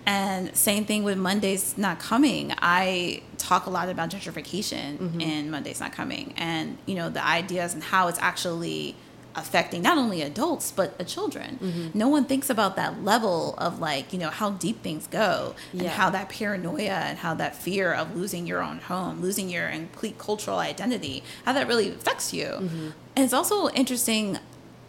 And 0.04 0.56
same 0.56 0.84
thing 0.84 1.04
with 1.04 1.16
Mondays 1.18 1.78
Not 1.78 1.98
Coming. 1.98 2.52
I 2.58 3.22
talk 3.38 3.66
a 3.66 3.70
lot 3.70 3.88
about 3.88 4.10
gentrification 4.10 4.98
mm-hmm. 4.98 5.20
in 5.20 5.50
Mondays 5.50 5.80
Not 5.80 5.92
Coming 5.92 6.34
and, 6.36 6.78
you 6.86 6.94
know, 6.94 7.08
the 7.08 7.24
ideas 7.24 7.74
and 7.74 7.82
how 7.82 8.08
it's 8.08 8.18
actually 8.18 8.96
affecting 9.34 9.80
not 9.80 9.96
only 9.96 10.20
adults 10.20 10.70
but 10.70 11.06
children. 11.06 11.58
Mm-hmm. 11.62 11.98
No 11.98 12.08
one 12.08 12.24
thinks 12.24 12.50
about 12.50 12.76
that 12.76 13.02
level 13.02 13.54
of 13.56 13.78
like, 13.78 14.12
you 14.12 14.18
know, 14.18 14.28
how 14.28 14.50
deep 14.50 14.82
things 14.82 15.06
go 15.06 15.54
and 15.72 15.86
how 15.86 16.10
that 16.10 16.28
paranoia 16.28 16.90
and 16.90 17.18
how 17.18 17.34
that 17.34 17.56
fear 17.56 17.92
of 17.92 18.14
losing 18.14 18.46
your 18.46 18.62
own 18.62 18.78
home, 18.80 19.22
losing 19.22 19.48
your 19.48 19.70
complete 19.70 20.18
cultural 20.18 20.58
identity, 20.58 21.22
how 21.44 21.52
that 21.52 21.66
really 21.66 21.88
affects 21.88 22.34
you. 22.34 22.46
Mm-hmm. 22.46 22.90
And 23.16 23.24
it's 23.24 23.32
also 23.32 23.68
interesting 23.70 24.38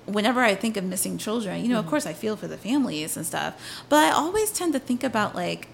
whenever 0.05 0.41
I 0.41 0.55
think 0.55 0.77
of 0.77 0.83
missing 0.83 1.17
children, 1.17 1.61
you 1.61 1.69
know, 1.69 1.79
of 1.79 1.85
mm-hmm. 1.85 1.89
course 1.91 2.05
I 2.05 2.13
feel 2.13 2.35
for 2.35 2.47
the 2.47 2.57
families 2.57 3.15
and 3.17 3.25
stuff, 3.25 3.83
but 3.89 4.03
I 4.03 4.11
always 4.11 4.51
tend 4.51 4.73
to 4.73 4.79
think 4.79 5.03
about 5.03 5.35
like 5.35 5.67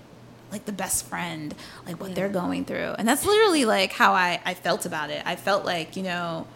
like 0.51 0.65
the 0.65 0.71
best 0.71 1.05
friend, 1.05 1.53
like 1.85 1.99
what 1.99 2.15
they're 2.15 2.29
going 2.29 2.65
through. 2.65 2.95
And 2.97 3.07
that's 3.07 3.23
literally 3.23 3.65
like 3.65 3.91
how 3.91 4.13
I, 4.13 4.41
I 4.43 4.55
felt 4.55 4.85
about 4.85 5.11
it. 5.11 5.21
I 5.23 5.35
felt 5.35 5.63
like, 5.63 5.95
you 5.95 6.01
know, 6.01 6.47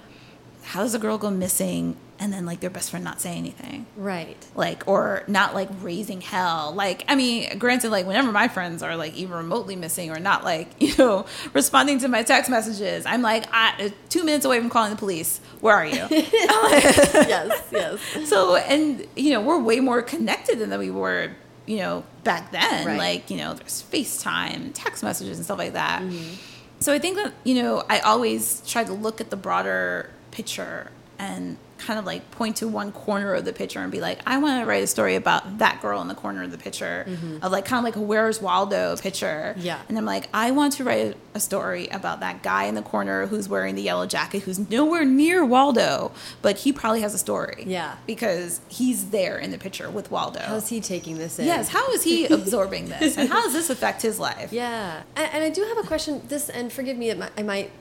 how 0.63 0.81
does 0.81 0.95
a 0.95 0.99
girl 0.99 1.19
go 1.19 1.29
missing 1.29 1.95
and 2.23 2.31
then 2.31 2.45
like 2.45 2.61
their 2.61 2.69
best 2.69 2.89
friend 2.89 3.03
not 3.03 3.19
say 3.19 3.35
anything? 3.37 3.85
Right. 3.97 4.37
like 4.55 4.87
or 4.87 5.23
not 5.27 5.53
like 5.53 5.67
raising 5.81 6.21
hell 6.21 6.71
like 6.73 7.03
i 7.09 7.15
mean 7.15 7.57
granted 7.59 7.89
like 7.91 8.05
whenever 8.07 8.31
my 8.31 8.47
friends 8.47 8.81
are 8.81 8.95
like 8.95 9.13
even 9.15 9.35
remotely 9.35 9.75
missing 9.75 10.09
or 10.09 10.19
not 10.19 10.43
like 10.45 10.69
you 10.79 10.93
know 10.97 11.25
responding 11.53 11.99
to 11.99 12.07
my 12.07 12.23
text 12.23 12.49
messages 12.49 13.05
i'm 13.05 13.21
like 13.21 13.45
I, 13.51 13.91
two 14.09 14.23
minutes 14.23 14.45
away 14.45 14.59
from 14.59 14.69
calling 14.69 14.91
the 14.91 14.95
police 14.97 15.39
where 15.59 15.75
are 15.75 15.85
you 15.85 16.07
yes. 16.09 17.67
Yes. 17.71 17.99
so 18.29 18.55
and 18.55 19.05
you 19.15 19.31
know 19.33 19.41
we're 19.41 19.59
way 19.59 19.79
more 19.79 20.01
connected 20.01 20.59
than 20.59 20.77
we 20.79 20.89
were 20.91 21.31
you 21.65 21.77
know 21.77 22.03
back 22.23 22.51
then 22.51 22.85
Right. 22.87 22.97
like 22.97 23.29
you 23.29 23.37
know 23.37 23.53
there's 23.53 23.83
facetime 23.91 24.71
text 24.73 25.03
messages 25.03 25.37
and 25.37 25.45
stuff 25.45 25.57
like 25.59 25.73
that 25.73 26.01
Mm-hmm. 26.01 26.33
so 26.79 26.93
i 26.93 26.99
think 26.99 27.15
that 27.17 27.33
you 27.43 27.55
know 27.61 27.83
i 27.89 27.99
always 27.99 28.61
try 28.65 28.83
to 28.83 28.93
look 28.93 29.19
at 29.21 29.29
the 29.29 29.37
broader 29.37 30.09
picture 30.31 30.89
and 31.19 31.57
kind 31.85 31.99
of 31.99 32.05
like 32.05 32.29
point 32.31 32.57
to 32.57 32.67
one 32.67 32.91
corner 32.91 33.33
of 33.33 33.45
the 33.45 33.53
picture 33.53 33.79
and 33.79 33.91
be 33.91 33.99
like, 33.99 34.19
I 34.25 34.37
want 34.37 34.61
to 34.61 34.67
write 34.67 34.83
a 34.83 34.87
story 34.87 35.15
about 35.15 35.59
that 35.59 35.81
girl 35.81 36.01
in 36.01 36.07
the 36.07 36.15
corner 36.15 36.43
of 36.43 36.51
the 36.51 36.57
picture, 36.57 37.05
mm-hmm. 37.07 37.43
of 37.43 37.51
like 37.51 37.65
kind 37.65 37.79
of 37.79 37.83
like 37.83 37.95
a 37.95 38.01
Where's 38.01 38.41
Waldo 38.41 38.95
picture. 38.97 39.55
Yeah. 39.57 39.79
And 39.89 39.97
I'm 39.97 40.05
like, 40.05 40.29
I 40.33 40.51
want 40.51 40.73
to 40.73 40.83
write 40.83 41.17
a 41.33 41.39
story 41.39 41.87
about 41.87 42.19
that 42.21 42.43
guy 42.43 42.65
in 42.65 42.75
the 42.75 42.81
corner 42.81 43.27
who's 43.27 43.49
wearing 43.49 43.75
the 43.75 43.81
yellow 43.81 44.05
jacket, 44.05 44.43
who's 44.43 44.69
nowhere 44.69 45.05
near 45.05 45.43
Waldo, 45.45 46.11
but 46.41 46.59
he 46.59 46.71
probably 46.71 47.01
has 47.01 47.13
a 47.13 47.17
story. 47.17 47.63
Yeah. 47.67 47.95
Because 48.05 48.61
he's 48.69 49.09
there 49.09 49.37
in 49.37 49.51
the 49.51 49.57
picture 49.57 49.89
with 49.89 50.11
Waldo. 50.11 50.41
How's 50.41 50.69
he 50.69 50.79
taking 50.79 51.17
this 51.17 51.39
in? 51.39 51.45
yes. 51.45 51.69
How 51.69 51.91
is 51.91 52.03
he 52.03 52.25
absorbing 52.33 52.89
this? 52.89 53.17
And 53.17 53.29
how 53.29 53.43
does 53.43 53.53
this 53.53 53.69
affect 53.69 54.01
his 54.01 54.19
life? 54.19 54.51
Yeah, 54.53 55.03
and, 55.15 55.33
and 55.33 55.43
I 55.43 55.49
do 55.49 55.63
have 55.63 55.77
a 55.77 55.87
question. 55.87 56.21
This, 56.27 56.49
and 56.49 56.71
forgive 56.71 56.97
me, 56.97 57.11
I 57.11 57.43
might, 57.43 57.71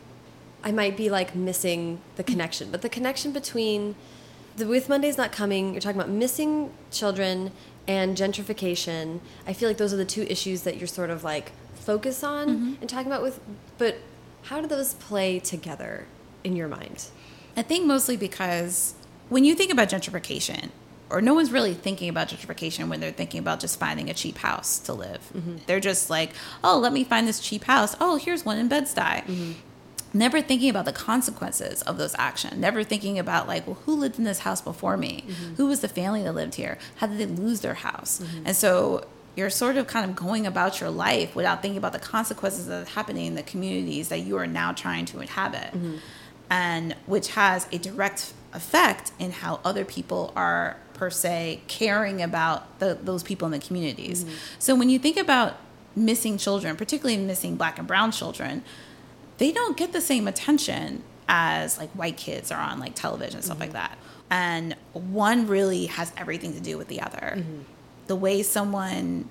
I 0.64 0.72
might 0.72 0.96
be 0.96 1.10
like 1.10 1.34
missing 1.34 2.00
the 2.16 2.22
connection, 2.22 2.70
but 2.70 2.82
the 2.82 2.88
connection 2.88 3.32
between 3.32 3.94
the 4.56 4.66
with 4.66 4.88
Mondays 4.88 5.16
not 5.16 5.32
coming. 5.32 5.72
You're 5.72 5.80
talking 5.80 6.00
about 6.00 6.10
missing 6.10 6.72
children 6.90 7.52
and 7.88 8.16
gentrification. 8.16 9.20
I 9.46 9.52
feel 9.54 9.68
like 9.68 9.78
those 9.78 9.92
are 9.92 9.96
the 9.96 10.04
two 10.04 10.22
issues 10.22 10.62
that 10.62 10.76
you're 10.78 10.86
sort 10.86 11.10
of 11.10 11.24
like 11.24 11.52
focus 11.74 12.22
on 12.22 12.48
Mm-hmm. 12.48 12.74
and 12.80 12.88
talking 12.88 13.06
about 13.06 13.22
with. 13.22 13.40
But 13.78 13.96
how 14.42 14.60
do 14.60 14.66
those 14.66 14.94
play 14.94 15.38
together 15.40 16.06
in 16.44 16.54
your 16.54 16.68
mind? 16.68 17.06
I 17.56 17.62
think 17.62 17.86
mostly 17.86 18.16
because 18.16 18.94
when 19.30 19.44
you 19.44 19.54
think 19.54 19.72
about 19.72 19.88
gentrification, 19.88 20.70
or 21.10 21.20
no 21.20 21.34
one's 21.34 21.50
really 21.52 21.74
thinking 21.74 22.08
about 22.08 22.28
gentrification 22.28 22.88
when 22.88 23.00
they're 23.00 23.10
thinking 23.12 23.38
about 23.40 23.60
just 23.60 23.78
finding 23.78 24.08
a 24.08 24.14
cheap 24.14 24.38
house 24.38 24.78
to 24.80 24.94
live. 24.94 25.20
They're 25.66 25.80
just 25.80 26.08
like, 26.08 26.30
oh, 26.64 26.78
let 26.78 26.92
me 26.92 27.04
find 27.04 27.28
this 27.28 27.38
cheap 27.38 27.64
house. 27.64 27.94
Oh, 28.00 28.16
here's 28.16 28.46
one 28.46 28.56
in 28.58 28.68
Bed-Stuy. 28.68 29.54
Never 30.14 30.40
thinking 30.40 30.68
about 30.70 30.84
the 30.84 30.92
consequences 30.92 31.82
of 31.82 31.96
those 31.98 32.14
actions. 32.18 32.56
Never 32.56 32.84
thinking 32.84 33.18
about 33.18 33.48
like, 33.48 33.66
well, 33.66 33.78
who 33.86 33.94
lived 33.94 34.18
in 34.18 34.24
this 34.24 34.40
house 34.40 34.60
before 34.60 34.96
me? 34.96 35.24
Mm-hmm. 35.26 35.54
Who 35.54 35.66
was 35.66 35.80
the 35.80 35.88
family 35.88 36.22
that 36.22 36.34
lived 36.34 36.56
here? 36.56 36.78
How 36.96 37.06
did 37.06 37.18
they 37.18 37.26
lose 37.26 37.60
their 37.60 37.74
house? 37.74 38.20
Mm-hmm. 38.20 38.46
And 38.46 38.56
so 38.56 39.06
you're 39.36 39.50
sort 39.50 39.76
of 39.76 39.86
kind 39.86 40.08
of 40.08 40.14
going 40.14 40.46
about 40.46 40.80
your 40.80 40.90
life 40.90 41.34
without 41.34 41.62
thinking 41.62 41.78
about 41.78 41.92
the 41.92 41.98
consequences 41.98 42.66
that 42.66 42.86
are 42.86 42.90
happening 42.90 43.26
in 43.26 43.34
the 43.34 43.42
communities 43.42 44.08
that 44.08 44.20
you 44.20 44.36
are 44.36 44.46
now 44.46 44.72
trying 44.72 45.06
to 45.06 45.20
inhabit 45.20 45.72
mm-hmm. 45.72 45.96
and 46.50 46.94
which 47.06 47.28
has 47.28 47.66
a 47.72 47.78
direct 47.78 48.34
effect 48.52 49.12
in 49.18 49.30
how 49.30 49.60
other 49.64 49.84
people 49.84 50.32
are 50.36 50.76
per 50.92 51.08
se 51.08 51.62
caring 51.66 52.20
about 52.20 52.78
the, 52.78 52.98
those 53.02 53.22
people 53.22 53.46
in 53.46 53.52
the 53.52 53.58
communities. 53.58 54.26
So 54.58 54.74
when 54.74 54.90
you 54.90 54.98
think 54.98 55.16
about 55.16 55.56
missing 55.96 56.36
children, 56.36 56.76
particularly 56.76 57.20
missing 57.22 57.56
black 57.56 57.78
and 57.78 57.88
brown 57.88 58.12
children, 58.12 58.62
they 59.42 59.50
don't 59.50 59.76
get 59.76 59.92
the 59.92 60.00
same 60.00 60.28
attention 60.28 61.02
as 61.28 61.76
like 61.76 61.90
white 61.90 62.16
kids 62.16 62.52
are 62.52 62.60
on 62.60 62.78
like 62.78 62.94
television 62.94 63.38
and 63.38 63.44
stuff 63.44 63.58
like 63.58 63.70
mm-hmm. 63.70 63.78
that. 63.78 63.98
And 64.30 64.76
one 64.92 65.48
really 65.48 65.86
has 65.86 66.12
everything 66.16 66.54
to 66.54 66.60
do 66.60 66.78
with 66.78 66.86
the 66.86 67.00
other. 67.00 67.34
Mm-hmm. 67.38 67.62
The 68.06 68.14
way 68.14 68.44
someone 68.44 69.28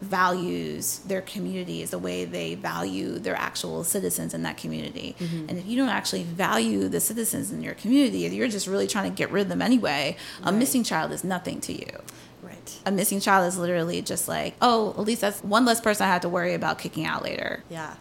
values 0.00 1.00
their 1.00 1.20
community 1.20 1.82
is 1.82 1.90
the 1.90 1.98
way 1.98 2.24
they 2.24 2.54
value 2.54 3.18
their 3.18 3.36
actual 3.36 3.84
citizens 3.84 4.32
in 4.32 4.42
that 4.44 4.56
community. 4.56 5.14
Mm-hmm. 5.18 5.50
And 5.50 5.58
if 5.58 5.66
you 5.66 5.76
don't 5.76 5.90
actually 5.90 6.22
value 6.22 6.88
the 6.88 7.00
citizens 7.00 7.52
in 7.52 7.62
your 7.62 7.74
community, 7.74 8.24
if 8.24 8.32
you're 8.32 8.48
just 8.48 8.66
really 8.66 8.86
trying 8.86 9.10
to 9.10 9.14
get 9.14 9.30
rid 9.30 9.42
of 9.42 9.48
them 9.50 9.60
anyway, 9.60 10.16
a 10.44 10.50
missing 10.50 10.82
child 10.82 11.12
is 11.12 11.24
nothing 11.24 11.60
to 11.60 11.74
you. 11.74 11.90
Right. 12.42 12.78
A 12.86 12.90
missing 12.90 13.20
child 13.20 13.46
is 13.46 13.58
literally 13.58 14.00
just 14.00 14.28
like, 14.28 14.54
oh, 14.62 14.92
at 14.92 15.00
least 15.00 15.20
that's 15.20 15.44
one 15.44 15.66
less 15.66 15.80
person 15.82 16.06
I 16.06 16.08
have 16.08 16.22
to 16.22 16.28
worry 16.30 16.54
about 16.54 16.78
kicking 16.78 17.04
out 17.04 17.22
later. 17.22 17.62
Yeah. 17.68 17.96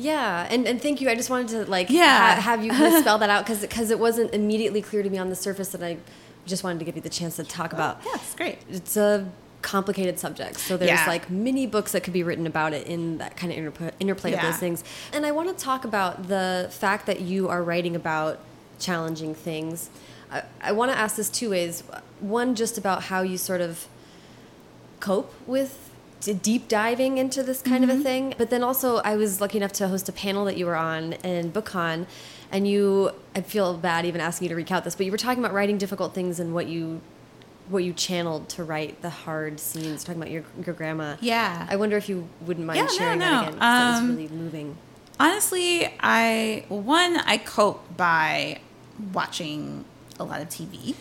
Yeah, 0.00 0.46
and, 0.50 0.66
and 0.66 0.80
thank 0.80 1.00
you. 1.00 1.10
I 1.10 1.14
just 1.14 1.28
wanted 1.30 1.48
to 1.48 1.70
like 1.70 1.90
Yeah. 1.90 2.34
ha- 2.36 2.40
have 2.40 2.64
you 2.64 2.70
kind 2.70 2.94
of 2.94 3.00
spell 3.00 3.18
that 3.22 3.28
out 3.30 3.44
because 3.44 3.60
because 3.60 3.90
it 3.90 3.98
wasn't 3.98 4.32
immediately 4.34 4.80
clear 4.82 5.02
to 5.02 5.10
me 5.10 5.18
on 5.18 5.28
the 5.28 5.36
surface, 5.36 5.74
and 5.74 5.84
I 5.84 5.98
just 6.46 6.64
wanted 6.64 6.78
to 6.78 6.84
give 6.86 6.96
you 6.96 7.02
the 7.02 7.08
chance 7.10 7.36
to 7.36 7.44
talk 7.44 7.72
about. 7.72 8.00
Yeah, 8.06 8.12
it's 8.14 8.34
great. 8.34 8.58
It's 8.70 8.96
a 8.96 9.28
complicated 9.62 10.18
subject, 10.18 10.58
so 10.58 10.78
there's 10.78 10.90
Yeah. 10.90 11.04
like 11.06 11.28
many 11.30 11.66
books 11.66 11.92
that 11.92 12.02
could 12.02 12.14
be 12.14 12.22
written 12.22 12.46
about 12.46 12.72
it 12.72 12.86
in 12.86 13.18
that 13.18 13.36
kind 13.36 13.52
of 13.52 13.58
interplay, 13.58 13.90
interplay 14.00 14.32
of 14.32 14.40
those 14.40 14.56
things. 14.56 14.82
And 15.12 15.26
I 15.26 15.32
want 15.32 15.54
to 15.56 15.64
talk 15.64 15.84
about 15.84 16.28
the 16.28 16.68
fact 16.70 17.04
that 17.04 17.20
you 17.20 17.48
are 17.48 17.62
writing 17.62 17.94
about 17.94 18.38
challenging 18.78 19.34
things. 19.34 19.90
I, 20.32 20.44
I 20.62 20.72
want 20.72 20.90
to 20.92 20.96
ask 20.96 21.16
this 21.16 21.28
two 21.28 21.50
ways. 21.50 21.82
One, 22.20 22.54
just 22.54 22.78
about 22.78 23.02
how 23.04 23.20
you 23.20 23.36
sort 23.36 23.60
of 23.60 23.86
cope 25.00 25.34
with 25.46 25.89
deep 26.20 26.68
diving 26.68 27.18
into 27.18 27.42
this 27.42 27.62
kind 27.62 27.82
Mm-hmm. 27.84 27.90
of 27.92 28.00
a 28.00 28.02
thing. 28.02 28.34
But 28.38 28.50
then 28.50 28.62
also, 28.62 28.96
I 28.98 29.16
was 29.16 29.40
lucky 29.40 29.58
enough 29.58 29.72
to 29.74 29.88
host 29.88 30.08
a 30.08 30.12
panel 30.12 30.44
that 30.46 30.56
you 30.56 30.66
were 30.66 30.76
on 30.76 31.14
in 31.24 31.52
BookCon, 31.52 32.06
and 32.52 32.66
you. 32.68 33.12
I 33.34 33.40
feel 33.42 33.76
bad 33.76 34.04
even 34.06 34.20
asking 34.20 34.46
you 34.46 34.48
to 34.50 34.54
recount 34.56 34.84
this, 34.84 34.94
but 34.96 35.06
you 35.06 35.12
were 35.12 35.18
talking 35.18 35.42
about 35.42 35.54
writing 35.54 35.78
difficult 35.78 36.14
things 36.14 36.38
and 36.40 36.52
what 36.54 36.66
you. 36.66 37.00
What 37.68 37.84
you 37.84 37.92
channeled 37.92 38.48
to 38.50 38.64
write 38.64 39.00
the 39.00 39.10
hard 39.10 39.60
scenes, 39.60 40.02
talking 40.02 40.20
about 40.20 40.32
your 40.32 40.42
your 40.66 40.74
grandma. 40.74 41.14
Yeah. 41.20 41.68
I 41.70 41.76
wonder 41.76 41.96
if 41.96 42.08
you 42.08 42.28
wouldn't 42.44 42.66
mind 42.66 42.78
Yeah, 42.78 42.82
no, 42.86 42.90
sharing 42.90 43.18
no. 43.20 43.24
that 43.30 43.42
again. 43.42 43.52
'cause 43.52 43.60
that 43.60 43.90
was 43.92 44.00
Um, 44.00 44.08
really 44.16 44.28
moving. 44.28 44.76
Honestly, 45.20 45.88
I 46.00 46.64
one 46.68 47.18
I 47.18 47.36
cope 47.38 47.96
by 47.96 48.58
watching 49.12 49.84
a 50.20 50.24
lot 50.24 50.40
of 50.40 50.48
TV, 50.48 50.94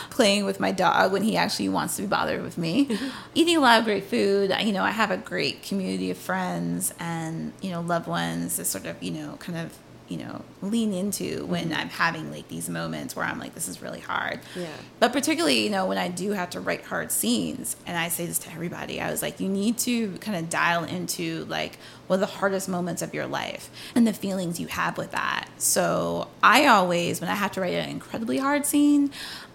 playing 0.10 0.44
with 0.44 0.60
my 0.60 0.72
dog 0.72 1.12
when 1.12 1.22
he 1.22 1.36
actually 1.36 1.68
wants 1.68 1.96
to 1.96 2.02
be 2.02 2.08
bothered 2.08 2.42
with 2.42 2.56
me, 2.58 2.88
eating 3.34 3.56
a 3.56 3.60
lot 3.60 3.78
of 3.78 3.84
great 3.84 4.04
food. 4.04 4.50
I- 4.52 4.60
You 4.62 4.72
know, 4.72 4.84
I 4.84 4.90
have 4.90 5.10
a 5.10 5.16
great 5.16 5.62
community 5.62 6.10
of 6.10 6.18
friends 6.18 6.94
and 7.00 7.52
you 7.60 7.70
know 7.70 7.80
loved 7.80 8.06
ones 8.06 8.56
to 8.56 8.64
sort 8.64 8.86
of 8.86 9.02
you 9.02 9.10
know 9.10 9.36
kind 9.40 9.58
of 9.58 9.76
you 10.10 10.18
know 10.18 10.44
lean 10.60 10.92
into 10.92 11.46
when 11.46 11.70
mm-hmm. 11.70 11.80
I'm 11.80 11.88
having 11.88 12.30
like 12.30 12.48
these 12.48 12.68
moments 12.68 13.16
where 13.16 13.24
I'm 13.24 13.38
like 13.38 13.54
this 13.54 13.68
is 13.68 13.80
really 13.80 14.00
hard. 14.00 14.40
Yeah. 14.54 14.66
But 14.98 15.12
particularly, 15.12 15.64
you 15.64 15.70
know, 15.70 15.86
when 15.86 15.96
I 15.96 16.08
do 16.08 16.32
have 16.32 16.50
to 16.50 16.60
write 16.60 16.84
hard 16.84 17.10
scenes, 17.12 17.76
and 17.86 17.96
I 17.96 18.08
say 18.08 18.26
this 18.26 18.38
to 18.40 18.52
everybody, 18.52 19.00
I 19.00 19.10
was 19.10 19.22
like, 19.22 19.40
you 19.40 19.48
need 19.48 19.78
to 19.78 20.12
kind 20.18 20.36
of 20.36 20.50
dial 20.50 20.84
into 20.84 21.44
like 21.46 21.78
one 22.08 22.16
of 22.16 22.28
the 22.28 22.34
hardest 22.34 22.68
moments 22.68 23.00
of 23.00 23.14
your 23.14 23.26
life 23.26 23.70
and 23.94 24.06
the 24.06 24.12
feelings 24.12 24.58
you 24.60 24.66
have 24.66 24.98
with 24.98 25.12
that. 25.12 25.48
So 25.58 26.28
I 26.42 26.66
always, 26.66 27.20
when 27.20 27.30
I 27.30 27.34
have 27.34 27.52
to 27.52 27.60
write 27.60 27.74
an 27.74 27.88
incredibly 27.88 28.38
hard 28.38 28.66
scene, 28.66 29.12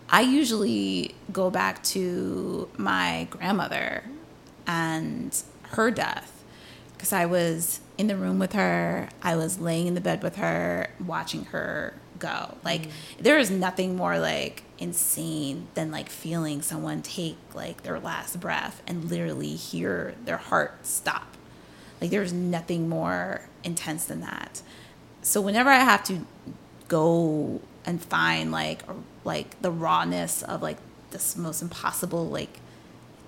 I 0.09 0.21
usually 0.21 1.15
go 1.31 1.49
back 1.49 1.83
to 1.83 2.69
my 2.77 3.27
grandmother 3.29 4.03
and 4.65 5.35
her 5.71 5.91
death 5.91 6.43
because 6.93 7.11
I 7.11 7.25
was 7.25 7.81
in 7.97 8.07
the 8.07 8.15
room 8.15 8.39
with 8.39 8.53
her, 8.53 9.09
I 9.21 9.35
was 9.35 9.59
laying 9.59 9.87
in 9.87 9.95
the 9.95 10.01
bed 10.01 10.23
with 10.23 10.35
her, 10.37 10.89
watching 10.99 11.45
her 11.45 11.93
go. 12.19 12.57
Like 12.63 12.83
mm. 12.83 12.91
there 13.19 13.37
is 13.37 13.49
nothing 13.51 13.95
more 13.95 14.19
like 14.19 14.63
insane 14.77 15.67
than 15.73 15.91
like 15.91 16.09
feeling 16.09 16.61
someone 16.61 17.01
take 17.01 17.37
like 17.53 17.83
their 17.83 17.99
last 17.99 18.39
breath 18.39 18.81
and 18.87 19.09
literally 19.09 19.55
hear 19.55 20.15
their 20.25 20.37
heart 20.37 20.85
stop. 20.85 21.35
Like 22.01 22.09
there's 22.09 22.33
nothing 22.33 22.89
more 22.89 23.41
intense 23.63 24.05
than 24.05 24.21
that. 24.21 24.61
So 25.21 25.41
whenever 25.41 25.69
I 25.69 25.79
have 25.79 26.03
to 26.05 26.25
go 26.87 27.61
and 27.85 28.03
find 28.03 28.51
like 28.51 28.83
like 29.23 29.59
the 29.61 29.71
rawness 29.71 30.43
of 30.43 30.61
like 30.61 30.77
this 31.11 31.35
most 31.35 31.61
impossible 31.61 32.27
like 32.27 32.59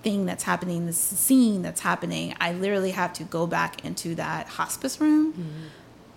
thing 0.08 0.26
that's 0.26 0.44
happening, 0.44 0.86
this 0.86 0.98
scene 0.98 1.62
that's 1.62 1.82
happening, 1.82 2.34
I 2.40 2.54
literally 2.54 2.92
have 2.92 3.12
to 3.14 3.26
go 3.26 3.46
back 3.46 3.84
into 3.84 4.16
that 4.16 4.48
hospice 4.48 5.02
room. 5.02 5.34
Mm-hmm. 5.34 5.68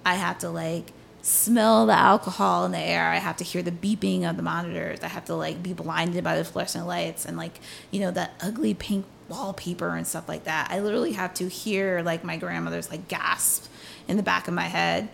I 0.07 0.15
have 0.15 0.39
to 0.39 0.49
like 0.49 0.93
smell 1.23 1.87
the 1.87 1.99
alcohol 1.99 2.65
in 2.67 2.71
the 2.71 2.79
air. 2.79 3.09
I 3.09 3.17
have 3.17 3.37
to 3.39 3.45
hear 3.45 3.63
the 3.63 3.73
beeping 3.73 4.31
of 4.31 4.37
the 4.37 4.45
monitors. 4.45 5.01
I 5.03 5.09
have 5.09 5.25
to 5.25 5.35
like 5.35 5.61
be 5.61 5.73
blinded 5.73 6.23
by 6.23 6.37
the 6.37 6.45
fluorescent 6.45 6.87
lights 6.87 7.25
and 7.25 7.37
like, 7.37 7.59
you 7.91 7.99
know, 7.99 8.13
that 8.13 8.35
ugly 8.41 8.75
pink 8.75 9.07
wallpaper 9.29 9.89
and 9.97 10.07
stuff 10.07 10.29
like 10.29 10.45
that. 10.45 10.69
I 10.71 10.79
literally 10.79 11.13
have 11.13 11.35
to 11.35 11.49
hear 11.49 12.01
like 12.03 12.23
my 12.23 12.37
grandmother's 12.37 12.91
like 12.91 13.09
gasp 13.09 13.67
in 14.07 14.17
the 14.17 14.23
back 14.23 14.47
of 14.47 14.55
my 14.55 14.69
head. 14.69 15.09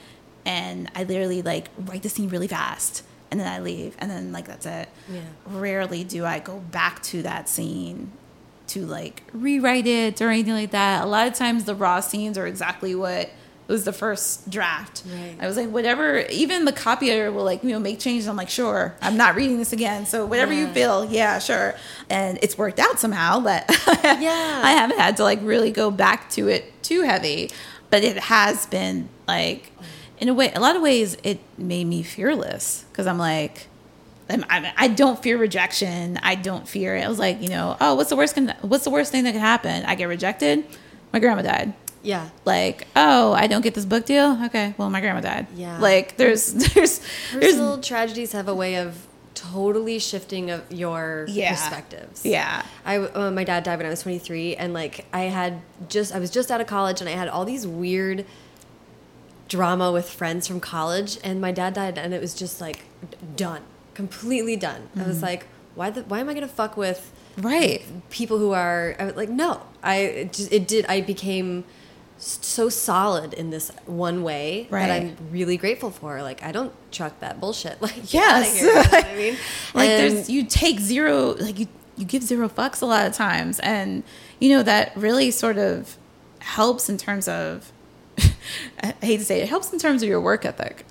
And 0.45 0.91
I 0.95 1.05
literally 1.05 1.41
like 1.41 1.71
write 1.79 2.03
the 2.03 2.11
scene 2.11 2.29
really 2.29 2.49
fast 2.49 3.05
and 3.31 3.41
then 3.41 3.49
I 3.49 3.59
leave 3.59 3.97
and 3.99 4.11
then 4.11 4.33
like 4.33 4.47
that's 4.47 4.67
it. 4.67 4.91
Yeah. 5.11 5.21
Rarely 5.47 6.05
do 6.05 6.27
I 6.27 6.41
go 6.41 6.59
back 6.59 7.03
to 7.05 7.23
that 7.23 7.49
scene 7.49 8.13
to 8.69 8.85
like 8.87 9.23
rewrite 9.33 9.87
it 9.87 10.21
or 10.21 10.31
anything 10.31 10.55
like 10.55 10.71
that. 10.73 11.05
A 11.05 11.07
lot 11.07 11.27
of 11.27 11.35
times 11.35 11.65
the 11.65 11.75
raw 11.75 12.01
scenes 12.01 12.37
are 12.39 12.47
exactly 12.47 12.95
what 12.95 13.31
was 13.69 13.85
the 13.85 13.93
first 13.93 14.49
draft. 14.49 15.03
Right. 15.13 15.37
I 15.41 15.47
was 15.47 15.57
like, 15.57 15.69
whatever, 15.71 16.21
even 16.31 16.65
the 16.65 16.73
copy 16.73 17.11
editor 17.11 17.33
will 17.33 17.45
like, 17.45 17.65
you 17.65 17.71
know, 17.71 17.81
make 17.81 17.99
changes. 17.99 18.29
I'm 18.29 18.37
like, 18.37 18.49
sure, 18.49 18.95
I'm 19.01 19.17
not 19.17 19.35
reading 19.35 19.59
this 19.59 19.73
again. 19.73 20.07
So 20.07 20.25
whatever 20.25 20.53
you 20.53 20.69
feel, 20.69 21.05
yeah, 21.05 21.39
sure. 21.39 21.75
And 22.09 22.39
it's 22.43 22.57
worked 22.57 22.79
out 22.79 23.01
somehow, 23.01 23.41
but 23.41 23.65
Yeah. 24.05 24.61
I 24.65 24.73
haven't 24.73 24.99
had 24.99 25.17
to 25.17 25.25
like 25.25 25.41
really 25.43 25.73
go 25.73 25.91
back 25.91 26.31
to 26.31 26.49
it 26.49 26.83
too 26.83 27.03
heavy. 27.03 27.51
But 27.91 28.05
it 28.05 28.17
has 28.19 28.67
been 28.67 29.09
like, 29.27 29.73
in 30.19 30.29
a 30.29 30.35
way, 30.35 30.53
a 30.53 30.61
lot 30.61 30.77
of 30.77 30.83
ways, 30.83 31.17
it 31.23 31.39
made 31.59 31.87
me 31.87 32.03
fearless 32.03 32.85
because 32.91 33.07
I'm 33.07 33.19
like, 33.19 33.69
I'm, 34.29 34.45
I'm, 34.49 34.67
I 34.77 34.89
don't 34.89 35.23
fear 35.23 35.39
rejection. 35.39 36.19
I 36.23 36.35
don't 36.35 36.67
fear 36.69 36.97
it. 36.97 37.05
I 37.05 37.09
was 37.09 37.19
like, 37.19 37.41
you 37.43 37.49
know, 37.49 37.77
oh, 37.81 37.95
what's 37.95 38.11
the 38.11 38.17
worst? 38.17 38.35
Can, 38.35 38.55
what's 38.63 38.85
the 38.85 38.91
worst 38.91 39.13
thing 39.13 39.25
that 39.25 39.33
could 39.33 39.41
happen? 39.41 39.85
I 39.85 39.95
get 39.95 40.07
rejected. 40.07 40.65
My 41.13 41.21
grandma 41.21 41.43
died. 41.43 41.75
Yeah. 42.03 42.29
Like, 42.45 42.87
oh, 42.97 43.33
I 43.33 43.47
don't 43.47 43.63
get 43.63 43.75
this 43.75 43.85
book 43.85 44.05
deal. 44.05 44.39
Okay, 44.47 44.75
well, 44.79 44.91
my 44.91 45.01
grandma 45.01 45.21
died. 45.21 45.47
Yeah. 45.55 45.79
Like, 45.79 46.17
there's, 46.17 46.53
there's, 46.75 47.01
Personal 47.33 47.75
there's, 47.77 47.87
tragedies 47.87 48.33
have 48.33 48.49
a 48.49 48.55
way 48.55 48.77
of 48.77 49.07
totally 49.35 49.99
shifting 49.99 50.51
of 50.51 50.65
your 50.73 51.27
Yeah. 51.29 51.51
perspectives. 51.51 52.25
yeah, 52.25 52.65
I 52.85 52.97
uh, 52.97 53.31
my 53.31 53.45
dad 53.45 53.65
died 53.65 53.77
when 53.77 53.87
I 53.87 53.91
was 53.91 54.03
23 54.03 54.57
and 54.57 54.73
like 54.73 55.05
I 55.13 55.25
had 55.25 55.61
just 55.89 56.15
I 56.15 56.19
was 56.19 56.31
just 56.31 56.51
out 56.51 56.61
of 56.63 56.67
college 56.67 57.01
and 57.03 57.09
I 57.09 57.13
had 57.13 57.29
all 57.29 57.45
these 57.45 57.67
weird 57.67 58.25
drama 59.49 59.93
with 59.93 60.09
friends 60.09 60.49
from 60.49 60.59
college 60.59 61.19
and 61.23 61.41
my 61.41 61.53
dad 61.53 61.75
died 61.75 61.99
and 61.99 62.13
it 62.15 62.21
was 62.21 62.35
just 62.35 62.61
like 62.63 62.81
done 63.37 63.63
completely 63.97 64.57
done 64.57 64.83
I 64.95 64.99
Mm-hmm. 65.01 65.09
was 65.09 65.23
like 65.23 65.47
why 65.75 65.91
the, 65.91 66.03
why 66.03 66.21
am 66.21 66.29
I 66.29 66.35
gonna 66.35 66.49
fuck 66.49 66.77
with 66.77 67.01
right. 67.39 67.83
people 68.11 68.39
who 68.39 68.53
are 68.53 68.95
I 68.99 69.05
was 69.07 69.17
like 69.17 69.29
no 69.31 69.61
I 69.83 69.97
it, 70.21 70.33
just, 70.33 70.53
it 70.53 70.69
did 70.69 70.87
I 70.87 71.01
became 71.01 71.65
so 72.19 72.69
solid 72.71 73.35
in 73.35 73.51
this 73.51 73.71
one 73.87 74.23
way 74.23 74.67
Right. 74.71 74.87
that 74.87 74.91
I'm 75.03 75.17
really 75.31 75.57
grateful 75.59 75.91
for 75.91 76.23
like 76.23 76.43
I 76.43 76.51
don't 76.53 76.73
chuck 76.91 77.19
that 77.21 77.41
bullshit 77.41 77.81
like 77.87 78.13
Yes. 78.13 78.59
here, 78.61 78.69
you 78.69 78.75
know 78.75 78.83
I 78.93 79.15
mean 79.23 79.37
like 79.75 79.89
And- 79.91 80.17
there's 80.17 80.31
you 80.31 80.45
take 80.45 80.79
zero 80.81 81.35
like 81.47 81.59
you 81.59 81.67
you 81.99 82.05
give 82.05 82.23
zero 82.23 82.49
fucks 82.49 82.83
a 82.83 82.87
lot 82.87 83.07
of 83.07 83.13
times 83.15 83.59
and 83.61 84.03
you 84.39 84.49
know 84.51 84.63
that 84.63 84.95
really 84.97 85.31
sort 85.31 85.57
of 85.59 85.97
helps 86.41 86.89
in 86.91 86.97
terms 86.99 87.27
of 87.29 87.73
I 88.83 88.95
hate 89.03 89.19
to 89.19 89.25
say 89.25 89.41
it, 89.41 89.45
it 89.45 89.49
helps 89.49 89.73
in 89.73 89.79
terms 89.79 90.03
of 90.03 90.09
your 90.09 90.21
work 90.21 90.45
ethic 90.45 90.85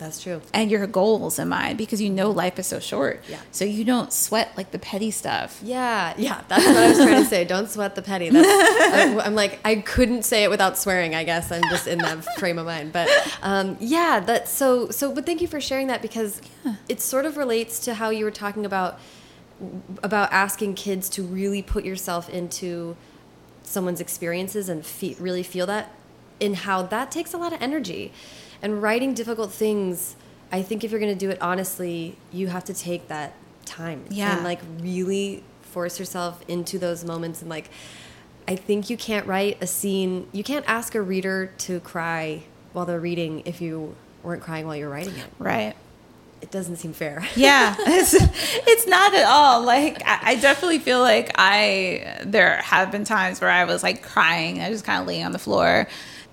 that's 0.00 0.20
true 0.20 0.40
and 0.52 0.70
your 0.70 0.86
goals 0.88 1.38
in 1.38 1.48
mind 1.48 1.78
because 1.78 2.00
you 2.02 2.10
know 2.10 2.30
life 2.30 2.58
is 2.58 2.66
so 2.66 2.80
short 2.80 3.22
Yeah. 3.28 3.38
so 3.52 3.64
you 3.64 3.84
don't 3.84 4.12
sweat 4.12 4.52
like 4.56 4.72
the 4.72 4.78
petty 4.80 5.10
stuff 5.12 5.60
Yeah, 5.62 6.14
yeah, 6.18 6.42
that's 6.48 6.66
what 6.66 6.76
I 6.76 6.88
was 6.88 6.98
trying 6.98 7.22
to 7.22 7.28
say. 7.28 7.44
Don't 7.44 7.68
sweat 7.70 7.94
the 7.94 8.02
petty. 8.02 8.30
That's, 8.30 8.48
I, 8.48 9.20
I'm 9.24 9.34
like, 9.36 9.60
I 9.64 9.76
couldn't 9.76 10.24
say 10.24 10.42
it 10.44 10.50
without 10.50 10.76
swearing. 10.78 11.14
I 11.14 11.22
guess 11.24 11.52
I'm 11.52 11.62
just 11.70 11.86
in 11.86 11.98
that 11.98 12.24
frame 12.38 12.58
of 12.58 12.66
mind. 12.66 12.92
But 12.92 13.08
um, 13.42 13.76
yeah, 13.80 14.20
that's 14.20 14.50
so. 14.50 14.90
So, 14.90 15.12
but 15.14 15.26
thank 15.26 15.40
you 15.40 15.46
for 15.48 15.60
sharing 15.60 15.86
that 15.88 16.02
because 16.02 16.40
it 16.88 17.00
sort 17.00 17.26
of 17.26 17.36
relates 17.36 17.78
to 17.84 17.94
how 17.94 18.10
you 18.10 18.24
were 18.24 18.30
talking 18.44 18.64
about 18.66 18.98
about 20.02 20.32
asking 20.32 20.74
kids 20.74 21.08
to 21.10 21.22
really 21.22 21.62
put 21.62 21.84
yourself 21.84 22.28
into 22.30 22.96
someone's 23.62 24.00
experiences 24.00 24.68
and 24.68 24.84
fe 24.84 25.14
really 25.20 25.42
feel 25.42 25.66
that, 25.66 25.92
and 26.40 26.56
how 26.56 26.82
that 26.82 27.10
takes 27.10 27.34
a 27.34 27.38
lot 27.38 27.52
of 27.52 27.60
energy. 27.62 28.12
And 28.62 28.82
writing 28.82 29.14
difficult 29.14 29.52
things, 29.52 30.16
I 30.52 30.62
think 30.62 30.84
if 30.84 30.90
you're 30.90 31.00
going 31.00 31.12
to 31.12 31.18
do 31.18 31.30
it 31.30 31.40
honestly, 31.40 32.16
you 32.32 32.48
have 32.48 32.64
to 32.64 32.74
take 32.74 33.08
that 33.08 33.32
time 33.64 34.04
Yeah. 34.10 34.34
and 34.36 34.44
like 34.44 34.60
really 34.80 35.42
force 35.62 35.98
yourself 35.98 36.42
into 36.48 36.78
those 36.78 37.04
moments 37.04 37.40
and 37.40 37.48
like 37.48 37.70
I 38.48 38.56
think 38.56 38.90
you 38.90 38.96
can't 38.96 39.24
write 39.28 39.62
a 39.62 39.66
scene 39.68 40.26
you 40.32 40.42
can't 40.42 40.64
ask 40.68 40.96
a 40.96 41.00
reader 41.00 41.52
to 41.58 41.78
cry 41.78 42.42
while 42.72 42.84
they're 42.86 42.98
reading 42.98 43.42
if 43.44 43.60
you 43.60 43.94
weren't 44.24 44.42
crying 44.42 44.66
while 44.66 44.74
you're 44.74 44.88
writing 44.90 45.14
it. 45.16 45.26
Right. 45.38 45.74
It 46.42 46.50
doesn't 46.50 46.76
seem 46.76 46.92
fair. 46.92 47.24
Yeah. 47.36 47.76
It's, 47.86 48.14
it's 48.14 48.86
not 48.88 49.14
at 49.14 49.26
all. 49.26 49.62
Like 49.62 50.02
I, 50.04 50.32
I 50.32 50.34
definitely 50.36 50.80
feel 50.80 50.98
like 51.00 51.30
i 51.36 52.18
there 52.24 52.56
have 52.62 52.90
been 52.90 53.04
times 53.04 53.40
where 53.40 53.50
i 53.50 53.64
was 53.64 53.84
like 53.84 54.02
crying. 54.02 54.60
I 54.60 54.68
was 54.70 54.78
just 54.78 54.84
kind 54.86 55.00
of 55.00 55.06
laying 55.06 55.24
on 55.24 55.30
the 55.32 55.38
floor 55.38 55.86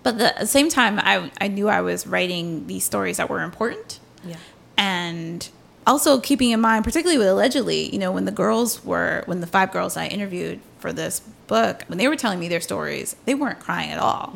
but 0.07 0.17
the, 0.19 0.33
at 0.35 0.39
the 0.39 0.47
same 0.47 0.69
time 0.69 0.99
I, 0.99 1.29
I 1.41 1.49
knew 1.49 1.67
i 1.67 1.81
was 1.81 2.07
writing 2.07 2.65
these 2.67 2.85
stories 2.85 3.17
that 3.17 3.29
were 3.29 3.41
important. 3.41 3.99
Yeah. 4.23 4.37
And 4.77 5.49
also 5.85 6.19
keeping 6.21 6.51
in 6.51 6.61
mind 6.61 6.85
particularly 6.85 7.17
with 7.17 7.27
allegedly 7.27 7.89
you 7.91 7.99
know 7.99 8.11
when 8.11 8.25
the 8.25 8.31
girls 8.31 8.83
were 8.85 9.23
when 9.25 9.39
the 9.41 9.47
five 9.47 9.71
girls 9.71 9.95
i 9.97 10.05
interviewed 10.07 10.59
for 10.79 10.91
this 10.93 11.21
book 11.47 11.83
when 11.87 11.97
they 11.97 12.07
were 12.07 12.15
telling 12.15 12.39
me 12.39 12.47
their 12.47 12.61
stories 12.61 13.15
they 13.25 13.35
weren't 13.35 13.59
crying 13.59 13.91
at 13.91 13.99
all. 13.99 14.33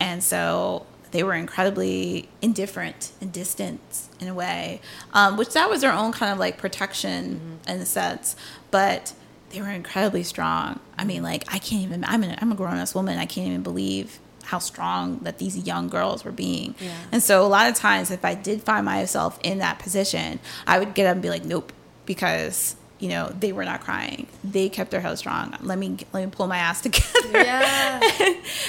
And 0.00 0.22
so 0.22 0.86
they 1.12 1.22
were 1.22 1.34
incredibly 1.34 2.28
indifferent 2.42 3.12
and 3.20 3.32
distant 3.32 3.80
in 4.20 4.28
a 4.28 4.34
way 4.34 4.80
um, 5.14 5.36
which 5.36 5.52
that 5.54 5.70
was 5.70 5.80
their 5.80 5.92
own 5.92 6.10
kind 6.10 6.32
of 6.32 6.38
like 6.38 6.58
protection 6.58 7.60
in 7.68 7.80
a 7.80 7.86
sense. 7.86 8.34
But 8.70 9.14
they 9.50 9.62
were 9.62 9.70
incredibly 9.70 10.24
strong. 10.24 10.80
I 10.98 11.04
mean 11.04 11.22
like 11.22 11.44
i 11.54 11.58
can't 11.58 11.82
even 11.82 12.04
i'm, 12.04 12.24
an, 12.24 12.36
I'm 12.40 12.50
a 12.50 12.56
grown-ass 12.56 12.96
woman. 12.96 13.16
I 13.18 13.26
can't 13.26 13.46
even 13.46 13.62
believe 13.62 14.18
how 14.46 14.58
strong 14.58 15.18
that 15.22 15.38
these 15.38 15.56
young 15.66 15.88
girls 15.88 16.24
were 16.24 16.32
being 16.32 16.74
Yeah. 16.80 16.90
and 17.12 17.22
so 17.22 17.44
a 17.44 17.50
lot 17.56 17.68
of 17.68 17.74
times 17.74 18.10
if 18.10 18.24
i 18.24 18.34
did 18.34 18.62
find 18.62 18.84
myself 18.86 19.38
in 19.42 19.58
that 19.58 19.78
position 19.78 20.38
i 20.66 20.78
would 20.78 20.94
get 20.94 21.06
up 21.06 21.12
and 21.14 21.22
be 21.22 21.30
like 21.30 21.44
nope 21.44 21.72
because 22.06 22.76
you 22.98 23.08
know 23.08 23.28
they 23.38 23.52
were 23.52 23.64
not 23.64 23.80
crying 23.82 24.26
they 24.42 24.68
kept 24.68 24.90
their 24.90 25.00
head 25.00 25.18
strong 25.18 25.54
let 25.60 25.78
me 25.78 25.96
let 26.12 26.24
me 26.24 26.30
pull 26.30 26.46
my 26.46 26.58
ass 26.58 26.80
together 26.86 27.12
Yeah. 27.44 28.00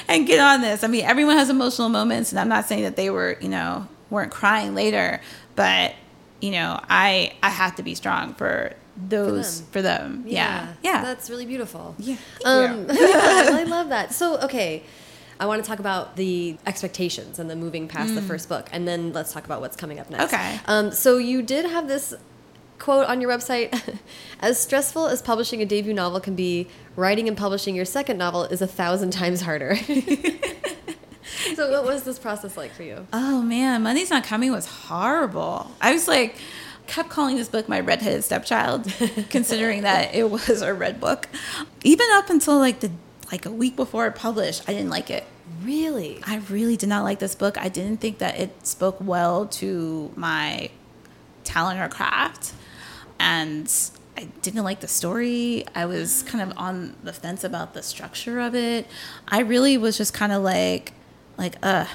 and 0.09 0.27
get 0.27 0.39
on 0.39 0.61
this. 0.61 0.83
I 0.83 0.87
mean, 0.87 1.05
everyone 1.05 1.37
has 1.37 1.49
emotional 1.49 1.89
moments, 1.89 2.31
and 2.31 2.39
I'm 2.39 2.49
not 2.49 2.65
saying 2.67 2.83
that 2.83 2.95
they 2.95 3.09
were, 3.09 3.37
you 3.39 3.47
know, 3.49 3.87
weren't 4.09 4.31
crying 4.31 4.73
later, 4.75 5.21
but 5.55 5.93
you 6.41 6.51
know, 6.51 6.79
I 6.89 7.33
I 7.43 7.49
have 7.49 7.75
to 7.77 7.83
be 7.83 7.93
strong 7.95 8.33
for 8.33 8.73
those 9.09 9.61
for 9.71 9.81
them. 9.81 10.23
Yeah, 10.27 10.73
yeah, 10.83 11.01
that's 11.03 11.29
really 11.29 11.45
beautiful 11.45 11.95
yeah. 11.99 12.15
Um, 12.43 12.87
yeah, 12.91 13.49
I 13.61 13.63
love 13.67 13.89
that. 13.89 14.13
So, 14.13 14.37
okay, 14.41 14.83
I 15.39 15.45
want 15.45 15.63
to 15.63 15.67
talk 15.67 15.79
about 15.79 16.15
the 16.15 16.57
expectations 16.65 17.39
and 17.39 17.49
the 17.49 17.55
moving 17.55 17.87
past 17.87 18.15
the 18.15 18.21
first 18.21 18.49
book, 18.49 18.67
and 18.71 18.87
then 18.87 19.13
let's 19.13 19.33
talk 19.33 19.45
about 19.45 19.61
what's 19.61 19.75
coming 19.75 19.99
up 19.99 20.09
next. 20.09 20.33
Okay. 20.33 20.59
Um, 20.65 20.91
so 20.91 21.17
you 21.17 21.41
did 21.41 21.65
have 21.65 21.87
this 21.87 22.13
quote 22.79 23.07
on 23.07 23.21
your 23.21 23.29
website: 23.29 23.97
"As 24.39 24.59
stressful 24.59 25.07
as 25.07 25.21
publishing 25.21 25.61
a 25.61 25.65
debut 25.65 25.93
novel 25.93 26.19
can 26.19 26.35
be, 26.35 26.67
writing 26.95 27.27
and 27.27 27.37
publishing 27.37 27.75
your 27.75 27.85
second 27.85 28.17
novel 28.17 28.45
is 28.45 28.61
a 28.61 28.67
thousand 28.67 29.11
times 29.11 29.41
harder." 29.41 29.75
so, 31.55 31.71
what 31.71 31.83
was 31.83 32.03
this 32.03 32.17
process 32.17 32.57
like 32.57 32.71
for 32.71 32.83
you? 32.83 33.05
Oh 33.13 33.41
man, 33.41 33.83
Monday's 33.83 34.09
Not 34.09 34.23
Coming 34.23 34.51
was 34.51 34.65
horrible. 34.65 35.71
I 35.81 35.93
was 35.93 36.07
like, 36.07 36.35
kept 36.87 37.09
calling 37.09 37.35
this 37.35 37.49
book 37.49 37.69
my 37.69 37.79
redheaded 37.79 38.23
stepchild, 38.23 38.91
considering 39.29 39.83
that 39.83 40.15
it 40.15 40.31
was 40.31 40.61
a 40.61 40.73
red 40.73 40.99
book. 40.99 41.27
Even 41.83 42.07
up 42.13 42.29
until 42.29 42.57
like 42.57 42.79
the 42.79 42.91
like 43.31 43.45
a 43.45 43.51
week 43.51 43.75
before 43.75 44.07
it 44.07 44.15
published, 44.15 44.63
I 44.67 44.73
didn't 44.73 44.89
like 44.89 45.09
it. 45.09 45.25
Really? 45.63 46.21
I 46.25 46.37
really 46.49 46.77
did 46.77 46.89
not 46.89 47.03
like 47.03 47.19
this 47.19 47.35
book. 47.35 47.57
I 47.57 47.69
didn't 47.69 47.97
think 47.97 48.19
that 48.19 48.39
it 48.39 48.65
spoke 48.65 48.97
well 48.99 49.47
to 49.47 50.11
my 50.15 50.69
talent 51.43 51.79
or 51.79 51.87
craft. 51.89 52.53
And 53.19 53.71
I 54.17 54.25
didn't 54.41 54.63
like 54.63 54.79
the 54.79 54.87
story. 54.87 55.65
I 55.75 55.85
was 55.85 56.23
kind 56.27 56.49
of 56.49 56.57
on 56.57 56.95
the 57.03 57.13
fence 57.13 57.43
about 57.43 57.73
the 57.73 57.83
structure 57.83 58.39
of 58.39 58.55
it. 58.55 58.87
I 59.27 59.39
really 59.39 59.77
was 59.77 59.97
just 59.97 60.13
kind 60.13 60.31
of 60.31 60.41
like, 60.43 60.93
like, 61.37 61.55
uh, 61.63 61.85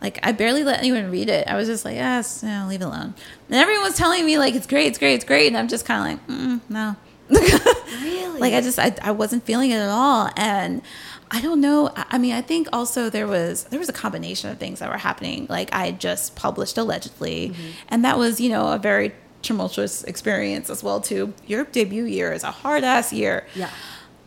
like 0.00 0.18
I 0.22 0.32
barely 0.32 0.64
let 0.64 0.78
anyone 0.78 1.10
read 1.10 1.28
it. 1.28 1.48
I 1.48 1.56
was 1.56 1.66
just 1.66 1.84
like, 1.84 1.96
yes, 1.96 2.42
no, 2.42 2.66
leave 2.68 2.80
it 2.80 2.84
alone. 2.84 3.14
And 3.48 3.56
everyone 3.56 3.82
was 3.84 3.96
telling 3.96 4.24
me 4.24 4.38
like, 4.38 4.54
it's 4.54 4.66
great, 4.66 4.86
it's 4.86 4.98
great, 4.98 5.14
it's 5.14 5.24
great. 5.24 5.48
And 5.48 5.56
I'm 5.56 5.68
just 5.68 5.84
kind 5.84 6.20
of 6.20 6.28
like, 6.28 6.38
mm, 6.38 6.60
no. 6.68 6.96
Really? 8.02 8.40
Like 8.40 8.54
I 8.54 8.60
just 8.60 8.78
I, 8.78 8.94
I 9.02 9.10
wasn't 9.12 9.44
feeling 9.44 9.70
it 9.70 9.76
at 9.76 9.88
all, 9.90 10.30
and 10.36 10.82
I 11.30 11.40
don't 11.40 11.60
know. 11.60 11.90
I, 11.94 12.16
mean, 12.18 12.32
I 12.32 12.40
think 12.40 12.68
also 12.72 13.10
there 13.10 13.26
was 13.26 13.64
there 13.64 13.78
was 13.78 13.88
a 13.88 13.92
combination 13.92 14.50
of 14.50 14.58
things 14.58 14.78
that 14.80 14.88
were 14.90 14.96
happening. 14.98 15.46
Like 15.48 15.72
I 15.74 15.86
had 15.86 16.00
just 16.00 16.36
published 16.36 16.78
allegedly, 16.78 17.54
and 17.88 18.04
that 18.04 18.18
was 18.18 18.40
you 18.40 18.48
know 18.50 18.72
a 18.72 18.78
very 18.78 19.12
tumultuous 19.42 20.04
experience 20.04 20.70
as 20.70 20.82
well 20.82 21.00
too. 21.00 21.32
Your 21.46 21.64
debut 21.64 22.04
year 22.04 22.32
is 22.32 22.44
a 22.44 22.50
hard 22.50 22.84
ass 22.84 23.12
year. 23.12 23.46
Yeah. 23.54 23.70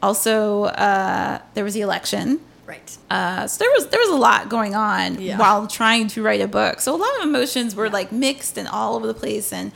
Also, 0.01 0.63
uh, 0.65 1.39
there 1.53 1.63
was 1.63 1.73
the 1.73 1.81
election. 1.81 2.39
Right. 2.65 2.97
Uh, 3.09 3.47
so 3.47 3.63
there 3.63 3.71
was 3.71 3.87
there 3.87 3.99
was 3.99 4.09
a 4.09 4.15
lot 4.15 4.49
going 4.49 4.75
on 4.75 5.19
Yeah. 5.19 5.37
while 5.37 5.67
trying 5.67 6.07
to 6.09 6.23
write 6.23 6.41
a 6.41 6.47
book. 6.47 6.79
So 6.81 6.95
a 6.95 6.97
lot 6.97 7.09
of 7.19 7.23
emotions 7.27 7.75
were 7.75 7.89
like 7.89 8.11
mixed 8.11 8.57
and 8.57 8.67
all 8.67 8.95
over 8.95 9.07
the 9.07 9.13
place, 9.13 9.51
and 9.51 9.71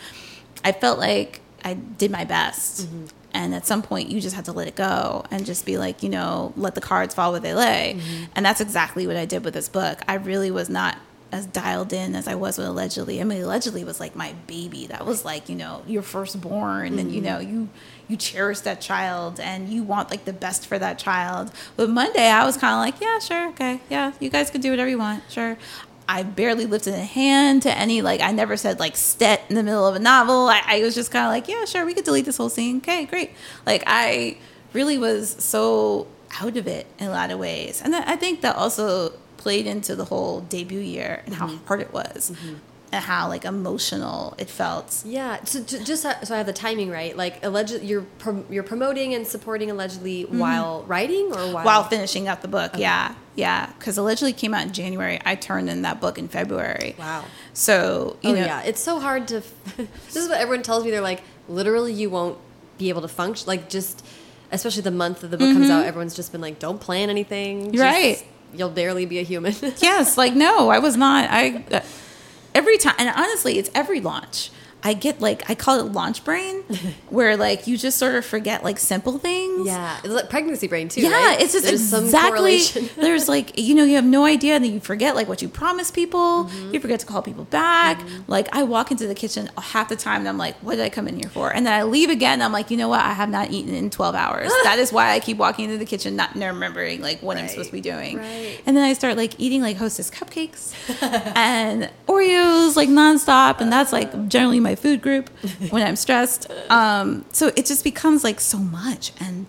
I 0.64 0.72
felt 0.72 1.00
like 1.00 1.42
I 1.64 1.74
did 1.74 2.12
my 2.12 2.24
best. 2.24 2.84
Mm-hmm. 2.88 3.06
And 3.36 3.54
at 3.54 3.68
some 3.68 3.82
point, 3.82 4.10
you 4.10 4.22
just 4.22 4.36
have 4.36 4.46
to 4.46 4.54
let 4.54 4.68
it 4.68 4.76
go 4.76 5.26
and 5.30 5.46
just 5.46 5.66
be 5.66 5.78
like, 5.78 6.02
you 6.04 6.10
know, 6.10 6.54
let 6.56 6.74
the 6.74 6.82
cards 6.82 7.14
fall 7.14 7.32
where 7.34 7.42
they 7.42 7.54
lay. 7.54 7.98
Mm-hmm. 7.98 8.24
And 8.36 8.46
that's 8.46 8.62
exactly 8.62 9.06
what 9.08 9.18
I 9.18 9.26
did 9.26 9.44
with 9.44 9.54
this 9.54 9.68
book. 9.70 10.00
I 10.08 10.16
really 10.16 10.52
was 10.52 10.70
not 10.70 10.98
as 11.32 11.46
dialed 11.48 11.92
in 11.92 12.16
as 12.16 12.28
I 12.30 12.36
was 12.36 12.58
with 12.58 12.68
allegedly. 12.68 13.20
I 13.20 13.26
mean, 13.26 13.42
allegedly 13.42 13.84
was 13.84 14.00
like 14.00 14.16
my 14.16 14.34
baby. 14.48 14.88
That 14.88 15.06
was 15.06 15.26
like, 15.26 15.50
you 15.50 15.56
know, 15.56 15.84
your 15.86 16.02
firstborn, 16.02 16.98
and 16.98 17.12
you 17.12 17.22
Mm-hmm. 17.22 17.26
know, 17.26 17.40
you 17.40 17.68
you 18.08 18.16
cherish 18.16 18.60
that 18.62 18.80
child 18.80 19.40
and 19.40 19.68
you 19.68 19.82
want 19.82 20.12
like 20.12 20.26
the 20.26 20.34
best 20.34 20.68
for 20.68 20.78
that 20.78 21.00
child. 21.00 21.52
But 21.76 21.90
Monday, 21.90 22.28
I 22.30 22.46
was 22.46 22.56
kind 22.56 22.74
of 22.76 22.80
like, 22.80 23.02
yeah, 23.02 23.18
sure, 23.20 23.50
okay, 23.50 23.82
yeah, 23.90 24.12
you 24.20 24.30
guys 24.30 24.52
can 24.52 24.62
do 24.62 24.70
whatever 24.70 24.90
you 24.90 25.00
want, 25.00 25.24
sure. 25.28 25.58
I 26.08 26.24
barely 26.24 26.66
lifted 26.66 26.94
a 26.94 27.04
hand 27.04 27.64
to 27.64 27.78
any 27.78 28.02
like 28.02 28.22
I 28.22 28.32
never 28.32 28.58
said 28.58 28.80
like 28.80 28.96
stet 28.96 29.44
in 29.50 29.56
the 29.56 29.64
middle 29.64 29.88
of 29.88 29.96
a 29.96 30.00
novel. 30.00 30.48
I, 30.48 30.62
I 30.66 30.82
was 30.82 30.96
just 30.96 31.12
kind 31.12 31.26
of 31.26 31.32
like, 31.32 31.48
yeah, 31.48 31.66
sure, 31.66 31.86
we 31.86 31.94
could 31.94 32.06
delete 32.06 32.26
this 32.26 32.38
whole 32.38 32.50
scene. 32.50 32.78
Okay, 32.78 33.06
great. 33.06 33.32
Like 33.66 33.84
I 33.88 34.38
really 34.74 34.98
was 34.98 35.36
so 35.44 36.08
out 36.42 36.58
of 36.58 36.68
it 36.68 36.86
in 37.00 37.08
a 37.08 37.12
lot 37.12 37.32
of 37.32 37.40
ways, 37.40 37.82
and 37.84 37.96
I 37.96 38.16
think 38.16 38.42
that 38.42 38.56
also 38.56 39.14
played 39.38 39.68
into 39.68 39.96
the 39.96 40.06
whole 40.06 40.42
debut 40.42 40.80
year 40.80 41.22
and 41.26 41.36
how 41.36 41.48
mm-hmm. 41.48 41.66
hard 41.66 41.82
it 41.82 41.94
was, 41.94 42.32
mm-hmm. 42.32 42.56
and 42.92 43.04
how 43.04 43.28
like 43.28 43.46
emotional 43.46 44.36
it 44.38 44.50
felt. 44.50 45.04
Yeah, 45.06 45.44
so, 45.46 45.62
ju- 45.62 45.84
just 45.84 46.04
so 46.04 46.10
I 46.10 46.38
have 46.38 46.46
the 46.46 46.54
timing 46.54 46.90
right. 46.90 47.16
Like, 47.16 47.44
alleged, 47.44 47.82
you're 47.82 48.06
you're 48.50 48.64
promoting 48.64 49.14
and 49.14 49.26
supporting 49.26 49.72
allegedly 49.72 50.26
mm-hmm. 50.26 50.40
while 50.40 50.84
writing 50.84 51.28
or 51.28 51.54
while 51.54 51.66
while 51.66 51.84
finishing 51.84 52.28
up 52.28 52.42
the 52.42 52.48
book. 52.48 52.72
Yeah, 52.76 53.16
Yeah, 53.36 53.68
because 53.78 53.98
allegedly 53.98 54.32
came 54.34 54.54
out 54.54 54.66
in 54.66 54.72
January. 54.74 55.20
I 55.26 55.36
turned 55.36 55.70
in 55.70 55.82
that 55.82 56.00
book 56.00 56.18
in 56.18 56.28
February. 56.30 56.96
Wow. 56.98 57.26
So 57.54 58.18
you 58.22 58.30
oh 58.32 58.34
know, 58.34 58.46
yeah, 58.46 58.62
it's 58.64 58.82
so 58.82 59.00
hard 59.00 59.28
to. 59.30 59.44
this 59.78 60.16
is 60.16 60.30
what 60.30 60.40
everyone 60.40 60.64
tells 60.64 60.84
me. 60.86 60.92
They're 60.92 61.02
like, 61.02 61.22
literally, 61.50 61.94
you 61.94 62.10
won't 62.10 62.38
be 62.78 62.90
able 62.90 63.02
to 63.02 63.08
function. 63.10 63.48
Like 63.48 63.70
just, 63.70 64.06
especially 64.52 64.84
the 64.84 64.92
month 64.92 65.22
that 65.22 65.28
the 65.28 65.38
book 65.38 65.52
comes 65.54 65.70
out, 65.70 65.86
everyone's 65.86 66.16
just 66.16 66.32
been 66.32 66.42
like, 66.42 66.60
don't 66.60 66.80
plan 66.80 67.10
anything. 67.10 67.72
Just- 67.72 67.82
Right. 67.84 68.26
You'll 68.54 68.70
barely 68.70 69.06
be 69.06 69.20
a 69.20 69.24
human. 69.24 69.54
yes, 69.82 70.18
like 70.18 70.34
no, 70.34 70.70
I 70.70 70.80
was 70.80 70.96
not. 70.96 71.30
I 71.30 71.66
uh, 71.72 71.82
every 72.54 72.78
time, 72.78 72.96
and 72.98 73.10
honestly, 73.10 73.58
it's 73.58 73.70
every 73.76 74.00
launch. 74.00 74.50
I 74.86 74.94
get 74.94 75.20
like 75.20 75.50
I 75.50 75.56
call 75.56 75.80
it 75.80 75.92
launch 75.94 76.24
brain, 76.24 76.62
where 77.10 77.36
like 77.36 77.66
you 77.66 77.76
just 77.76 77.98
sort 77.98 78.14
of 78.14 78.24
forget 78.24 78.64
like 78.64 78.78
simple 78.78 79.18
things. 79.18 79.66
yeah, 79.66 79.98
it's 80.04 80.14
like 80.14 80.30
pregnancy 80.30 80.68
brain 80.68 80.90
too. 80.90 81.02
Yeah, 81.02 81.10
right? 81.10 81.42
it's 81.42 81.54
just 81.54 81.66
There's 81.66 81.92
exactly. 81.92 82.60
there's 82.96 83.28
like 83.28 83.58
you 83.58 83.74
know 83.74 83.84
you 83.84 83.96
have 83.96 84.06
no 84.06 84.26
idea, 84.26 84.54
and 84.54 84.64
then 84.64 84.72
you 84.72 84.80
forget 84.80 85.16
like 85.16 85.28
what 85.28 85.42
you 85.42 85.50
promise 85.50 85.90
people. 85.90 86.46
Mm-hmm. 86.46 86.76
You 86.76 86.80
forget 86.80 87.00
to 87.00 87.08
call 87.08 87.24
people 87.24 87.46
back. 87.46 88.00
Like 88.28 88.48
I 88.56 88.62
walk 88.62 88.92
into 88.92 89.08
the 89.08 89.16
kitchen 89.16 89.50
half 89.58 89.90
the 89.90 89.96
time, 89.96 90.20
and 90.22 90.30
I'm 90.30 90.38
like, 90.38 90.56
what 90.58 90.76
did 90.76 90.86
I 90.86 90.90
come 90.90 91.08
in 91.08 91.16
here 91.16 91.30
for? 91.30 91.52
And 91.52 91.66
then 91.66 91.74
I 91.74 91.82
leave 91.82 92.12
again. 92.12 92.34
And 92.34 92.44
I'm 92.44 92.52
like, 92.52 92.70
you 92.70 92.78
know 92.78 92.88
what? 92.88 93.00
I 93.00 93.14
have 93.14 93.30
not 93.30 93.50
eaten 93.50 93.74
in 93.74 93.90
12 93.90 94.14
hours. 94.14 94.52
that 94.66 94.78
is 94.78 94.94
why 94.94 95.14
I 95.14 95.20
keep 95.20 95.38
walking 95.38 95.66
into 95.66 95.80
the 95.80 95.86
kitchen, 95.86 96.16
not 96.16 96.36
remembering 96.36 97.02
like 97.02 97.24
what 97.24 97.38
I'm 97.38 97.48
supposed 97.48 97.70
to 97.70 97.74
be 97.74 97.82
doing. 97.82 98.18
right. 98.18 98.62
And 98.68 98.78
then 98.78 98.84
I 98.84 98.94
start 98.94 99.18
like 99.18 99.40
eating 99.40 99.62
like 99.62 99.78
Hostess 99.78 100.12
cupcakes 100.12 100.76
and 101.36 101.90
Oreos 102.08 102.76
like 102.76 102.90
nonstop, 102.90 103.62
and 103.62 103.72
that's 103.72 103.92
like 103.92 104.28
generally 104.28 104.60
my 104.60 104.75
food 104.76 105.02
group 105.02 105.30
when 105.70 105.86
I'm 105.86 105.96
stressed. 105.96 106.52
Um, 106.70 107.26
so 107.32 107.52
it 107.56 107.66
just 107.66 107.84
becomes 107.84 108.24
like 108.24 108.40
so 108.40 108.58
much 108.58 109.12
and 109.20 109.46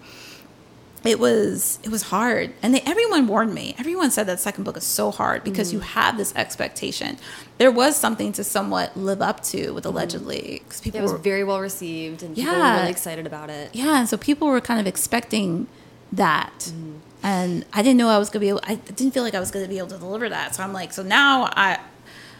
it 1.06 1.20
was 1.20 1.78
it 1.84 1.88
was 1.90 2.02
hard. 2.02 2.52
And 2.62 2.74
they, 2.74 2.80
everyone 2.80 3.28
warned 3.28 3.54
me. 3.54 3.74
Everyone 3.78 4.10
said 4.10 4.24
that 4.24 4.40
second 4.40 4.64
book 4.64 4.76
is 4.76 4.84
so 4.84 5.10
hard 5.10 5.44
because 5.44 5.72
you 5.72 5.78
mm-hmm. 5.78 5.88
have 6.00 6.16
this 6.16 6.34
expectation. 6.34 7.18
There 7.58 7.70
was 7.70 7.96
something 7.96 8.32
to 8.32 8.44
somewhat 8.44 8.96
live 8.96 9.22
up 9.22 9.42
to 9.44 9.70
with 9.70 9.84
mm-hmm. 9.84 9.96
allegedly 9.96 10.62
because 10.64 10.80
people 10.80 11.00
It 11.00 11.02
was 11.04 11.12
were 11.12 11.18
very 11.18 11.44
well 11.44 11.60
received, 11.60 12.22
and 12.22 12.34
people 12.34 12.52
Yeah. 12.52 12.72
were 12.72 12.78
really 12.80 12.90
excited 12.90 13.26
about 13.26 13.50
it. 13.50 13.70
yeah 13.72 13.98
and 13.98 14.08
so 14.08 14.16
people 14.16 14.48
were 14.48 14.60
kind 14.60 14.80
of 14.80 14.86
expecting 14.86 15.68
that. 16.12 16.52
Mm-hmm. 16.58 16.92
And 17.22 17.64
i 17.72 17.82
didn't 17.82 17.96
know 17.98 18.08
i 18.08 18.18
was 18.18 18.30
gonna 18.30 18.40
be 18.40 18.48
able 18.50 18.60
i 18.64 18.74
didn't 18.76 19.12
feel 19.12 19.22
like 19.22 19.34
i 19.34 19.40
was 19.40 19.50
gonna 19.50 19.68
be 19.68 19.78
able 19.78 19.88
to 19.88 19.98
deliver 19.98 20.28
that. 20.28 20.54
So 20.54 20.62
i'm 20.62 20.72
like 20.72 20.92
so 20.92 21.02
now 21.02 21.50
i 21.56 21.78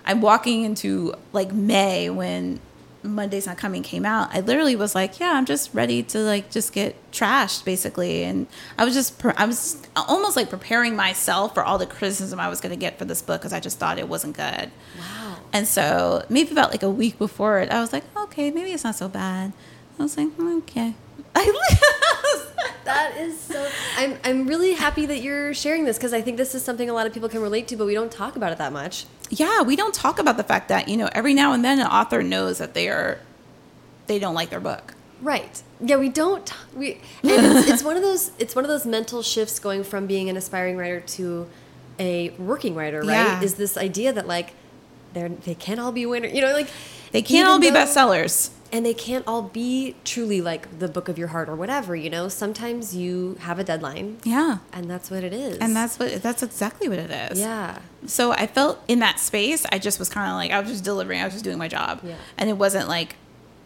i'm 0.05 0.21
walking 0.21 0.65
into 0.65 1.15
like 1.33 1.53
may 1.53 2.11
when 2.11 2.61
monday's 3.07 3.47
not 3.47 3.57
coming 3.57 3.83
came 3.83 4.05
out 4.05 4.29
i 4.35 4.41
literally 4.41 4.77
was 4.77 4.95
like 4.95 5.19
yeah 5.21 5.33
i'm 5.33 5.45
just 5.47 5.73
ready 5.75 6.03
to 6.03 6.19
like 6.19 6.51
just 6.51 6.73
get 6.73 6.95
trashed 7.13 7.65
basically 7.65 8.23
and 8.25 8.47
i 8.79 8.85
was 8.85 8.95
just 8.95 9.23
i 9.37 9.45
was 9.47 9.83
almost 9.97 10.37
like 10.37 10.51
preparing 10.51 10.95
myself 10.97 11.55
for 11.55 11.63
all 11.65 11.79
the 11.79 11.87
criticism 11.87 12.39
i 12.41 12.49
was 12.49 12.61
going 12.61 12.71
to 12.71 12.79
get 12.79 12.99
for 12.99 13.05
this 13.05 13.23
book 13.23 13.41
because 13.41 13.53
i 13.53 13.61
just 13.61 13.79
thought 13.79 13.99
it 13.99 14.09
wasn't 14.09 14.37
good 14.37 14.71
Wow. 14.99 15.37
and 15.53 15.67
so 15.69 16.25
maybe 16.29 16.51
about 16.53 16.71
like 16.71 16.83
a 16.83 16.91
week 16.91 17.19
before 17.19 17.59
it, 17.61 17.71
I 17.71 17.81
was 17.81 17.93
like, 17.93 18.05
okay, 18.17 18.51
maybe 18.51 18.73
it's 18.73 18.85
not 18.85 18.95
so 18.97 19.09
bad. 19.09 19.53
I 19.99 20.03
was 20.03 20.17
like, 20.17 20.29
"Hmm, 20.33 20.59
okay. 20.59 20.95
That 22.85 23.17
is 23.19 23.39
so. 23.41 23.69
I'm 23.97 24.17
I'm 24.23 24.47
really 24.47 24.75
happy 24.75 25.07
that 25.07 25.21
you're 25.21 25.53
sharing 25.53 25.85
this 25.85 25.97
because 25.99 26.13
I 26.13 26.21
think 26.23 26.37
this 26.37 26.55
is 26.55 26.63
something 26.65 26.89
a 26.89 26.93
lot 26.93 27.07
of 27.09 27.13
people 27.13 27.29
can 27.29 27.43
relate 27.43 27.67
to, 27.69 27.77
but 27.77 27.85
we 27.85 27.95
don't 27.95 28.13
talk 28.13 28.37
about 28.37 28.53
it 28.53 28.59
that 28.59 28.73
much. 28.73 29.07
yeah, 29.29 29.63
we 29.63 29.75
don't 29.75 29.93
talk 29.93 30.21
about 30.21 30.37
the 30.37 30.45
fact 30.45 30.69
that, 30.69 30.87
you 30.89 30.97
know, 30.97 31.09
every 31.13 31.35
now 31.35 31.53
and 31.53 31.65
then 31.65 31.81
an 31.81 31.87
author 31.89 32.23
knows 32.23 32.59
that 32.59 32.75
they 32.75 32.89
are, 32.89 33.19
they 34.07 34.21
don't 34.21 34.35
like 34.37 34.51
their 34.51 34.61
book. 34.61 34.95
Right. 35.21 35.61
Yeah, 35.81 35.97
we 35.97 36.09
don't. 36.11 36.49
We. 36.77 37.01
And 37.25 37.45
it's, 37.57 37.69
it's 37.69 37.83
one 37.83 37.97
of 37.97 38.03
those. 38.03 38.31
It's 38.39 38.55
one 38.55 38.65
of 38.65 38.69
those 38.69 38.87
mental 38.87 39.21
shifts 39.23 39.59
going 39.59 39.83
from 39.83 40.07
being 40.07 40.31
an 40.31 40.37
aspiring 40.37 40.77
writer 40.77 41.01
to 41.01 41.49
a 41.99 42.31
working 42.39 42.77
writer. 42.77 43.01
Right. 43.01 43.09
Yeah. 43.09 43.43
Is 43.43 43.55
this 43.55 43.77
idea 43.77 44.13
that 44.13 44.29
like 44.29 44.55
they're 45.13 45.29
they 45.31 45.57
can't 45.57 45.81
all 45.81 45.91
be 45.91 46.07
winners. 46.07 46.33
You 46.33 46.43
know, 46.43 46.53
like 46.53 46.69
They 47.11 47.23
can't 47.23 47.49
all 47.49 47.59
be 47.59 47.71
bestsellers. 47.71 48.51
And 48.73 48.85
they 48.85 48.95
can't 48.95 49.25
all 49.27 49.43
be 49.43 49.95
truly 50.05 50.41
like 50.41 50.79
the 50.79 50.89
book 50.89 51.09
of 51.09 51.19
your 51.19 51.29
heart 51.29 51.49
or 51.49 51.55
whatever. 51.57 51.95
You 51.97 52.11
know, 52.11 52.29
sometimes 52.29 52.95
you 52.95 53.37
have 53.41 53.59
a 53.59 53.65
deadline, 53.65 54.19
Yeah. 54.25 54.59
and 54.73 54.91
that's 54.91 55.11
what 55.11 55.23
it 55.25 55.33
is. 55.33 55.59
And 55.59 55.75
that's 55.77 55.99
what, 55.99 56.23
that's 56.23 56.43
exactly 56.43 56.89
what 56.89 56.99
it 56.99 57.11
is. 57.33 57.39
yeah. 57.41 57.79
So 58.07 58.33
I 58.33 58.47
felt 58.47 58.79
in 58.89 59.01
that 59.01 59.19
space, 59.19 59.65
I 59.73 59.79
just 59.79 59.99
was 59.99 60.09
kind 60.09 60.31
of 60.31 60.37
like, 60.37 60.51
I 60.53 60.61
was 60.61 60.69
just 60.71 60.85
delivering, 60.85 61.21
I 61.21 61.25
was 61.25 61.33
just 61.35 61.45
doing 61.45 61.59
my 61.59 61.69
job. 61.69 62.01
Yeah. 62.05 62.15
And 62.39 62.49
it 62.51 62.55
wasn't 62.59 62.89
like 62.89 63.17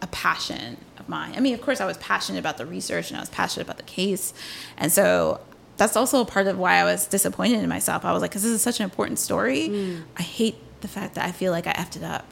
a 0.01 0.07
passion 0.07 0.77
of 0.97 1.07
mine. 1.07 1.33
I 1.35 1.39
mean, 1.41 1.53
of 1.53 1.61
course, 1.61 1.79
I 1.79 1.85
was 1.85 1.97
passionate 1.97 2.39
about 2.39 2.57
the 2.57 2.65
research 2.65 3.09
and 3.11 3.17
I 3.17 3.21
was 3.21 3.29
passionate 3.29 3.65
about 3.67 3.77
the 3.77 3.83
case. 3.83 4.33
And 4.77 4.91
so 4.91 5.41
that's 5.77 5.95
also 5.95 6.21
a 6.21 6.25
part 6.25 6.47
of 6.47 6.57
why 6.57 6.75
I 6.75 6.83
was 6.85 7.05
disappointed 7.07 7.59
in 7.61 7.69
myself. 7.69 8.03
I 8.05 8.11
was 8.13 8.21
like, 8.21 8.31
because 8.31 8.43
this 8.43 8.51
is 8.51 8.61
such 8.61 8.79
an 8.79 8.83
important 8.83 9.19
story. 9.19 9.69
Mm. 9.69 10.03
I 10.17 10.21
hate 10.23 10.55
the 10.81 10.87
fact 10.87 11.13
that 11.15 11.25
I 11.25 11.31
feel 11.31 11.51
like 11.51 11.67
I 11.67 11.73
effed 11.73 11.95
it 11.95 12.03
up. 12.03 12.25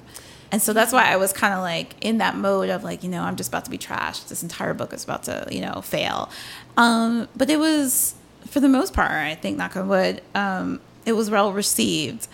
And 0.52 0.62
so 0.62 0.74
that's 0.74 0.92
why 0.92 1.04
I 1.04 1.16
was 1.18 1.32
kind 1.32 1.54
of 1.54 1.60
like 1.62 1.94
in 2.02 2.18
that 2.18 2.36
mode 2.36 2.70
of 2.70 2.84
like, 2.84 3.04
you 3.04 3.10
know, 3.10 3.22
I'm 3.22 3.36
just 3.36 3.50
about 3.50 3.66
to 3.66 3.72
be 3.72 3.78
trashed. 3.78 4.30
This 4.30 4.42
entire 4.42 4.74
book 4.74 4.94
is 4.94 5.04
about 5.04 5.24
to, 5.24 5.48
you 5.52 5.62
know, 5.62 5.82
fail. 5.82 6.30
Um, 6.76 7.28
but 7.38 7.50
it 7.50 7.60
was, 7.60 8.16
for 8.48 8.60
the 8.60 8.70
most 8.70 8.94
part, 8.94 9.12
I 9.12 9.36
think, 9.36 9.58
knock 9.58 9.76
on 9.78 9.88
wood, 9.88 10.22
um, 10.34 10.82
it 11.06 11.14
was 11.14 11.30
well 11.30 11.54
received. 11.54 12.28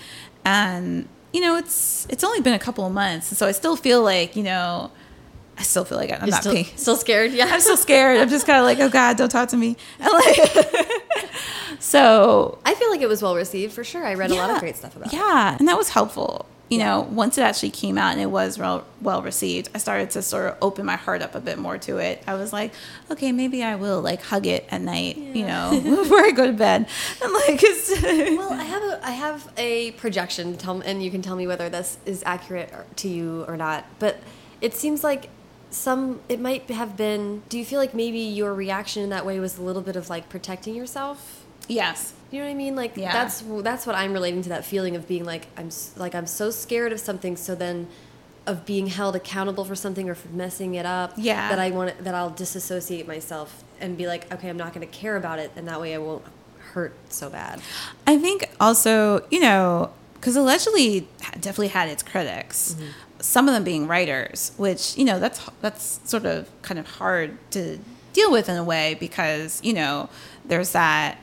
And, 0.45 1.07
you 1.33 1.41
know, 1.41 1.57
it's 1.57 2.07
it's 2.09 2.23
only 2.23 2.39
been 2.39 2.53
a 2.53 2.59
couple 2.59 2.85
of 2.85 2.93
months. 2.93 3.31
And 3.31 3.37
so 3.37 3.47
I 3.47 3.51
still 3.51 3.75
feel 3.75 4.01
like, 4.01 4.35
you 4.37 4.43
know, 4.43 4.91
I 5.57 5.63
still 5.63 5.83
feel 5.85 5.97
like 5.97 6.11
I'm 6.11 6.19
You're 6.21 6.31
not 6.31 6.41
still, 6.41 6.53
paying. 6.53 6.65
still 6.77 6.95
scared. 6.95 7.31
Yeah. 7.33 7.47
I'm 7.51 7.59
still 7.59 7.77
scared. 7.77 8.19
I'm 8.19 8.29
just 8.29 8.45
kind 8.45 8.59
of 8.59 8.65
like, 8.65 8.79
oh 8.79 8.89
God, 8.89 9.17
don't 9.17 9.29
talk 9.29 9.49
to 9.49 9.57
me. 9.57 9.75
And 9.99 10.11
like, 10.13 11.29
so 11.79 12.59
I 12.65 12.73
feel 12.75 12.89
like 12.89 13.01
it 13.01 13.07
was 13.09 13.21
well 13.21 13.35
received 13.35 13.73
for 13.73 13.83
sure. 13.83 14.05
I 14.05 14.13
read 14.13 14.31
a 14.31 14.35
lot 14.35 14.49
of 14.51 14.59
great 14.59 14.75
stuff 14.77 14.95
about 14.95 15.11
it. 15.11 15.17
yeah, 15.17 15.55
and 15.59 15.67
that 15.67 15.77
was 15.77 15.89
helpful. 15.89 16.45
You 16.69 16.79
know, 16.79 17.01
once 17.01 17.37
it 17.37 17.41
actually 17.41 17.69
came 17.69 17.97
out 17.97 18.13
and 18.13 18.21
it 18.21 18.31
was 18.31 18.57
well, 18.57 18.85
well 18.99 19.21
received, 19.21 19.69
I 19.75 19.77
started 19.77 20.09
to 20.11 20.21
sort 20.23 20.45
of 20.47 20.57
open 20.61 20.85
my 20.85 20.95
heart 20.95 21.21
up 21.21 21.35
a 21.35 21.39
bit 21.39 21.59
more 21.59 21.77
to 21.79 21.97
it. 21.97 22.23
I 22.25 22.33
was 22.33 22.51
like, 22.51 22.73
okay, 23.11 23.31
maybe 23.31 23.63
I 23.63 23.75
will 23.75 24.01
like 24.01 24.23
hug 24.23 24.47
it 24.47 24.65
at 24.71 24.81
night, 24.81 25.15
you 25.15 25.45
know, 25.45 25.79
before 25.83 26.25
I 26.25 26.31
go 26.31 26.47
to 26.47 26.53
bed. 26.53 26.87
And 27.21 27.33
like, 27.33 27.59
it's, 27.61 28.01
Well, 28.01 28.53
I 28.53 28.63
have 28.63 28.83
a 28.83 29.05
I 29.05 29.11
have 29.11 29.51
a 29.57 29.91
projection. 29.91 30.57
Tell 30.57 30.81
and 30.81 31.03
you 31.03 31.11
can 31.11 31.21
tell 31.21 31.35
me 31.35 31.45
whether 31.45 31.69
this 31.69 31.99
is 32.05 32.23
accurate 32.25 32.71
to 32.97 33.07
you 33.07 33.45
or 33.47 33.57
not. 33.57 33.85
But 33.99 34.19
it 34.59 34.73
seems 34.73 35.03
like 35.03 35.29
some 35.69 36.21
it 36.29 36.39
might 36.39 36.69
have 36.71 36.97
been. 36.97 37.43
Do 37.49 37.59
you 37.59 37.65
feel 37.65 37.79
like 37.79 37.93
maybe 37.93 38.19
your 38.19 38.53
reaction 38.53 39.03
in 39.03 39.09
that 39.09 39.25
way 39.25 39.39
was 39.39 39.57
a 39.59 39.61
little 39.61 39.81
bit 39.83 39.95
of 39.95 40.09
like 40.09 40.29
protecting 40.29 40.73
yourself? 40.73 41.43
yes, 41.67 42.13
You 42.35 42.41
know 42.41 42.47
what 42.47 42.51
I 42.51 42.55
mean? 42.55 42.75
Like 42.75 42.97
Yeah. 42.97 43.13
that's 43.13 43.43
that's 43.63 43.87
what 43.87 43.95
I'm 43.95 44.11
relating 44.11 44.41
to 44.41 44.49
that 44.49 44.65
feeling 44.65 44.97
of 44.97 45.07
being 45.07 45.23
like 45.23 45.47
I'm 45.55 45.69
like 45.95 46.13
I'm 46.13 46.27
so 46.27 46.51
scared 46.51 46.91
of 46.91 46.99
something. 46.99 47.37
So 47.37 47.55
then. 47.55 47.87
Of 48.47 48.63
being 48.63 48.85
held 48.85 49.15
accountable 49.15 49.65
for 49.65 49.73
something 49.73 50.07
or 50.07 50.13
for 50.13 50.27
messing 50.27 50.75
it 50.75 50.85
up, 50.85 51.13
Yeah. 51.17 51.49
That 51.49 51.57
I 51.57 51.71
want 51.71 52.03
that 52.03 52.13
I'll 52.13 52.29
disassociate 52.29 53.07
myself 53.07 53.63
and 53.81 53.97
be 53.97 54.05
like, 54.05 54.31
okay, 54.31 54.49
I'm 54.49 54.57
not 54.57 54.71
going 54.71 54.87
to 54.87 54.93
care 54.93 55.15
about 55.15 55.39
it, 55.39 55.51
and 55.55 55.67
that 55.67 55.81
way 55.81 55.95
I 55.95 55.97
won't 55.97 56.23
hurt 56.59 56.93
so 57.09 57.31
bad. 57.31 57.59
I 58.05 58.19
think 58.19 58.47
also, 58.59 59.25
you 59.31 59.39
know, 59.39 59.89
because 60.13 60.35
allegedly 60.35 61.07
definitely 61.33 61.69
had 61.69 61.89
its 61.89 62.03
critics, 62.03 62.75
mm-hmm. 62.77 62.91
some 63.19 63.47
of 63.47 63.55
them 63.55 63.63
being 63.63 63.87
writers, 63.87 64.51
which 64.57 64.95
you 64.95 65.05
know 65.05 65.19
that's 65.19 65.41
that's 65.61 65.99
sort 66.03 66.27
of 66.27 66.47
kind 66.61 66.79
of 66.79 66.85
hard 66.85 67.39
to 67.49 67.79
deal 68.13 68.31
with 68.31 68.47
in 68.47 68.57
a 68.57 68.63
way 68.63 68.95
because 68.99 69.59
you 69.63 69.73
know 69.73 70.07
there's 70.45 70.73
that 70.73 71.17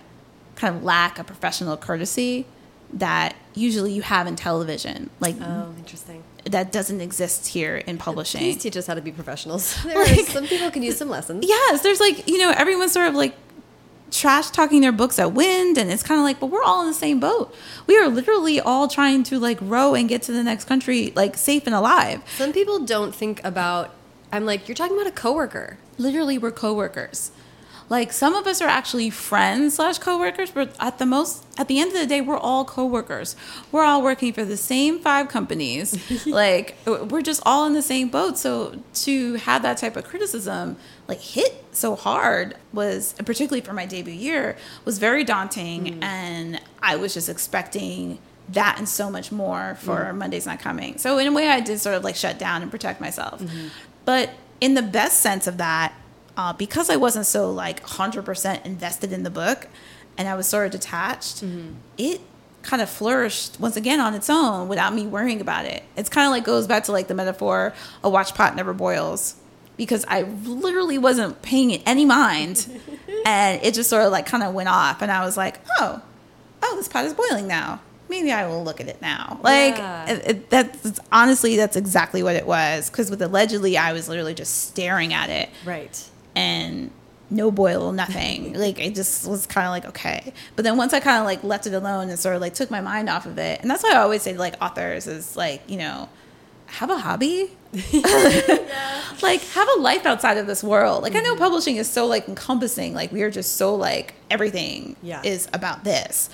kind 0.62 0.76
of 0.76 0.82
lack 0.84 1.18
of 1.18 1.26
professional 1.26 1.76
courtesy 1.76 2.46
that 2.94 3.34
usually 3.54 3.92
you 3.92 4.02
have 4.02 4.26
in 4.26 4.36
television, 4.36 5.10
like 5.18 5.36
Oh, 5.40 5.74
interesting. 5.78 6.22
that 6.44 6.70
doesn't 6.70 7.00
exist 7.00 7.48
here 7.48 7.76
in 7.76 7.98
publishing. 7.98 8.40
Please 8.40 8.58
teach 8.62 8.76
us 8.76 8.86
how 8.86 8.94
to 8.94 9.00
be 9.00 9.12
professionals. 9.12 9.64
There 9.84 9.98
are- 9.98 10.04
Like- 10.06 10.26
some 10.26 10.46
people 10.46 10.70
can 10.70 10.82
use 10.82 10.96
some 10.98 11.08
lessons. 11.08 11.44
Yes, 11.46 11.82
there's 11.82 12.00
like, 12.00 12.28
you 12.28 12.38
know, 12.38 12.50
everyone's 12.56 12.92
sort 12.92 13.08
of 13.08 13.14
like 13.14 13.34
trash 14.10 14.50
talking 14.50 14.82
their 14.82 14.92
books 14.92 15.18
at 15.18 15.32
wind 15.32 15.78
and 15.78 15.90
it's 15.90 16.02
kind 16.02 16.20
of 16.20 16.24
like 16.24 16.38
but 16.38 16.48
we're 16.48 16.62
all 16.62 16.82
in 16.82 16.86
the 16.88 16.92
same 16.92 17.18
boat 17.18 17.46
we 17.86 17.96
are 17.96 18.08
literally 18.08 18.60
all 18.60 18.86
trying 18.86 19.22
to 19.22 19.38
like 19.40 19.56
row 19.62 19.94
and 19.94 20.06
get 20.06 20.20
to 20.20 20.32
the 20.32 20.42
next 20.42 20.66
country 20.66 21.10
like 21.16 21.34
safe 21.34 21.64
and 21.66 21.74
alive 21.74 22.20
Some 22.36 22.52
people 22.52 22.78
don't 22.84 23.14
think 23.14 23.42
about. 23.42 23.88
I'm 24.30 24.44
like, 24.44 24.68
you're 24.68 24.74
talking 24.74 24.96
about 24.98 25.06
a 25.06 25.16
coworker. 25.24 25.78
literally 25.96 26.36
we're 26.36 26.50
coworkers 26.52 27.30
like 27.92 28.10
some 28.10 28.34
of 28.34 28.46
us 28.46 28.62
are 28.62 28.68
actually 28.68 29.10
friends 29.10 29.74
slash 29.74 29.98
coworkers 29.98 30.50
but 30.50 30.74
at 30.80 30.96
the 30.96 31.04
most 31.04 31.44
at 31.58 31.68
the 31.68 31.78
end 31.78 31.92
of 31.92 31.98
the 32.00 32.06
day 32.06 32.22
we're 32.22 32.38
all 32.38 32.64
coworkers. 32.64 33.36
We're 33.70 33.84
all 33.84 34.02
working 34.02 34.32
for 34.32 34.46
the 34.46 34.56
same 34.56 34.98
five 34.98 35.28
companies. 35.28 35.92
Like 36.26 36.76
we're 36.86 37.20
just 37.20 37.42
all 37.44 37.66
in 37.66 37.74
the 37.74 37.82
same 37.82 38.08
boat. 38.08 38.38
So 38.38 38.78
to 39.06 39.34
have 39.34 39.60
that 39.62 39.76
type 39.76 39.96
of 39.96 40.04
criticism 40.04 40.76
like 41.06 41.20
hit 41.20 41.64
so 41.72 41.94
hard 41.94 42.56
was 42.72 43.14
particularly 43.26 43.60
for 43.60 43.74
my 43.74 43.84
debut 43.84 44.14
year 44.14 44.56
was 44.86 44.98
very 44.98 45.22
daunting. 45.22 45.80
Mm. 45.84 46.02
And 46.02 46.60
i 46.82 46.96
was 46.96 47.12
just 47.12 47.28
expecting 47.28 48.18
that 48.48 48.76
and 48.78 48.88
so 48.88 49.10
much 49.10 49.30
more 49.30 49.76
for 49.80 49.98
mm. 49.98 50.16
monday's 50.16 50.46
not 50.46 50.60
coming. 50.60 50.96
So 50.96 51.18
in 51.18 51.26
a 51.26 51.32
way 51.32 51.48
i 51.48 51.60
did 51.60 51.78
sort 51.78 51.96
of 51.96 52.04
like 52.04 52.16
shut 52.16 52.38
down 52.38 52.62
and 52.62 52.70
protect 52.70 53.02
myself. 53.02 53.42
Mm-hmm. 53.42 53.68
But 54.06 54.30
in 54.62 54.72
the 54.72 54.82
best 54.82 55.20
sense 55.20 55.46
of 55.46 55.58
that 55.58 55.92
uh, 56.36 56.52
because 56.52 56.88
I 56.90 56.96
wasn't 56.96 57.26
so 57.26 57.50
like 57.50 57.82
100% 57.84 58.64
invested 58.64 59.12
in 59.12 59.22
the 59.22 59.30
book, 59.30 59.68
and 60.18 60.28
I 60.28 60.34
was 60.34 60.46
sort 60.46 60.66
of 60.66 60.72
detached, 60.72 61.42
it 61.98 62.20
kind 62.62 62.80
of 62.80 62.88
flourished 62.88 63.58
once 63.58 63.76
again 63.76 63.98
on 63.98 64.14
its 64.14 64.30
own 64.30 64.68
without 64.68 64.94
me 64.94 65.06
worrying 65.06 65.40
about 65.40 65.64
it. 65.64 65.82
It's 65.96 66.08
kind 66.08 66.26
of 66.26 66.30
like 66.30 66.44
goes 66.44 66.66
back 66.66 66.84
to 66.84 66.92
like 66.92 67.08
the 67.08 67.14
metaphor 67.14 67.72
a 68.04 68.08
watch 68.10 68.34
pot 68.34 68.54
never 68.54 68.72
boils 68.72 69.34
because 69.76 70.04
I 70.06 70.22
literally 70.22 70.96
wasn't 70.98 71.42
paying 71.42 71.70
it 71.72 71.82
any 71.86 72.04
mind 72.04 72.68
and 73.26 73.60
it 73.64 73.74
just 73.74 73.90
sort 73.90 74.04
of 74.04 74.12
like 74.12 74.26
kind 74.26 74.42
of 74.44 74.54
went 74.54 74.68
off 74.68 75.02
and 75.02 75.10
I 75.10 75.24
was 75.24 75.36
like, 75.36 75.60
"Oh, 75.80 76.00
oh, 76.62 76.76
this 76.76 76.86
pot 76.88 77.04
is 77.04 77.14
boiling 77.14 77.48
now. 77.48 77.80
Maybe 78.08 78.30
I 78.30 78.46
will 78.46 78.62
look 78.62 78.80
at 78.80 78.86
it 78.86 79.00
now." 79.02 79.40
Like 79.42 79.76
Yeah. 79.78 80.10
it, 80.12 80.26
it, 80.28 80.50
that's 80.50 81.00
honestly 81.10 81.56
that's 81.56 81.74
exactly 81.76 82.22
what 82.22 82.36
it 82.36 82.46
was 82.46 82.90
cuz 82.90 83.10
with 83.10 83.22
allegedly 83.22 83.76
I 83.76 83.92
was 83.92 84.08
literally 84.08 84.34
just 84.34 84.68
staring 84.68 85.12
at 85.12 85.30
it 85.30 85.48
Right. 85.64 86.00
And 86.34 86.90
no 87.30 87.50
boil, 87.50 87.92
nothing. 87.92 88.52
like 88.58 88.78
I 88.78 88.90
just 88.90 89.26
was 89.26 89.46
kind 89.46 89.66
of 89.66 89.70
like 89.72 89.84
okay. 89.86 90.32
But 90.56 90.64
then 90.64 90.76
once 90.76 90.92
I 90.92 91.00
kind 91.00 91.18
of 91.18 91.24
like 91.24 91.42
left 91.44 91.66
it 91.66 91.74
alone 91.74 92.08
and 92.10 92.18
sort 92.18 92.34
of 92.34 92.40
like 92.40 92.54
took 92.54 92.70
my 92.70 92.80
mind 92.80 93.08
off 93.08 93.26
of 93.26 93.38
it, 93.38 93.60
and 93.60 93.70
that's 93.70 93.82
why 93.82 93.92
I 93.92 93.96
always 93.98 94.22
say 94.22 94.36
like 94.36 94.54
authors 94.62 95.06
is 95.06 95.36
like 95.36 95.62
you 95.68 95.78
know 95.78 96.08
have 96.66 96.90
a 96.90 96.98
hobby. 96.98 97.50
Like 99.22 99.42
have 99.50 99.68
a 99.76 99.80
life 99.80 100.04
outside 100.04 100.36
of 100.36 100.46
this 100.46 100.64
world. 100.64 101.02
Like 101.02 101.14
I 101.14 101.16
Mm-hmm. 101.20 101.26
know 101.26 101.36
publishing 101.36 101.76
is 101.76 101.88
so 101.88 102.06
like 102.06 102.28
encompassing. 102.28 102.92
Like 102.94 103.12
we 103.12 103.22
are 103.22 103.30
just 103.30 103.56
so 103.56 103.74
like 103.74 104.14
everything 104.30 104.96
Yeah. 105.02 105.22
is 105.24 105.48
about 105.52 105.84
this. 105.84 106.28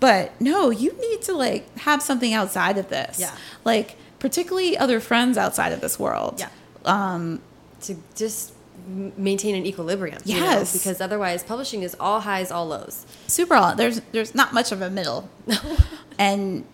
But 0.00 0.38
no, 0.40 0.70
you 0.70 0.92
need 1.00 1.22
to 1.22 1.34
like 1.34 1.78
have 1.78 2.02
something 2.02 2.32
outside 2.34 2.78
of 2.78 2.88
this. 2.88 3.20
Yeah. 3.20 3.30
Like 3.64 3.96
particularly 4.18 4.76
other 4.76 4.98
friends 4.98 5.38
outside 5.38 5.72
of 5.72 5.80
this 5.80 5.98
world. 6.00 6.40
Yeah. 6.40 6.48
Um 6.84 7.40
To 7.82 7.96
just 8.16 8.52
maintain 8.86 9.54
an 9.54 9.64
equilibrium. 9.66 10.18
you 10.24 10.38
know, 10.40 10.44
Yes. 10.46 10.72
because 10.72 11.00
otherwise, 11.00 11.42
publishing 11.44 11.82
is 11.82 11.96
all 12.00 12.20
highs, 12.20 12.50
all 12.50 12.66
lows. 12.66 13.06
super 13.26 13.54
all 13.54 13.74
there's 13.74 14.00
there's 14.12 14.34
not 14.34 14.52
much 14.52 14.72
of 14.72 14.82
a 14.82 14.90
middle. 14.90 15.28
And 16.18 16.64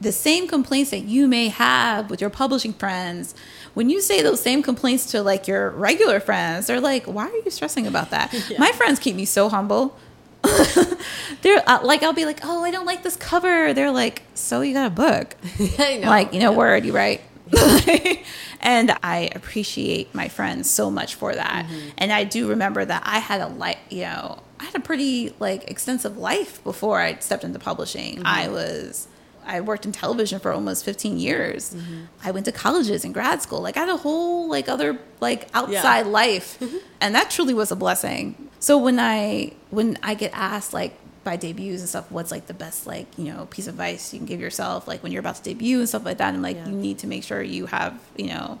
the 0.00 0.10
same 0.12 0.48
complaints 0.48 0.90
that 0.90 1.04
you 1.04 1.28
may 1.28 1.48
have 1.48 2.10
with 2.10 2.20
your 2.20 2.28
publishing 2.28 2.72
friends 2.74 3.34
when 3.74 3.88
you 3.88 4.00
say 4.00 4.20
those 4.20 4.40
same 4.40 4.62
complaints 4.62 5.06
to 5.12 5.22
like 5.22 5.46
your 5.48 5.70
regular 5.70 6.20
friends 6.20 6.66
they're 6.66 6.80
like 6.80 7.04
why 7.06 7.26
are 7.28 7.36
you 7.44 7.50
stressing 7.50 7.86
about 7.86 8.10
that? 8.10 8.34
My 8.58 8.72
friends 8.72 8.98
keep 8.98 9.14
me 9.16 9.24
so 9.24 9.48
humble. 9.48 9.96
They're 11.42 11.62
uh, 11.66 11.80
like 11.82 12.02
i'll 12.02 12.12
be 12.12 12.26
like 12.26 12.40
oh 12.44 12.62
i 12.64 12.70
don't 12.70 12.84
like 12.84 13.02
this 13.02 13.16
cover. 13.16 13.72
They're 13.72 13.90
like 13.92 14.22
so 14.34 14.60
you 14.60 14.74
got 14.74 14.86
a 14.86 14.90
book. 14.90 15.36
Like 15.78 16.34
you 16.34 16.40
know 16.40 16.52
word 16.52 16.84
you 16.84 16.92
right 16.94 17.20
and 18.60 18.96
i 19.02 19.30
appreciate 19.34 20.14
my 20.14 20.28
friends 20.28 20.70
so 20.70 20.90
much 20.90 21.14
for 21.14 21.34
that. 21.34 21.66
Mm-hmm. 21.66 21.88
And 21.98 22.12
i 22.12 22.24
do 22.24 22.48
remember 22.48 22.84
that 22.84 23.02
i 23.04 23.18
had 23.18 23.40
a 23.40 23.48
life 23.48 23.78
you 23.90 24.02
know 24.02 24.42
i 24.60 24.64
had 24.64 24.74
a 24.74 24.80
pretty 24.80 25.34
like 25.40 25.70
extensive 25.70 26.16
life 26.16 26.62
before 26.64 27.00
i 27.00 27.16
stepped 27.16 27.44
into 27.44 27.58
publishing. 27.58 28.22
I 28.24 28.44
mm-hmm. 28.44 28.54
was 28.54 29.08
i 29.46 29.60
worked 29.60 29.84
in 29.84 29.92
television 29.92 30.40
for 30.40 30.52
almost 30.52 30.84
15 30.84 31.18
years. 31.18 31.74
Mm-hmm. 31.74 32.04
I 32.22 32.30
went 32.30 32.46
to 32.46 32.52
colleges 32.52 33.04
and 33.04 33.12
grad 33.12 33.42
school. 33.42 33.60
Like 33.60 33.76
i 33.76 33.80
had 33.80 33.90
a 33.90 33.98
whole 33.98 34.48
like 34.48 34.68
other 34.68 34.98
like 35.20 35.48
outside 35.52 36.06
life. 36.06 36.58
And 37.00 37.14
that 37.14 37.30
truly 37.30 37.52
was 37.52 37.70
a 37.70 37.76
blessing. 37.76 38.48
So 38.58 38.78
when 38.78 38.98
i 38.98 39.52
when 39.70 39.98
i 40.02 40.14
get 40.14 40.30
asked 40.32 40.72
like 40.72 40.98
by 41.24 41.36
debuts 41.36 41.80
and 41.80 41.88
stuff 41.88 42.10
what's 42.10 42.30
like 42.30 42.46
the 42.46 42.54
best 42.54 42.86
like 42.86 43.06
you 43.18 43.24
know 43.32 43.46
piece 43.50 43.66
of 43.66 43.74
advice 43.74 44.12
you 44.12 44.18
can 44.18 44.26
give 44.26 44.40
yourself 44.40 44.86
like 44.86 45.02
when 45.02 45.10
you're 45.10 45.20
about 45.20 45.36
to 45.36 45.42
debut 45.42 45.78
and 45.78 45.88
stuff 45.88 46.04
like 46.04 46.18
that 46.18 46.34
i'm 46.34 46.42
like 46.42 46.56
Yeah. 46.56 46.66
you 46.68 46.72
need 46.76 46.98
to 46.98 47.06
make 47.06 47.24
sure 47.24 47.42
you 47.42 47.66
have 47.66 47.98
you 48.16 48.26
know 48.26 48.60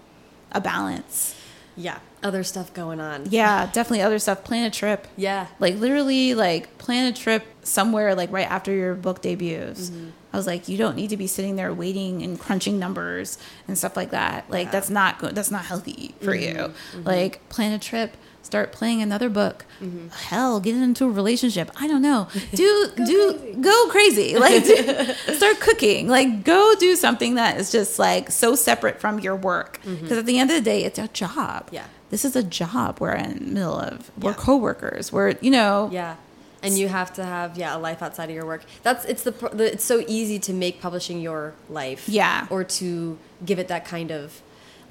a 0.52 0.60
balance 0.60 1.34
yeah, 1.76 1.98
other 2.22 2.44
stuff 2.44 2.72
going 2.72 3.00
on. 3.00 3.26
yeah 3.30 3.66
definitely 3.72 4.00
other 4.02 4.20
stuff 4.20 4.44
plan 4.44 4.64
a 4.64 4.70
trip 4.70 5.08
Yeah. 5.16 5.48
like 5.58 5.74
literally 5.76 6.34
like 6.34 6.78
plan 6.78 7.12
a 7.12 7.16
trip 7.16 7.44
somewhere 7.64 8.14
like 8.14 8.30
right 8.30 8.48
after 8.48 8.72
your 8.72 8.94
book 8.94 9.20
debuts 9.20 9.90
Mm-hmm. 9.90 10.10
i 10.32 10.36
was 10.36 10.46
like 10.46 10.68
you 10.68 10.78
don't 10.78 10.94
need 10.94 11.10
to 11.10 11.16
be 11.16 11.26
sitting 11.26 11.56
there 11.56 11.74
waiting 11.74 12.22
and 12.22 12.38
crunching 12.38 12.78
numbers 12.78 13.38
and 13.66 13.76
stuff 13.76 13.96
like 13.96 14.10
that 14.10 14.48
like 14.48 14.66
Yeah. 14.66 14.70
that's 14.70 14.88
not 14.90 15.18
good 15.18 15.34
that's 15.34 15.50
not 15.50 15.64
healthy 15.64 16.14
for 16.22 16.34
you 16.34 16.54
Mm-hmm. 16.54 17.02
like 17.02 17.46
plan 17.48 17.72
a 17.72 17.78
trip 17.80 18.16
start 18.44 18.72
playing 18.72 19.02
another 19.02 19.28
book 19.28 19.64
Mm-hmm. 19.82 20.08
hell 20.08 20.60
get 20.60 20.76
into 20.76 21.04
a 21.04 21.10
relationship 21.10 21.70
i 21.76 21.88
don't 21.88 22.00
know 22.02 22.28
do 22.54 22.90
do 23.04 23.56
go 23.60 23.88
crazy 23.88 24.36
like 24.44 24.64
do, 24.64 25.34
start 25.34 25.58
cooking 25.60 26.06
like 26.08 26.44
go 26.44 26.74
do 26.78 26.94
something 26.94 27.34
that 27.34 27.58
is 27.58 27.72
just 27.72 27.98
like 27.98 28.30
so 28.30 28.54
separate 28.54 29.00
from 29.00 29.18
your 29.18 29.34
work 29.36 29.80
because 29.82 30.18
at 30.18 30.26
the 30.26 30.38
end 30.38 30.50
of 30.50 30.56
the 30.56 30.62
day 30.62 30.84
it's 30.84 30.98
a 30.98 31.08
job 31.08 31.66
Mm-hmm. 31.66 31.74
Yeah. 31.74 31.86
this 32.10 32.24
is 32.24 32.36
a 32.36 32.42
job 32.42 33.00
we're 33.00 33.14
in 33.14 33.38
the 33.38 33.44
middle 33.56 33.78
of 33.78 34.10
we're 34.18 34.30
Yeah. 34.30 34.36
co-workers 34.36 35.12
we're 35.12 35.34
you 35.40 35.50
know 35.50 35.88
Yeah. 35.92 36.16
And 36.62 36.78
you 36.78 36.88
have 36.88 37.12
to 37.14 37.24
have 37.24 37.58
yeah 37.58 37.76
a 37.76 37.78
life 37.78 38.00
outside 38.02 38.30
of 38.30 38.34
your 38.34 38.46
work. 38.46 38.62
That's 38.82 39.04
it's 39.04 39.22
the, 39.22 39.32
the 39.32 39.72
it's 39.74 39.84
so 39.84 40.02
easy 40.08 40.38
to 40.38 40.52
make 40.54 40.80
publishing 40.80 41.20
your 41.20 41.52
life. 41.68 42.08
Yeah. 42.08 42.46
Or 42.48 42.64
to 42.80 43.18
give 43.44 43.58
it 43.58 43.68
that 43.68 43.84
kind 43.84 44.10
of 44.10 44.40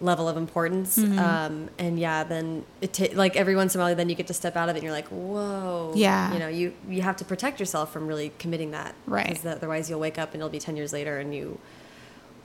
level 0.01 0.27
of 0.27 0.35
importance. 0.37 0.97
Mm-hmm. 0.97 1.19
Um, 1.19 1.69
and 1.77 1.97
yeah, 1.99 2.23
then 2.23 2.65
it 2.81 3.15
like 3.15 3.35
every 3.35 3.55
once 3.55 3.75
in 3.75 3.81
a 3.81 3.83
while, 3.83 3.95
then 3.95 4.09
you 4.09 4.15
get 4.15 4.27
to 4.27 4.33
step 4.33 4.55
out 4.55 4.69
of 4.69 4.75
it, 4.75 4.79
and 4.79 4.83
you're 4.83 4.91
like, 4.93 5.07
whoa. 5.09 5.93
Yeah. 5.95 6.33
You 6.33 6.39
know, 6.39 6.47
you 6.47 6.73
you 6.89 7.01
have 7.01 7.15
to 7.17 7.25
protect 7.25 7.59
yourself 7.59 7.91
from 7.93 8.07
really 8.07 8.31
committing 8.39 8.71
that. 8.71 8.95
Right. 9.05 9.27
'Cause 9.27 9.45
Otherwise, 9.45 9.89
you'll 9.89 9.99
wake 9.99 10.17
up 10.19 10.33
and 10.33 10.41
it'll 10.41 10.49
be 10.49 10.59
ten 10.59 10.75
years 10.75 10.91
later, 10.93 11.19
and 11.19 11.33
you 11.35 11.59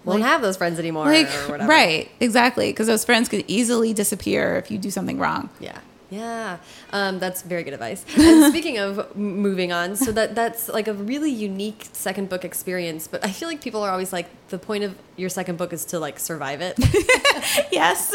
won't 0.05 0.21
Like- 0.21 0.29
have 0.31 0.43
those 0.43 0.57
friends 0.57 0.79
anymore, 0.79 1.07
like 1.07 1.27
or 1.27 1.51
whatever. 1.53 1.69
right 1.69 2.09
exactly 2.21 2.71
because 2.71 2.87
those 2.87 3.05
friends 3.05 3.29
could 3.29 3.45
easily 3.49 3.93
disappear 3.93 4.57
if 4.57 4.71
you 4.71 4.79
do 4.79 4.91
something 4.91 5.19
wrong 5.19 5.51
Yeah. 5.61 5.79
Yeah, 6.11 6.57
um, 6.91 7.19
that's 7.19 7.43
very 7.43 7.63
good 7.63 7.75
advice. 7.75 8.05
And 8.17 8.45
speaking 8.53 8.79
of 8.79 9.15
moving 9.15 9.73
on, 9.73 9.95
so 9.95 10.11
that 10.13 10.35
that's 10.35 10.69
like 10.69 10.89
a 10.89 10.95
really 10.95 11.31
unique 11.31 11.89
second 11.93 12.31
book 12.31 12.45
experience. 12.45 13.07
But 13.07 13.25
I 13.25 13.31
feel 13.31 13.49
like 13.49 13.61
people 13.61 13.83
are 13.83 13.91
always 13.91 14.13
like, 14.13 14.27
the 14.49 14.59
point 14.59 14.85
of 14.85 14.97
your 15.17 15.29
second 15.29 15.59
book 15.59 15.73
is 15.75 15.85
to 15.87 15.99
like 15.99 16.19
survive 16.19 16.63
it. 16.63 16.79
yes 17.73 18.15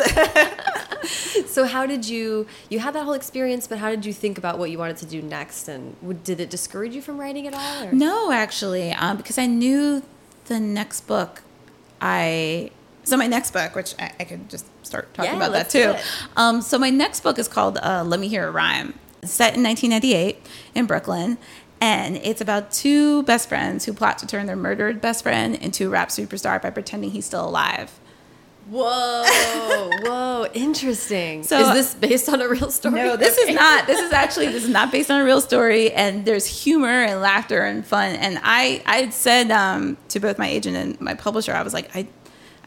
so 1.48 1.66
how 1.66 1.86
did 1.86 2.08
you 2.08 2.48
you 2.70 2.80
had 2.80 2.96
that 2.96 3.04
whole 3.04 3.14
experience? 3.14 3.68
But 3.68 3.78
how 3.78 3.92
did 3.92 4.06
you 4.06 4.14
think 4.14 4.40
about 4.40 4.58
what 4.58 4.72
you 4.72 4.80
wanted 4.80 4.98
to 4.98 5.06
do 5.06 5.22
next? 5.22 5.68
And 5.68 5.96
would, 6.02 6.24
did 6.24 6.40
it 6.40 6.50
discourage 6.50 6.96
you 6.96 7.02
from 7.02 7.20
writing 7.20 7.46
at 7.46 7.54
all? 7.54 7.84
Or? 7.84 7.92
no 7.92 8.32
actually 8.32 8.92
um, 8.92 9.18
because 9.18 9.38
i 9.38 9.46
knew 9.46 10.04
the 10.46 10.60
next 10.60 11.02
book 11.02 11.42
i 12.02 12.70
so 13.04 13.18
my 13.18 13.28
next 13.28 13.52
book 13.52 13.76
which 13.76 13.94
i, 14.00 14.12
I 14.20 14.24
could 14.24 14.50
just 14.50 14.66
start 14.86 15.14
talking 15.14 15.32
Yeah, 15.32 15.38
about 15.38 15.52
that 15.54 15.70
too 15.70 15.96
um, 16.38 16.62
so 16.62 16.78
my 16.80 16.90
next 16.90 17.22
book 17.22 17.38
is 17.40 17.48
called 17.48 17.78
uh, 17.82 18.04
let 18.06 18.20
me 18.20 18.28
hear 18.28 18.48
a 18.48 18.52
rhyme 18.52 18.98
It's 19.22 19.32
set 19.32 19.56
in 19.56 19.64
1998 19.64 20.46
in 20.76 20.86
brooklyn 20.86 21.38
and 21.82 22.16
it's 22.18 22.40
about 22.42 22.72
two 22.72 23.24
best 23.24 23.50
friends 23.50 23.86
who 23.86 23.94
plot 23.94 24.18
to 24.20 24.28
turn 24.28 24.46
their 24.46 24.56
murdered 24.56 25.02
best 25.02 25.24
friend 25.24 25.56
into 25.56 25.88
a 25.88 25.90
rap 25.90 26.10
superstar 26.10 26.62
by 26.62 26.70
pretending 26.70 27.12
he's 27.12 27.26
still 27.26 27.48
alive 27.48 28.00
Whoa, 28.70 30.00
whoa, 30.04 30.48
interesting. 30.54 31.44
So- 31.44 31.60
is 31.60 31.74
this 31.74 31.96
based 31.96 32.30
on 32.30 32.40
a 32.42 32.48
real 32.48 32.72
story? 32.72 32.96
No, 32.96 33.18
this 33.18 33.38
Okay. 33.38 33.50
is 33.52 33.56
not. 33.56 33.88
This 33.88 34.00
is 34.00 34.12
actually 34.24 34.48
this 34.48 34.64
is 34.64 34.70
not 34.70 34.90
based 34.90 35.12
on 35.12 35.20
a 35.20 35.26
real 35.26 35.42
story, 35.42 35.92
and 35.92 36.24
there's 36.24 36.46
humor 36.64 36.88
and 37.04 37.20
laughter 37.22 37.62
and 37.66 37.86
fun. 37.86 38.16
And 38.16 38.40
I 38.42 38.82
I 38.86 39.10
said 39.10 39.52
um, 39.52 39.98
to 40.08 40.22
both 40.22 40.38
my 40.40 40.48
agent 40.48 40.78
and 40.78 41.02
my 41.02 41.14
publisher, 41.14 41.54
I 41.54 41.62
was 41.62 41.74
like, 41.74 41.94
I 41.94 42.08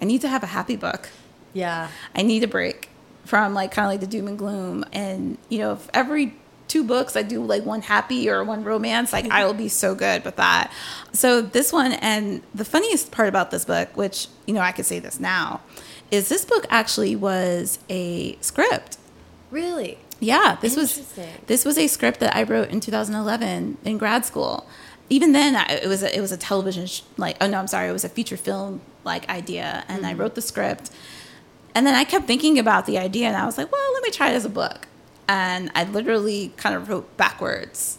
I 0.01 0.05
need 0.05 0.21
to 0.23 0.29
have 0.29 0.43
a 0.43 0.47
happy 0.47 0.77
book. 0.77 1.09
Yeah. 1.53 1.89
I 2.15 2.23
need 2.23 2.45
a 2.45 2.49
break 2.49 2.91
from 3.25 3.55
like 3.55 3.73
kind 3.73 3.87
of 3.87 3.93
like 3.93 4.01
the 4.01 4.07
doom 4.07 4.29
and 4.29 4.39
gloom. 4.39 4.85
And 4.93 5.39
you 5.49 5.59
know, 5.59 5.73
if 5.73 5.89
every 5.95 6.35
two 6.69 6.85
books 6.85 7.17
I 7.17 7.23
do 7.23 7.43
like 7.45 7.65
one 7.65 7.83
happy 7.83 8.29
or 8.29 8.43
one 8.45 8.65
romance, 8.65 9.13
like 9.13 9.31
I 9.31 9.45
will 9.45 9.55
be 9.55 9.69
so 9.69 9.95
good 9.95 10.25
with 10.25 10.37
that. 10.37 10.73
So 11.13 11.41
this 11.41 11.73
one, 11.73 11.93
and 11.93 12.43
the 12.55 12.65
funniest 12.65 13.11
part 13.13 13.29
about 13.29 13.51
this 13.51 13.65
book, 13.65 13.97
which 13.97 14.29
you 14.47 14.55
know 14.55 14.61
I 14.61 14.73
could 14.73 14.87
say 14.87 14.99
this 14.99 15.21
now, 15.21 15.61
is 16.11 16.29
this 16.29 16.45
book 16.45 16.67
actually 16.71 17.17
was 17.17 17.79
a 17.89 18.37
script. 18.41 18.99
Really? 19.51 19.99
Yeah, 20.19 20.57
this 20.61 20.77
was 20.77 21.15
this 21.47 21.65
was 21.65 21.79
a 21.79 21.87
script 21.87 22.21
that 22.21 22.35
I 22.35 22.43
wrote 22.43 22.71
in 22.71 22.81
2011 22.81 23.79
in 23.85 23.99
grad 23.99 24.25
school. 24.25 24.67
Even 25.09 25.33
then, 25.33 25.55
I, 25.55 25.81
it 25.83 25.87
was 25.87 26.03
a, 26.03 26.17
it 26.17 26.21
was 26.21 26.33
a 26.33 26.37
television 26.37 26.87
sh- 26.87 27.03
like 27.17 27.37
oh 27.41 27.47
no, 27.47 27.59
I'm 27.59 27.67
sorry, 27.67 27.89
it 27.89 27.93
was 27.93 28.05
a 28.05 28.09
feature 28.09 28.37
film 28.37 28.81
like 29.07 29.29
idea, 29.31 29.85
and 29.89 30.03
Mm-hmm. 30.03 30.07
I 30.07 30.15
wrote 30.15 30.35
the 30.35 30.43
script. 30.43 30.91
And 31.75 31.87
then 31.87 31.95
I 31.95 32.05
kept 32.05 32.27
thinking 32.27 32.59
about 32.59 32.87
the 32.87 32.99
idea, 32.99 33.29
and 33.29 33.37
I 33.37 33.47
was 33.47 33.57
like, 33.57 33.71
well, 33.73 33.93
let 33.95 34.03
me 34.03 34.11
try 34.11 34.31
it 34.31 34.35
as 34.35 34.45
a 34.45 34.51
book. 34.51 34.89
And 35.29 35.71
I 35.75 35.85
literally 35.85 36.53
kind 36.57 36.75
of 36.75 36.89
wrote 36.89 37.17
backwards, 37.17 37.99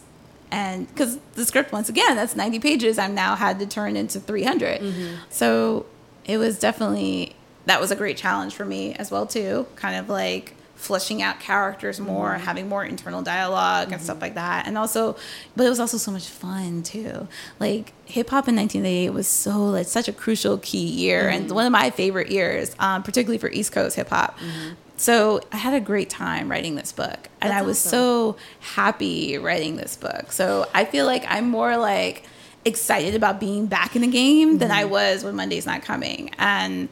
and 0.50 0.88
because 0.88 1.18
the 1.34 1.44
script 1.44 1.72
once 1.72 1.88
again 1.88 2.16
that's 2.16 2.34
90 2.34 2.58
pages, 2.60 2.98
I've 2.98 3.12
now 3.12 3.34
had 3.34 3.58
to 3.58 3.66
turn 3.66 3.96
into 3.96 4.18
300. 4.20 4.80
Mm-hmm. 4.80 5.14
So 5.28 5.84
it 6.24 6.38
was 6.38 6.58
definitely 6.58 7.34
that 7.66 7.80
was 7.80 7.90
a 7.90 7.96
great 7.96 8.16
challenge 8.16 8.54
for 8.54 8.64
me 8.64 8.94
as 8.94 9.10
well 9.10 9.26
too 9.26 9.66
kind 9.76 9.96
of 9.96 10.08
like 10.08 10.54
fleshing 10.78 11.20
out 11.22 11.40
characters 11.40 11.98
more 12.00 12.30
Mm-hmm. 12.34 12.44
having 12.44 12.68
more 12.68 12.84
internal 12.84 13.20
dialog 13.20 13.90
and 13.92 14.00
stuff 14.00 14.20
like 14.22 14.34
that 14.34 14.66
and 14.66 14.78
also 14.78 15.16
but 15.56 15.66
it 15.66 15.68
was 15.68 15.80
also 15.80 15.98
so 15.98 16.10
much 16.12 16.26
fun 16.28 16.82
too 16.82 17.26
like 17.58 17.92
hip 18.06 18.30
hop 18.30 18.46
in 18.48 18.54
1988 18.56 19.10
was 19.10 19.26
so 19.26 19.58
like 19.66 19.86
such 19.86 20.06
a 20.08 20.12
crucial 20.12 20.56
key 20.58 20.86
year 20.86 21.24
Mm-hmm. 21.24 21.42
and 21.42 21.50
one 21.50 21.66
of 21.66 21.72
my 21.72 21.90
favorite 21.90 22.30
years 22.30 22.74
um, 22.78 23.02
particularly 23.02 23.38
for 23.38 23.50
east 23.50 23.72
coast 23.72 23.96
hip 23.96 24.08
hop 24.08 24.38
so 24.96 25.40
I 25.52 25.56
had 25.58 25.74
a 25.74 25.80
great 25.80 26.10
time 26.10 26.50
writing 26.50 26.74
this 26.74 26.90
book, 26.90 27.28
and 27.40 27.52
That's 27.52 27.62
I 27.62 27.64
was 27.64 27.78
awesome. 27.78 27.90
so 27.90 28.36
happy 28.58 29.38
writing 29.38 29.76
this 29.76 29.94
book. 29.94 30.32
So 30.32 30.66
I 30.74 30.84
feel 30.86 31.06
like 31.06 31.24
I'm 31.28 31.48
more 31.48 31.76
like 31.76 32.24
excited 32.64 33.14
about 33.14 33.38
being 33.38 33.66
back 33.66 33.94
in 33.94 34.02
the 34.02 34.08
game 34.08 34.58
than 34.58 34.72
I 34.72 34.82
Mm-hmm. 34.82 34.90
was 34.90 35.22
when 35.22 35.36
Monday's 35.36 35.66
not 35.66 35.82
coming. 35.82 36.30
And 36.36 36.88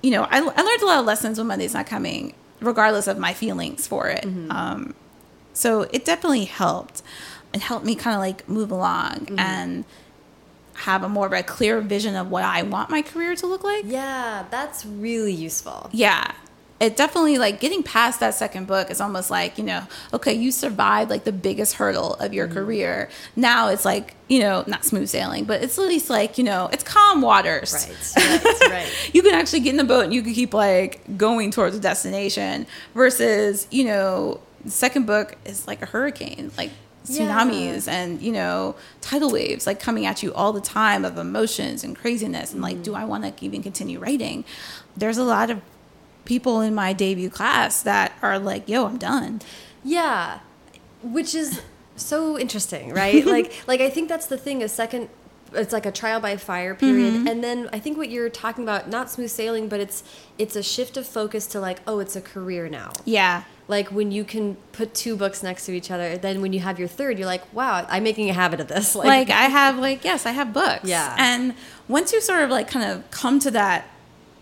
you 0.00 0.12
know, 0.12 0.22
I, 0.22 0.36
I 0.38 0.62
learned 0.62 0.82
a 0.82 0.86
lot 0.86 1.00
of 1.00 1.06
lessons 1.06 1.38
when 1.38 1.48
Monday's 1.48 1.74
not 1.74 1.86
coming, 1.88 2.34
regardless 2.64 3.06
of 3.06 3.18
my 3.18 3.32
feelings 3.34 3.86
for 3.86 4.08
it. 4.08 4.24
Mm-hmm. 4.24 4.50
Um, 4.50 4.94
so 5.52 5.82
it 5.92 6.04
definitely 6.04 6.44
helped. 6.46 7.02
It 7.52 7.60
helped 7.60 7.84
me 7.86 7.94
kind 7.94 8.14
of 8.14 8.20
like 8.20 8.48
move 8.48 8.70
along 8.70 9.26
Mm-hmm. 9.26 9.38
and 9.38 9.84
have 10.78 11.04
a 11.04 11.08
more 11.08 11.26
of 11.26 11.32
a 11.32 11.42
clear 11.44 11.80
vision 11.80 12.16
of 12.16 12.28
what 12.30 12.42
I 12.42 12.62
want 12.62 12.90
my 12.90 13.00
career 13.00 13.36
to 13.36 13.46
look 13.46 13.62
like. 13.62 13.84
Yeah, 13.86 14.44
that's 14.50 14.84
really 14.84 15.32
useful. 15.32 15.88
Yeah. 15.92 16.32
It 16.80 16.96
definitely 16.96 17.38
like 17.38 17.60
getting 17.60 17.82
past 17.82 18.20
that 18.20 18.34
second 18.34 18.66
book 18.66 18.90
is 18.90 19.00
almost 19.00 19.30
like, 19.30 19.58
you 19.58 19.64
know, 19.64 19.84
okay, 20.12 20.34
you 20.34 20.50
survived 20.50 21.08
like 21.08 21.24
the 21.24 21.32
biggest 21.32 21.74
hurdle 21.74 22.14
of 22.14 22.34
your 22.34 22.46
mm-hmm. 22.46 22.56
career. 22.56 23.08
Now 23.36 23.68
it's 23.68 23.84
like, 23.84 24.14
you 24.28 24.40
know, 24.40 24.64
not 24.66 24.84
smooth 24.84 25.08
sailing, 25.08 25.44
but 25.44 25.62
it's 25.62 25.78
at 25.78 25.86
least 25.86 26.10
like, 26.10 26.36
you 26.36 26.44
know, 26.44 26.68
it's 26.72 26.82
calm 26.82 27.22
waters. 27.22 27.72
Right, 28.16 28.44
right, 28.44 28.60
right. 28.70 29.10
you 29.14 29.22
can 29.22 29.34
actually 29.34 29.60
get 29.60 29.70
in 29.70 29.76
the 29.76 29.84
boat 29.84 30.04
and 30.04 30.12
you 30.12 30.22
can 30.22 30.34
keep 30.34 30.52
like 30.52 31.16
going 31.16 31.52
towards 31.52 31.76
a 31.76 31.80
destination 31.80 32.66
versus, 32.94 33.68
you 33.70 33.84
know, 33.84 34.40
second 34.66 35.06
book 35.06 35.36
is 35.44 35.66
like 35.68 35.80
a 35.80 35.86
hurricane, 35.86 36.50
like 36.58 36.70
tsunamis 37.04 37.86
and, 37.86 38.20
you 38.22 38.32
know, 38.32 38.74
tidal 39.00 39.30
waves 39.30 39.66
like 39.66 39.78
coming 39.78 40.06
at 40.06 40.22
you 40.22 40.32
all 40.34 40.52
the 40.52 40.60
time 40.60 41.04
of 41.04 41.18
emotions 41.18 41.84
and 41.84 41.96
craziness 41.96 42.52
and 42.52 42.62
like, 42.62 42.82
do 42.82 42.92
mm-hmm. 42.92 43.00
I 43.00 43.04
want 43.04 43.24
to 43.24 43.44
even 43.44 43.62
continue 43.62 43.98
writing? 43.98 44.44
There's 44.96 45.18
a 45.18 45.24
lot 45.24 45.50
of 45.50 45.60
people 46.24 46.60
in 46.60 46.74
my 46.74 46.92
debut 46.92 47.30
class 47.30 47.82
that 47.82 48.12
are 48.22 48.38
like, 48.38 48.68
yo, 48.68 48.86
I'm 48.86 48.98
done. 48.98 49.40
Yeah, 49.82 50.40
which 51.02 51.34
is 51.34 51.60
so 51.96 52.38
interesting, 52.38 52.92
right? 52.92 53.24
like, 53.36 53.52
like 53.66 53.80
I 53.80 53.90
think 53.90 54.08
that's 54.08 54.26
the 54.26 54.38
thing. 54.38 54.62
A 54.62 54.68
second, 54.68 55.08
it's 55.52 55.72
like 55.72 55.86
a 55.86 55.92
trial 55.92 56.20
by 56.20 56.36
fire 56.36 56.74
period, 56.74 57.14
Mm-hmm. 57.14 57.28
and 57.28 57.44
then 57.44 57.68
I 57.72 57.78
think 57.78 57.96
what 57.96 58.08
you're 58.10 58.30
talking 58.30 58.64
about, 58.64 58.88
not 58.88 59.10
smooth 59.10 59.30
sailing, 59.30 59.68
but 59.68 59.80
it's 59.80 60.02
it's 60.38 60.56
a 60.56 60.62
shift 60.62 60.96
of 60.96 61.06
focus 61.06 61.46
to 61.48 61.60
like, 61.60 61.80
oh, 61.86 61.98
it's 62.00 62.16
a 62.16 62.20
career 62.20 62.68
now. 62.68 62.92
Yeah. 63.04 63.44
Like 63.66 63.88
when 63.90 64.10
you 64.10 64.24
can 64.24 64.56
put 64.72 64.92
two 64.94 65.16
books 65.16 65.42
next 65.42 65.64
to 65.66 65.72
each 65.72 65.90
other, 65.90 66.18
then 66.18 66.42
when 66.42 66.52
you 66.52 66.60
have 66.60 66.78
your 66.78 66.88
third, 66.88 67.18
you're 67.18 67.26
like, 67.26 67.50
wow, 67.54 67.86
I'm 67.88 68.02
making 68.02 68.28
a 68.28 68.34
habit 68.34 68.60
of 68.60 68.68
this. 68.68 68.94
like 68.96 69.30
I 69.30 69.44
have 69.44 69.78
like 69.78 70.04
yes, 70.04 70.26
I 70.26 70.32
have 70.32 70.52
books. 70.52 70.84
Yeah. 70.88 71.14
And 71.18 71.54
once 71.88 72.12
you 72.12 72.20
sort 72.20 72.42
of 72.42 72.50
like 72.50 72.68
kind 72.68 72.90
of 72.90 73.10
come 73.10 73.38
to 73.40 73.50
that 73.52 73.86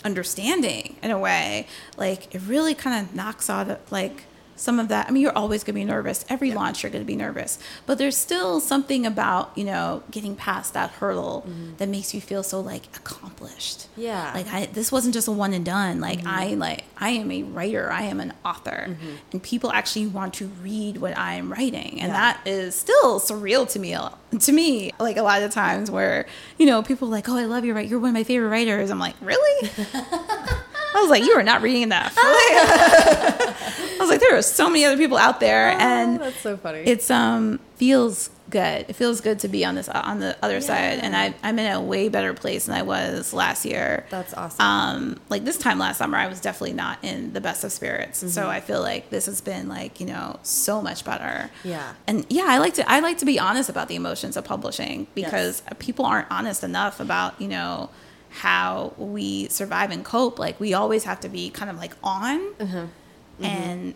understanding 0.05 0.97
in 1.03 1.11
a 1.11 1.19
way, 1.19 1.67
like 1.97 2.35
it 2.35 2.43
really 2.47 2.75
kind 2.75 3.07
of 3.07 3.15
knocks 3.15 3.49
out 3.49 3.81
like 3.91 4.25
some 4.63 4.79
of 4.79 4.89
that. 4.89 5.09
I 5.09 5.11
mean, 5.11 5.23
you're 5.23 5.37
always 5.37 5.65
going 5.65 5.75
to 5.75 5.81
be 5.81 5.85
nervous. 5.85 6.25
Every 6.29 6.53
launch, 6.53 6.83
you're 6.83 6.93
going 6.93 7.05
to 7.05 7.07
be 7.07 7.17
nervous, 7.17 7.59
but 7.85 7.99
there's 7.99 8.17
still 8.17 8.61
something 8.61 9.05
about 9.05 9.51
you 9.57 9.65
know 9.65 10.03
getting 10.11 10.37
past 10.37 10.73
that 10.75 10.91
hurdle 10.91 11.45
mm-hmm. 11.47 11.77
that 11.79 11.89
makes 11.89 12.15
you 12.15 12.21
feel 12.21 12.43
so 12.43 12.61
like 12.61 12.85
accomplished. 12.97 13.89
Yeah. 13.97 14.31
Like 14.35 14.47
I, 14.53 14.67
this 14.67 14.93
wasn't 14.93 15.15
just 15.15 15.27
a 15.27 15.33
one 15.33 15.53
and 15.53 15.65
done. 15.65 16.01
Like 16.01 16.21
mm-hmm. 16.21 16.29
I 16.29 16.55
like 16.55 16.85
I 16.97 17.11
am 17.11 17.31
a 17.31 17.43
writer. 17.43 17.91
I 17.91 18.03
am 18.03 18.21
an 18.21 18.33
author, 18.45 18.87
mm-hmm. 18.89 19.17
and 19.33 19.43
people 19.43 19.73
actually 19.73 20.07
want 20.07 20.35
to 20.35 20.47
read 20.47 20.99
what 20.99 21.19
I 21.19 21.35
am 21.35 21.51
writing, 21.53 22.01
and 22.01 22.13
Yeah. 22.13 22.33
that 22.33 22.41
is 22.47 22.75
still 22.75 23.19
surreal 23.19 23.69
to 23.73 23.79
me. 23.79 23.97
To 24.39 24.53
me, 24.53 24.93
like 24.99 25.17
a 25.17 25.23
lot 25.23 25.43
of 25.43 25.51
times 25.51 25.91
where 25.91 26.27
you 26.59 26.67
know 26.67 26.83
people 26.83 27.09
are 27.09 27.11
like, 27.11 27.29
"Oh, 27.29 27.37
I 27.37 27.45
love 27.47 27.65
you, 27.65 27.75
right? 27.75 27.89
You're 27.89 27.99
one 27.99 28.11
of 28.11 28.15
my 28.15 28.25
favorite 28.25 28.49
writers." 28.49 28.91
I'm 28.91 28.99
like, 28.99 29.17
really? 29.21 29.71
I 30.95 31.01
was 31.01 31.11
like, 31.11 31.25
you 31.25 31.33
are 31.33 31.43
not 31.43 31.63
reading 31.63 31.83
enough. 31.83 32.15
I 32.19 33.97
was 33.99 34.09
like, 34.11 34.21
there 34.21 34.37
are 34.37 34.43
so 34.43 34.69
many 34.69 34.85
other 34.85 34.97
people 34.97 35.17
out 35.17 35.41
there, 35.41 35.71
and 35.79 36.21
Oh, 36.21 36.25
that's 36.25 36.41
so 36.41 36.57
funny. 36.57 36.81
it's 36.81 37.11
um 37.11 37.61
feels 37.77 38.31
good. 38.51 38.85
It 38.89 38.95
feels 38.95 39.21
good 39.23 39.39
to 39.41 39.49
be 39.49 39.65
on 39.65 39.75
this 39.77 39.89
on 39.89 40.21
the 40.21 40.37
other 40.43 40.61
side, 40.61 40.99
and 41.01 41.17
I 41.17 41.35
I'm 41.43 41.59
in 41.59 41.71
a 41.73 41.81
way 41.81 42.09
better 42.09 42.35
place 42.35 42.67
than 42.67 42.75
I 42.77 42.83
was 42.83 43.33
last 43.33 43.65
year. 43.65 44.07
That's 44.11 44.35
awesome. 44.35 44.61
Um, 44.65 45.21
like 45.29 45.45
this 45.45 45.57
time 45.59 45.79
last 45.79 45.99
summer, 45.99 46.19
I 46.19 46.27
was 46.27 46.41
definitely 46.41 46.75
not 46.75 46.99
in 47.03 47.33
the 47.33 47.41
best 47.41 47.65
of 47.65 47.73
spirits. 47.73 48.19
Mm-hmm. 48.21 48.29
So 48.29 48.49
I 48.49 48.61
feel 48.61 48.81
like 48.81 49.11
this 49.11 49.27
has 49.27 49.41
been 49.41 49.69
like 49.69 50.01
you 50.01 50.07
know 50.07 50.39
so 50.43 50.83
much 50.83 51.05
better. 51.05 51.51
Yeah. 51.65 51.95
and 52.07 52.27
yeah, 52.29 52.47
I 52.49 52.59
like 52.59 52.75
to 52.75 52.91
I 52.91 53.01
like 53.01 53.19
to 53.19 53.25
be 53.25 53.39
honest 53.39 53.69
about 53.71 53.89
the 53.89 53.95
emotions 53.97 54.37
of 54.37 54.45
publishing 54.45 55.07
because 55.15 55.63
people 55.79 56.05
aren't 56.05 56.29
honest 56.31 56.65
enough 56.65 57.01
about 57.01 57.41
you 57.41 57.49
know 57.49 57.89
how 58.33 58.95
we 58.97 59.49
survive 59.49 59.91
and 59.91 60.05
cope. 60.05 60.39
Like 60.39 60.59
we 60.59 60.75
always 60.75 61.05
have 61.05 61.21
to 61.21 61.29
be 61.29 61.51
kind 61.51 61.71
of 61.71 61.77
like 61.77 61.93
on 62.03 62.41
Mm-hmm. 62.55 63.45
and 63.45 63.95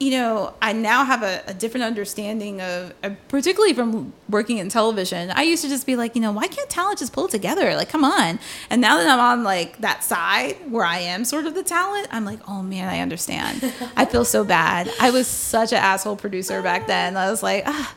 you 0.00 0.10
know 0.12 0.54
i 0.62 0.72
now 0.72 1.04
have 1.04 1.22
a, 1.22 1.42
a 1.46 1.52
different 1.52 1.84
understanding 1.84 2.60
of 2.62 2.92
uh, 3.04 3.10
particularly 3.28 3.74
from 3.74 4.12
working 4.30 4.56
in 4.56 4.70
television 4.70 5.30
i 5.32 5.42
used 5.42 5.62
to 5.62 5.68
just 5.68 5.86
be 5.86 5.94
like 5.94 6.14
you 6.14 6.22
know 6.22 6.32
why 6.32 6.46
can't 6.46 6.70
talent 6.70 6.98
just 6.98 7.12
pull 7.12 7.26
it 7.26 7.30
together 7.30 7.76
like 7.76 7.90
come 7.90 8.02
on 8.02 8.38
and 8.70 8.80
now 8.80 8.96
that 8.96 9.06
i'm 9.06 9.20
on 9.20 9.44
like 9.44 9.78
that 9.78 10.02
side 10.02 10.56
where 10.70 10.84
i 10.86 10.98
am 10.98 11.22
sort 11.24 11.44
of 11.46 11.54
the 11.54 11.62
talent 11.62 12.08
i'm 12.10 12.24
like 12.24 12.40
oh 12.48 12.62
man 12.62 12.88
i 12.88 13.00
understand 13.00 13.72
i 13.96 14.04
feel 14.06 14.24
so 14.24 14.42
bad 14.42 14.90
i 14.98 15.10
was 15.10 15.26
such 15.26 15.70
an 15.72 15.78
asshole 15.78 16.16
producer 16.16 16.62
back 16.62 16.86
then 16.94 17.16
i 17.16 17.30
was 17.30 17.42
like 17.42 17.62
ah. 17.66 17.94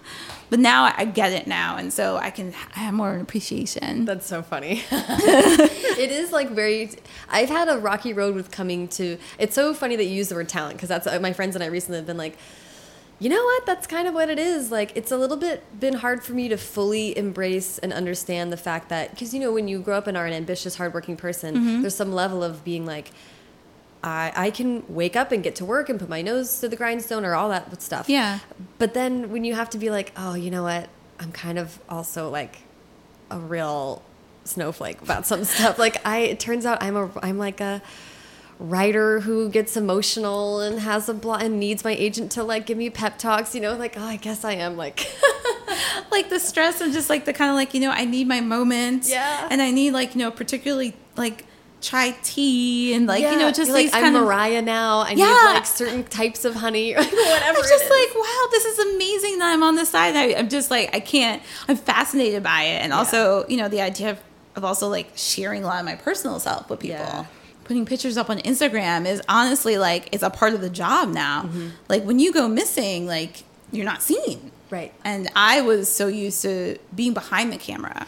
But 0.54 0.60
now 0.60 0.84
I- 0.96 1.06
get 1.06 1.32
it 1.34 1.48
now 1.48 1.78
and 1.78 1.92
so 1.92 2.18
i 2.18 2.30
can 2.30 2.54
i 2.76 2.80
have 2.86 2.94
more 2.94 3.16
appreciation 3.18 4.06
That's 4.06 4.28
so 4.28 4.44
funny. 4.44 4.84
it 4.92 6.12
is 6.12 6.32
like 6.32 6.50
very. 6.50 6.92
I've 7.30 7.50
had 7.50 7.68
a 7.70 7.78
rocky 7.78 8.14
road 8.14 8.36
with 8.36 8.52
coming 8.52 8.88
to. 9.00 9.18
It's 9.40 9.56
so 9.56 9.74
funny 9.74 9.96
that 9.96 10.06
you 10.06 10.14
use 10.22 10.30
the 10.30 10.36
word 10.36 10.50
talent 10.50 10.76
because 10.78 10.90
that's 10.90 11.08
uh, 11.08 11.20
my 11.20 11.34
friends 11.34 11.56
and 11.56 11.64
I 11.64 11.68
recently 11.68 11.98
have 11.98 12.06
been 12.06 12.18
like, 12.18 12.38
you 13.20 13.30
know 13.30 13.44
what? 13.44 13.66
That's 13.66 13.88
kind 13.88 14.08
of 14.08 14.14
what 14.14 14.30
it 14.30 14.40
is. 14.40 14.72
Like, 14.72 14.92
it's 14.96 15.12
a 15.12 15.18
little 15.18 15.38
bit 15.38 15.64
been 15.80 15.96
hard 15.96 16.24
for 16.24 16.34
me 16.34 16.50
to 16.50 16.58
fully 16.58 17.18
embrace 17.18 17.78
and 17.80 17.92
understand 17.94 18.52
the 18.52 18.58
fact 18.58 18.90
that 18.90 19.12
because 19.12 19.34
you 19.34 19.40
know 19.40 19.52
when 19.52 19.68
you 19.68 19.80
grow 19.80 19.98
up 19.98 20.08
and 20.08 20.16
are 20.18 20.26
an 20.28 20.34
ambitious, 20.34 20.76
hardworking 20.76 21.18
person, 21.18 21.82
there's 21.82 21.96
some 21.96 22.12
level 22.14 22.44
of 22.44 22.64
being 22.64 22.86
like. 22.86 23.12
I, 24.04 24.34
I 24.36 24.52
can 24.52 24.84
wake 24.90 25.16
up 25.16 25.32
and 25.32 25.42
get 25.42 25.56
to 25.56 25.66
work 25.66 25.88
and 25.88 26.00
put 26.00 26.10
my 26.10 26.22
nose 26.22 26.60
to 26.60 26.68
the 26.68 26.76
grindstone 26.76 27.24
or 27.24 27.36
all 27.36 27.50
that 27.50 27.82
stuff. 27.82 28.10
Yeah. 28.10 28.40
But 28.78 28.94
then 28.94 29.32
when 29.32 29.46
you 29.46 29.56
have 29.56 29.70
to 29.72 29.78
be 29.78 29.90
like, 29.90 30.12
oh, 30.18 30.34
you 30.34 30.52
know 30.52 30.64
what? 30.64 30.90
I'm 31.20 31.32
kind 31.32 31.58
of 31.58 31.80
also 31.88 32.30
like 32.30 32.60
a 33.32 33.40
real 33.40 34.02
snowflake 34.44 35.02
about 35.02 35.26
some 35.26 35.44
stuff. 35.46 35.80
Like 35.80 36.06
I, 36.06 36.20
it 36.20 36.40
turns 36.40 36.66
out 36.66 36.84
I'm 36.84 36.98
a, 36.98 37.10
I'm 37.22 37.38
like 37.38 37.62
a 37.62 37.82
writer 38.60 39.22
who 39.22 39.50
gets 39.50 39.78
emotional 39.78 40.60
and 40.60 40.80
has 40.80 41.08
a 41.08 41.14
blo- 41.14 41.36
and 41.36 41.60
needs 41.60 41.84
my 41.84 41.94
agent 41.94 42.32
to 42.34 42.44
like 42.44 42.66
give 42.66 42.78
me 42.78 42.90
pep 42.90 43.18
talks. 43.18 43.56
You 43.56 43.62
know, 43.62 43.76
like 43.76 43.96
oh, 43.98 44.04
I 44.04 44.18
guess 44.18 44.44
I 44.44 44.54
am 44.54 44.76
like. 44.76 45.08
like 46.12 46.30
the 46.30 46.40
stress 46.40 46.82
and 46.82 46.94
just 46.94 47.10
like 47.10 47.26
the 47.26 47.34
kind 47.34 47.50
of 47.50 47.56
like 47.56 47.74
you 47.74 47.80
know 47.80 47.90
I 47.90 48.06
need 48.06 48.28
my 48.28 48.42
moment. 48.42 49.08
Yeah. 49.08 49.48
And 49.50 49.62
I 49.62 49.72
need 49.72 49.92
like 49.92 50.14
you 50.14 50.20
know 50.20 50.32
particularly 50.32 50.94
like 51.16 51.46
chai 51.84 52.12
tea 52.24 52.94
and 52.94 53.06
like 53.08 53.22
you 53.22 53.38
know 53.38 53.52
just 53.52 53.70
like 53.70 53.90
I'm 53.94 54.16
of. 54.16 54.24
Mariah 54.24 54.62
now. 54.62 55.00
I 55.02 55.12
Yeah. 55.12 55.26
need 55.26 55.54
like 55.54 55.66
certain 55.66 56.04
types 56.06 56.46
of 56.46 56.56
honey 56.56 56.94
or 56.94 56.98
whatever. 57.04 57.14
I'm 57.48 57.56
just 57.56 57.90
like, 57.90 58.16
wow, 58.16 58.48
this 58.52 58.66
is 58.66 58.80
amazing 58.96 59.38
that 59.40 59.52
I'm 59.54 59.62
on 59.62 59.76
this 59.76 59.90
side. 59.90 60.16
I, 60.16 60.34
I'm 60.40 60.48
just 60.50 60.72
like, 60.72 60.96
I 60.96 61.00
can't. 61.00 61.42
I'm 61.68 61.76
fascinated 61.76 62.42
by 62.42 62.64
it, 62.64 62.82
and 62.82 62.94
also, 62.94 63.46
you 63.48 63.58
know, 63.58 63.68
the 63.68 63.82
idea 63.82 64.12
of, 64.12 64.20
of 64.56 64.64
also 64.64 64.88
like 64.88 65.12
sharing 65.16 65.64
a 65.64 65.68
lot 65.68 65.80
of 65.80 65.86
my 65.86 65.96
personal 65.96 66.40
self 66.40 66.70
with 66.70 66.80
people. 66.80 66.98
Yeah. 66.98 67.26
Putting 67.66 67.86
pictures 67.86 68.18
up 68.18 68.30
on 68.30 68.40
Instagram 68.40 69.06
is 69.06 69.22
honestly 69.30 69.78
like 69.78 70.10
it's 70.12 70.24
a 70.24 70.30
part 70.30 70.54
of 70.54 70.62
the 70.62 70.70
job 70.70 71.10
now. 71.10 71.44
Mm-hmm. 71.44 71.68
Like 71.90 72.04
when 72.04 72.20
you 72.20 72.34
go 72.34 72.48
missing, 72.48 73.06
like 73.08 73.44
you're 73.72 73.86
not 73.86 74.02
seen. 74.02 74.52
Right. 74.70 74.94
And 75.06 75.30
I 75.36 75.62
was 75.62 75.88
so 75.94 76.08
used 76.08 76.42
to 76.42 76.78
being 76.96 77.14
behind 77.14 77.52
the 77.54 77.58
camera 77.58 78.06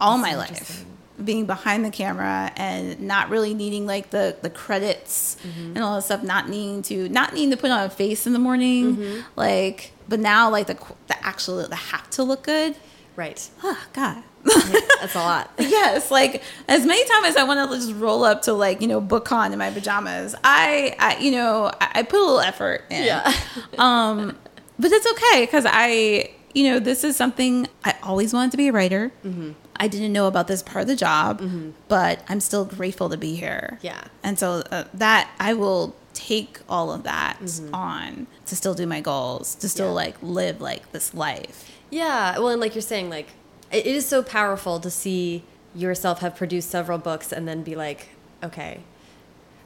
all 0.00 0.18
my 0.18 0.34
life. 0.36 0.84
Being 1.22 1.46
behind 1.46 1.84
the 1.84 1.90
camera 1.90 2.50
and 2.56 3.00
not 3.00 3.30
really 3.30 3.54
needing 3.54 3.86
like 3.86 4.10
the 4.10 4.36
the 4.42 4.50
credits 4.50 5.36
and 5.44 5.78
all 5.78 5.94
that 5.96 6.02
stuff, 6.02 6.22
not 6.22 6.48
needing 6.48 6.82
to 6.82 7.08
not 7.08 7.32
needing 7.34 7.50
to 7.50 7.56
put 7.56 7.70
on 7.70 7.84
a 7.84 7.90
face 7.90 8.26
in 8.26 8.32
the 8.32 8.38
morning. 8.38 9.22
Like 9.36 9.92
but 10.08 10.20
now 10.20 10.50
like 10.50 10.66
the 10.66 10.76
the 11.06 11.24
actual 11.24 11.66
the 11.68 11.76
have 11.76 12.10
to 12.10 12.22
look 12.22 12.42
good. 12.42 12.76
right. 13.16 13.48
Oh 13.62 13.78
god. 13.92 14.22
That's 14.44 15.14
a 15.14 15.18
lot. 15.18 15.50
yes, 15.58 16.10
like 16.10 16.42
as 16.68 16.84
many 16.84 17.04
times 17.08 17.28
as 17.28 17.36
I 17.36 17.44
want 17.44 17.70
to 17.70 17.76
just 17.76 17.94
roll 17.94 18.24
up 18.24 18.42
to 18.42 18.52
like 18.52 18.80
you 18.82 18.88
know 18.88 19.00
BookCon 19.00 19.52
in 19.52 19.58
my 19.58 19.70
pajamas, 19.70 20.34
I, 20.44 20.94
I 20.98 21.16
you 21.18 21.30
know 21.30 21.70
I, 21.80 21.90
I 21.94 22.02
put 22.02 22.18
a 22.18 22.22
little 22.22 22.40
effort 22.40 22.84
in. 22.90 23.04
Yeah. 23.04 23.32
um, 23.78 24.36
but 24.78 24.92
it's 24.92 25.06
okay 25.12 25.44
because 25.44 25.64
I 25.66 26.30
you 26.54 26.70
know 26.70 26.78
this 26.78 27.04
is 27.04 27.16
something 27.16 27.68
I 27.84 27.94
always 28.02 28.34
wanted 28.34 28.50
to 28.50 28.56
be 28.56 28.68
a 28.68 28.72
writer. 28.72 29.12
Mm-hmm. 29.24 29.52
I 29.76 29.88
didn't 29.88 30.12
know 30.12 30.26
about 30.26 30.46
this 30.48 30.62
part 30.62 30.82
of 30.82 30.88
the 30.88 30.96
job, 30.96 31.42
but 31.88 32.22
I'm 32.28 32.40
still 32.40 32.64
grateful 32.64 33.08
to 33.10 33.16
be 33.16 33.34
here. 33.34 33.78
Yeah. 33.82 34.04
and 34.22 34.38
so 34.38 34.62
uh, 34.70 34.84
that 34.94 35.30
I 35.40 35.54
will 35.54 35.94
take 36.14 36.60
all 36.68 36.92
of 36.92 37.02
that 37.02 37.38
Mm-hmm. 37.40 37.74
on 37.74 38.26
to 38.46 38.54
still 38.56 38.74
do 38.74 38.86
my 38.86 39.00
goals, 39.00 39.54
to 39.56 39.68
still 39.68 39.86
Yeah. 39.88 39.92
like 39.92 40.16
live 40.22 40.60
like 40.60 40.92
this 40.92 41.12
life. 41.14 41.70
Yeah, 41.90 42.38
well, 42.38 42.48
and 42.48 42.60
like 42.60 42.74
you're 42.74 42.82
saying, 42.82 43.10
like 43.10 43.28
it 43.72 43.86
is 43.86 44.06
so 44.06 44.22
powerful 44.22 44.78
to 44.80 44.90
see 44.90 45.42
yourself 45.74 46.20
have 46.20 46.36
produced 46.36 46.70
several 46.70 46.98
books 46.98 47.32
and 47.32 47.48
then 47.48 47.62
be 47.64 47.74
like, 47.74 48.08
okay. 48.44 48.80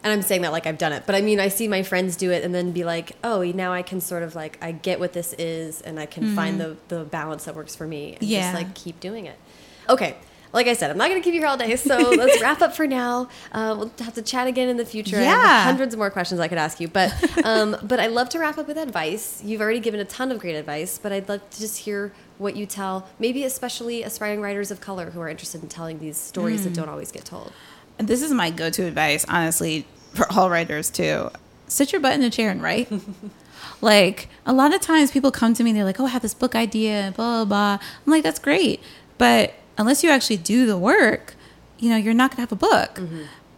And 0.02 0.12
I'm 0.12 0.22
saying 0.22 0.43
that 0.43 0.52
like 0.52 0.66
I've 0.66 0.78
done 0.78 0.93
it, 0.93 1.02
but 1.06 1.14
I 1.16 1.20
mean, 1.20 1.40
I 1.40 1.48
see 1.48 1.68
my 1.68 1.82
friends 1.82 2.16
do 2.16 2.30
it 2.30 2.44
and 2.44 2.55
then 2.55 2.70
be 2.72 2.85
like, 2.85 3.16
oh, 3.24 3.43
now 3.43 3.72
I 3.74 3.82
can 3.82 4.01
sort 4.01 4.22
of 4.22 4.35
like, 4.35 4.56
I 4.62 4.70
get 4.72 5.01
what 5.01 5.12
this 5.12 5.32
is 5.35 5.82
and 5.82 5.98
I 6.01 6.06
can 6.06 6.35
find 6.36 6.59
the, 6.60 6.76
the 6.89 7.05
balance 7.05 7.44
that 7.44 7.55
works 7.56 7.74
for 7.74 7.86
me 7.86 8.12
and 8.12 8.20
Mm-hmm. 8.22 8.24
Yeah. 8.32 8.52
just 8.52 8.55
like 8.55 8.74
keep 8.74 9.01
doing 9.01 9.26
it. 9.26 9.36
Okay. 9.89 10.16
Like 10.51 10.66
I 10.66 10.73
said, 10.73 10.90
I'm 10.90 10.97
not 10.97 11.10
going 11.10 11.20
to 11.20 11.24
keep 11.24 11.35
you 11.35 11.40
here 11.40 11.48
all 11.48 11.59
day, 11.59 11.77
so 11.77 11.94
let's 12.16 12.40
wrap 12.40 12.62
up 12.62 12.74
for 12.74 12.86
now. 12.86 13.28
Uh, 13.52 13.74
we'll 13.78 13.93
have 13.98 14.15
to 14.15 14.23
chat 14.23 14.47
again 14.47 14.70
in 14.70 14.78
the 14.78 14.85
future. 14.86 15.20
Yeah. 15.20 15.62
hundreds 15.65 15.94
more 15.94 16.09
questions 16.09 16.40
I 16.40 16.48
could 16.48 16.56
ask 16.56 16.81
you, 16.81 16.89
but 16.89 17.12
um, 17.44 17.77
but 17.82 18.01
I 18.01 18.06
love 18.06 18.31
to 18.31 18.39
wrap 18.39 18.56
up 18.56 18.66
with 18.66 18.78
advice. 18.78 19.43
You've 19.44 19.60
already 19.60 19.78
given 19.81 20.01
a 20.01 20.06
ton 20.06 20.32
of 20.32 20.39
great 20.39 20.55
advice, 20.56 20.97
but 20.97 21.12
I'd 21.12 21.28
love 21.28 21.43
to 21.51 21.60
just 21.60 21.78
hear 21.81 22.12
what 22.39 22.56
you 22.56 22.65
tell, 22.65 23.06
maybe 23.19 23.44
especially 23.44 24.02
aspiring 24.02 24.40
writers 24.40 24.70
of 24.70 24.81
color 24.81 25.10
who 25.10 25.20
are 25.20 25.28
interested 25.28 25.62
in 25.62 25.69
telling 25.69 25.98
these 25.98 26.16
stories 26.16 26.62
Mm. 26.62 26.65
that 26.65 26.73
don't 26.74 26.89
always 26.89 27.12
get 27.12 27.27
told. 27.27 27.52
And 27.98 28.09
this 28.09 28.23
is 28.23 28.31
my 28.32 28.48
go-to 28.51 28.86
advice, 28.86 29.27
honestly, 29.28 29.86
for 30.15 30.27
all 30.32 30.48
writers 30.48 30.89
too. 30.89 31.31
Sit 31.66 31.93
your 31.93 32.01
butt 32.01 32.15
in 32.15 32.23
a 32.23 32.31
chair 32.31 32.51
and 32.51 32.62
write. 32.62 32.90
like 33.82 34.28
a 34.47 34.52
lot 34.55 34.73
of 34.74 34.81
times, 34.81 35.10
people 35.10 35.31
come 35.31 35.52
to 35.55 35.62
me, 35.62 35.70
and 35.70 35.77
they're 35.77 35.85
like, 35.85 36.01
"Oh, 36.01 36.06
I 36.06 36.09
have 36.09 36.23
this 36.23 36.32
book 36.35 36.55
idea," 36.55 37.12
blah 37.15 37.44
blah 37.44 37.77
blah. 37.77 37.86
I'm 38.06 38.10
like, 38.10 38.23
"That's 38.23 38.39
great," 38.39 38.81
but 39.19 39.52
unless 39.78 40.05
you 40.05 40.10
actually 40.10 40.36
do 40.36 40.66
the 40.66 40.76
work, 40.76 41.34
you 41.78 41.88
know, 41.88 41.96
you're 41.96 42.12
not 42.14 42.32
gonna 42.32 42.42
have 42.42 42.52
a 42.52 42.56
book. 42.56 43.00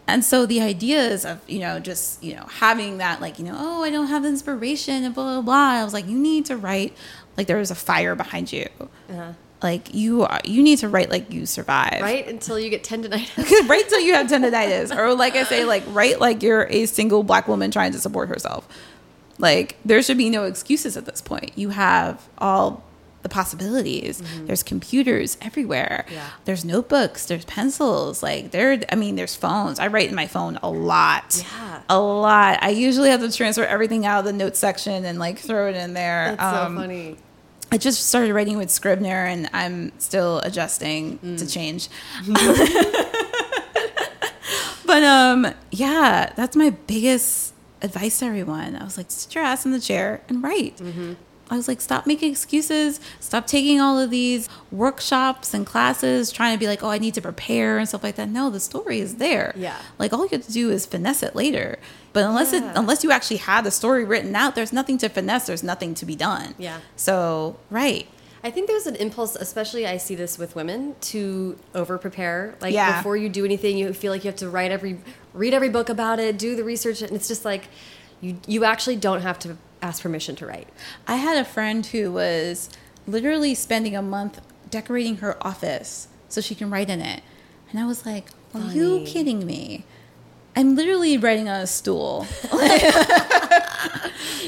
And 0.07 0.23
so 0.25 0.45
the 0.45 0.61
ideas 0.61 1.25
of 1.25 1.39
you 1.47 1.59
know 1.59 1.79
just 1.79 2.21
you 2.23 2.35
know 2.35 2.45
having 2.49 2.97
that 2.97 3.21
like 3.21 3.39
you 3.39 3.45
know 3.45 3.55
oh 3.57 3.83
I 3.83 3.91
don't 3.91 4.07
have 4.07 4.23
the 4.23 4.29
inspiration 4.29 5.03
and 5.03 5.13
blah 5.13 5.23
blah 5.23 5.41
blah. 5.41 5.81
I 5.81 5.83
was 5.83 5.93
like, 5.93 6.07
you 6.07 6.17
need 6.17 6.45
to 6.47 6.57
write 6.57 6.95
like 7.37 7.47
there 7.47 7.59
is 7.59 7.71
a 7.71 7.75
fire 7.75 8.15
behind 8.15 8.51
you. 8.51 8.67
Uh-huh. 9.09 9.33
Like 9.63 9.93
you 9.93 10.23
are, 10.23 10.41
you 10.43 10.63
need 10.63 10.79
to 10.79 10.89
write 10.89 11.11
like 11.11 11.31
you 11.31 11.45
survive 11.45 12.01
Right 12.01 12.27
until 12.27 12.59
you 12.59 12.69
get 12.69 12.83
tendonitis. 12.83 13.67
right 13.69 13.87
till 13.87 13.99
you 13.99 14.15
have 14.15 14.25
tendonitis 14.27 14.95
or 14.95 15.13
like 15.13 15.35
i 15.35 15.43
say 15.43 15.65
like 15.65 15.83
write 15.89 16.19
like 16.19 16.41
you're 16.41 16.65
a 16.71 16.87
single 16.87 17.21
black 17.21 17.47
woman 17.47 17.69
trying 17.69 17.91
to 17.91 17.99
support 17.99 18.27
herself 18.27 18.67
like 19.37 19.77
there 19.85 20.01
should 20.01 20.17
be 20.17 20.31
no 20.31 20.45
excuses 20.45 20.97
at 20.97 21.05
this 21.05 21.21
point 21.21 21.51
you 21.55 21.69
have 21.69 22.27
all 22.39 22.83
the 23.23 23.29
possibilities 23.29 24.21
there's 24.45 24.63
computers 24.63 25.37
everywhere 25.41 26.05
Yeah. 26.11 26.27
there's 26.45 26.65
notebooks 26.65 27.25
there's 27.25 27.45
pencils 27.45 28.23
like 28.23 28.51
there 28.51 28.81
i 28.91 28.95
mean 28.95 29.15
there's 29.15 29.35
phones 29.35 29.79
i 29.79 29.87
write 29.87 30.09
in 30.09 30.15
my 30.15 30.27
phone 30.27 30.57
a 30.63 30.69
lot 30.69 31.43
Yeah. 31.53 31.81
a 31.89 31.99
lot 31.99 32.59
i 32.63 32.69
usually 32.69 33.09
have 33.09 33.21
to 33.21 33.31
transfer 33.31 33.63
everything 33.63 34.05
out 34.05 34.19
of 34.19 34.25
the 34.25 34.33
notes 34.33 34.57
section 34.59 35.05
and 35.05 35.19
like 35.19 35.37
throw 35.39 35.69
it 35.69 35.75
in 35.75 35.93
there 35.93 36.35
That's 36.37 36.57
Um, 36.57 36.75
so 36.75 36.81
funny. 36.81 37.17
I 37.73 37.77
just 37.77 38.05
started 38.09 38.33
writing 38.33 38.57
with 38.57 38.69
Scrivener 38.69 39.25
and 39.25 39.49
I'm 39.53 39.93
still 39.97 40.39
adjusting 40.39 41.37
to 41.37 41.47
change. 41.47 41.87
but 44.85 45.03
um 45.03 45.53
yeah, 45.71 46.33
that's 46.35 46.55
my 46.57 46.71
biggest 46.71 47.53
advice 47.81 48.19
to 48.19 48.25
everyone. 48.25 48.75
I 48.75 48.83
was 48.83 48.97
like, 48.97 49.09
sit 49.09 49.33
your 49.35 49.43
ass 49.43 49.65
in 49.65 49.71
the 49.71 49.79
chair 49.79 50.21
and 50.27 50.43
write. 50.43 50.81
I 51.51 51.57
was 51.57 51.67
like, 51.67 51.81
stop 51.81 52.07
making 52.07 52.31
excuses. 52.31 53.01
Stop 53.19 53.45
taking 53.45 53.81
all 53.81 53.99
of 53.99 54.09
these 54.09 54.47
workshops 54.71 55.53
and 55.53 55.65
classes, 55.65 56.31
trying 56.31 56.55
to 56.55 56.59
be 56.59 56.65
like, 56.65 56.81
oh, 56.81 56.89
I 56.89 56.97
need 56.97 57.13
to 57.15 57.21
prepare 57.21 57.77
and 57.77 57.87
stuff 57.87 58.03
like 58.03 58.15
that. 58.15 58.29
No, 58.29 58.49
the 58.49 58.61
story 58.61 59.01
is 59.01 59.15
there. 59.17 59.53
Yeah. 59.57 59.75
Like 59.99 60.13
all 60.13 60.23
you 60.23 60.29
have 60.29 60.45
to 60.45 60.51
do 60.53 60.69
is 60.71 60.85
finesse 60.85 61.21
it 61.21 61.35
later. 61.35 61.77
But 62.13 62.23
unless 62.23 62.53
it 62.53 62.63
unless 62.75 63.03
you 63.03 63.11
actually 63.11 63.37
have 63.37 63.65
the 63.65 63.71
story 63.71 64.05
written 64.05 64.33
out, 64.33 64.55
there's 64.55 64.71
nothing 64.73 64.97
to 64.99 65.09
finesse. 65.09 65.45
There's 65.47 65.63
nothing 65.63 65.93
to 65.95 66.05
be 66.05 66.15
done. 66.15 66.55
Yeah. 66.57 66.79
So 66.95 67.57
right. 67.69 68.07
I 68.43 68.49
think 68.49 68.67
there's 68.67 68.87
an 68.87 68.95
impulse, 68.95 69.35
especially 69.35 69.85
I 69.85 69.97
see 69.97 70.15
this 70.15 70.39
with 70.39 70.55
women, 70.55 70.95
to 71.01 71.57
over 71.75 71.97
prepare. 71.97 72.55
Like 72.61 72.73
Yeah. 72.73 72.97
before 72.97 73.15
you 73.15 73.29
do 73.29 73.45
anything, 73.45 73.77
you 73.77 73.93
feel 73.93 74.11
like 74.11 74.23
you 74.23 74.29
have 74.29 74.39
to 74.39 74.49
write 74.49 74.71
every, 74.71 74.99
read 75.33 75.53
every 75.53 75.69
book 75.69 75.89
about 75.89 76.17
it, 76.19 76.39
do 76.39 76.55
the 76.55 76.63
research, 76.63 77.01
and 77.01 77.11
it's 77.11 77.27
just 77.27 77.45
like 77.45 77.65
you 78.21 78.37
you 78.47 78.63
actually 78.63 78.95
don't 78.95 79.21
have 79.21 79.37
to 79.39 79.57
ask 79.81 80.01
permission 80.03 80.35
to 80.37 80.45
write. 80.45 80.67
I 81.07 81.15
had 81.15 81.37
a 81.37 81.45
friend 81.45 81.85
who 81.85 82.11
was 82.11 82.69
literally 83.07 83.55
spending 83.55 83.95
a 83.95 84.01
month 84.01 84.39
decorating 84.69 85.17
her 85.17 85.35
office 85.45 86.07
so 86.29 86.39
she 86.41 86.55
can 86.55 86.69
write 86.69 86.89
in 86.89 87.01
it. 87.01 87.23
And 87.71 87.79
I 87.79 87.85
was 87.85 88.05
like, 88.05 88.27
Are 88.53 88.71
you 88.71 89.03
kidding 89.05 89.45
me? 89.45 89.85
I'm 90.55 90.75
literally 90.75 91.17
writing 91.17 91.47
on 91.47 91.61
a 91.61 91.67
stool. 91.67 92.27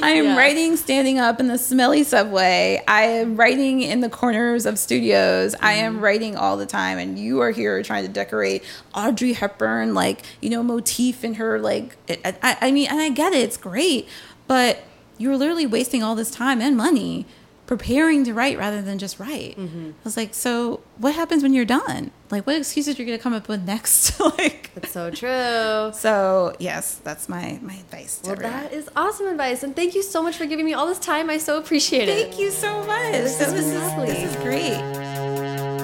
I 0.02 0.12
am 0.16 0.26
Yeah. 0.26 0.38
writing 0.38 0.76
standing 0.76 1.18
up 1.20 1.40
in 1.40 1.48
the 1.48 1.58
smelly 1.58 2.04
subway. 2.04 2.84
I 2.88 3.04
am 3.04 3.36
writing 3.38 3.82
in 3.82 4.02
the 4.02 4.10
corners 4.10 4.66
of 4.66 4.78
studios. 4.78 5.56
I 5.62 5.74
am 5.74 5.94
Mm-hmm. 5.96 6.04
writing 6.04 6.36
all 6.38 6.58
the 6.58 6.66
time. 6.66 6.98
And 6.98 7.18
you 7.18 7.40
are 7.42 7.52
here 7.52 7.82
trying 7.84 8.06
to 8.06 8.12
decorate 8.12 8.64
Audrey 8.94 9.34
Hepburn, 9.34 9.94
like, 9.94 10.24
you 10.42 10.50
know, 10.50 10.62
motif 10.64 11.24
in 11.24 11.36
her, 11.36 11.60
like, 11.60 11.96
I, 12.10 12.36
I 12.44 12.58
I 12.68 12.72
mean, 12.72 12.88
and 12.90 13.00
I 13.00 13.10
get 13.10 13.34
it, 13.34 13.38
it's 13.40 13.58
great. 13.58 14.08
But 14.48 14.80
you're 15.18 15.38
literally 15.38 15.66
wasting 15.66 16.04
all 16.04 16.16
this 16.16 16.32
time 16.32 16.62
and 16.62 16.76
money 16.78 17.26
preparing 17.66 18.26
to 18.26 18.34
write 18.34 18.58
rather 18.58 18.82
than 18.82 19.00
just 19.00 19.20
write. 19.20 19.58
Mm-hmm. 19.58 19.92
I 19.92 20.04
was 20.04 20.18
like, 20.18 20.34
so 20.34 20.82
what 20.98 21.16
happens 21.16 21.44
when 21.44 21.54
you're 21.54 21.64
done? 21.66 22.12
Like, 22.30 22.46
what 22.46 22.58
excuses 22.58 22.96
are 22.96 22.98
you're 22.98 23.06
going 23.08 23.18
to 23.18 23.24
come 23.24 23.34
up 23.34 23.48
with 23.48 23.64
next? 23.64 24.20
like, 24.38 24.72
that's 24.76 24.92
so 24.92 25.10
true. 25.10 25.92
so 25.94 26.56
yes, 26.60 26.96
that's 27.04 27.30
my 27.30 27.60
my 27.62 27.76
advice. 27.76 28.18
To 28.20 28.24
Well, 28.30 28.32
everyone. 28.34 28.54
that 28.64 28.74
is 28.74 28.90
awesome 28.96 29.28
advice, 29.28 29.64
and 29.64 29.76
thank 29.76 29.96
you 29.96 30.04
so 30.04 30.22
much 30.22 30.36
for 30.36 30.46
giving 30.46 30.66
me 30.66 30.74
all 30.74 30.88
this 30.88 31.00
time. 31.00 31.30
I 31.30 31.38
so 31.38 31.58
appreciate 31.58 32.10
it. 32.10 32.28
Thank 32.28 32.40
you 32.40 32.52
so 32.52 32.84
much. 32.84 33.12
This 33.14 33.38
This, 33.38 33.52
has 33.52 33.66
is, 33.66 33.74
lovely. 33.76 34.08
this 34.08 34.30
is 34.30 34.36
great. 34.44 35.84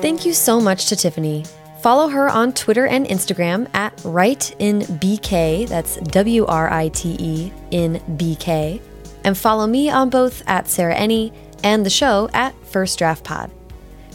Thank 0.00 0.24
you 0.26 0.32
so 0.32 0.60
much 0.60 0.86
to 0.86 0.96
Tiffany. 0.96 1.44
Follow 1.84 2.08
her 2.08 2.30
on 2.30 2.54
Twitter 2.54 2.86
and 2.86 3.04
Instagram 3.04 3.68
at 3.74 4.00
Write 4.06 4.56
in 4.58 4.78
BK, 4.80 5.68
that's 5.68 5.96
W 5.96 6.46
R 6.46 6.72
I 6.72 6.88
T 6.88 7.14
E 7.20 7.52
in 7.72 7.96
BK, 8.16 8.80
and 9.22 9.36
follow 9.36 9.66
me 9.66 9.90
on 9.90 10.08
both 10.08 10.42
at 10.46 10.66
Sarah 10.66 10.94
Enni 10.94 11.30
and 11.62 11.84
the 11.84 11.90
show 11.90 12.30
at 12.32 12.54
First 12.64 12.98
Draft 12.98 13.22
Pod. 13.22 13.50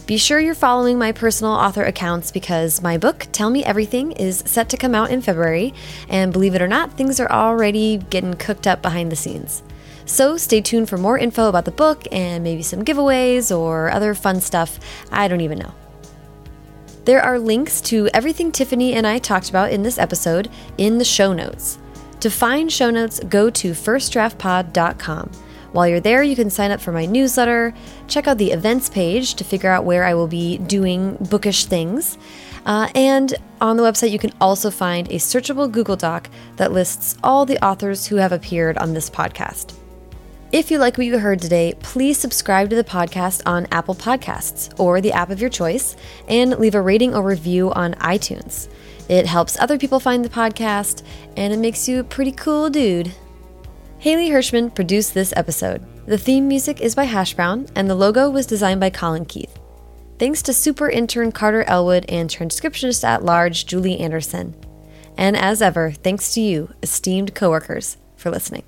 Be 0.08 0.16
sure 0.16 0.40
you're 0.40 0.56
following 0.56 0.98
my 0.98 1.12
personal 1.12 1.52
author 1.52 1.84
accounts 1.84 2.32
because 2.32 2.82
my 2.82 2.98
book, 2.98 3.28
Tell 3.30 3.50
Me 3.50 3.64
Everything, 3.64 4.10
is 4.10 4.42
set 4.46 4.68
to 4.70 4.76
come 4.76 4.96
out 4.96 5.12
in 5.12 5.22
February, 5.22 5.72
and 6.08 6.32
believe 6.32 6.56
it 6.56 6.62
or 6.62 6.66
not, 6.66 6.94
things 6.94 7.20
are 7.20 7.30
already 7.30 7.98
getting 7.98 8.34
cooked 8.34 8.66
up 8.66 8.82
behind 8.82 9.12
the 9.12 9.16
scenes. 9.16 9.62
So 10.06 10.36
stay 10.36 10.60
tuned 10.60 10.88
for 10.88 10.96
more 10.96 11.18
info 11.18 11.48
about 11.48 11.66
the 11.66 11.70
book 11.70 12.08
and 12.10 12.42
maybe 12.42 12.64
some 12.64 12.84
giveaways 12.84 13.56
or 13.56 13.92
other 13.92 14.12
fun 14.14 14.40
stuff. 14.40 14.80
I 15.12 15.28
don't 15.28 15.40
even 15.40 15.60
know. 15.60 15.72
There 17.10 17.20
are 17.20 17.40
links 17.40 17.80
to 17.90 18.08
everything 18.14 18.52
Tiffany 18.52 18.94
and 18.94 19.04
I 19.04 19.18
talked 19.18 19.50
about 19.50 19.72
in 19.72 19.82
this 19.82 19.98
episode 19.98 20.48
in 20.78 20.98
the 20.98 21.04
show 21.04 21.32
notes. 21.32 21.76
To 22.20 22.30
find 22.30 22.70
show 22.70 22.88
notes, 22.88 23.18
go 23.28 23.50
to 23.50 23.72
firstdraftpod.com. 23.72 25.32
While 25.72 25.88
you're 25.88 25.98
there, 25.98 26.22
you 26.22 26.36
can 26.36 26.50
sign 26.50 26.70
up 26.70 26.80
for 26.80 26.92
my 26.92 27.06
newsletter, 27.06 27.74
check 28.06 28.28
out 28.28 28.38
the 28.38 28.52
events 28.52 28.88
page 28.88 29.34
to 29.34 29.42
figure 29.42 29.70
out 29.70 29.84
where 29.84 30.04
I 30.04 30.14
will 30.14 30.28
be 30.28 30.58
doing 30.58 31.16
bookish 31.28 31.64
things. 31.64 32.16
Uh, 32.64 32.88
and 32.94 33.34
on 33.60 33.76
the 33.76 33.82
website, 33.82 34.12
you 34.12 34.20
can 34.20 34.32
also 34.40 34.70
find 34.70 35.08
a 35.08 35.16
searchable 35.16 35.68
Google 35.68 35.96
Doc 35.96 36.30
that 36.58 36.70
lists 36.70 37.18
all 37.24 37.44
the 37.44 37.58
authors 37.58 38.06
who 38.06 38.16
have 38.16 38.30
appeared 38.30 38.78
on 38.78 38.94
this 38.94 39.10
podcast. 39.10 39.79
If 40.52 40.72
you 40.72 40.78
like 40.78 40.98
what 40.98 41.06
you 41.06 41.16
heard 41.16 41.40
today, 41.40 41.74
please 41.78 42.18
subscribe 42.18 42.70
to 42.70 42.76
the 42.76 42.82
podcast 42.82 43.42
on 43.46 43.68
Apple 43.70 43.94
Podcasts 43.94 44.76
or 44.80 45.00
the 45.00 45.12
app 45.12 45.30
of 45.30 45.40
your 45.40 45.48
choice 45.48 45.94
and 46.26 46.58
leave 46.58 46.74
a 46.74 46.82
rating 46.82 47.14
or 47.14 47.22
review 47.22 47.70
on 47.70 47.94
iTunes. 47.94 48.68
It 49.08 49.26
helps 49.26 49.56
other 49.60 49.78
people 49.78 50.00
find 50.00 50.24
the 50.24 50.28
podcast 50.28 51.04
and 51.36 51.52
it 51.52 51.60
makes 51.60 51.88
you 51.88 52.00
a 52.00 52.04
pretty 52.04 52.32
cool 52.32 52.68
dude. 52.68 53.12
Haley 54.00 54.30
Hirschman 54.30 54.74
produced 54.74 55.14
this 55.14 55.32
episode. 55.36 55.86
The 56.06 56.18
theme 56.18 56.48
music 56.48 56.80
is 56.80 56.96
by 56.96 57.04
Hash 57.04 57.34
Brown 57.34 57.68
and 57.76 57.88
the 57.88 57.94
logo 57.94 58.28
was 58.28 58.44
designed 58.44 58.80
by 58.80 58.90
Colin 58.90 59.26
Keith. 59.26 59.56
Thanks 60.18 60.42
to 60.42 60.52
super 60.52 60.90
intern 60.90 61.30
Carter 61.30 61.62
Elwood 61.62 62.06
and 62.08 62.28
transcriptionist 62.28 63.04
at 63.04 63.24
large 63.24 63.66
Julie 63.66 64.00
Anderson. 64.00 64.56
And 65.16 65.36
as 65.36 65.62
ever, 65.62 65.92
thanks 65.92 66.34
to 66.34 66.40
you, 66.40 66.74
esteemed 66.82 67.36
coworkers, 67.36 67.98
for 68.16 68.32
listening. 68.32 68.64